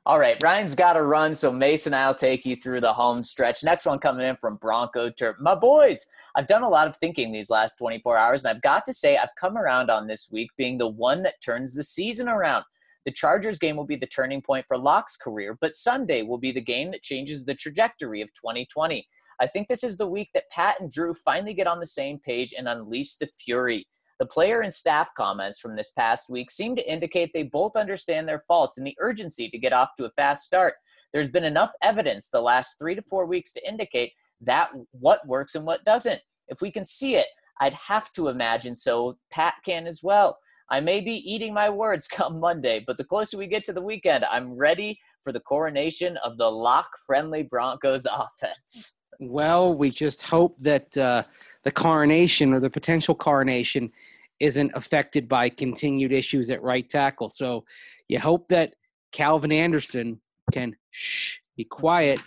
All 0.07 0.19
right, 0.19 0.41
Ryan's 0.41 0.73
got 0.73 0.93
to 0.93 1.01
run, 1.01 1.35
so 1.35 1.51
Mason, 1.51 1.93
I'll 1.93 2.15
take 2.15 2.45
you 2.45 2.55
through 2.55 2.79
the 2.79 2.93
home 2.93 3.25
stretch. 3.25 3.61
Next 3.61 3.85
one 3.85 3.99
coming 3.99 4.25
in 4.25 4.37
from 4.37 4.55
Bronco 4.55 5.09
Turp. 5.09 5.37
My 5.37 5.53
boys, 5.53 6.07
I've 6.33 6.47
done 6.47 6.63
a 6.63 6.69
lot 6.69 6.87
of 6.87 6.95
thinking 6.95 7.29
these 7.29 7.49
last 7.49 7.75
24 7.75 8.15
hours, 8.15 8.45
and 8.45 8.55
I've 8.55 8.61
got 8.61 8.85
to 8.85 8.93
say 8.93 9.17
I've 9.17 9.35
come 9.37 9.57
around 9.57 9.91
on 9.91 10.07
this 10.07 10.29
week 10.31 10.49
being 10.57 10.77
the 10.77 10.87
one 10.87 11.23
that 11.23 11.41
turns 11.43 11.75
the 11.75 11.83
season 11.83 12.29
around. 12.29 12.63
The 13.03 13.11
Chargers 13.11 13.59
game 13.59 13.75
will 13.75 13.85
be 13.85 13.97
the 13.97 14.07
turning 14.07 14.41
point 14.41 14.63
for 14.65 14.77
Lock's 14.77 15.17
career, 15.17 15.57
but 15.59 15.73
Sunday 15.73 16.21
will 16.21 16.37
be 16.37 16.53
the 16.53 16.61
game 16.61 16.89
that 16.91 17.03
changes 17.03 17.43
the 17.43 17.55
trajectory 17.55 18.21
of 18.21 18.29
2020. 18.29 19.05
I 19.41 19.47
think 19.47 19.67
this 19.67 19.83
is 19.83 19.97
the 19.97 20.07
week 20.07 20.29
that 20.33 20.49
Pat 20.51 20.79
and 20.79 20.89
Drew 20.89 21.13
finally 21.13 21.53
get 21.53 21.67
on 21.67 21.81
the 21.81 21.85
same 21.85 22.17
page 22.17 22.53
and 22.57 22.69
unleash 22.69 23.15
the 23.15 23.27
fury. 23.27 23.85
The 24.19 24.25
player 24.25 24.61
and 24.61 24.73
staff 24.73 25.11
comments 25.15 25.59
from 25.59 25.75
this 25.75 25.91
past 25.91 26.29
week 26.29 26.49
seem 26.49 26.75
to 26.75 26.91
indicate 26.91 27.31
they 27.33 27.43
both 27.43 27.75
understand 27.75 28.27
their 28.27 28.39
faults 28.39 28.77
and 28.77 28.87
the 28.87 28.97
urgency 28.99 29.49
to 29.49 29.59
get 29.59 29.73
off 29.73 29.89
to 29.97 30.05
a 30.05 30.09
fast 30.11 30.43
start. 30.43 30.73
There's 31.13 31.31
been 31.31 31.43
enough 31.43 31.71
evidence 31.81 32.29
the 32.29 32.41
last 32.41 32.79
three 32.79 32.95
to 32.95 33.01
four 33.03 33.25
weeks 33.25 33.51
to 33.53 33.67
indicate 33.67 34.13
that 34.41 34.69
what 34.91 35.25
works 35.27 35.55
and 35.55 35.65
what 35.65 35.85
doesn't. 35.85 36.21
If 36.47 36.61
we 36.61 36.71
can 36.71 36.83
see 36.83 37.15
it, 37.15 37.27
I'd 37.59 37.73
have 37.73 38.11
to 38.13 38.27
imagine 38.27 38.75
so 38.75 39.17
Pat 39.31 39.55
can 39.63 39.87
as 39.87 40.01
well. 40.03 40.37
I 40.69 40.79
may 40.79 40.99
be 40.99 41.13
eating 41.31 41.53
my 41.53 41.69
words 41.69 42.07
come 42.11 42.39
Monday, 42.39 42.83
but 42.85 42.97
the 42.97 43.03
closer 43.03 43.37
we 43.37 43.47
get 43.47 43.63
to 43.65 43.73
the 43.73 43.81
weekend, 43.81 44.25
I'm 44.25 44.53
ready 44.53 44.99
for 45.21 45.31
the 45.31 45.39
coronation 45.39 46.17
of 46.17 46.37
the 46.37 46.49
Lock 46.49 46.89
friendly 47.05 47.43
Broncos 47.43 48.05
offense. 48.05 48.93
Well, 49.19 49.73
we 49.73 49.89
just 49.89 50.21
hope 50.21 50.57
that 50.59 50.95
uh, 50.97 51.23
the 51.63 51.71
coronation 51.71 52.53
or 52.53 52.59
the 52.59 52.69
potential 52.69 53.15
coronation 53.15 53.91
isn't 54.39 54.71
affected 54.75 55.27
by 55.27 55.49
continued 55.49 56.11
issues 56.11 56.49
at 56.49 56.61
right 56.61 56.87
tackle. 56.89 57.29
So 57.29 57.65
you 58.07 58.19
hope 58.19 58.47
that 58.49 58.73
Calvin 59.11 59.51
Anderson 59.51 60.19
can 60.51 60.75
shh, 60.91 61.37
be 61.55 61.63
quiet 61.63 62.19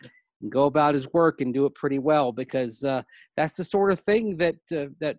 and 0.42 0.50
go 0.50 0.64
about 0.64 0.94
his 0.94 1.12
work 1.12 1.40
and 1.40 1.54
do 1.54 1.66
it 1.66 1.74
pretty 1.74 1.98
well 1.98 2.32
because 2.32 2.82
uh, 2.84 3.02
that's 3.36 3.56
the 3.56 3.64
sort 3.64 3.92
of 3.92 4.00
thing 4.00 4.36
that 4.38 4.56
uh, 4.72 4.86
that 5.00 5.18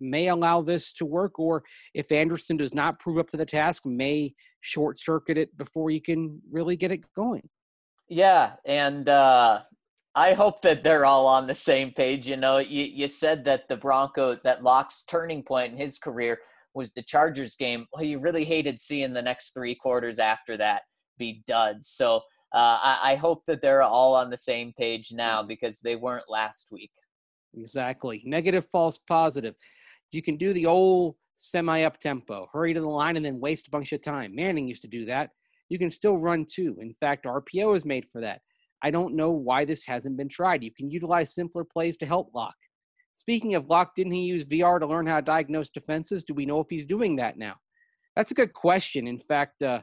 may 0.00 0.28
allow 0.28 0.60
this 0.60 0.92
to 0.92 1.04
work 1.04 1.38
or 1.38 1.62
if 1.94 2.10
Anderson 2.10 2.56
does 2.56 2.74
not 2.74 2.98
prove 2.98 3.18
up 3.18 3.28
to 3.30 3.36
the 3.36 3.46
task 3.46 3.86
may 3.86 4.34
short 4.60 4.98
circuit 4.98 5.38
it 5.38 5.56
before 5.56 5.90
you 5.90 6.00
can 6.00 6.40
really 6.50 6.76
get 6.76 6.90
it 6.90 7.00
going. 7.14 7.48
Yeah, 8.08 8.54
and 8.66 9.08
uh, 9.08 9.62
I 10.14 10.34
hope 10.34 10.60
that 10.62 10.84
they're 10.84 11.06
all 11.06 11.26
on 11.26 11.46
the 11.46 11.54
same 11.54 11.90
page. 11.92 12.28
You 12.28 12.36
know, 12.36 12.58
you, 12.58 12.84
you 12.84 13.08
said 13.08 13.44
that 13.46 13.68
the 13.68 13.76
Bronco, 13.76 14.38
that 14.44 14.62
Lock's 14.62 15.04
turning 15.04 15.42
point 15.42 15.72
in 15.72 15.78
his 15.78 15.98
career 15.98 16.38
was 16.74 16.92
the 16.92 17.02
Chargers 17.02 17.56
game. 17.56 17.86
Well, 17.92 18.04
you 18.04 18.18
really 18.18 18.44
hated 18.44 18.78
seeing 18.78 19.12
the 19.12 19.22
next 19.22 19.52
three 19.54 19.74
quarters 19.74 20.18
after 20.18 20.56
that 20.58 20.82
be 21.18 21.42
duds. 21.46 21.88
So 21.88 22.16
uh, 22.54 22.78
I, 22.82 22.98
I 23.12 23.14
hope 23.16 23.44
that 23.46 23.62
they're 23.62 23.82
all 23.82 24.14
on 24.14 24.28
the 24.28 24.36
same 24.36 24.72
page 24.78 25.12
now 25.12 25.42
because 25.42 25.80
they 25.80 25.96
weren't 25.96 26.28
last 26.28 26.68
week. 26.70 26.92
Exactly. 27.56 28.22
Negative, 28.26 28.66
false, 28.70 28.98
positive. 28.98 29.54
You 30.10 30.22
can 30.22 30.36
do 30.36 30.52
the 30.52 30.66
old 30.66 31.16
semi 31.36 31.82
up 31.84 31.98
tempo, 31.98 32.48
hurry 32.52 32.74
to 32.74 32.80
the 32.80 32.86
line, 32.86 33.16
and 33.16 33.24
then 33.24 33.40
waste 33.40 33.68
a 33.68 33.70
bunch 33.70 33.92
of 33.92 34.02
time. 34.02 34.34
Manning 34.34 34.68
used 34.68 34.82
to 34.82 34.88
do 34.88 35.06
that. 35.06 35.30
You 35.68 35.78
can 35.78 35.90
still 35.90 36.18
run 36.18 36.44
too. 36.50 36.76
In 36.80 36.94
fact, 37.00 37.24
RPO 37.24 37.74
is 37.76 37.86
made 37.86 38.06
for 38.12 38.20
that. 38.20 38.42
I 38.82 38.90
don't 38.90 39.14
know 39.14 39.30
why 39.30 39.64
this 39.64 39.84
hasn't 39.84 40.16
been 40.16 40.28
tried. 40.28 40.62
You 40.62 40.72
can 40.72 40.90
utilize 40.90 41.34
simpler 41.34 41.64
plays 41.64 41.96
to 41.98 42.06
help 42.06 42.34
Lock. 42.34 42.54
Speaking 43.14 43.54
of 43.54 43.68
Lock, 43.68 43.94
didn't 43.94 44.12
he 44.12 44.22
use 44.22 44.44
VR 44.44 44.80
to 44.80 44.86
learn 44.86 45.06
how 45.06 45.16
to 45.16 45.24
diagnose 45.24 45.70
defenses? 45.70 46.24
Do 46.24 46.34
we 46.34 46.46
know 46.46 46.60
if 46.60 46.66
he's 46.68 46.86
doing 46.86 47.16
that 47.16 47.36
now? 47.36 47.56
That's 48.16 48.30
a 48.30 48.34
good 48.34 48.52
question. 48.52 49.06
In 49.06 49.18
fact, 49.18 49.62
uh, 49.62 49.82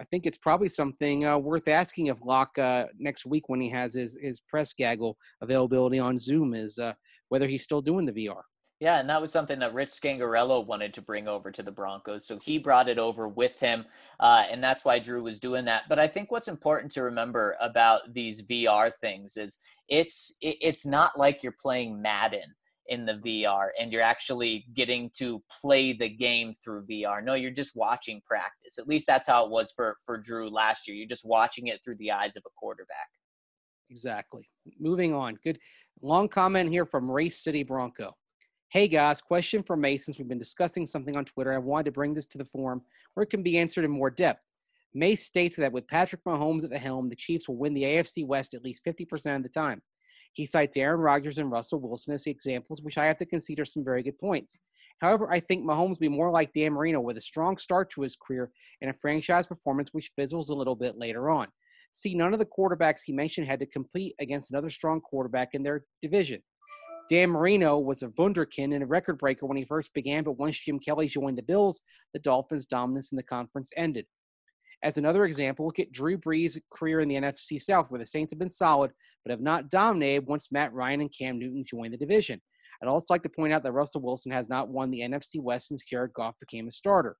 I 0.00 0.04
think 0.04 0.26
it's 0.26 0.36
probably 0.36 0.68
something 0.68 1.24
uh, 1.24 1.38
worth 1.38 1.68
asking 1.68 2.08
of 2.08 2.22
Lock 2.22 2.56
uh, 2.58 2.86
next 2.98 3.26
week 3.26 3.48
when 3.48 3.60
he 3.60 3.70
has 3.70 3.94
his, 3.94 4.16
his 4.20 4.40
press 4.40 4.72
gaggle 4.72 5.16
availability 5.40 5.98
on 5.98 6.18
Zoom 6.18 6.54
is 6.54 6.78
uh, 6.78 6.92
whether 7.30 7.48
he's 7.48 7.64
still 7.64 7.80
doing 7.80 8.06
the 8.06 8.12
VR. 8.12 8.42
Yeah, 8.80 9.00
and 9.00 9.10
that 9.10 9.20
was 9.20 9.32
something 9.32 9.58
that 9.58 9.74
Rich 9.74 9.88
Scangarello 9.90 10.64
wanted 10.64 10.94
to 10.94 11.02
bring 11.02 11.26
over 11.26 11.50
to 11.50 11.64
the 11.64 11.72
Broncos. 11.72 12.26
So 12.26 12.38
he 12.38 12.58
brought 12.58 12.88
it 12.88 12.98
over 12.98 13.26
with 13.26 13.58
him, 13.58 13.84
uh, 14.20 14.44
and 14.48 14.62
that's 14.62 14.84
why 14.84 15.00
Drew 15.00 15.24
was 15.24 15.40
doing 15.40 15.64
that. 15.64 15.84
But 15.88 15.98
I 15.98 16.06
think 16.06 16.30
what's 16.30 16.46
important 16.46 16.92
to 16.92 17.02
remember 17.02 17.56
about 17.60 18.14
these 18.14 18.42
VR 18.42 18.92
things 19.00 19.36
is 19.36 19.58
it's 19.88 20.36
it's 20.40 20.86
not 20.86 21.18
like 21.18 21.42
you're 21.42 21.56
playing 21.60 22.00
Madden 22.00 22.54
in 22.86 23.04
the 23.04 23.14
VR 23.14 23.68
and 23.78 23.92
you're 23.92 24.00
actually 24.00 24.64
getting 24.74 25.10
to 25.18 25.42
play 25.60 25.92
the 25.92 26.08
game 26.08 26.52
through 26.64 26.86
VR. 26.86 27.22
No, 27.22 27.34
you're 27.34 27.50
just 27.50 27.76
watching 27.76 28.22
practice. 28.24 28.78
At 28.78 28.88
least 28.88 29.06
that's 29.06 29.26
how 29.26 29.44
it 29.44 29.50
was 29.50 29.72
for 29.72 29.96
for 30.06 30.18
Drew 30.18 30.48
last 30.48 30.86
year. 30.86 30.96
You're 30.96 31.08
just 31.08 31.26
watching 31.26 31.66
it 31.66 31.80
through 31.84 31.96
the 31.96 32.12
eyes 32.12 32.36
of 32.36 32.44
a 32.46 32.50
quarterback. 32.56 33.08
Exactly. 33.90 34.48
Moving 34.78 35.14
on. 35.14 35.36
Good. 35.42 35.58
Long 36.00 36.28
comment 36.28 36.70
here 36.70 36.86
from 36.86 37.10
Race 37.10 37.42
City 37.42 37.64
Bronco. 37.64 38.14
Hey 38.70 38.86
guys, 38.86 39.22
question 39.22 39.62
for 39.62 39.78
May 39.78 39.96
since 39.96 40.18
we've 40.18 40.28
been 40.28 40.38
discussing 40.38 40.84
something 40.84 41.16
on 41.16 41.24
Twitter. 41.24 41.54
I 41.54 41.56
wanted 41.56 41.86
to 41.86 41.92
bring 41.92 42.12
this 42.12 42.26
to 42.26 42.36
the 42.36 42.44
forum 42.44 42.82
where 43.14 43.24
it 43.24 43.30
can 43.30 43.42
be 43.42 43.56
answered 43.56 43.86
in 43.86 43.90
more 43.90 44.10
depth. 44.10 44.42
May 44.92 45.14
states 45.14 45.56
that 45.56 45.72
with 45.72 45.88
Patrick 45.88 46.22
Mahomes 46.24 46.64
at 46.64 46.70
the 46.70 46.78
helm, 46.78 47.08
the 47.08 47.16
Chiefs 47.16 47.48
will 47.48 47.56
win 47.56 47.72
the 47.72 47.84
AFC 47.84 48.26
West 48.26 48.52
at 48.52 48.62
least 48.62 48.84
50% 48.84 49.36
of 49.36 49.42
the 49.42 49.48
time. 49.48 49.80
He 50.34 50.44
cites 50.44 50.76
Aaron 50.76 51.00
Rodgers 51.00 51.38
and 51.38 51.50
Russell 51.50 51.80
Wilson 51.80 52.12
as 52.12 52.26
examples, 52.26 52.82
which 52.82 52.98
I 52.98 53.06
have 53.06 53.16
to 53.16 53.24
consider 53.24 53.64
some 53.64 53.84
very 53.84 54.02
good 54.02 54.18
points. 54.18 54.58
However, 55.00 55.32
I 55.32 55.40
think 55.40 55.64
Mahomes 55.64 55.88
will 55.88 55.96
be 55.96 56.08
more 56.08 56.30
like 56.30 56.52
Dan 56.52 56.74
Marino 56.74 57.00
with 57.00 57.16
a 57.16 57.22
strong 57.22 57.56
start 57.56 57.88
to 57.92 58.02
his 58.02 58.16
career 58.16 58.50
and 58.82 58.90
a 58.90 58.94
franchise 58.94 59.46
performance 59.46 59.94
which 59.94 60.12
fizzles 60.14 60.50
a 60.50 60.54
little 60.54 60.76
bit 60.76 60.98
later 60.98 61.30
on. 61.30 61.48
See, 61.92 62.14
none 62.14 62.34
of 62.34 62.38
the 62.38 62.44
quarterbacks 62.44 63.00
he 63.02 63.14
mentioned 63.14 63.46
had 63.46 63.60
to 63.60 63.66
compete 63.66 64.14
against 64.20 64.50
another 64.50 64.68
strong 64.68 65.00
quarterback 65.00 65.54
in 65.54 65.62
their 65.62 65.86
division. 66.02 66.42
Dan 67.08 67.30
Marino 67.30 67.78
was 67.78 68.02
a 68.02 68.08
wunderkind 68.08 68.74
and 68.74 68.82
a 68.82 68.86
record 68.86 69.18
breaker 69.18 69.46
when 69.46 69.56
he 69.56 69.64
first 69.64 69.94
began, 69.94 70.24
but 70.24 70.38
once 70.38 70.58
Jim 70.58 70.78
Kelly 70.78 71.08
joined 71.08 71.38
the 71.38 71.42
Bills, 71.42 71.80
the 72.12 72.18
Dolphins' 72.18 72.66
dominance 72.66 73.12
in 73.12 73.16
the 73.16 73.22
conference 73.22 73.70
ended. 73.76 74.06
As 74.82 74.98
another 74.98 75.24
example, 75.24 75.66
look 75.66 75.78
at 75.78 75.90
Drew 75.90 76.18
Brees' 76.18 76.60
career 76.72 77.00
in 77.00 77.08
the 77.08 77.16
NFC 77.16 77.60
South, 77.60 77.90
where 77.90 77.98
the 77.98 78.06
Saints 78.06 78.32
have 78.32 78.38
been 78.38 78.48
solid 78.48 78.92
but 79.24 79.30
have 79.30 79.40
not 79.40 79.70
dominated 79.70 80.26
once 80.26 80.52
Matt 80.52 80.72
Ryan 80.72 81.00
and 81.00 81.14
Cam 81.16 81.38
Newton 81.38 81.64
joined 81.64 81.94
the 81.94 81.98
division. 81.98 82.40
I'd 82.82 82.88
also 82.88 83.12
like 83.12 83.22
to 83.24 83.28
point 83.28 83.52
out 83.52 83.62
that 83.64 83.72
Russell 83.72 84.02
Wilson 84.02 84.30
has 84.30 84.48
not 84.48 84.68
won 84.68 84.90
the 84.90 85.00
NFC 85.00 85.40
West 85.40 85.68
since 85.68 85.84
Jared 85.84 86.12
Goff 86.12 86.36
became 86.38 86.68
a 86.68 86.70
starter. 86.70 87.16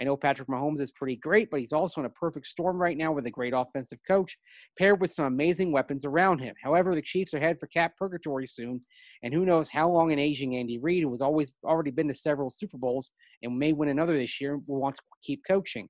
I 0.00 0.04
know 0.04 0.16
Patrick 0.16 0.48
Mahomes 0.48 0.80
is 0.80 0.90
pretty 0.90 1.16
great, 1.16 1.50
but 1.50 1.60
he's 1.60 1.72
also 1.72 2.00
in 2.00 2.06
a 2.06 2.10
perfect 2.10 2.46
storm 2.46 2.76
right 2.76 2.96
now 2.96 3.12
with 3.12 3.26
a 3.26 3.30
great 3.30 3.52
offensive 3.54 3.98
coach, 4.06 4.36
paired 4.78 5.00
with 5.00 5.12
some 5.12 5.26
amazing 5.26 5.72
weapons 5.72 6.04
around 6.04 6.40
him. 6.40 6.54
However, 6.62 6.94
the 6.94 7.02
Chiefs 7.02 7.34
are 7.34 7.40
headed 7.40 7.60
for 7.60 7.66
cap 7.66 7.96
purgatory 7.96 8.46
soon, 8.46 8.80
and 9.22 9.32
who 9.32 9.44
knows 9.44 9.68
how 9.68 9.88
long 9.88 10.12
an 10.12 10.18
aging 10.18 10.56
Andy 10.56 10.78
Reid, 10.78 11.02
who 11.02 11.10
has 11.10 11.22
always 11.22 11.52
already 11.64 11.90
been 11.90 12.08
to 12.08 12.14
several 12.14 12.50
Super 12.50 12.78
Bowls 12.78 13.10
and 13.42 13.58
may 13.58 13.72
win 13.72 13.88
another 13.88 14.16
this 14.16 14.40
year, 14.40 14.58
will 14.66 14.80
want 14.80 14.96
to 14.96 15.02
keep 15.22 15.42
coaching. 15.46 15.88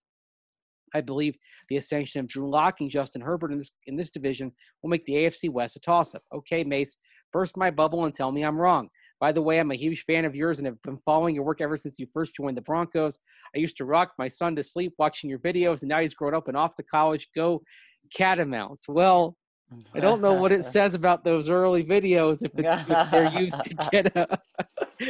I 0.95 1.01
believe 1.01 1.37
the 1.69 1.77
ascension 1.77 2.21
of 2.21 2.27
Drew 2.27 2.51
Lock 2.51 2.81
and 2.81 2.91
Justin 2.91 3.23
Herbert 3.23 3.53
in 3.53 3.59
this 3.59 3.73
in 3.87 3.97
this 3.97 4.11
division 4.11 4.53
will 4.83 4.91
make 4.91 5.05
the 5.07 5.15
AFC 5.15 5.51
West 5.51 5.77
a 5.77 5.81
toss-up. 5.81 6.23
Okay, 6.35 6.65
Mase, 6.65 6.99
burst 7.33 7.57
my 7.57 7.71
bubble 7.71 8.05
and 8.05 8.15
tell 8.15 8.31
me 8.31 8.43
I'm 8.43 8.61
wrong. 8.61 8.89
By 9.23 9.31
the 9.31 9.41
way, 9.41 9.61
I'm 9.61 9.71
a 9.71 9.77
huge 9.77 10.03
fan 10.03 10.25
of 10.25 10.35
yours 10.35 10.59
and 10.59 10.67
have 10.67 10.83
been 10.83 10.97
following 10.97 11.37
your 11.37 11.45
work 11.45 11.61
ever 11.61 11.77
since 11.77 11.97
you 12.01 12.09
first 12.13 12.35
joined 12.35 12.57
the 12.57 12.61
Broncos. 12.61 13.21
I 13.55 13.61
used 13.61 13.77
to 13.77 13.85
rock 13.85 14.11
my 14.19 14.27
son 14.27 14.57
to 14.57 14.65
sleep 14.65 14.95
watching 14.99 15.31
your 15.31 15.39
videos, 15.39 15.83
and 15.83 15.89
now 15.89 16.01
he's 16.01 16.13
grown 16.13 16.35
up 16.35 16.49
and 16.49 16.57
off 16.57 16.75
to 16.75 16.83
college. 16.83 17.29
Go 17.33 17.63
Catamounts. 18.13 18.89
Well, 18.89 19.37
I 19.95 20.01
don't 20.01 20.23
know 20.23 20.33
what 20.35 20.51
it 20.51 20.65
says 20.75 20.95
about 20.95 21.23
those 21.23 21.49
early 21.49 21.85
videos 21.85 22.43
if, 22.43 22.51
it's, 22.59 22.91
if 22.91 23.11
they're 23.13 23.41
used 23.41 23.63
to 23.63 23.75
get 23.93 24.17
a, 24.17 24.39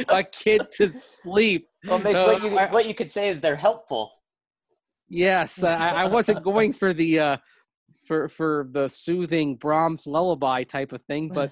a 0.09 0.23
kid 0.23 0.61
to 0.77 0.93
sleep. 0.93 1.65
Well, 1.87 1.97
Mase, 1.97 2.17
Uh, 2.17 2.25
what 2.25 2.43
you 2.43 2.55
I- 2.55 2.71
what 2.71 2.87
you 2.87 2.93
could 2.93 3.09
say 3.09 3.29
is 3.29 3.41
they're 3.41 3.55
helpful. 3.55 4.11
Yes, 5.09 5.63
I, 5.63 5.73
I 5.73 6.05
wasn't 6.05 6.43
going 6.43 6.71
for 6.73 6.93
the 6.93 7.19
uh, 7.19 7.37
for 8.05 8.29
for 8.29 8.67
the 8.71 8.89
soothing 8.89 9.55
Brahms 9.55 10.05
lullaby 10.05 10.65
type 10.65 10.91
of 10.91 11.01
thing, 11.05 11.29
but 11.29 11.51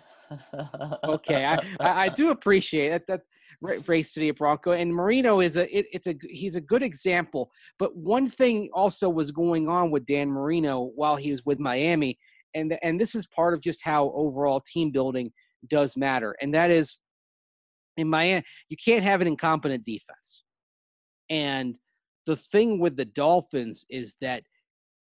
okay, 1.04 1.46
I, 1.46 1.56
I, 1.80 1.90
I 2.06 2.10
do 2.10 2.32
appreciate 2.32 2.90
that. 2.90 3.08
That 3.08 3.22
Ra- 3.62 3.76
race 3.88 4.14
City 4.14 4.30
of 4.30 4.38
Bronco 4.38 4.72
and 4.72 4.94
Marino 4.94 5.40
is 5.40 5.56
a 5.56 5.78
it, 5.78 5.86
it's 5.94 6.08
a 6.08 6.16
he's 6.24 6.56
a 6.56 6.62
good 6.62 6.84
example. 6.84 7.52
But 7.78 7.96
one 7.96 8.28
thing 8.28 8.70
also 8.74 9.10
was 9.10 9.32
going 9.32 9.68
on 9.68 9.92
with 9.92 10.06
Dan 10.06 10.30
Marino 10.30 10.92
while 10.96 11.16
he 11.16 11.32
was 11.32 11.46
with 11.46 11.60
Miami, 11.60 12.18
and 12.56 12.78
and 12.82 13.00
this 13.00 13.16
is 13.16 13.28
part 13.28 13.54
of 13.54 13.62
just 13.62 13.84
how 13.84 14.12
overall 14.16 14.62
team 14.62 14.92
building 14.92 15.32
does 15.70 15.96
matter, 15.96 16.36
and 16.42 16.54
that 16.54 16.72
is 16.72 16.98
in 17.98 18.10
Miami 18.10 18.44
you 18.70 18.78
can't 18.84 19.04
have 19.04 19.22
an 19.22 19.28
incompetent 19.28 19.86
defense, 19.86 20.44
and 21.30 21.76
the 22.26 22.36
thing 22.36 22.80
with 22.80 22.98
the 22.98 23.06
Dolphins 23.06 23.86
is 23.90 24.16
that 24.22 24.44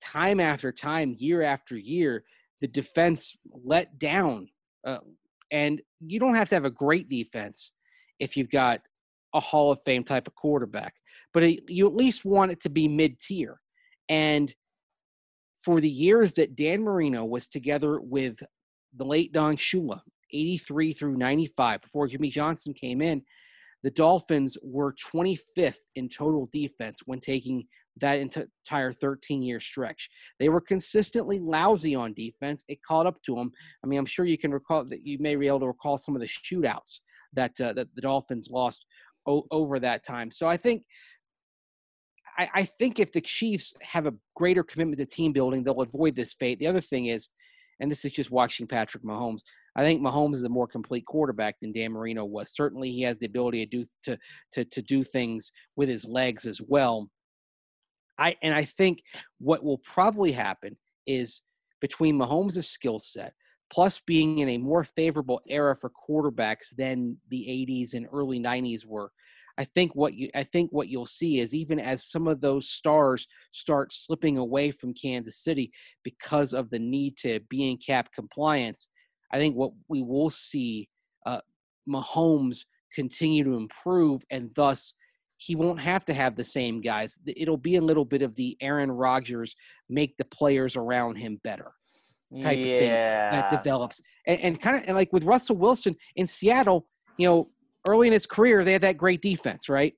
time 0.02 0.40
after 0.40 0.72
time, 0.72 1.14
year 1.18 1.42
after 1.42 1.76
year, 1.76 2.24
the 2.60 2.68
defense 2.68 3.36
let 3.64 3.98
down. 3.98 4.48
Uh, 4.86 4.98
and 5.50 5.80
you 6.00 6.18
don't 6.20 6.34
have 6.34 6.48
to 6.50 6.54
have 6.54 6.64
a 6.64 6.70
great 6.70 7.08
defense 7.08 7.72
if 8.18 8.36
you've 8.36 8.50
got 8.50 8.80
a 9.34 9.40
Hall 9.40 9.70
of 9.70 9.82
Fame 9.82 10.04
type 10.04 10.26
of 10.26 10.34
quarterback, 10.34 10.94
but 11.32 11.42
it, 11.42 11.60
you 11.68 11.86
at 11.86 11.94
least 11.94 12.24
want 12.24 12.52
it 12.52 12.60
to 12.62 12.68
be 12.68 12.88
mid 12.88 13.20
tier. 13.20 13.60
And 14.08 14.54
for 15.60 15.80
the 15.80 15.88
years 15.88 16.34
that 16.34 16.56
Dan 16.56 16.82
Marino 16.82 17.24
was 17.24 17.48
together 17.48 18.00
with 18.00 18.42
the 18.96 19.04
late 19.04 19.32
Don 19.32 19.56
Shula, 19.56 20.00
83 20.32 20.92
through 20.92 21.16
95, 21.16 21.82
before 21.82 22.08
Jimmy 22.08 22.30
Johnson 22.30 22.74
came 22.74 23.00
in, 23.00 23.22
the 23.82 23.90
Dolphins 23.90 24.58
were 24.62 24.94
25th 24.94 25.78
in 25.94 26.08
total 26.08 26.48
defense 26.52 27.00
when 27.06 27.20
taking 27.20 27.66
that 28.00 28.18
entire 28.18 28.92
13 28.92 29.42
year 29.42 29.60
stretch. 29.60 30.08
They 30.38 30.48
were 30.48 30.60
consistently 30.60 31.38
lousy 31.38 31.94
on 31.94 32.14
defense. 32.14 32.64
It 32.68 32.82
caught 32.82 33.06
up 33.06 33.22
to 33.26 33.34
them. 33.34 33.52
I 33.84 33.86
mean, 33.86 33.98
I'm 33.98 34.06
sure 34.06 34.24
you 34.24 34.38
can 34.38 34.52
recall 34.52 34.84
that 34.84 35.06
you 35.06 35.18
may 35.20 35.36
be 35.36 35.46
able 35.46 35.60
to 35.60 35.66
recall 35.66 35.98
some 35.98 36.16
of 36.16 36.20
the 36.20 36.28
shootouts 36.28 37.00
that 37.34 37.60
uh, 37.60 37.72
that 37.74 37.88
the 37.94 38.00
Dolphins 38.00 38.48
lost 38.50 38.84
o- 39.26 39.46
over 39.50 39.78
that 39.80 40.04
time. 40.04 40.30
So 40.30 40.48
I 40.48 40.56
think 40.56 40.82
I, 42.54 42.64
think 42.64 42.98
if 42.98 43.12
the 43.12 43.20
Chiefs 43.20 43.74
have 43.82 44.06
a 44.06 44.14
greater 44.34 44.62
commitment 44.62 44.98
to 44.98 45.06
team 45.06 45.32
building, 45.32 45.62
they'll 45.62 45.82
avoid 45.82 46.16
this 46.16 46.32
fate. 46.32 46.58
The 46.58 46.66
other 46.66 46.80
thing 46.80 47.06
is, 47.06 47.28
and 47.80 47.90
this 47.90 48.04
is 48.04 48.12
just 48.12 48.30
watching 48.30 48.66
Patrick 48.66 49.02
Mahomes. 49.04 49.40
I 49.76 49.82
think 49.82 50.00
Mahomes 50.00 50.34
is 50.34 50.44
a 50.44 50.48
more 50.48 50.66
complete 50.66 51.06
quarterback 51.06 51.56
than 51.60 51.72
Dan 51.72 51.92
Marino 51.92 52.24
was. 52.24 52.54
Certainly, 52.54 52.92
he 52.92 53.02
has 53.02 53.18
the 53.18 53.26
ability 53.26 53.66
to 53.66 53.78
do 53.78 53.84
to 54.04 54.18
to 54.52 54.64
to 54.64 54.82
do 54.82 55.04
things 55.04 55.52
with 55.76 55.88
his 55.88 56.04
legs 56.04 56.46
as 56.46 56.60
well. 56.66 57.08
I 58.20 58.36
and 58.42 58.54
I 58.54 58.64
think 58.64 59.02
what 59.38 59.64
will 59.64 59.78
probably 59.78 60.30
happen 60.30 60.76
is 61.06 61.40
between 61.80 62.16
Mahomes' 62.18 62.64
skill 62.64 62.98
set 63.00 63.32
plus 63.72 64.00
being 64.06 64.38
in 64.38 64.48
a 64.50 64.58
more 64.58 64.84
favorable 64.84 65.40
era 65.48 65.76
for 65.76 65.90
quarterbacks 65.90 66.74
than 66.76 67.16
the 67.30 67.46
80s 67.48 67.94
and 67.94 68.06
early 68.12 68.40
90s 68.40 68.84
were. 68.84 69.12
I 69.58 69.64
think 69.64 69.94
what 69.94 70.14
you 70.14 70.28
I 70.34 70.44
think 70.44 70.70
what 70.72 70.88
you'll 70.88 71.06
see 71.06 71.40
is 71.40 71.54
even 71.54 71.78
as 71.78 72.04
some 72.04 72.26
of 72.26 72.40
those 72.40 72.70
stars 72.70 73.26
start 73.52 73.92
slipping 73.92 74.38
away 74.38 74.70
from 74.70 74.94
Kansas 74.94 75.42
City 75.42 75.70
because 76.02 76.52
of 76.52 76.70
the 76.70 76.78
need 76.78 77.16
to 77.18 77.40
be 77.48 77.70
in 77.70 77.76
cap 77.76 78.10
compliance, 78.14 78.88
I 79.32 79.38
think 79.38 79.56
what 79.56 79.72
we 79.88 80.02
will 80.02 80.30
see 80.30 80.88
uh, 81.26 81.40
Mahomes 81.88 82.64
continue 82.94 83.44
to 83.44 83.54
improve, 83.54 84.22
and 84.30 84.50
thus 84.54 84.94
he 85.40 85.56
won't 85.56 85.80
have 85.80 86.04
to 86.04 86.12
have 86.12 86.36
the 86.36 86.44
same 86.44 86.82
guys. 86.82 87.18
It'll 87.26 87.56
be 87.56 87.76
a 87.76 87.80
little 87.80 88.04
bit 88.04 88.20
of 88.20 88.34
the 88.34 88.58
Aaron 88.60 88.92
Rodgers 88.92 89.56
make 89.88 90.14
the 90.18 90.24
players 90.26 90.76
around 90.76 91.16
him 91.16 91.40
better 91.42 91.72
type 92.42 92.58
of 92.58 92.64
thing 92.64 92.90
that 92.90 93.50
develops. 93.50 94.02
And, 94.26 94.40
and 94.40 94.60
kind 94.60 94.76
of 94.76 94.82
and 94.86 94.96
like 94.96 95.10
with 95.14 95.24
Russell 95.24 95.56
Wilson 95.56 95.96
in 96.16 96.26
Seattle, 96.26 96.86
you 97.16 97.26
know, 97.26 97.50
early 97.88 98.06
in 98.06 98.12
his 98.12 98.26
career 98.26 98.64
they 98.64 98.72
had 98.74 98.82
that 98.82 98.98
great 98.98 99.22
defense, 99.22 99.70
right? 99.70 99.94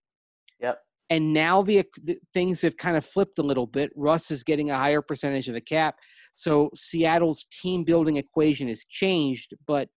Yep. 0.61 0.79
And 1.11 1.33
now 1.33 1.61
the, 1.61 1.85
the 2.05 2.19
things 2.33 2.63
have 2.63 2.77
kind 2.77 2.97
of 2.97 3.05
flipped 3.05 3.41
a 3.41 3.43
little 3.43 3.67
bit. 3.67 3.91
Russ 3.97 4.31
is 4.31 4.45
getting 4.45 4.71
a 4.71 4.77
higher 4.77 5.03
percentage 5.03 5.49
of 5.49 5.55
the 5.55 5.61
cap. 5.61 5.97
So 6.33 6.71
Seattle's 6.77 7.47
team 7.61 7.83
building 7.83 8.17
equation 8.17 8.69
has 8.69 8.85
changed, 8.89 9.55
but 9.67 9.89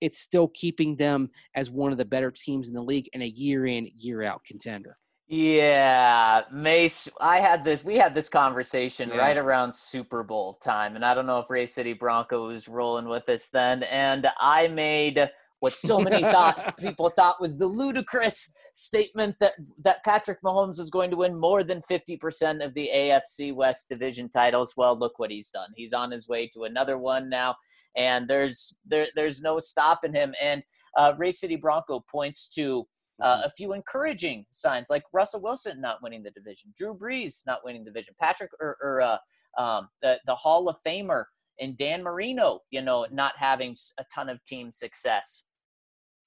it's 0.00 0.18
still 0.18 0.48
keeping 0.48 0.96
them 0.96 1.30
as 1.54 1.70
one 1.70 1.92
of 1.92 1.98
the 1.98 2.04
better 2.04 2.30
teams 2.30 2.68
in 2.68 2.74
the 2.74 2.82
league 2.82 3.08
and 3.14 3.22
a 3.22 3.28
year 3.28 3.66
in, 3.66 3.88
year 3.94 4.22
out 4.22 4.42
contender. 4.44 4.96
Yeah, 5.30 6.44
Mase, 6.50 7.08
I 7.20 7.40
had 7.40 7.62
this 7.62 7.84
we 7.84 7.96
had 7.96 8.14
this 8.14 8.30
conversation 8.30 9.10
Yeah. 9.10 9.18
right 9.18 9.36
around 9.36 9.74
Super 9.74 10.22
Bowl 10.22 10.54
time 10.54 10.96
and 10.96 11.04
I 11.04 11.12
don't 11.14 11.26
know 11.26 11.38
if 11.38 11.50
Race 11.50 11.74
City 11.74 11.92
Bronco 11.92 12.46
was 12.48 12.66
rolling 12.66 13.08
with 13.08 13.28
us 13.28 13.48
then 13.48 13.82
and 13.82 14.26
I 14.40 14.68
made 14.68 15.30
what 15.60 15.76
so 15.76 15.98
many 15.98 16.22
thought 16.22 16.78
people 16.78 17.10
thought 17.10 17.40
was 17.40 17.58
the 17.58 17.66
ludicrous 17.66 18.54
statement 18.74 19.36
that 19.40 19.54
that 19.82 20.04
Patrick 20.04 20.40
Mahomes 20.42 20.78
was 20.78 20.90
going 20.90 21.10
to 21.10 21.16
win 21.16 21.38
more 21.38 21.64
than 21.64 21.80
50% 21.90 22.64
of 22.64 22.74
the 22.74 22.90
AFC 22.94 23.54
West 23.54 23.88
division 23.88 24.28
titles. 24.28 24.74
Well, 24.76 24.96
look 24.96 25.18
what 25.18 25.30
he's 25.30 25.50
done. 25.50 25.70
He's 25.74 25.92
on 25.92 26.10
his 26.10 26.28
way 26.28 26.48
to 26.54 26.64
another 26.64 26.98
one 26.98 27.28
now 27.28 27.56
and 27.96 28.28
there's 28.28 28.76
there 28.86 29.06
there's 29.14 29.42
no 29.42 29.58
stopping 29.58 30.14
him 30.14 30.34
and 30.40 30.62
uh, 30.96 31.12
Race 31.18 31.40
City 31.40 31.56
Bronco 31.56 32.04
points 32.10 32.48
to 32.54 32.86
uh, 33.20 33.42
a 33.44 33.50
few 33.50 33.72
encouraging 33.72 34.46
signs, 34.52 34.88
like 34.90 35.02
Russell 35.12 35.42
Wilson 35.42 35.80
not 35.80 36.02
winning 36.02 36.22
the 36.22 36.30
division, 36.30 36.72
Drew 36.76 36.94
Brees 36.94 37.42
not 37.46 37.60
winning 37.64 37.84
the 37.84 37.90
division, 37.90 38.14
Patrick 38.20 38.50
or, 38.60 38.76
or 38.80 39.00
uh, 39.00 39.18
um, 39.58 39.88
the 40.02 40.20
the 40.26 40.34
Hall 40.34 40.68
of 40.68 40.76
Famer 40.86 41.24
and 41.60 41.76
Dan 41.76 42.02
Marino, 42.02 42.60
you 42.70 42.80
know, 42.80 43.06
not 43.10 43.36
having 43.36 43.76
a 43.98 44.04
ton 44.14 44.28
of 44.28 44.42
team 44.44 44.70
success. 44.70 45.42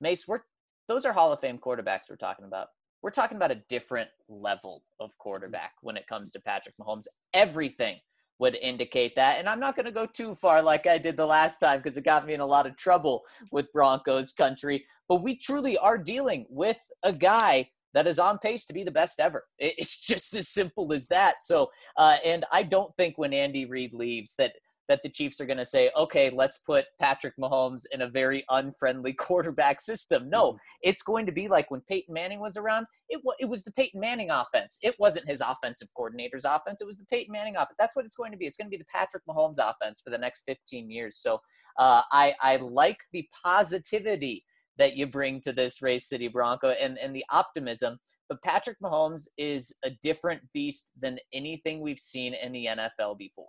Mase, 0.01 0.27
we're 0.27 0.41
those 0.87 1.05
are 1.05 1.13
Hall 1.13 1.31
of 1.31 1.39
Fame 1.39 1.57
quarterbacks 1.57 2.09
we're 2.09 2.17
talking 2.17 2.45
about. 2.45 2.67
We're 3.01 3.11
talking 3.11 3.37
about 3.37 3.51
a 3.51 3.61
different 3.69 4.09
level 4.27 4.83
of 4.99 5.17
quarterback 5.17 5.73
when 5.81 5.95
it 5.95 6.07
comes 6.07 6.31
to 6.33 6.41
Patrick 6.41 6.75
Mahomes. 6.77 7.05
Everything 7.33 7.97
would 8.39 8.55
indicate 8.55 9.15
that. 9.15 9.39
And 9.39 9.47
I'm 9.47 9.59
not 9.59 9.75
going 9.75 9.85
to 9.85 9.91
go 9.91 10.05
too 10.05 10.35
far 10.35 10.61
like 10.61 10.87
I 10.87 10.97
did 10.97 11.15
the 11.15 11.25
last 11.25 11.59
time 11.59 11.79
because 11.79 11.95
it 11.95 12.03
got 12.03 12.25
me 12.25 12.33
in 12.33 12.39
a 12.39 12.45
lot 12.45 12.65
of 12.65 12.75
trouble 12.75 13.21
with 13.51 13.71
Broncos 13.71 14.31
country. 14.31 14.85
But 15.07 15.21
we 15.21 15.35
truly 15.35 15.77
are 15.77 15.97
dealing 15.97 16.45
with 16.49 16.79
a 17.03 17.13
guy 17.13 17.69
that 17.93 18.07
is 18.07 18.19
on 18.19 18.39
pace 18.39 18.65
to 18.65 18.73
be 18.73 18.83
the 18.83 18.91
best 18.91 19.19
ever. 19.19 19.45
It's 19.59 19.99
just 19.99 20.35
as 20.35 20.49
simple 20.49 20.91
as 20.91 21.07
that. 21.07 21.41
So, 21.41 21.69
uh, 21.97 22.17
and 22.25 22.45
I 22.51 22.63
don't 22.63 22.95
think 22.95 23.17
when 23.17 23.33
Andy 23.33 23.65
Reid 23.65 23.93
leaves 23.93 24.35
that 24.37 24.53
that 24.91 25.01
the 25.03 25.09
Chiefs 25.09 25.39
are 25.39 25.45
going 25.45 25.57
to 25.57 25.65
say, 25.65 25.89
okay, 25.95 26.29
let's 26.29 26.57
put 26.57 26.83
Patrick 26.99 27.33
Mahomes 27.39 27.83
in 27.93 28.01
a 28.01 28.09
very 28.09 28.43
unfriendly 28.49 29.13
quarterback 29.19 29.79
system. 29.79 30.29
No, 30.29 30.57
it's 30.81 31.01
going 31.01 31.25
to 31.25 31.31
be 31.31 31.47
like 31.47 31.71
when 31.71 31.79
Peyton 31.87 32.13
Manning 32.13 32.41
was 32.41 32.57
around. 32.57 32.87
It 33.07 33.21
wa- 33.23 33.35
it 33.39 33.45
was 33.45 33.63
the 33.63 33.71
Peyton 33.71 34.01
Manning 34.01 34.29
offense. 34.29 34.77
It 34.81 34.95
wasn't 34.99 35.29
his 35.29 35.39
offensive 35.39 35.87
coordinator's 35.95 36.43
offense. 36.43 36.81
It 36.81 36.87
was 36.87 36.97
the 36.97 37.05
Peyton 37.05 37.31
Manning 37.31 37.55
offense. 37.55 37.77
That's 37.79 37.95
what 37.95 38.03
it's 38.03 38.17
going 38.17 38.31
to 38.33 38.37
be. 38.37 38.47
It's 38.47 38.57
going 38.57 38.67
to 38.67 38.77
be 38.77 38.77
the 38.77 38.93
Patrick 38.93 39.23
Mahomes 39.25 39.59
offense 39.59 40.01
for 40.03 40.09
the 40.09 40.17
next 40.17 40.43
15 40.45 40.91
years. 40.91 41.17
So 41.17 41.39
uh, 41.79 42.01
I 42.11 42.35
I 42.41 42.57
like 42.57 42.97
the 43.13 43.25
positivity 43.45 44.43
that 44.77 44.97
you 44.97 45.07
bring 45.07 45.39
to 45.41 45.53
this 45.53 45.81
Race 45.81 46.09
City 46.09 46.27
Bronco 46.27 46.71
and 46.71 46.97
and 46.97 47.15
the 47.15 47.25
optimism. 47.29 47.97
But 48.27 48.41
Patrick 48.43 48.77
Mahomes 48.83 49.27
is 49.37 49.73
a 49.85 49.91
different 50.01 50.41
beast 50.53 50.91
than 50.99 51.19
anything 51.33 51.79
we've 51.79 51.99
seen 51.99 52.33
in 52.33 52.51
the 52.51 52.65
NFL 52.65 53.17
before. 53.17 53.47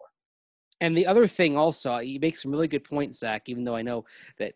And 0.82 0.96
the 0.96 1.06
other 1.06 1.28
thing 1.28 1.56
also, 1.56 1.94
uh, 1.94 1.98
you 2.00 2.18
make 2.18 2.36
some 2.36 2.50
really 2.50 2.66
good 2.66 2.82
points, 2.82 3.20
Zach, 3.20 3.42
even 3.46 3.62
though 3.62 3.76
I 3.76 3.82
know 3.82 4.04
that 4.40 4.54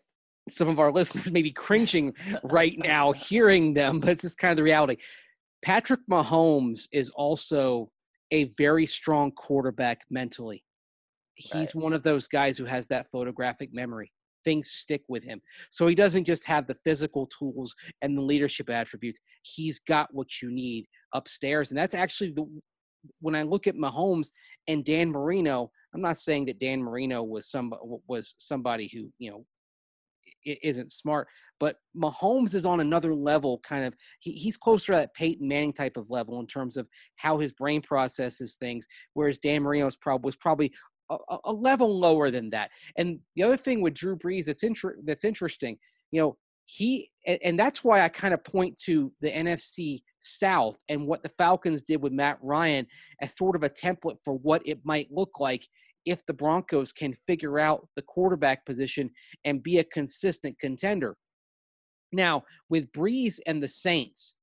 some 0.49 0.67
of 0.67 0.77
our 0.77 0.91
listeners 0.99 1.31
may 1.31 1.41
be 1.41 1.53
cringing 1.53 2.13
right 2.43 2.77
now 2.77 3.13
hearing 3.13 3.73
them, 3.73 4.01
but 4.01 4.09
it's 4.09 4.23
just 4.23 4.37
kind 4.37 4.51
of 4.51 4.57
the 4.57 4.63
reality. 4.63 4.97
Patrick 5.63 6.01
Mahomes 6.11 6.89
is 6.91 7.09
also 7.11 7.89
a 8.31 8.43
very 8.57 8.85
strong 8.85 9.31
quarterback 9.31 10.01
mentally. 10.09 10.65
He's 11.35 11.73
one 11.73 11.93
of 11.93 12.03
those 12.03 12.27
guys 12.27 12.57
who 12.57 12.65
has 12.65 12.87
that 12.87 13.09
photographic 13.09 13.73
memory. 13.73 14.11
Things 14.43 14.69
stick 14.69 15.03
with 15.07 15.23
him. 15.23 15.41
So 15.69 15.87
he 15.87 15.95
doesn't 15.95 16.25
just 16.25 16.45
have 16.45 16.67
the 16.67 16.77
physical 16.83 17.27
tools 17.27 17.73
and 18.01 18.17
the 18.17 18.21
leadership 18.21 18.69
attributes. 18.69 19.19
He's 19.43 19.79
got 19.79 20.13
what 20.13 20.41
you 20.41 20.51
need 20.51 20.87
upstairs. 21.13 21.71
And 21.71 21.77
that's 21.77 21.95
actually 21.95 22.31
the 22.31 22.45
when 23.21 23.35
I 23.35 23.43
look 23.43 23.67
at 23.67 23.75
Mahomes 23.75 24.31
and 24.67 24.83
Dan 24.83 25.11
Marino, 25.11 25.71
I'm 25.97 26.03
not 26.03 26.19
saying 26.19 26.45
that 26.45 26.59
Dan 26.59 26.81
Marino 26.81 27.23
was 27.23 27.49
some 27.49 27.73
was 28.07 28.35
somebody 28.37 28.87
who 28.93 29.11
you 29.17 29.31
know 29.31 29.45
isn't 30.43 30.91
smart. 30.91 31.27
But 31.59 31.77
Mahomes 31.95 32.53
is 32.53 32.65
on 32.65 32.79
another 32.79 33.15
level, 33.15 33.59
kind 33.63 33.83
of. 33.83 33.95
He, 34.19 34.33
he's 34.33 34.57
closer 34.57 34.93
to 34.93 34.99
that 34.99 35.13
Peyton 35.15 35.47
Manning 35.47 35.73
type 35.73 35.97
of 35.97 36.09
level 36.09 36.39
in 36.39 36.45
terms 36.45 36.77
of 36.77 36.87
how 37.15 37.39
his 37.39 37.51
brain 37.51 37.81
processes 37.81 38.55
things, 38.55 38.85
whereas 39.13 39.39
Dan 39.39 39.63
Marino 39.63 39.89
prob- 39.99 40.23
was 40.23 40.35
probably 40.35 40.71
a, 41.09 41.17
a, 41.45 41.51
level 41.51 41.99
lower 41.99 42.29
than 42.29 42.51
that. 42.51 42.69
And 42.97 43.19
the 43.35 43.43
other 43.43 43.57
thing 43.57 43.81
with 43.81 43.95
Drew 43.95 44.15
Brees 44.15 44.45
that's 44.45 44.63
inter- 44.63 44.97
that's 45.03 45.25
interesting, 45.25 45.77
you 46.11 46.21
know, 46.21 46.37
he 46.65 47.09
and, 47.25 47.39
and 47.43 47.59
that's 47.59 47.83
why 47.83 48.01
I 48.01 48.09
kind 48.09 48.33
of 48.33 48.43
point 48.43 48.77
to 48.85 49.11
the 49.21 49.31
NFC 49.31 50.01
South 50.19 50.77
and 50.89 51.07
what 51.07 51.23
the 51.23 51.29
Falcons 51.29 51.81
did 51.81 52.01
with 52.01 52.11
Matt 52.11 52.37
Ryan 52.41 52.85
as 53.21 53.35
sort 53.35 53.55
of 53.55 53.63
a 53.63 53.69
template 53.69 54.17
for 54.23 54.33
what 54.33 54.61
it 54.65 54.79
might 54.83 55.07
look 55.09 55.39
like 55.39 55.65
if 56.07 56.25
the 56.25 56.33
Broncos 56.33 56.93
can 56.93 57.13
figure 57.13 57.59
out 57.59 57.87
the 57.95 58.01
quarterback 58.01 58.65
position 58.65 59.09
and 59.45 59.61
be 59.61 59.79
a 59.79 59.83
consistent 59.83 60.57
contender. 60.59 61.17
Now, 62.11 62.43
with 62.69 62.91
Brees 62.91 63.39
and 63.45 63.61
the 63.61 63.67
Saints, 63.67 64.33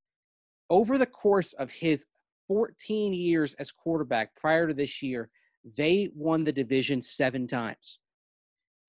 over 0.70 0.98
the 0.98 1.06
course 1.06 1.54
of 1.54 1.70
his 1.70 2.06
14 2.46 3.14
years 3.14 3.54
as 3.54 3.72
quarterback 3.72 4.36
prior 4.36 4.68
to 4.68 4.74
this 4.74 5.02
year, 5.02 5.30
they 5.76 6.10
won 6.14 6.44
the 6.44 6.52
division 6.52 7.00
seven 7.00 7.46
times. 7.46 7.98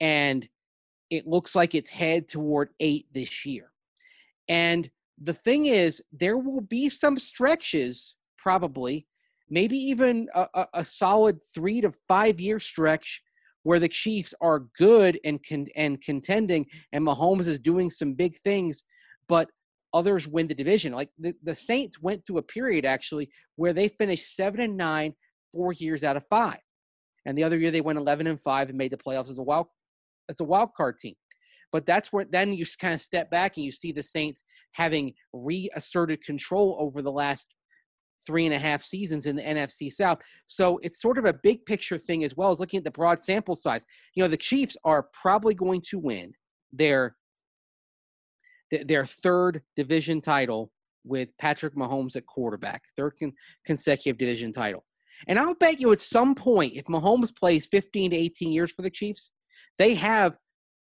And 0.01 0.47
it 1.09 1.25
looks 1.25 1.55
like 1.55 1.73
it's 1.73 1.89
head 1.89 2.27
toward 2.27 2.69
eight 2.81 3.05
this 3.13 3.45
year. 3.45 3.71
And 4.49 4.89
the 5.21 5.33
thing 5.33 5.67
is, 5.67 6.01
there 6.11 6.37
will 6.37 6.61
be 6.61 6.89
some 6.89 7.17
stretches, 7.17 8.15
probably, 8.37 9.07
maybe 9.49 9.77
even 9.77 10.27
a, 10.33 10.65
a, 10.73 10.85
solid 10.85 11.37
three 11.53 11.81
to 11.81 11.93
five 12.07 12.39
year 12.39 12.59
stretch 12.59 13.21
where 13.63 13.79
the 13.79 13.87
Chiefs 13.89 14.33
are 14.41 14.65
good 14.77 15.19
and 15.23 15.39
con- 15.47 15.67
and 15.75 16.01
contending, 16.01 16.65
and 16.93 17.05
Mahomes 17.05 17.47
is 17.47 17.59
doing 17.59 17.89
some 17.89 18.13
big 18.13 18.37
things, 18.41 18.83
but 19.27 19.49
others 19.93 20.27
win 20.27 20.47
the 20.47 20.53
division. 20.53 20.93
Like 20.93 21.09
the, 21.17 21.33
the 21.43 21.55
Saints 21.55 22.01
went 22.01 22.25
through 22.25 22.37
a 22.37 22.43
period 22.43 22.85
actually 22.85 23.29
where 23.55 23.73
they 23.73 23.87
finished 23.87 24.35
seven 24.35 24.59
and 24.61 24.77
nine, 24.77 25.13
four 25.53 25.73
years 25.73 26.03
out 26.03 26.17
of 26.17 26.23
five, 26.29 26.59
and 27.25 27.37
the 27.37 27.43
other 27.43 27.57
year 27.57 27.71
they 27.71 27.81
went 27.81 27.99
eleven 27.99 28.27
and 28.27 28.39
five 28.39 28.69
and 28.69 28.77
made 28.77 28.91
the 28.91 28.97
playoffs 28.97 29.29
as 29.29 29.37
a 29.37 29.43
wild 29.43 29.67
as 30.29 30.39
a 30.39 30.43
wild 30.43 30.69
card 30.75 30.97
team. 30.97 31.15
But 31.71 31.85
that's 31.85 32.13
where 32.13 32.25
then 32.25 32.53
you 32.53 32.65
kind 32.79 32.93
of 32.93 33.01
step 33.01 33.29
back 33.31 33.57
and 33.57 33.65
you 33.65 33.71
see 33.71 33.91
the 33.91 34.03
Saints 34.03 34.43
having 34.73 35.13
reasserted 35.33 36.23
control 36.23 36.77
over 36.79 37.01
the 37.01 37.11
last 37.11 37.54
three 38.25 38.45
and 38.45 38.53
a 38.53 38.59
half 38.59 38.81
seasons 38.81 39.25
in 39.25 39.35
the 39.35 39.41
NFC 39.41 39.91
South. 39.91 40.19
So 40.45 40.79
it's 40.83 41.01
sort 41.01 41.17
of 41.17 41.25
a 41.25 41.33
big 41.33 41.65
picture 41.65 41.97
thing 41.97 42.23
as 42.23 42.35
well 42.35 42.51
as 42.51 42.59
looking 42.59 42.77
at 42.77 42.83
the 42.83 42.91
broad 42.91 43.19
sample 43.19 43.55
size. 43.55 43.85
You 44.13 44.23
know, 44.23 44.27
the 44.27 44.37
Chiefs 44.37 44.75
are 44.83 45.03
probably 45.13 45.53
going 45.53 45.81
to 45.89 45.99
win 45.99 46.33
their 46.71 47.15
their 48.85 49.05
third 49.05 49.61
division 49.75 50.21
title 50.21 50.71
with 51.05 51.29
Patrick 51.37 51.75
Mahomes 51.75 52.15
at 52.15 52.25
quarterback, 52.25 52.81
third 52.95 53.13
con- 53.19 53.33
consecutive 53.65 54.17
division 54.17 54.51
title. 54.51 54.83
And 55.27 55.39
I'll 55.39 55.55
bet 55.55 55.79
you 55.79 55.91
at 55.91 55.99
some 55.99 56.35
point, 56.35 56.73
if 56.75 56.85
Mahomes 56.85 57.35
plays 57.35 57.65
15 57.67 58.11
to 58.11 58.17
18 58.17 58.51
years 58.51 58.71
for 58.71 58.81
the 58.81 58.89
Chiefs, 58.89 59.31
they 59.77 59.93
have 59.95 60.37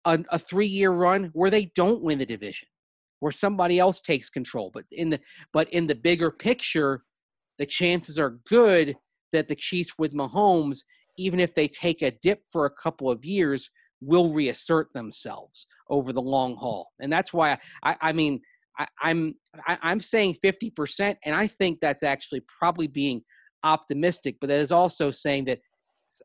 a, 0.06 0.20
a 0.30 0.40
three 0.40 0.68
year 0.68 0.92
run 0.92 1.32
where 1.34 1.50
they 1.50 1.72
don't 1.76 2.02
win 2.02 2.20
the 2.20 2.26
division, 2.26 2.68
where 3.20 3.32
somebody 3.32 3.80
else 3.80 4.02
takes 4.02 4.30
control. 4.30 4.72
But 4.74 4.86
in 4.92 5.10
the 5.10 5.20
but 5.54 5.72
in 5.74 5.88
the 5.88 5.96
bigger 5.96 6.32
picture, 6.32 7.04
the 7.62 7.66
chances 7.68 8.18
are 8.18 8.40
good 8.50 8.96
that 9.34 9.48
the 9.48 9.56
Chiefs 9.56 9.94
with 10.00 10.16
Mahomes, 10.16 10.80
even 11.20 11.40
if 11.40 11.54
they 11.54 11.68
take 11.68 12.02
a 12.02 12.10
dip 12.10 12.42
for 12.52 12.66
a 12.66 12.72
couple 12.72 13.08
of 13.08 13.24
years, 13.24 13.70
will 14.02 14.34
reassert 14.34 14.92
themselves 14.96 15.68
over 15.88 16.12
the 16.12 16.24
long 16.24 16.56
haul. 16.56 16.88
And 17.00 17.14
that's 17.14 17.32
why 17.32 17.60
I, 17.84 17.96
I 18.02 18.14
mean, 18.14 18.42
I, 18.80 18.88
I'm 19.04 19.36
am 19.56 19.78
i 19.84 19.92
am 19.92 20.00
saying 20.00 20.38
50%, 20.44 21.16
and 21.24 21.36
I 21.36 21.46
think 21.46 21.78
that's 21.80 22.02
actually 22.02 22.42
probably 22.60 22.88
being 22.88 23.22
optimistic, 23.64 24.38
but 24.42 24.48
that 24.48 24.60
is 24.60 24.72
also 24.72 25.12
saying 25.12 25.46
that 25.46 25.60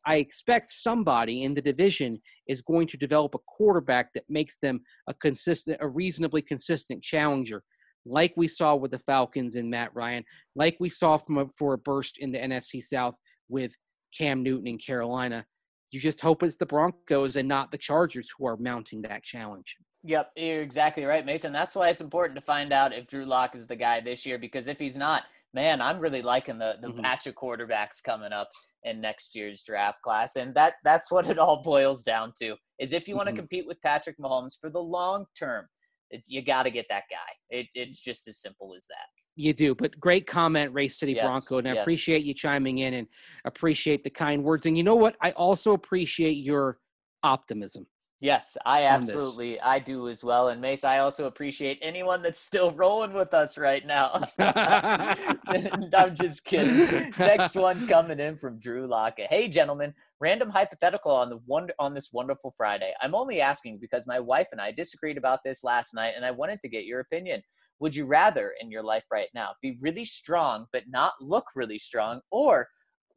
I 0.06 0.16
expect 0.16 0.70
somebody 0.72 1.42
in 1.42 1.52
the 1.52 1.60
division 1.60 2.18
is 2.48 2.62
going 2.62 2.86
to 2.88 2.96
develop 2.96 3.34
a 3.34 3.44
quarterback 3.46 4.14
that 4.14 4.24
makes 4.30 4.56
them 4.56 4.80
a 5.06 5.12
consistent, 5.12 5.76
a 5.80 5.88
reasonably 5.88 6.40
consistent 6.40 7.02
challenger 7.02 7.62
like 8.06 8.32
we 8.36 8.48
saw 8.48 8.74
with 8.74 8.90
the 8.92 8.98
Falcons 8.98 9.56
and 9.56 9.68
Matt 9.68 9.94
Ryan, 9.94 10.24
like 10.54 10.76
we 10.80 10.88
saw 10.88 11.18
from 11.18 11.38
a, 11.38 11.48
for 11.48 11.74
a 11.74 11.78
burst 11.78 12.18
in 12.18 12.32
the 12.32 12.38
NFC 12.38 12.82
South 12.82 13.16
with 13.48 13.72
Cam 14.16 14.42
Newton 14.42 14.66
in 14.66 14.78
Carolina. 14.78 15.44
You 15.90 16.00
just 16.00 16.20
hope 16.20 16.42
it's 16.42 16.56
the 16.56 16.66
Broncos 16.66 17.36
and 17.36 17.48
not 17.48 17.70
the 17.70 17.78
Chargers 17.78 18.28
who 18.36 18.46
are 18.46 18.56
mounting 18.56 19.02
that 19.02 19.22
challenge. 19.22 19.76
Yep, 20.04 20.32
you're 20.36 20.62
exactly 20.62 21.04
right, 21.04 21.26
Mason. 21.26 21.52
That's 21.52 21.74
why 21.74 21.88
it's 21.88 22.00
important 22.00 22.38
to 22.38 22.44
find 22.44 22.72
out 22.72 22.92
if 22.92 23.06
Drew 23.06 23.24
Lock 23.24 23.56
is 23.56 23.66
the 23.66 23.76
guy 23.76 24.00
this 24.00 24.24
year 24.24 24.38
because 24.38 24.68
if 24.68 24.78
he's 24.78 24.96
not, 24.96 25.24
man, 25.52 25.80
I'm 25.80 25.98
really 25.98 26.22
liking 26.22 26.58
the 26.58 26.74
the 26.80 26.88
mm-hmm. 26.88 27.02
batch 27.02 27.26
of 27.26 27.34
quarterbacks 27.34 28.02
coming 28.04 28.32
up 28.32 28.50
in 28.84 29.00
next 29.00 29.34
year's 29.34 29.62
draft 29.62 30.00
class. 30.02 30.36
And 30.36 30.54
that 30.54 30.74
that's 30.84 31.10
what 31.10 31.28
it 31.28 31.38
all 31.38 31.62
boils 31.62 32.02
down 32.02 32.32
to. 32.40 32.54
Is 32.78 32.92
if 32.92 33.08
you 33.08 33.12
mm-hmm. 33.12 33.18
want 33.18 33.28
to 33.30 33.36
compete 33.36 33.66
with 33.66 33.82
Patrick 33.82 34.18
Mahomes 34.18 34.54
for 34.60 34.70
the 34.70 34.82
long 34.82 35.26
term, 35.36 35.66
it's, 36.10 36.28
you 36.28 36.42
got 36.42 36.64
to 36.64 36.70
get 36.70 36.86
that 36.88 37.04
guy. 37.10 37.56
It, 37.58 37.66
it's 37.74 38.00
just 38.00 38.28
as 38.28 38.40
simple 38.40 38.74
as 38.76 38.86
that. 38.88 39.06
You 39.38 39.52
do, 39.52 39.74
but 39.74 39.98
great 40.00 40.26
comment, 40.26 40.72
Race 40.72 40.98
City 40.98 41.12
yes, 41.12 41.26
Bronco, 41.26 41.58
and 41.58 41.68
I 41.68 41.74
yes. 41.74 41.82
appreciate 41.82 42.24
you 42.24 42.32
chiming 42.32 42.78
in 42.78 42.94
and 42.94 43.06
appreciate 43.44 44.02
the 44.02 44.10
kind 44.10 44.42
words. 44.42 44.64
And 44.64 44.78
you 44.78 44.82
know 44.82 44.96
what? 44.96 45.14
I 45.20 45.32
also 45.32 45.74
appreciate 45.74 46.38
your 46.38 46.78
optimism. 47.22 47.86
Yes, 48.20 48.56
I 48.64 48.84
absolutely 48.84 49.60
I 49.60 49.78
do 49.78 50.08
as 50.08 50.24
well. 50.24 50.48
And 50.48 50.58
Mace, 50.58 50.84
I 50.84 50.98
also 51.00 51.26
appreciate 51.26 51.78
anyone 51.82 52.22
that's 52.22 52.40
still 52.40 52.72
rolling 52.72 53.12
with 53.12 53.34
us 53.34 53.58
right 53.58 53.86
now. 53.86 54.22
I'm 54.38 56.14
just 56.14 56.46
kidding. 56.46 57.12
Next 57.18 57.54
one 57.54 57.86
coming 57.86 58.18
in 58.18 58.36
from 58.36 58.58
Drew 58.58 58.86
Lockett. 58.86 59.26
Hey 59.28 59.48
gentlemen, 59.48 59.92
random 60.18 60.48
hypothetical 60.48 61.12
on 61.12 61.28
the 61.28 61.40
one 61.44 61.68
on 61.78 61.92
this 61.92 62.10
wonderful 62.10 62.54
Friday. 62.56 62.94
I'm 63.02 63.14
only 63.14 63.42
asking 63.42 63.80
because 63.80 64.06
my 64.06 64.18
wife 64.18 64.48
and 64.50 64.62
I 64.62 64.72
disagreed 64.72 65.18
about 65.18 65.40
this 65.44 65.62
last 65.62 65.94
night 65.94 66.14
and 66.16 66.24
I 66.24 66.30
wanted 66.30 66.60
to 66.60 66.70
get 66.70 66.86
your 66.86 67.00
opinion. 67.00 67.42
Would 67.80 67.94
you 67.94 68.06
rather 68.06 68.54
in 68.58 68.70
your 68.70 68.82
life 68.82 69.04
right 69.12 69.28
now 69.34 69.50
be 69.60 69.76
really 69.82 70.06
strong 70.06 70.66
but 70.72 70.84
not 70.88 71.12
look 71.20 71.48
really 71.54 71.78
strong 71.78 72.22
or 72.30 72.66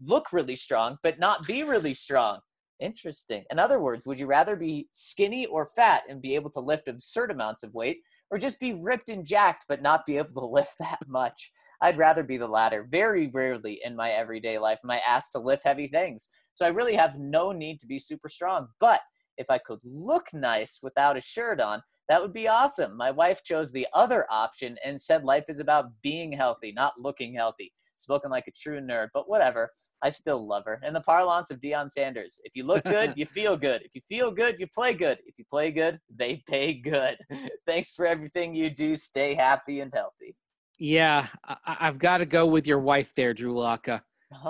look 0.01 0.33
really 0.33 0.57
strong 0.57 0.97
but 1.03 1.19
not 1.19 1.47
be 1.47 1.63
really 1.63 1.93
strong? 1.93 2.39
Interesting. 2.79 3.43
In 3.51 3.59
other 3.59 3.79
words, 3.79 4.05
would 4.05 4.19
you 4.19 4.25
rather 4.25 4.55
be 4.55 4.87
skinny 4.93 5.45
or 5.45 5.65
fat 5.65 6.03
and 6.07 6.21
be 6.21 6.35
able 6.35 6.49
to 6.51 6.61
lift 6.61 6.87
absurd 6.87 7.29
amounts 7.29 7.63
of 7.63 7.73
weight, 7.73 7.97
or 8.31 8.37
just 8.37 8.59
be 8.59 8.73
ripped 8.73 9.09
and 9.09 9.25
jacked 9.25 9.65
but 9.67 9.81
not 9.81 10.05
be 10.05 10.17
able 10.17 10.41
to 10.41 10.47
lift 10.53 10.75
that 10.79 10.99
much? 11.07 11.51
I'd 11.81 11.97
rather 11.97 12.23
be 12.23 12.37
the 12.37 12.47
latter. 12.47 12.85
Very 12.89 13.29
rarely 13.33 13.79
in 13.83 13.95
my 13.95 14.11
everyday 14.11 14.57
life 14.57 14.79
am 14.83 14.91
I 14.91 15.01
asked 15.07 15.31
to 15.33 15.39
lift 15.39 15.63
heavy 15.65 15.87
things. 15.87 16.29
So 16.53 16.65
I 16.65 16.69
really 16.69 16.95
have 16.95 17.19
no 17.19 17.51
need 17.51 17.79
to 17.79 17.87
be 17.87 17.99
super 17.99 18.27
strong. 18.27 18.67
But 18.79 18.99
if 19.37 19.49
I 19.49 19.57
could 19.57 19.79
look 19.83 20.27
nice 20.33 20.79
without 20.83 21.15
a 21.15 21.21
shirt 21.21 21.61
on, 21.61 21.81
that 22.09 22.21
would 22.21 22.33
be 22.33 22.49
awesome. 22.49 22.97
My 22.97 23.11
wife 23.11 23.43
chose 23.43 23.71
the 23.71 23.87
other 23.93 24.25
option 24.29 24.77
and 24.83 24.99
said 25.01 25.23
life 25.23 25.45
is 25.47 25.61
about 25.61 25.91
being 26.03 26.33
healthy, 26.33 26.73
not 26.73 26.99
looking 26.99 27.33
healthy 27.33 27.71
spoken 27.99 28.31
like 28.31 28.47
a 28.47 28.51
true 28.51 28.79
nerd, 28.79 29.09
but 29.13 29.29
whatever. 29.29 29.71
I 30.01 30.09
still 30.09 30.47
love 30.47 30.63
her. 30.65 30.79
In 30.85 30.93
the 30.93 31.01
parlance 31.01 31.51
of 31.51 31.59
Deion 31.59 31.89
Sanders, 31.89 32.39
if 32.43 32.55
you 32.55 32.63
look 32.63 32.83
good, 32.83 33.13
you 33.17 33.25
feel 33.25 33.57
good. 33.57 33.81
If 33.83 33.95
you 33.95 34.01
feel 34.01 34.31
good, 34.31 34.59
you 34.59 34.67
play 34.67 34.93
good. 34.93 35.19
If 35.25 35.35
you 35.37 35.45
play 35.49 35.71
good, 35.71 35.99
they 36.15 36.43
pay 36.47 36.73
good. 36.73 37.17
Thanks 37.67 37.93
for 37.93 38.05
everything 38.05 38.55
you 38.55 38.69
do. 38.69 38.95
Stay 38.95 39.33
happy 39.33 39.81
and 39.81 39.93
healthy. 39.93 40.35
Yeah, 40.77 41.27
I- 41.43 41.85
have 41.87 41.99
got 41.99 42.19
to 42.19 42.25
go 42.25 42.47
with 42.47 42.65
your 42.65 42.79
wife 42.79 43.11
there, 43.15 43.33
Drew 43.33 43.53
Locka. 43.53 44.01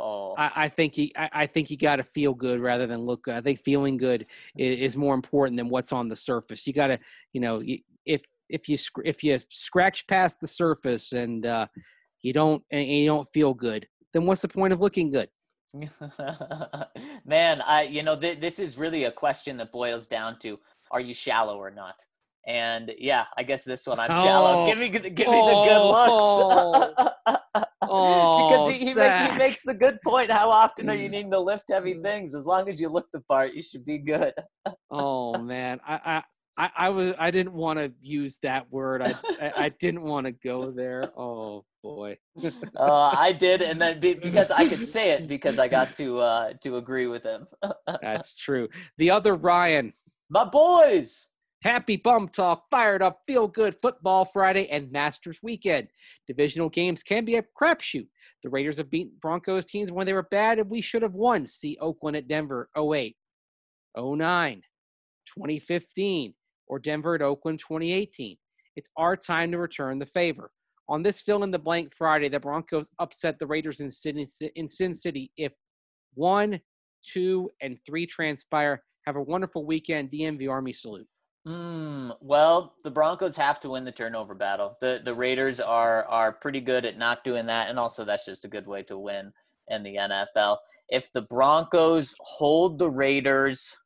Oh. 0.00 0.36
I, 0.38 0.52
I, 0.54 0.68
think 0.68 0.96
you, 0.96 1.10
I, 1.16 1.28
I 1.32 1.46
think 1.46 1.72
you 1.72 1.76
got 1.76 1.96
to 1.96 2.04
feel 2.04 2.32
good 2.32 2.60
rather 2.60 2.86
than 2.86 3.00
look 3.00 3.24
good. 3.24 3.34
I 3.34 3.40
think 3.40 3.58
feeling 3.58 3.96
good 3.96 4.26
is, 4.56 4.92
is 4.92 4.96
more 4.96 5.12
important 5.12 5.56
than 5.56 5.68
what's 5.68 5.92
on 5.92 6.08
the 6.08 6.14
surface. 6.14 6.68
You 6.68 6.72
got 6.72 6.86
to, 6.86 7.00
you 7.32 7.40
know, 7.40 7.60
if 8.06 8.22
if 8.48 8.68
you 8.68 8.78
if 9.04 9.22
you 9.22 9.40
scratch 9.50 10.06
past 10.06 10.40
the 10.40 10.46
surface 10.46 11.12
and 11.12 11.44
uh, 11.46 11.66
you 12.22 12.32
don't 12.32 12.62
and 12.70 12.86
you 12.86 13.06
don't 13.06 13.28
feel 13.32 13.54
good, 13.54 13.86
then 14.12 14.26
what's 14.26 14.42
the 14.42 14.48
point 14.48 14.72
of 14.72 14.80
looking 14.80 15.10
good? 15.10 15.28
Man, 17.26 17.60
I 17.60 17.88
you 17.90 18.02
know 18.02 18.16
th- 18.16 18.40
this 18.40 18.58
is 18.58 18.78
really 18.78 19.04
a 19.04 19.12
question 19.12 19.56
that 19.58 19.72
boils 19.72 20.06
down 20.06 20.38
to 20.40 20.58
are 20.90 21.00
you 21.00 21.14
shallow 21.14 21.58
or 21.58 21.70
not? 21.70 21.94
And 22.46 22.94
yeah, 22.98 23.26
I 23.36 23.42
guess 23.42 23.64
this 23.64 23.86
one 23.86 24.00
I'm 24.00 24.08
shallow. 24.08 24.62
Oh, 24.62 24.66
give 24.66 24.78
me 24.78 24.88
give 24.88 25.02
me 25.04 25.24
oh, 25.26 25.48
the 25.48 25.68
good 25.68 27.34
looks. 27.34 27.68
oh, 27.82 28.48
because 28.48 28.68
he, 28.68 28.78
he, 28.78 28.94
make, 28.94 29.32
he, 29.32 29.38
makes 29.38 29.62
the 29.64 29.74
good 29.74 29.98
point. 30.02 30.30
How 30.30 30.48
often 30.48 30.88
are 30.88 30.94
you 30.94 31.08
mm. 31.08 31.12
needing 31.12 31.30
to 31.32 31.40
lift 31.40 31.64
heavy 31.70 31.94
mm. 31.94 32.02
things? 32.02 32.34
As 32.34 32.46
long 32.46 32.68
as 32.70 32.80
you 32.80 32.88
look 32.88 33.06
the 33.12 33.20
part, 33.20 33.52
you 33.52 33.60
should 33.60 33.84
be 33.84 33.98
good. 33.98 34.32
oh 34.90 35.38
man, 35.38 35.78
I, 35.86 36.22
I 36.56 36.70
I 36.74 36.88
was 36.88 37.14
I 37.18 37.30
didn't 37.30 37.52
want 37.52 37.78
to 37.78 37.92
use 38.00 38.38
that 38.42 38.72
word. 38.72 39.02
I 39.02 39.12
I, 39.42 39.52
I 39.64 39.68
didn't 39.80 40.02
want 40.02 40.26
to 40.26 40.32
go 40.32 40.70
there. 40.70 41.12
Oh 41.18 41.66
boy. 41.82 42.16
uh, 42.76 43.10
I 43.16 43.32
did, 43.32 43.62
and 43.62 43.80
then 43.80 44.00
be, 44.00 44.14
because 44.22 44.50
I 44.50 44.68
could 44.68 44.84
say 44.84 45.10
it 45.10 45.28
because 45.28 45.58
I 45.58 45.68
got 45.68 45.92
to 45.94 46.18
uh, 46.20 46.52
to 46.62 46.76
agree 46.76 47.06
with 47.06 47.24
him. 47.24 47.46
That's 48.02 48.34
true. 48.34 48.68
The 48.98 49.10
other 49.10 49.34
Ryan, 49.34 49.92
my 50.30 50.44
boys. 50.44 51.28
Happy 51.64 51.96
bum 51.96 52.28
talk, 52.28 52.66
fired 52.70 53.02
up, 53.02 53.22
feel 53.26 53.48
good 53.48 53.74
football 53.82 54.24
Friday 54.24 54.68
and 54.68 54.92
Masters 54.92 55.40
weekend. 55.42 55.88
Divisional 56.28 56.68
games 56.68 57.02
can 57.02 57.24
be 57.24 57.34
a 57.34 57.42
crapshoot. 57.60 58.06
The 58.44 58.48
Raiders 58.48 58.76
have 58.76 58.90
beaten 58.90 59.14
Broncos 59.20 59.64
teams 59.64 59.90
when 59.90 60.06
they 60.06 60.12
were 60.12 60.22
bad 60.22 60.60
and 60.60 60.70
we 60.70 60.80
should 60.80 61.02
have 61.02 61.14
won. 61.14 61.48
See 61.48 61.76
Oakland 61.80 62.16
at 62.16 62.28
Denver 62.28 62.70
08, 62.76 63.16
09, 63.96 64.62
2015, 65.26 66.34
or 66.68 66.78
Denver 66.78 67.16
at 67.16 67.22
Oakland 67.22 67.58
2018. 67.58 68.36
It's 68.76 68.88
our 68.96 69.16
time 69.16 69.50
to 69.50 69.58
return 69.58 69.98
the 69.98 70.06
favor. 70.06 70.52
On 70.88 71.02
this 71.02 71.20
fill 71.20 71.42
in 71.42 71.50
the 71.50 71.58
blank 71.58 71.94
Friday, 71.94 72.28
the 72.28 72.40
Broncos 72.40 72.90
upset 72.98 73.38
the 73.38 73.46
Raiders 73.46 73.80
in 73.80 73.90
Sin, 73.90 74.26
in 74.54 74.68
Sin 74.68 74.94
City. 74.94 75.30
If 75.36 75.52
one, 76.14 76.60
two, 77.04 77.50
and 77.60 77.78
three 77.84 78.06
transpire, 78.06 78.82
have 79.04 79.16
a 79.16 79.22
wonderful 79.22 79.66
weekend. 79.66 80.10
DMV 80.10 80.50
Army 80.50 80.72
salute. 80.72 81.06
Mm, 81.46 82.16
well, 82.20 82.74
the 82.84 82.90
Broncos 82.90 83.36
have 83.36 83.60
to 83.60 83.70
win 83.70 83.84
the 83.84 83.92
turnover 83.92 84.34
battle. 84.34 84.76
The 84.80 85.00
the 85.04 85.14
Raiders 85.14 85.60
are 85.60 86.04
are 86.04 86.32
pretty 86.32 86.60
good 86.60 86.84
at 86.84 86.98
not 86.98 87.24
doing 87.24 87.46
that, 87.46 87.70
and 87.70 87.78
also 87.78 88.04
that's 88.04 88.26
just 88.26 88.44
a 88.44 88.48
good 88.48 88.66
way 88.66 88.82
to 88.84 88.98
win 88.98 89.32
in 89.68 89.82
the 89.82 89.96
NFL. 89.96 90.58
If 90.88 91.12
the 91.12 91.22
Broncos 91.22 92.14
hold 92.20 92.78
the 92.78 92.90
Raiders 92.90 93.76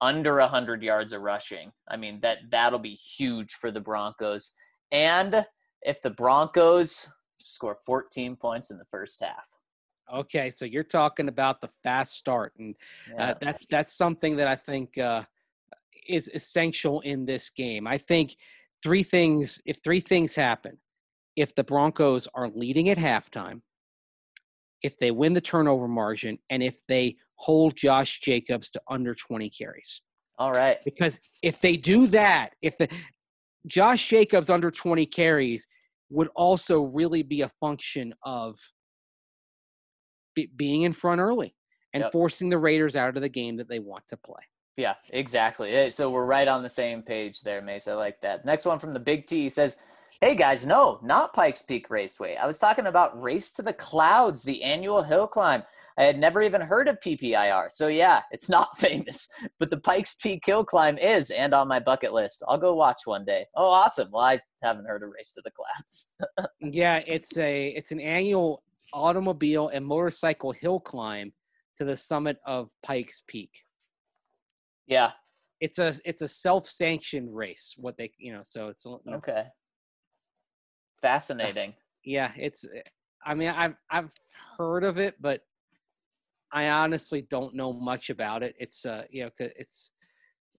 under 0.00 0.36
100 0.38 0.82
yards 0.82 1.12
of 1.12 1.22
rushing, 1.22 1.72
I 1.88 1.96
mean 1.96 2.20
that 2.20 2.38
that'll 2.50 2.78
be 2.78 2.94
huge 2.94 3.52
for 3.52 3.70
the 3.70 3.80
Broncos. 3.80 4.52
And 4.90 5.44
if 5.84 6.02
the 6.02 6.10
Broncos 6.10 7.08
score 7.38 7.76
14 7.84 8.36
points 8.36 8.70
in 8.70 8.78
the 8.78 8.84
first 8.90 9.22
half. 9.22 9.46
Okay, 10.12 10.50
so 10.50 10.64
you're 10.64 10.82
talking 10.82 11.28
about 11.28 11.60
the 11.60 11.68
fast 11.82 12.14
start, 12.14 12.52
and 12.58 12.74
uh, 13.10 13.14
yeah. 13.16 13.30
uh, 13.30 13.34
that's 13.40 13.66
that's 13.66 13.96
something 13.96 14.36
that 14.36 14.46
I 14.46 14.56
think 14.56 14.98
uh, 14.98 15.22
is 16.06 16.30
essential 16.34 17.00
in 17.00 17.24
this 17.24 17.48
game. 17.50 17.86
I 17.86 17.96
think 17.96 18.36
three 18.82 19.02
things. 19.02 19.60
If 19.64 19.78
three 19.82 20.00
things 20.00 20.34
happen, 20.34 20.76
if 21.36 21.54
the 21.54 21.64
Broncos 21.64 22.28
are 22.34 22.50
leading 22.50 22.90
at 22.90 22.98
halftime, 22.98 23.62
if 24.82 24.98
they 24.98 25.12
win 25.12 25.32
the 25.32 25.40
turnover 25.40 25.88
margin, 25.88 26.38
and 26.50 26.62
if 26.62 26.84
they 26.88 27.16
hold 27.36 27.76
Josh 27.76 28.20
Jacobs 28.20 28.70
to 28.70 28.82
under 28.90 29.14
20 29.14 29.48
carries. 29.50 30.02
All 30.38 30.52
right. 30.52 30.78
Because 30.84 31.20
if 31.42 31.60
they 31.60 31.76
do 31.76 32.06
that, 32.08 32.50
if 32.62 32.76
the 32.78 32.88
Josh 33.66 34.08
Jacobs 34.08 34.50
under 34.50 34.70
20 34.70 35.06
carries 35.06 35.66
would 36.10 36.28
also 36.34 36.82
really 36.82 37.22
be 37.22 37.42
a 37.42 37.50
function 37.60 38.14
of 38.24 38.58
be, 40.34 40.50
being 40.56 40.82
in 40.82 40.92
front 40.92 41.20
early 41.20 41.54
and 41.94 42.02
yep. 42.02 42.12
forcing 42.12 42.48
the 42.48 42.58
Raiders 42.58 42.96
out 42.96 43.16
of 43.16 43.22
the 43.22 43.28
game 43.28 43.56
that 43.56 43.68
they 43.68 43.78
want 43.78 44.06
to 44.08 44.16
play. 44.16 44.42
Yeah, 44.76 44.94
exactly. 45.10 45.90
So 45.90 46.10
we're 46.10 46.24
right 46.24 46.48
on 46.48 46.62
the 46.62 46.68
same 46.68 47.02
page 47.02 47.42
there, 47.42 47.60
Mase. 47.60 47.88
I 47.88 47.94
like 47.94 48.20
that. 48.22 48.44
Next 48.44 48.64
one 48.64 48.78
from 48.78 48.94
the 48.94 49.00
Big 49.00 49.26
T 49.26 49.48
says, 49.48 49.76
Hey 50.20 50.34
guys, 50.34 50.64
no, 50.66 51.00
not 51.02 51.32
Pikes 51.32 51.62
Peak 51.62 51.88
Raceway. 51.90 52.36
I 52.36 52.46
was 52.46 52.58
talking 52.58 52.86
about 52.86 53.20
Race 53.20 53.52
to 53.54 53.62
the 53.62 53.72
Clouds, 53.72 54.42
the 54.42 54.62
annual 54.62 55.02
hill 55.02 55.26
climb. 55.26 55.62
I 55.98 56.04
had 56.04 56.18
never 56.18 56.42
even 56.42 56.60
heard 56.60 56.86
of 56.86 57.00
PPIR. 57.00 57.72
So 57.72 57.88
yeah, 57.88 58.20
it's 58.30 58.48
not 58.50 58.76
famous, 58.78 59.28
but 59.58 59.70
the 59.70 59.80
Pikes 59.80 60.14
Peak 60.14 60.44
hill 60.44 60.64
climb 60.64 60.98
is 60.98 61.30
and 61.30 61.54
on 61.54 61.66
my 61.66 61.80
bucket 61.80 62.12
list. 62.12 62.44
I'll 62.46 62.58
go 62.58 62.74
watch 62.74 63.00
one 63.04 63.24
day. 63.24 63.46
Oh, 63.56 63.68
awesome. 63.68 64.08
Well, 64.12 64.22
I 64.24 64.40
haven't 64.62 64.86
heard 64.86 65.02
of 65.02 65.10
Race 65.10 65.32
to 65.32 65.42
the 65.44 65.50
Clouds. 65.50 66.12
yeah, 66.60 67.00
it's 67.06 67.36
a 67.38 67.68
it's 67.68 67.90
an 67.90 68.00
annual 68.00 68.62
automobile 68.92 69.68
and 69.68 69.84
motorcycle 69.84 70.52
hill 70.52 70.78
climb 70.78 71.32
to 71.78 71.84
the 71.84 71.96
summit 71.96 72.36
of 72.46 72.68
Pikes 72.84 73.22
Peak. 73.26 73.50
Yeah. 74.86 75.12
It's 75.60 75.78
a 75.78 75.94
it's 76.04 76.22
a 76.22 76.28
self-sanctioned 76.28 77.34
race. 77.34 77.74
What 77.78 77.96
they 77.96 78.12
you 78.18 78.32
know 78.32 78.42
so 78.44 78.68
it's 78.68 78.84
you 78.84 78.98
know, 79.06 79.16
okay. 79.16 79.46
Fascinating. 81.02 81.74
Yeah, 82.04 82.32
it's. 82.36 82.64
I 83.26 83.34
mean, 83.34 83.48
I've 83.48 83.74
I've 83.90 84.10
heard 84.56 84.84
of 84.84 84.98
it, 84.98 85.16
but 85.20 85.42
I 86.52 86.68
honestly 86.68 87.26
don't 87.28 87.54
know 87.54 87.72
much 87.72 88.08
about 88.08 88.42
it. 88.42 88.54
It's 88.58 88.86
uh, 88.86 89.02
you 89.10 89.24
know, 89.24 89.30
it's 89.38 89.90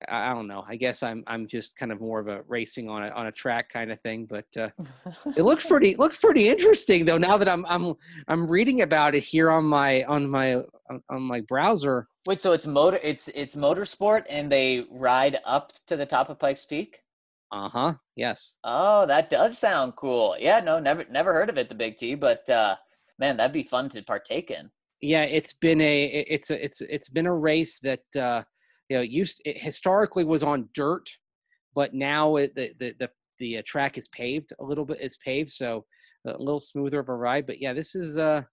I 0.10 0.34
don't 0.34 0.48
know. 0.48 0.66
I 0.68 0.76
guess 0.76 1.02
I'm 1.02 1.24
I'm 1.28 1.48
just 1.48 1.78
kind 1.78 1.92
of 1.92 2.02
more 2.02 2.20
of 2.20 2.28
a 2.28 2.42
racing 2.48 2.90
on 2.90 3.04
a 3.04 3.10
on 3.10 3.28
a 3.28 3.32
track 3.32 3.72
kind 3.72 3.92
of 3.92 4.02
thing. 4.02 4.26
But 4.26 4.46
uh, 4.58 4.70
it 5.38 5.44
looks 5.44 5.66
pretty 5.66 5.96
looks 5.96 6.18
pretty 6.18 6.50
interesting 6.50 7.06
though. 7.06 7.18
Now 7.18 7.38
that 7.38 7.48
I'm 7.48 7.66
I'm 7.68 7.94
I'm 8.28 8.46
reading 8.46 8.82
about 8.82 9.16
it 9.16 9.24
here 9.24 9.50
on 9.50 9.66
my 9.66 10.04
on 10.04 10.30
my 10.30 10.62
on 11.10 11.22
my 11.22 11.42
browser. 11.42 12.08
Wait, 12.26 12.42
so 12.42 12.54
it's 12.54 12.68
motor 12.68 13.00
it's 13.02 13.30
it's 13.30 13.56
motorsport 13.56 14.24
and 14.30 14.52
they 14.52 14.86
ride 14.90 15.40
up 15.46 15.74
to 15.88 15.96
the 15.96 16.06
top 16.06 16.30
of 16.30 16.40
Pikes 16.40 16.66
Peak? 16.66 17.00
Uh 17.54 17.70
huh. 17.70 17.94
Yes. 18.18 18.58
Oh, 18.66 19.06
that 19.06 19.30
does 19.30 19.58
sound 19.58 19.96
cool. 19.96 20.36
Yeah. 20.40 20.60
No, 20.60 20.80
never 20.80 21.06
never 21.10 21.32
heard 21.34 21.50
of 21.50 21.58
it, 21.58 21.70
the 21.70 21.76
Big 21.76 21.96
T. 21.96 22.16
But 22.16 22.50
uh, 22.50 22.76
man, 23.20 23.38
that'd 23.38 23.54
be 23.54 23.64
fun 23.64 23.88
to 23.90 24.02
partake 24.02 24.52
in 24.52 24.70
yeah, 25.04 25.24
it's 25.24 25.52
been 25.52 25.82
a 25.82 26.06
it's 26.30 26.50
a 26.50 26.64
it's 26.64 26.80
it's 26.80 27.10
been 27.10 27.26
a 27.26 27.36
race 27.36 27.78
that 27.80 28.00
uh, 28.18 28.42
you 28.88 28.96
know 28.96 29.04
used 29.04 29.42
it 29.44 29.62
historically 29.62 30.24
was 30.24 30.44
on 30.44 30.70
dirt, 30.74 31.04
but 31.76 31.94
now 31.94 32.38
it, 32.38 32.56
the 32.56 32.72
the 32.80 32.96
the 33.00 33.10
the 33.40 33.58
uh, 33.58 33.62
track 33.66 33.98
is 33.98 34.08
paved 34.08 34.54
a 34.62 34.64
little 34.64 34.86
bit 34.86 35.02
is 35.02 35.18
paved, 35.18 35.50
so 35.50 35.84
a 36.26 36.38
little 36.38 36.62
smoother 36.62 37.00
of 37.00 37.10
a 37.10 37.14
ride. 37.14 37.46
But 37.46 37.62
yeah, 37.62 37.74
this 37.74 37.96
is 37.96 38.18
uh 38.18 38.44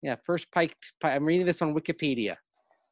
yeah 0.00 0.14
first 0.24 0.48
Pike. 0.52 0.76
I'm 1.02 1.24
reading 1.24 1.44
this 1.46 1.60
on 1.60 1.74
Wikipedia. 1.74 2.36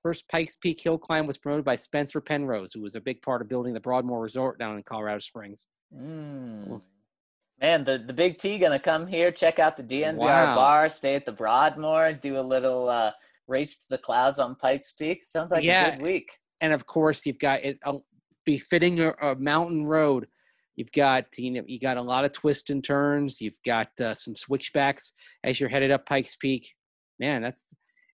First 0.03 0.29
Pikes 0.29 0.57
Peak 0.57 0.81
hill 0.81 0.99
climb 0.99 1.27
was 1.27 1.37
promoted 1.37 1.65
by 1.65 1.77
Spencer 1.77 2.21
Penrose, 2.21 2.73
who 2.73 2.81
was 2.81 2.95
a 2.95 3.01
big 3.01 3.21
part 3.23 3.43
of 3.43 3.49
building 3.49 3.75
the 3.75 3.81
Broadmoor 3.81 4.23
Resort 4.23 4.59
down 4.59 4.77
in 4.77 4.83
Colorado 4.83 5.19
Springs. 5.19 5.67
Mm. 5.95 6.81
Man, 7.61 7.85
the, 7.85 7.99
the 7.99 8.13
big 8.13 8.39
T 8.39 8.59
gonna 8.59 8.79
come 8.79 9.07
here, 9.07 9.31
check 9.31 9.59
out 9.59 9.77
the 9.77 9.83
DNVR 9.83 10.17
wow. 10.17 10.55
bar, 10.55 10.89
stay 10.89 11.15
at 11.15 11.27
the 11.27 11.33
Broadmoor, 11.33 12.15
do 12.15 12.39
a 12.39 12.41
little 12.41 12.89
uh, 12.89 13.13
race 13.47 13.79
to 13.79 13.85
the 13.91 13.99
clouds 13.99 14.39
on 14.39 14.55
Pikes 14.55 14.93
Peak. 14.93 15.23
Sounds 15.27 15.51
like 15.51 15.65
yeah. 15.65 15.89
a 15.89 15.91
good 15.97 16.03
week. 16.03 16.39
And 16.63 16.73
of 16.73 16.87
course, 16.87 17.27
you've 17.27 17.39
got 17.39 17.63
it 17.63 17.79
uh, 17.85 17.99
befitting 18.47 19.01
a, 19.01 19.11
a 19.21 19.35
mountain 19.35 19.87
road. 19.87 20.27
You've 20.77 20.93
got 20.93 21.27
you 21.37 21.51
know 21.51 21.63
you 21.67 21.79
got 21.79 21.99
a 21.99 22.03
lot 22.03 22.25
of 22.25 22.33
twists 22.33 22.71
and 22.71 22.83
turns. 22.83 23.41
You've 23.41 23.61
got 23.67 23.89
uh, 24.01 24.15
some 24.15 24.35
switchbacks 24.35 25.13
as 25.45 25.61
you're 25.61 25.69
headed 25.69 25.91
up 25.91 26.07
Pikes 26.07 26.37
Peak. 26.37 26.75
Man, 27.19 27.43
that's 27.43 27.65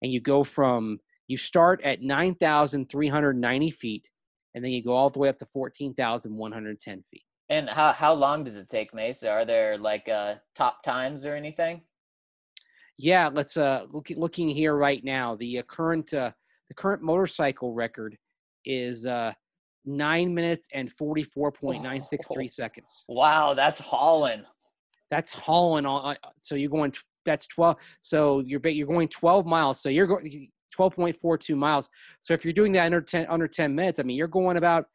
and 0.02 0.12
you 0.12 0.20
go 0.20 0.44
from 0.44 1.00
you 1.28 1.38
start 1.38 1.82
at 1.84 2.02
nine 2.02 2.36
thousand 2.36 2.90
three 2.90 3.08
hundred 3.08 3.38
ninety 3.38 3.70
feet, 3.70 4.10
and 4.54 4.64
then 4.64 4.72
you 4.72 4.84
go 4.84 4.94
all 4.94 5.10
the 5.10 5.20
way 5.20 5.30
up 5.30 5.38
to 5.40 5.46
fourteen 5.46 5.94
thousand 5.94 6.36
one 6.36 6.52
hundred 6.52 6.80
ten 6.80 7.04
feet. 7.12 7.24
And 7.50 7.70
how 7.70 7.92
how 7.92 8.14
long 8.14 8.44
does 8.44 8.58
it 8.58 8.70
take, 8.70 8.94
Mesa? 8.94 9.30
Are 9.30 9.46
there 9.46 9.78
like 9.78 10.10
uh, 10.10 10.36
top 10.56 10.84
times 10.84 11.26
or 11.26 11.36
anything? 11.36 11.82
Yeah, 12.98 13.30
let's 13.32 13.58
uh 13.58 13.86
look, 13.92 14.10
looking 14.16 14.48
here 14.48 14.76
right 14.76 15.04
now. 15.04 15.36
The 15.36 15.60
uh, 15.60 15.64
current 15.64 16.14
uh, 16.14 16.32
the 16.70 16.74
current 16.74 17.04
motorcycle 17.04 17.74
record 17.74 18.18
is 18.66 19.06
uh 19.06 19.34
nine 19.86 20.34
minutes 20.34 20.68
and 20.74 20.92
forty 20.92 21.24
four 21.24 21.52
point 21.52 21.84
nine 21.84 22.02
six 22.02 22.28
three 22.34 22.48
seconds. 22.48 23.06
Wow, 23.08 23.54
that's 23.54 23.80
hauling. 23.80 24.44
That's 25.12 25.34
hauling 25.34 25.86
on. 25.86 26.16
Uh, 26.24 26.30
so 26.40 26.56
you're 26.56 26.70
going. 26.70 26.94
That's 27.26 27.48
twelve. 27.48 27.78
So 28.02 28.40
you're 28.40 28.66
you're 28.68 28.88
going 28.88 29.10
twelve 29.10 29.46
miles. 29.46 29.82
So 29.82 29.90
you're 29.90 30.08
going 30.08 30.50
twelve 30.76 30.96
point 30.96 31.16
four 31.16 31.38
two 31.38 31.56
miles. 31.56 31.90
So 32.20 32.34
if 32.34 32.44
you're 32.44 32.54
doing 32.54 32.72
that 32.74 32.86
under 32.86 33.02
ten 33.02 33.26
under 33.30 33.48
ten 33.48 33.74
minutes, 33.74 34.00
I 34.00 34.04
mean 34.04 34.18
you're 34.18 34.28
going 34.28 34.58
about 34.58 34.86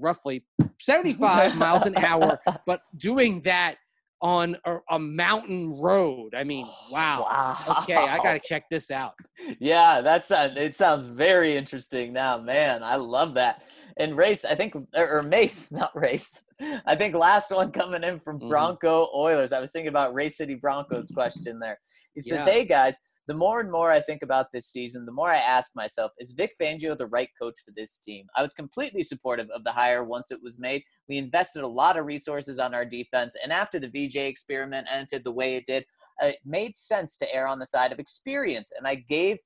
roughly 0.00 0.44
75 0.80 1.56
miles 1.58 1.86
an 1.86 1.96
hour, 1.96 2.38
but 2.66 2.80
doing 2.96 3.40
that 3.42 3.76
on 4.20 4.56
a, 4.64 4.78
a, 4.90 4.98
mountain 4.98 5.78
road. 5.78 6.34
I 6.34 6.42
mean, 6.42 6.66
wow. 6.90 7.20
wow. 7.68 7.76
Okay, 7.82 7.94
I 7.94 8.16
got 8.18 8.32
to 8.32 8.40
check 8.40 8.64
this 8.68 8.90
out. 8.90 9.12
Yeah, 9.60 10.00
that's 10.00 10.30
uh, 10.30 10.52
it 10.56 10.74
sounds 10.74 11.06
very 11.06 11.56
interesting 11.56 12.12
now, 12.12 12.38
man. 12.38 12.82
I 12.82 12.96
love 12.96 13.34
that. 13.34 13.62
And 13.96 14.16
race, 14.16 14.44
I 14.44 14.54
think 14.54 14.74
or, 14.74 15.18
or 15.18 15.22
Mase, 15.22 15.70
not 15.72 15.96
race. 15.96 16.42
I 16.86 16.96
think 16.96 17.14
last 17.14 17.52
one 17.52 17.70
coming 17.70 18.02
in 18.02 18.18
from 18.18 18.38
mm-hmm. 18.38 18.48
Bronco 18.48 19.04
mm-hmm. 19.04 19.18
Oilers. 19.18 19.52
I 19.52 19.60
was 19.60 19.70
thinking 19.70 19.88
about 19.88 20.14
Race 20.14 20.36
City 20.36 20.56
Broncos 20.56 21.10
question 21.12 21.60
there. 21.60 21.78
He 22.14 22.20
says, 22.20 22.44
yeah. 22.44 22.52
"Hey 22.52 22.64
guys, 22.64 23.00
the 23.28 23.34
more 23.34 23.60
and 23.60 23.70
more 23.70 23.92
I 23.92 24.00
think 24.00 24.22
about 24.22 24.52
this 24.52 24.66
season, 24.66 25.04
the 25.04 25.12
more 25.12 25.30
I 25.30 25.36
ask 25.36 25.72
myself, 25.76 26.12
is 26.18 26.32
Vic 26.32 26.52
Fangio 26.60 26.96
the 26.96 27.06
right 27.06 27.28
coach 27.40 27.56
for 27.64 27.72
this 27.76 27.98
team? 27.98 28.26
I 28.34 28.40
was 28.42 28.54
completely 28.54 29.02
supportive 29.02 29.48
of 29.54 29.64
the 29.64 29.70
hire 29.70 30.02
once 30.02 30.30
it 30.30 30.42
was 30.42 30.58
made. 30.58 30.82
We 31.10 31.18
invested 31.18 31.62
a 31.62 31.68
lot 31.68 31.98
of 31.98 32.06
resources 32.06 32.58
on 32.58 32.74
our 32.74 32.86
defense, 32.86 33.36
and 33.42 33.52
after 33.52 33.78
the 33.78 33.88
VJ 33.88 34.16
experiment 34.16 34.88
ended 34.90 35.24
the 35.24 35.30
way 35.30 35.56
it 35.56 35.66
did, 35.66 35.84
it 36.22 36.38
made 36.44 36.76
sense 36.76 37.18
to 37.18 37.32
err 37.32 37.46
on 37.46 37.58
the 37.58 37.66
side 37.66 37.92
of 37.92 37.98
experience. 37.98 38.72
And 38.76 38.88
I 38.88 38.94
gave 38.94 39.36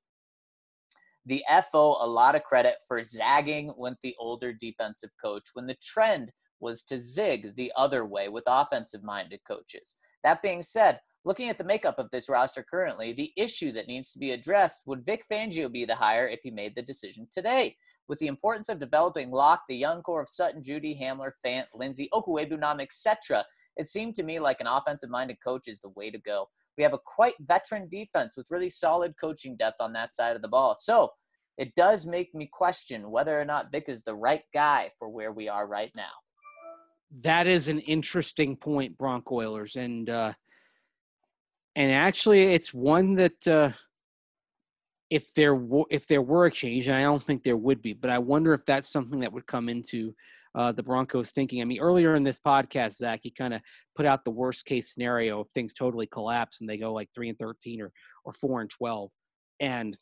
the 1.25 1.43
FO 1.71 1.97
a 2.01 2.07
lot 2.07 2.35
of 2.35 2.43
credit 2.43 2.75
for 2.87 3.03
zagging 3.03 3.73
with 3.77 3.95
the 4.01 4.15
older 4.17 4.53
defensive 4.53 5.11
coach 5.21 5.43
when 5.53 5.67
the 5.67 5.77
trend 5.83 6.31
was 6.59 6.83
to 6.85 6.97
zig 6.97 7.55
the 7.57 7.71
other 7.75 8.05
way 8.05 8.29
with 8.29 8.45
offensive 8.47 9.03
minded 9.03 9.41
coaches. 9.45 9.97
That 10.23 10.41
being 10.41 10.63
said, 10.63 10.99
Looking 11.25 11.49
at 11.49 11.57
the 11.57 11.63
makeup 11.63 11.99
of 11.99 12.09
this 12.11 12.27
roster 12.27 12.65
currently, 12.69 13.13
the 13.13 13.31
issue 13.37 13.71
that 13.73 13.87
needs 13.87 14.11
to 14.11 14.19
be 14.19 14.31
addressed 14.31 14.81
would 14.85 15.05
Vic 15.05 15.23
Fangio 15.31 15.71
be 15.71 15.85
the 15.85 15.95
hire 15.95 16.27
if 16.27 16.41
he 16.43 16.51
made 16.51 16.75
the 16.75 16.81
decision 16.81 17.27
today? 17.31 17.77
with 18.07 18.19
the 18.19 18.27
importance 18.27 18.69
of 18.69 18.79
developing 18.79 19.31
Lock, 19.31 19.63
the 19.67 19.75
young 19.75 20.01
core 20.01 20.21
of 20.21 20.29
Sutton, 20.29 20.61
Jeudy, 20.61 20.99
Hamler, 20.99 21.31
Fant, 21.45 21.65
Lindsay, 21.73 22.09
Okwuegbunam, 22.13 22.81
etc., 22.81 23.45
it 23.75 23.87
seemed 23.87 24.15
to 24.15 24.23
me 24.23 24.39
like 24.39 24.59
an 24.59 24.67
offensive-minded 24.67 25.37
coach 25.43 25.67
is 25.67 25.81
the 25.81 25.89
way 25.89 26.11
to 26.11 26.19
go. 26.19 26.47
We 26.77 26.83
have 26.83 26.93
a 26.93 26.99
quite 26.99 27.33
veteran 27.39 27.87
defense 27.89 28.35
with 28.37 28.51
really 28.51 28.69
solid 28.69 29.15
coaching 29.19 29.55
depth 29.55 29.77
on 29.79 29.93
that 29.93 30.13
side 30.13 30.35
of 30.35 30.41
the 30.43 30.47
ball. 30.47 30.75
So 30.75 31.09
it 31.57 31.73
does 31.75 32.05
make 32.05 32.35
me 32.35 32.49
question 32.51 33.09
whether 33.09 33.39
or 33.39 33.45
not 33.45 33.71
Vic 33.71 33.85
is 33.87 34.03
the 34.03 34.15
right 34.15 34.43
guy 34.53 34.91
for 34.99 35.09
where 35.09 35.31
we 35.31 35.49
are 35.49 35.67
right 35.67 35.91
now. 35.95 36.11
That 37.21 37.47
is 37.47 37.67
an 37.67 37.79
interesting 37.79 38.55
point, 38.55 38.97
Bronco 38.97 39.35
Oilers, 39.35 39.75
and 39.75 40.09
uh, 40.09 40.33
and 41.75 41.91
actually, 41.91 42.53
it's 42.53 42.73
one 42.73 43.15
that 43.15 43.47
uh, 43.47 43.71
if 45.09 45.33
there 45.33 45.55
w- 45.55 45.85
if 45.89 46.07
there 46.07 46.21
were 46.21 46.45
a 46.45 46.51
change, 46.51 46.87
and 46.87 46.97
I 46.97 47.03
don't 47.03 47.23
think 47.23 47.43
there 47.43 47.57
would 47.57 47.81
be, 47.81 47.93
but 47.93 48.09
I 48.09 48.19
wonder 48.19 48.53
if 48.53 48.65
that's 48.65 48.91
something 48.91 49.19
that 49.21 49.33
would 49.33 49.47
come 49.47 49.69
into 49.69 50.13
uh, 50.55 50.71
the 50.71 50.83
Broncos 50.83 51.31
thinking. 51.31 51.61
I 51.61 51.65
mean, 51.65 51.79
earlier 51.79 52.15
in 52.15 52.23
this 52.23 52.39
podcast, 52.39 52.97
Zach, 52.97 53.21
you 53.23 53.31
kind 53.31 53.53
of 53.53 53.61
put 53.95 54.05
out 54.05 54.23
the 54.23 54.31
worst 54.31 54.65
case 54.65 54.93
scenario 54.93 55.41
if 55.41 55.49
things 55.49 55.73
totally 55.73 56.05
collapse 56.07 56.61
and 56.61 56.69
they 56.69 56.77
go 56.77 56.93
like 56.93 57.09
three 57.13 57.29
and 57.29 57.39
thirteen 57.39 57.81
or 57.81 57.91
or 58.23 58.33
four 58.33 58.61
and 58.61 58.69
twelve, 58.69 59.11
and 59.59 59.97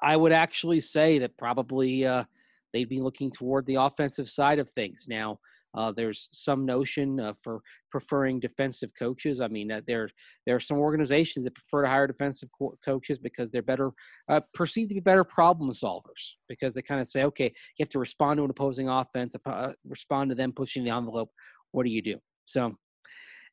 I 0.00 0.16
would 0.16 0.32
actually 0.32 0.80
say 0.80 1.18
that 1.20 1.36
probably 1.36 2.04
uh, 2.06 2.24
they'd 2.72 2.88
be 2.88 3.00
looking 3.00 3.30
toward 3.30 3.66
the 3.66 3.76
offensive 3.76 4.28
side 4.28 4.58
of 4.58 4.70
things 4.70 5.06
now. 5.08 5.38
Uh, 5.74 5.92
there's 5.92 6.28
some 6.32 6.66
notion 6.66 7.18
uh, 7.18 7.32
for 7.42 7.60
preferring 7.90 8.40
defensive 8.40 8.90
coaches. 8.98 9.40
I 9.40 9.48
mean, 9.48 9.70
uh, 9.70 9.80
there 9.86 10.08
there 10.46 10.56
are 10.56 10.60
some 10.60 10.78
organizations 10.78 11.44
that 11.44 11.54
prefer 11.54 11.82
to 11.82 11.88
hire 11.88 12.06
defensive 12.06 12.48
co- 12.58 12.78
coaches 12.84 13.18
because 13.18 13.50
they're 13.50 13.62
better 13.62 13.92
uh, 14.28 14.40
perceived 14.54 14.90
to 14.90 14.94
be 14.94 15.00
better 15.00 15.24
problem 15.24 15.70
solvers 15.70 16.34
because 16.48 16.74
they 16.74 16.82
kind 16.82 17.00
of 17.00 17.08
say, 17.08 17.24
okay, 17.24 17.46
you 17.46 17.82
have 17.82 17.88
to 17.90 17.98
respond 17.98 18.38
to 18.38 18.44
an 18.44 18.50
opposing 18.50 18.88
offense, 18.88 19.34
uh, 19.46 19.72
respond 19.88 20.30
to 20.30 20.34
them 20.34 20.52
pushing 20.52 20.84
the 20.84 20.90
envelope. 20.90 21.30
What 21.72 21.84
do 21.84 21.90
you 21.90 22.02
do? 22.02 22.18
So. 22.46 22.76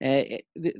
Uh, 0.01 0.23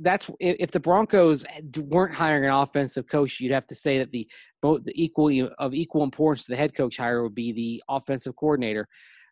that's 0.00 0.30
if 0.40 0.70
the 0.70 0.80
Broncos 0.80 1.44
weren't 1.76 2.14
hiring 2.14 2.46
an 2.46 2.54
offensive 2.54 3.06
coach, 3.06 3.38
you'd 3.38 3.52
have 3.52 3.66
to 3.66 3.74
say 3.74 3.98
that 3.98 4.10
the 4.12 4.26
both 4.62 4.82
the 4.84 4.92
equally 4.94 5.46
of 5.58 5.74
equal 5.74 6.04
importance 6.04 6.46
to 6.46 6.52
the 6.52 6.56
head 6.56 6.74
coach 6.74 6.96
hire 6.96 7.22
would 7.22 7.34
be 7.34 7.52
the 7.52 7.82
offensive 7.86 8.34
coordinator. 8.34 8.88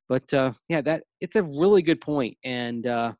But 0.08 0.32
uh, 0.32 0.52
yeah, 0.68 0.80
that 0.82 1.04
it's 1.20 1.36
a 1.36 1.42
really 1.42 1.82
good 1.82 2.00
point, 2.00 2.36
and 2.44 2.86
uh, 2.86 3.12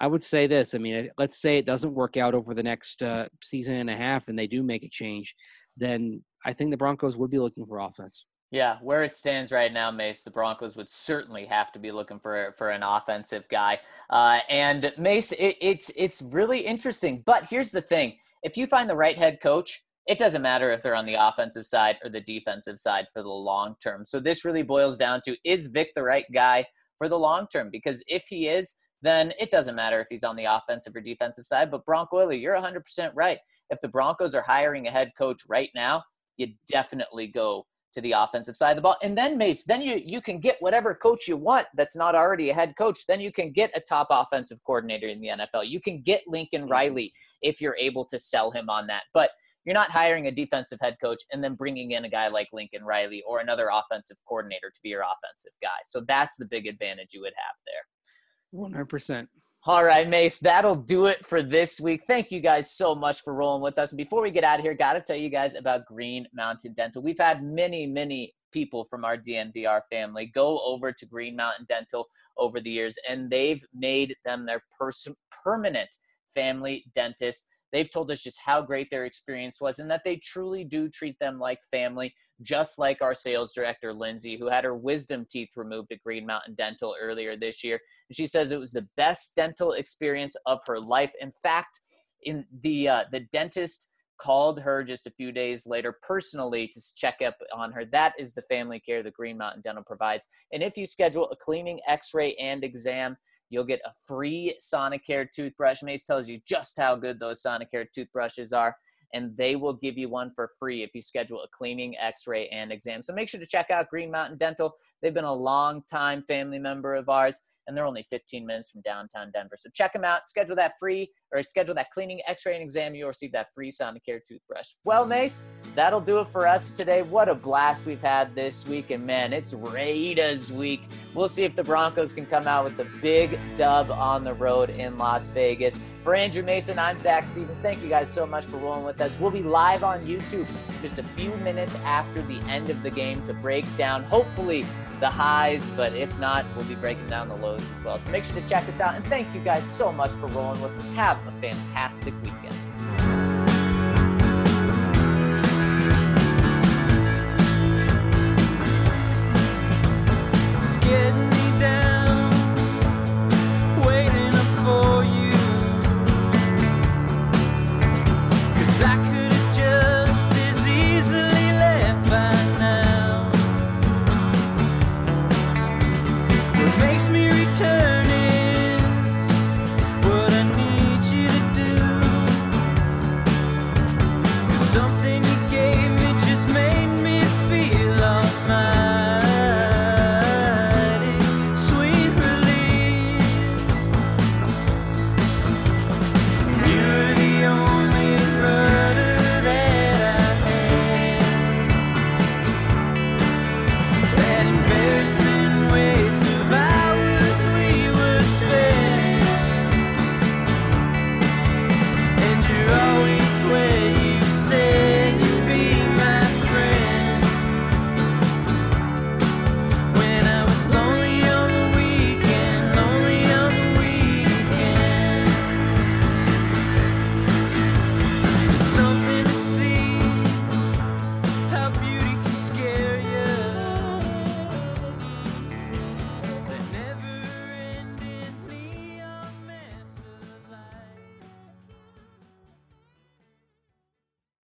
I 0.00 0.06
would 0.06 0.22
say 0.22 0.46
this. 0.46 0.74
I 0.74 0.78
mean, 0.78 1.10
let's 1.18 1.40
say 1.40 1.58
it 1.58 1.66
doesn't 1.66 1.94
work 1.94 2.16
out 2.16 2.34
over 2.34 2.54
the 2.54 2.62
next 2.62 3.02
uh, 3.02 3.28
season 3.42 3.74
and 3.74 3.90
a 3.90 3.96
half, 3.96 4.28
and 4.28 4.38
they 4.38 4.46
do 4.46 4.62
make 4.62 4.84
a 4.84 4.88
change, 4.88 5.34
then 5.76 6.22
I 6.44 6.52
think 6.52 6.70
the 6.70 6.76
Broncos 6.76 7.16
would 7.16 7.30
be 7.30 7.38
looking 7.38 7.66
for 7.66 7.78
offense. 7.78 8.24
Yeah, 8.52 8.76
where 8.80 9.02
it 9.02 9.14
stands 9.14 9.50
right 9.50 9.72
now, 9.72 9.90
Mase, 9.90 10.22
the 10.22 10.30
Broncos 10.30 10.76
would 10.76 10.88
certainly 10.88 11.46
have 11.46 11.72
to 11.72 11.78
be 11.78 11.90
looking 11.90 12.20
for 12.20 12.54
for 12.56 12.70
an 12.70 12.82
offensive 12.82 13.44
guy. 13.50 13.80
Uh, 14.08 14.38
and 14.48 14.92
Mase, 14.96 15.32
it, 15.32 15.56
it's 15.60 15.90
it's 15.96 16.22
really 16.22 16.60
interesting. 16.60 17.22
But 17.26 17.48
here's 17.50 17.70
the 17.70 17.82
thing: 17.82 18.18
if 18.42 18.56
you 18.56 18.66
find 18.66 18.88
the 18.88 18.96
right 18.96 19.18
head 19.18 19.40
coach, 19.42 19.82
it 20.06 20.18
doesn't 20.18 20.42
matter 20.42 20.70
if 20.70 20.82
they're 20.82 20.94
on 20.94 21.06
the 21.06 21.14
offensive 21.14 21.64
side 21.64 21.96
or 22.04 22.10
the 22.10 22.20
defensive 22.20 22.78
side 22.78 23.06
for 23.12 23.22
the 23.22 23.28
long 23.28 23.74
term. 23.82 24.04
So 24.04 24.20
this 24.20 24.44
really 24.44 24.62
boils 24.62 24.96
down 24.96 25.20
to 25.24 25.36
is 25.44 25.66
Vic 25.68 25.90
the 25.94 26.02
right 26.02 26.26
guy 26.32 26.66
for 26.98 27.08
the 27.08 27.18
long 27.18 27.46
term? 27.52 27.70
Because 27.70 28.04
if 28.06 28.24
he 28.28 28.48
is, 28.48 28.76
then 29.02 29.32
it 29.38 29.50
doesn't 29.50 29.74
matter 29.74 30.00
if 30.00 30.06
he's 30.08 30.24
on 30.24 30.36
the 30.36 30.44
offensive 30.44 30.94
or 30.94 31.00
defensive 31.00 31.44
side. 31.44 31.70
But 31.70 31.84
Bronco 31.84 32.18
Oiler, 32.18 32.32
you're 32.32 32.56
100% 32.56 33.10
right. 33.14 33.38
If 33.70 33.80
the 33.80 33.88
Broncos 33.88 34.34
are 34.34 34.42
hiring 34.42 34.86
a 34.86 34.90
head 34.90 35.12
coach 35.18 35.42
right 35.48 35.70
now, 35.74 36.02
you 36.36 36.48
definitely 36.70 37.26
go 37.26 37.66
to 37.94 38.00
the 38.00 38.12
offensive 38.12 38.56
side 38.56 38.70
of 38.70 38.76
the 38.76 38.82
ball. 38.82 38.96
And 39.02 39.16
then 39.16 39.38
Mase, 39.38 39.64
then 39.64 39.80
you 39.80 40.02
you 40.06 40.20
can 40.20 40.38
get 40.38 40.56
whatever 40.60 40.94
coach 40.94 41.26
you 41.26 41.36
want 41.36 41.66
that's 41.74 41.96
not 41.96 42.14
already 42.14 42.50
a 42.50 42.54
head 42.54 42.74
coach. 42.76 43.06
Then 43.08 43.20
you 43.20 43.32
can 43.32 43.52
get 43.52 43.70
a 43.74 43.80
top 43.80 44.08
offensive 44.10 44.58
coordinator 44.66 45.08
in 45.08 45.20
the 45.20 45.28
NFL. 45.28 45.68
You 45.68 45.80
can 45.80 46.02
get 46.02 46.22
Lincoln 46.26 46.62
mm-hmm. 46.62 46.72
Riley 46.72 47.12
if 47.40 47.60
you're 47.60 47.76
able 47.78 48.04
to 48.06 48.18
sell 48.18 48.50
him 48.50 48.68
on 48.68 48.86
that. 48.88 49.04
But 49.14 49.30
you're 49.66 49.74
not 49.74 49.90
hiring 49.90 50.28
a 50.28 50.30
defensive 50.30 50.78
head 50.80 50.96
coach 51.02 51.22
and 51.32 51.42
then 51.42 51.54
bringing 51.54 51.90
in 51.90 52.04
a 52.04 52.08
guy 52.08 52.28
like 52.28 52.48
Lincoln 52.52 52.84
Riley 52.84 53.22
or 53.26 53.40
another 53.40 53.68
offensive 53.72 54.16
coordinator 54.26 54.70
to 54.72 54.80
be 54.82 54.90
your 54.90 55.02
offensive 55.02 55.52
guy. 55.60 55.76
So 55.84 56.02
that's 56.06 56.36
the 56.36 56.46
big 56.46 56.66
advantage 56.66 57.08
you 57.12 57.20
would 57.20 57.34
have 57.36 57.56
there. 57.66 58.86
100%. 58.86 59.26
All 59.68 59.82
right, 59.82 60.08
Mase, 60.08 60.38
that'll 60.38 60.76
do 60.76 61.06
it 61.06 61.26
for 61.26 61.42
this 61.42 61.80
week. 61.80 62.02
Thank 62.06 62.30
you 62.30 62.38
guys 62.38 62.70
so 62.70 62.94
much 62.94 63.22
for 63.22 63.34
rolling 63.34 63.62
with 63.62 63.80
us. 63.80 63.90
And 63.90 63.98
before 63.98 64.22
we 64.22 64.30
get 64.30 64.44
out 64.44 64.60
of 64.60 64.64
here, 64.64 64.74
got 64.74 64.92
to 64.92 65.00
tell 65.00 65.16
you 65.16 65.28
guys 65.28 65.56
about 65.56 65.86
Green 65.86 66.24
Mountain 66.32 66.74
Dental. 66.74 67.02
We've 67.02 67.18
had 67.18 67.42
many, 67.42 67.84
many 67.84 68.32
people 68.52 68.84
from 68.84 69.04
our 69.04 69.16
DNVR 69.16 69.80
family 69.90 70.26
go 70.26 70.60
over 70.64 70.92
to 70.92 71.06
Green 71.06 71.34
Mountain 71.34 71.66
Dental 71.68 72.06
over 72.38 72.60
the 72.60 72.70
years, 72.70 72.96
and 73.10 73.28
they've 73.28 73.60
made 73.74 74.14
them 74.24 74.46
their 74.46 74.62
pers- 74.78 75.08
permanent 75.42 75.88
family 76.32 76.84
dentist. 76.94 77.48
They've 77.72 77.90
told 77.90 78.10
us 78.10 78.22
just 78.22 78.40
how 78.44 78.62
great 78.62 78.88
their 78.90 79.04
experience 79.04 79.60
was 79.60 79.78
and 79.78 79.90
that 79.90 80.02
they 80.04 80.16
truly 80.16 80.64
do 80.64 80.88
treat 80.88 81.18
them 81.18 81.38
like 81.38 81.58
family, 81.70 82.14
just 82.42 82.78
like 82.78 83.02
our 83.02 83.14
sales 83.14 83.52
director, 83.52 83.92
Lindsay, 83.92 84.36
who 84.36 84.48
had 84.48 84.64
her 84.64 84.76
wisdom 84.76 85.26
teeth 85.30 85.50
removed 85.56 85.92
at 85.92 86.02
Green 86.02 86.26
Mountain 86.26 86.54
Dental 86.54 86.94
earlier 87.00 87.36
this 87.36 87.64
year. 87.64 87.80
And 88.08 88.16
she 88.16 88.26
says 88.26 88.50
it 88.50 88.60
was 88.60 88.72
the 88.72 88.88
best 88.96 89.34
dental 89.36 89.72
experience 89.72 90.36
of 90.46 90.60
her 90.66 90.80
life. 90.80 91.12
In 91.20 91.30
fact, 91.30 91.80
in 92.22 92.44
the 92.62 92.88
uh, 92.88 93.04
the 93.12 93.20
dentist 93.20 93.90
called 94.18 94.60
her 94.60 94.82
just 94.82 95.06
a 95.06 95.10
few 95.10 95.30
days 95.30 95.66
later 95.66 95.98
personally 96.02 96.68
to 96.68 96.80
check 96.96 97.16
up 97.24 97.36
on 97.54 97.72
her. 97.72 97.84
That 97.84 98.14
is 98.18 98.32
the 98.32 98.42
family 98.42 98.80
care 98.80 99.02
that 99.02 99.12
Green 99.14 99.36
Mountain 99.36 99.62
Dental 99.62 99.84
provides. 99.84 100.26
And 100.52 100.62
if 100.62 100.76
you 100.76 100.86
schedule 100.86 101.28
a 101.30 101.36
cleaning, 101.36 101.80
x 101.86 102.12
ray, 102.14 102.34
and 102.36 102.64
exam, 102.64 103.16
You'll 103.50 103.64
get 103.64 103.80
a 103.84 103.92
free 104.06 104.56
Sonicare 104.60 105.30
toothbrush. 105.30 105.82
Mase 105.82 106.04
tells 106.04 106.28
you 106.28 106.40
just 106.46 106.78
how 106.78 106.96
good 106.96 107.20
those 107.20 107.42
Sonicare 107.42 107.86
toothbrushes 107.92 108.52
are, 108.52 108.76
and 109.14 109.36
they 109.36 109.56
will 109.56 109.74
give 109.74 109.96
you 109.96 110.08
one 110.08 110.30
for 110.34 110.50
free 110.58 110.82
if 110.82 110.90
you 110.94 111.02
schedule 111.02 111.42
a 111.42 111.48
cleaning, 111.48 111.96
x 111.98 112.26
ray, 112.26 112.48
and 112.48 112.72
exam. 112.72 113.02
So 113.02 113.12
make 113.12 113.28
sure 113.28 113.40
to 113.40 113.46
check 113.46 113.70
out 113.70 113.88
Green 113.88 114.10
Mountain 114.10 114.38
Dental. 114.38 114.74
They've 115.00 115.14
been 115.14 115.24
a 115.24 115.32
long 115.32 115.82
time 115.90 116.22
family 116.22 116.58
member 116.58 116.94
of 116.94 117.08
ours, 117.08 117.42
and 117.66 117.76
they're 117.76 117.86
only 117.86 118.02
15 118.02 118.46
minutes 118.46 118.70
from 118.70 118.80
downtown 118.82 119.30
Denver. 119.32 119.56
So 119.58 119.70
check 119.74 119.92
them 119.92 120.04
out. 120.04 120.28
Schedule 120.28 120.56
that 120.56 120.72
free 120.78 121.10
or 121.32 121.42
schedule 121.42 121.74
that 121.74 121.90
cleaning, 121.90 122.20
x-ray, 122.26 122.54
and 122.54 122.62
exam. 122.62 122.94
You'll 122.94 123.08
receive 123.08 123.32
that 123.32 123.48
free 123.54 123.70
Sonicare 123.70 124.20
toothbrush. 124.26 124.70
Well, 124.84 125.06
Mase, 125.06 125.42
that'll 125.74 126.00
do 126.00 126.18
it 126.20 126.28
for 126.28 126.46
us 126.46 126.70
today. 126.70 127.02
What 127.02 127.28
a 127.28 127.34
blast 127.34 127.86
we've 127.86 128.02
had 128.02 128.34
this 128.34 128.66
week. 128.66 128.90
And 128.90 129.04
man, 129.06 129.32
it's 129.32 129.52
Raiders 129.52 130.52
week. 130.52 130.82
We'll 131.14 131.28
see 131.28 131.44
if 131.44 131.54
the 131.54 131.64
Broncos 131.64 132.12
can 132.12 132.26
come 132.26 132.46
out 132.46 132.64
with 132.64 132.76
the 132.76 132.86
big 133.00 133.38
dub 133.56 133.90
on 133.90 134.24
the 134.24 134.34
road 134.34 134.70
in 134.70 134.96
Las 134.98 135.28
Vegas. 135.28 135.78
For 136.02 136.14
Andrew 136.14 136.44
Mason, 136.44 136.78
I'm 136.78 136.98
Zach 136.98 137.26
Stevens. 137.26 137.58
Thank 137.58 137.82
you 137.82 137.88
guys 137.88 138.12
so 138.12 138.26
much 138.26 138.44
for 138.44 138.58
rolling 138.58 138.84
with 138.84 139.00
us. 139.00 139.18
We'll 139.18 139.32
be 139.32 139.42
live 139.42 139.82
on 139.82 140.06
YouTube 140.06 140.46
just 140.80 140.98
a 140.98 141.02
few 141.02 141.30
minutes 141.38 141.74
after 141.76 142.22
the 142.22 142.38
end 142.48 142.70
of 142.70 142.80
the 142.84 142.90
game 142.90 143.24
to 143.26 143.34
break 143.34 143.64
down, 143.76 144.04
hopefully, 144.04 144.64
the 145.00 145.10
highs, 145.10 145.70
but 145.70 145.94
if 145.94 146.16
not, 146.18 146.46
we'll 146.54 146.64
be 146.66 146.74
breaking 146.76 147.08
down 147.08 147.28
the 147.28 147.36
lows 147.36 147.55
as 147.62 147.84
well. 147.84 147.98
So 147.98 148.10
make 148.10 148.24
sure 148.24 148.34
to 148.34 148.48
check 148.48 148.68
us 148.68 148.80
out. 148.80 148.94
And 148.94 149.04
thank 149.06 149.34
you 149.34 149.40
guys 149.40 149.64
so 149.64 149.92
much 149.92 150.10
for 150.12 150.26
rolling 150.28 150.60
with 150.62 150.72
us. 150.72 150.90
Have 150.94 151.18
a 151.26 151.32
fantastic 151.40 152.14
weekend. 152.22 152.54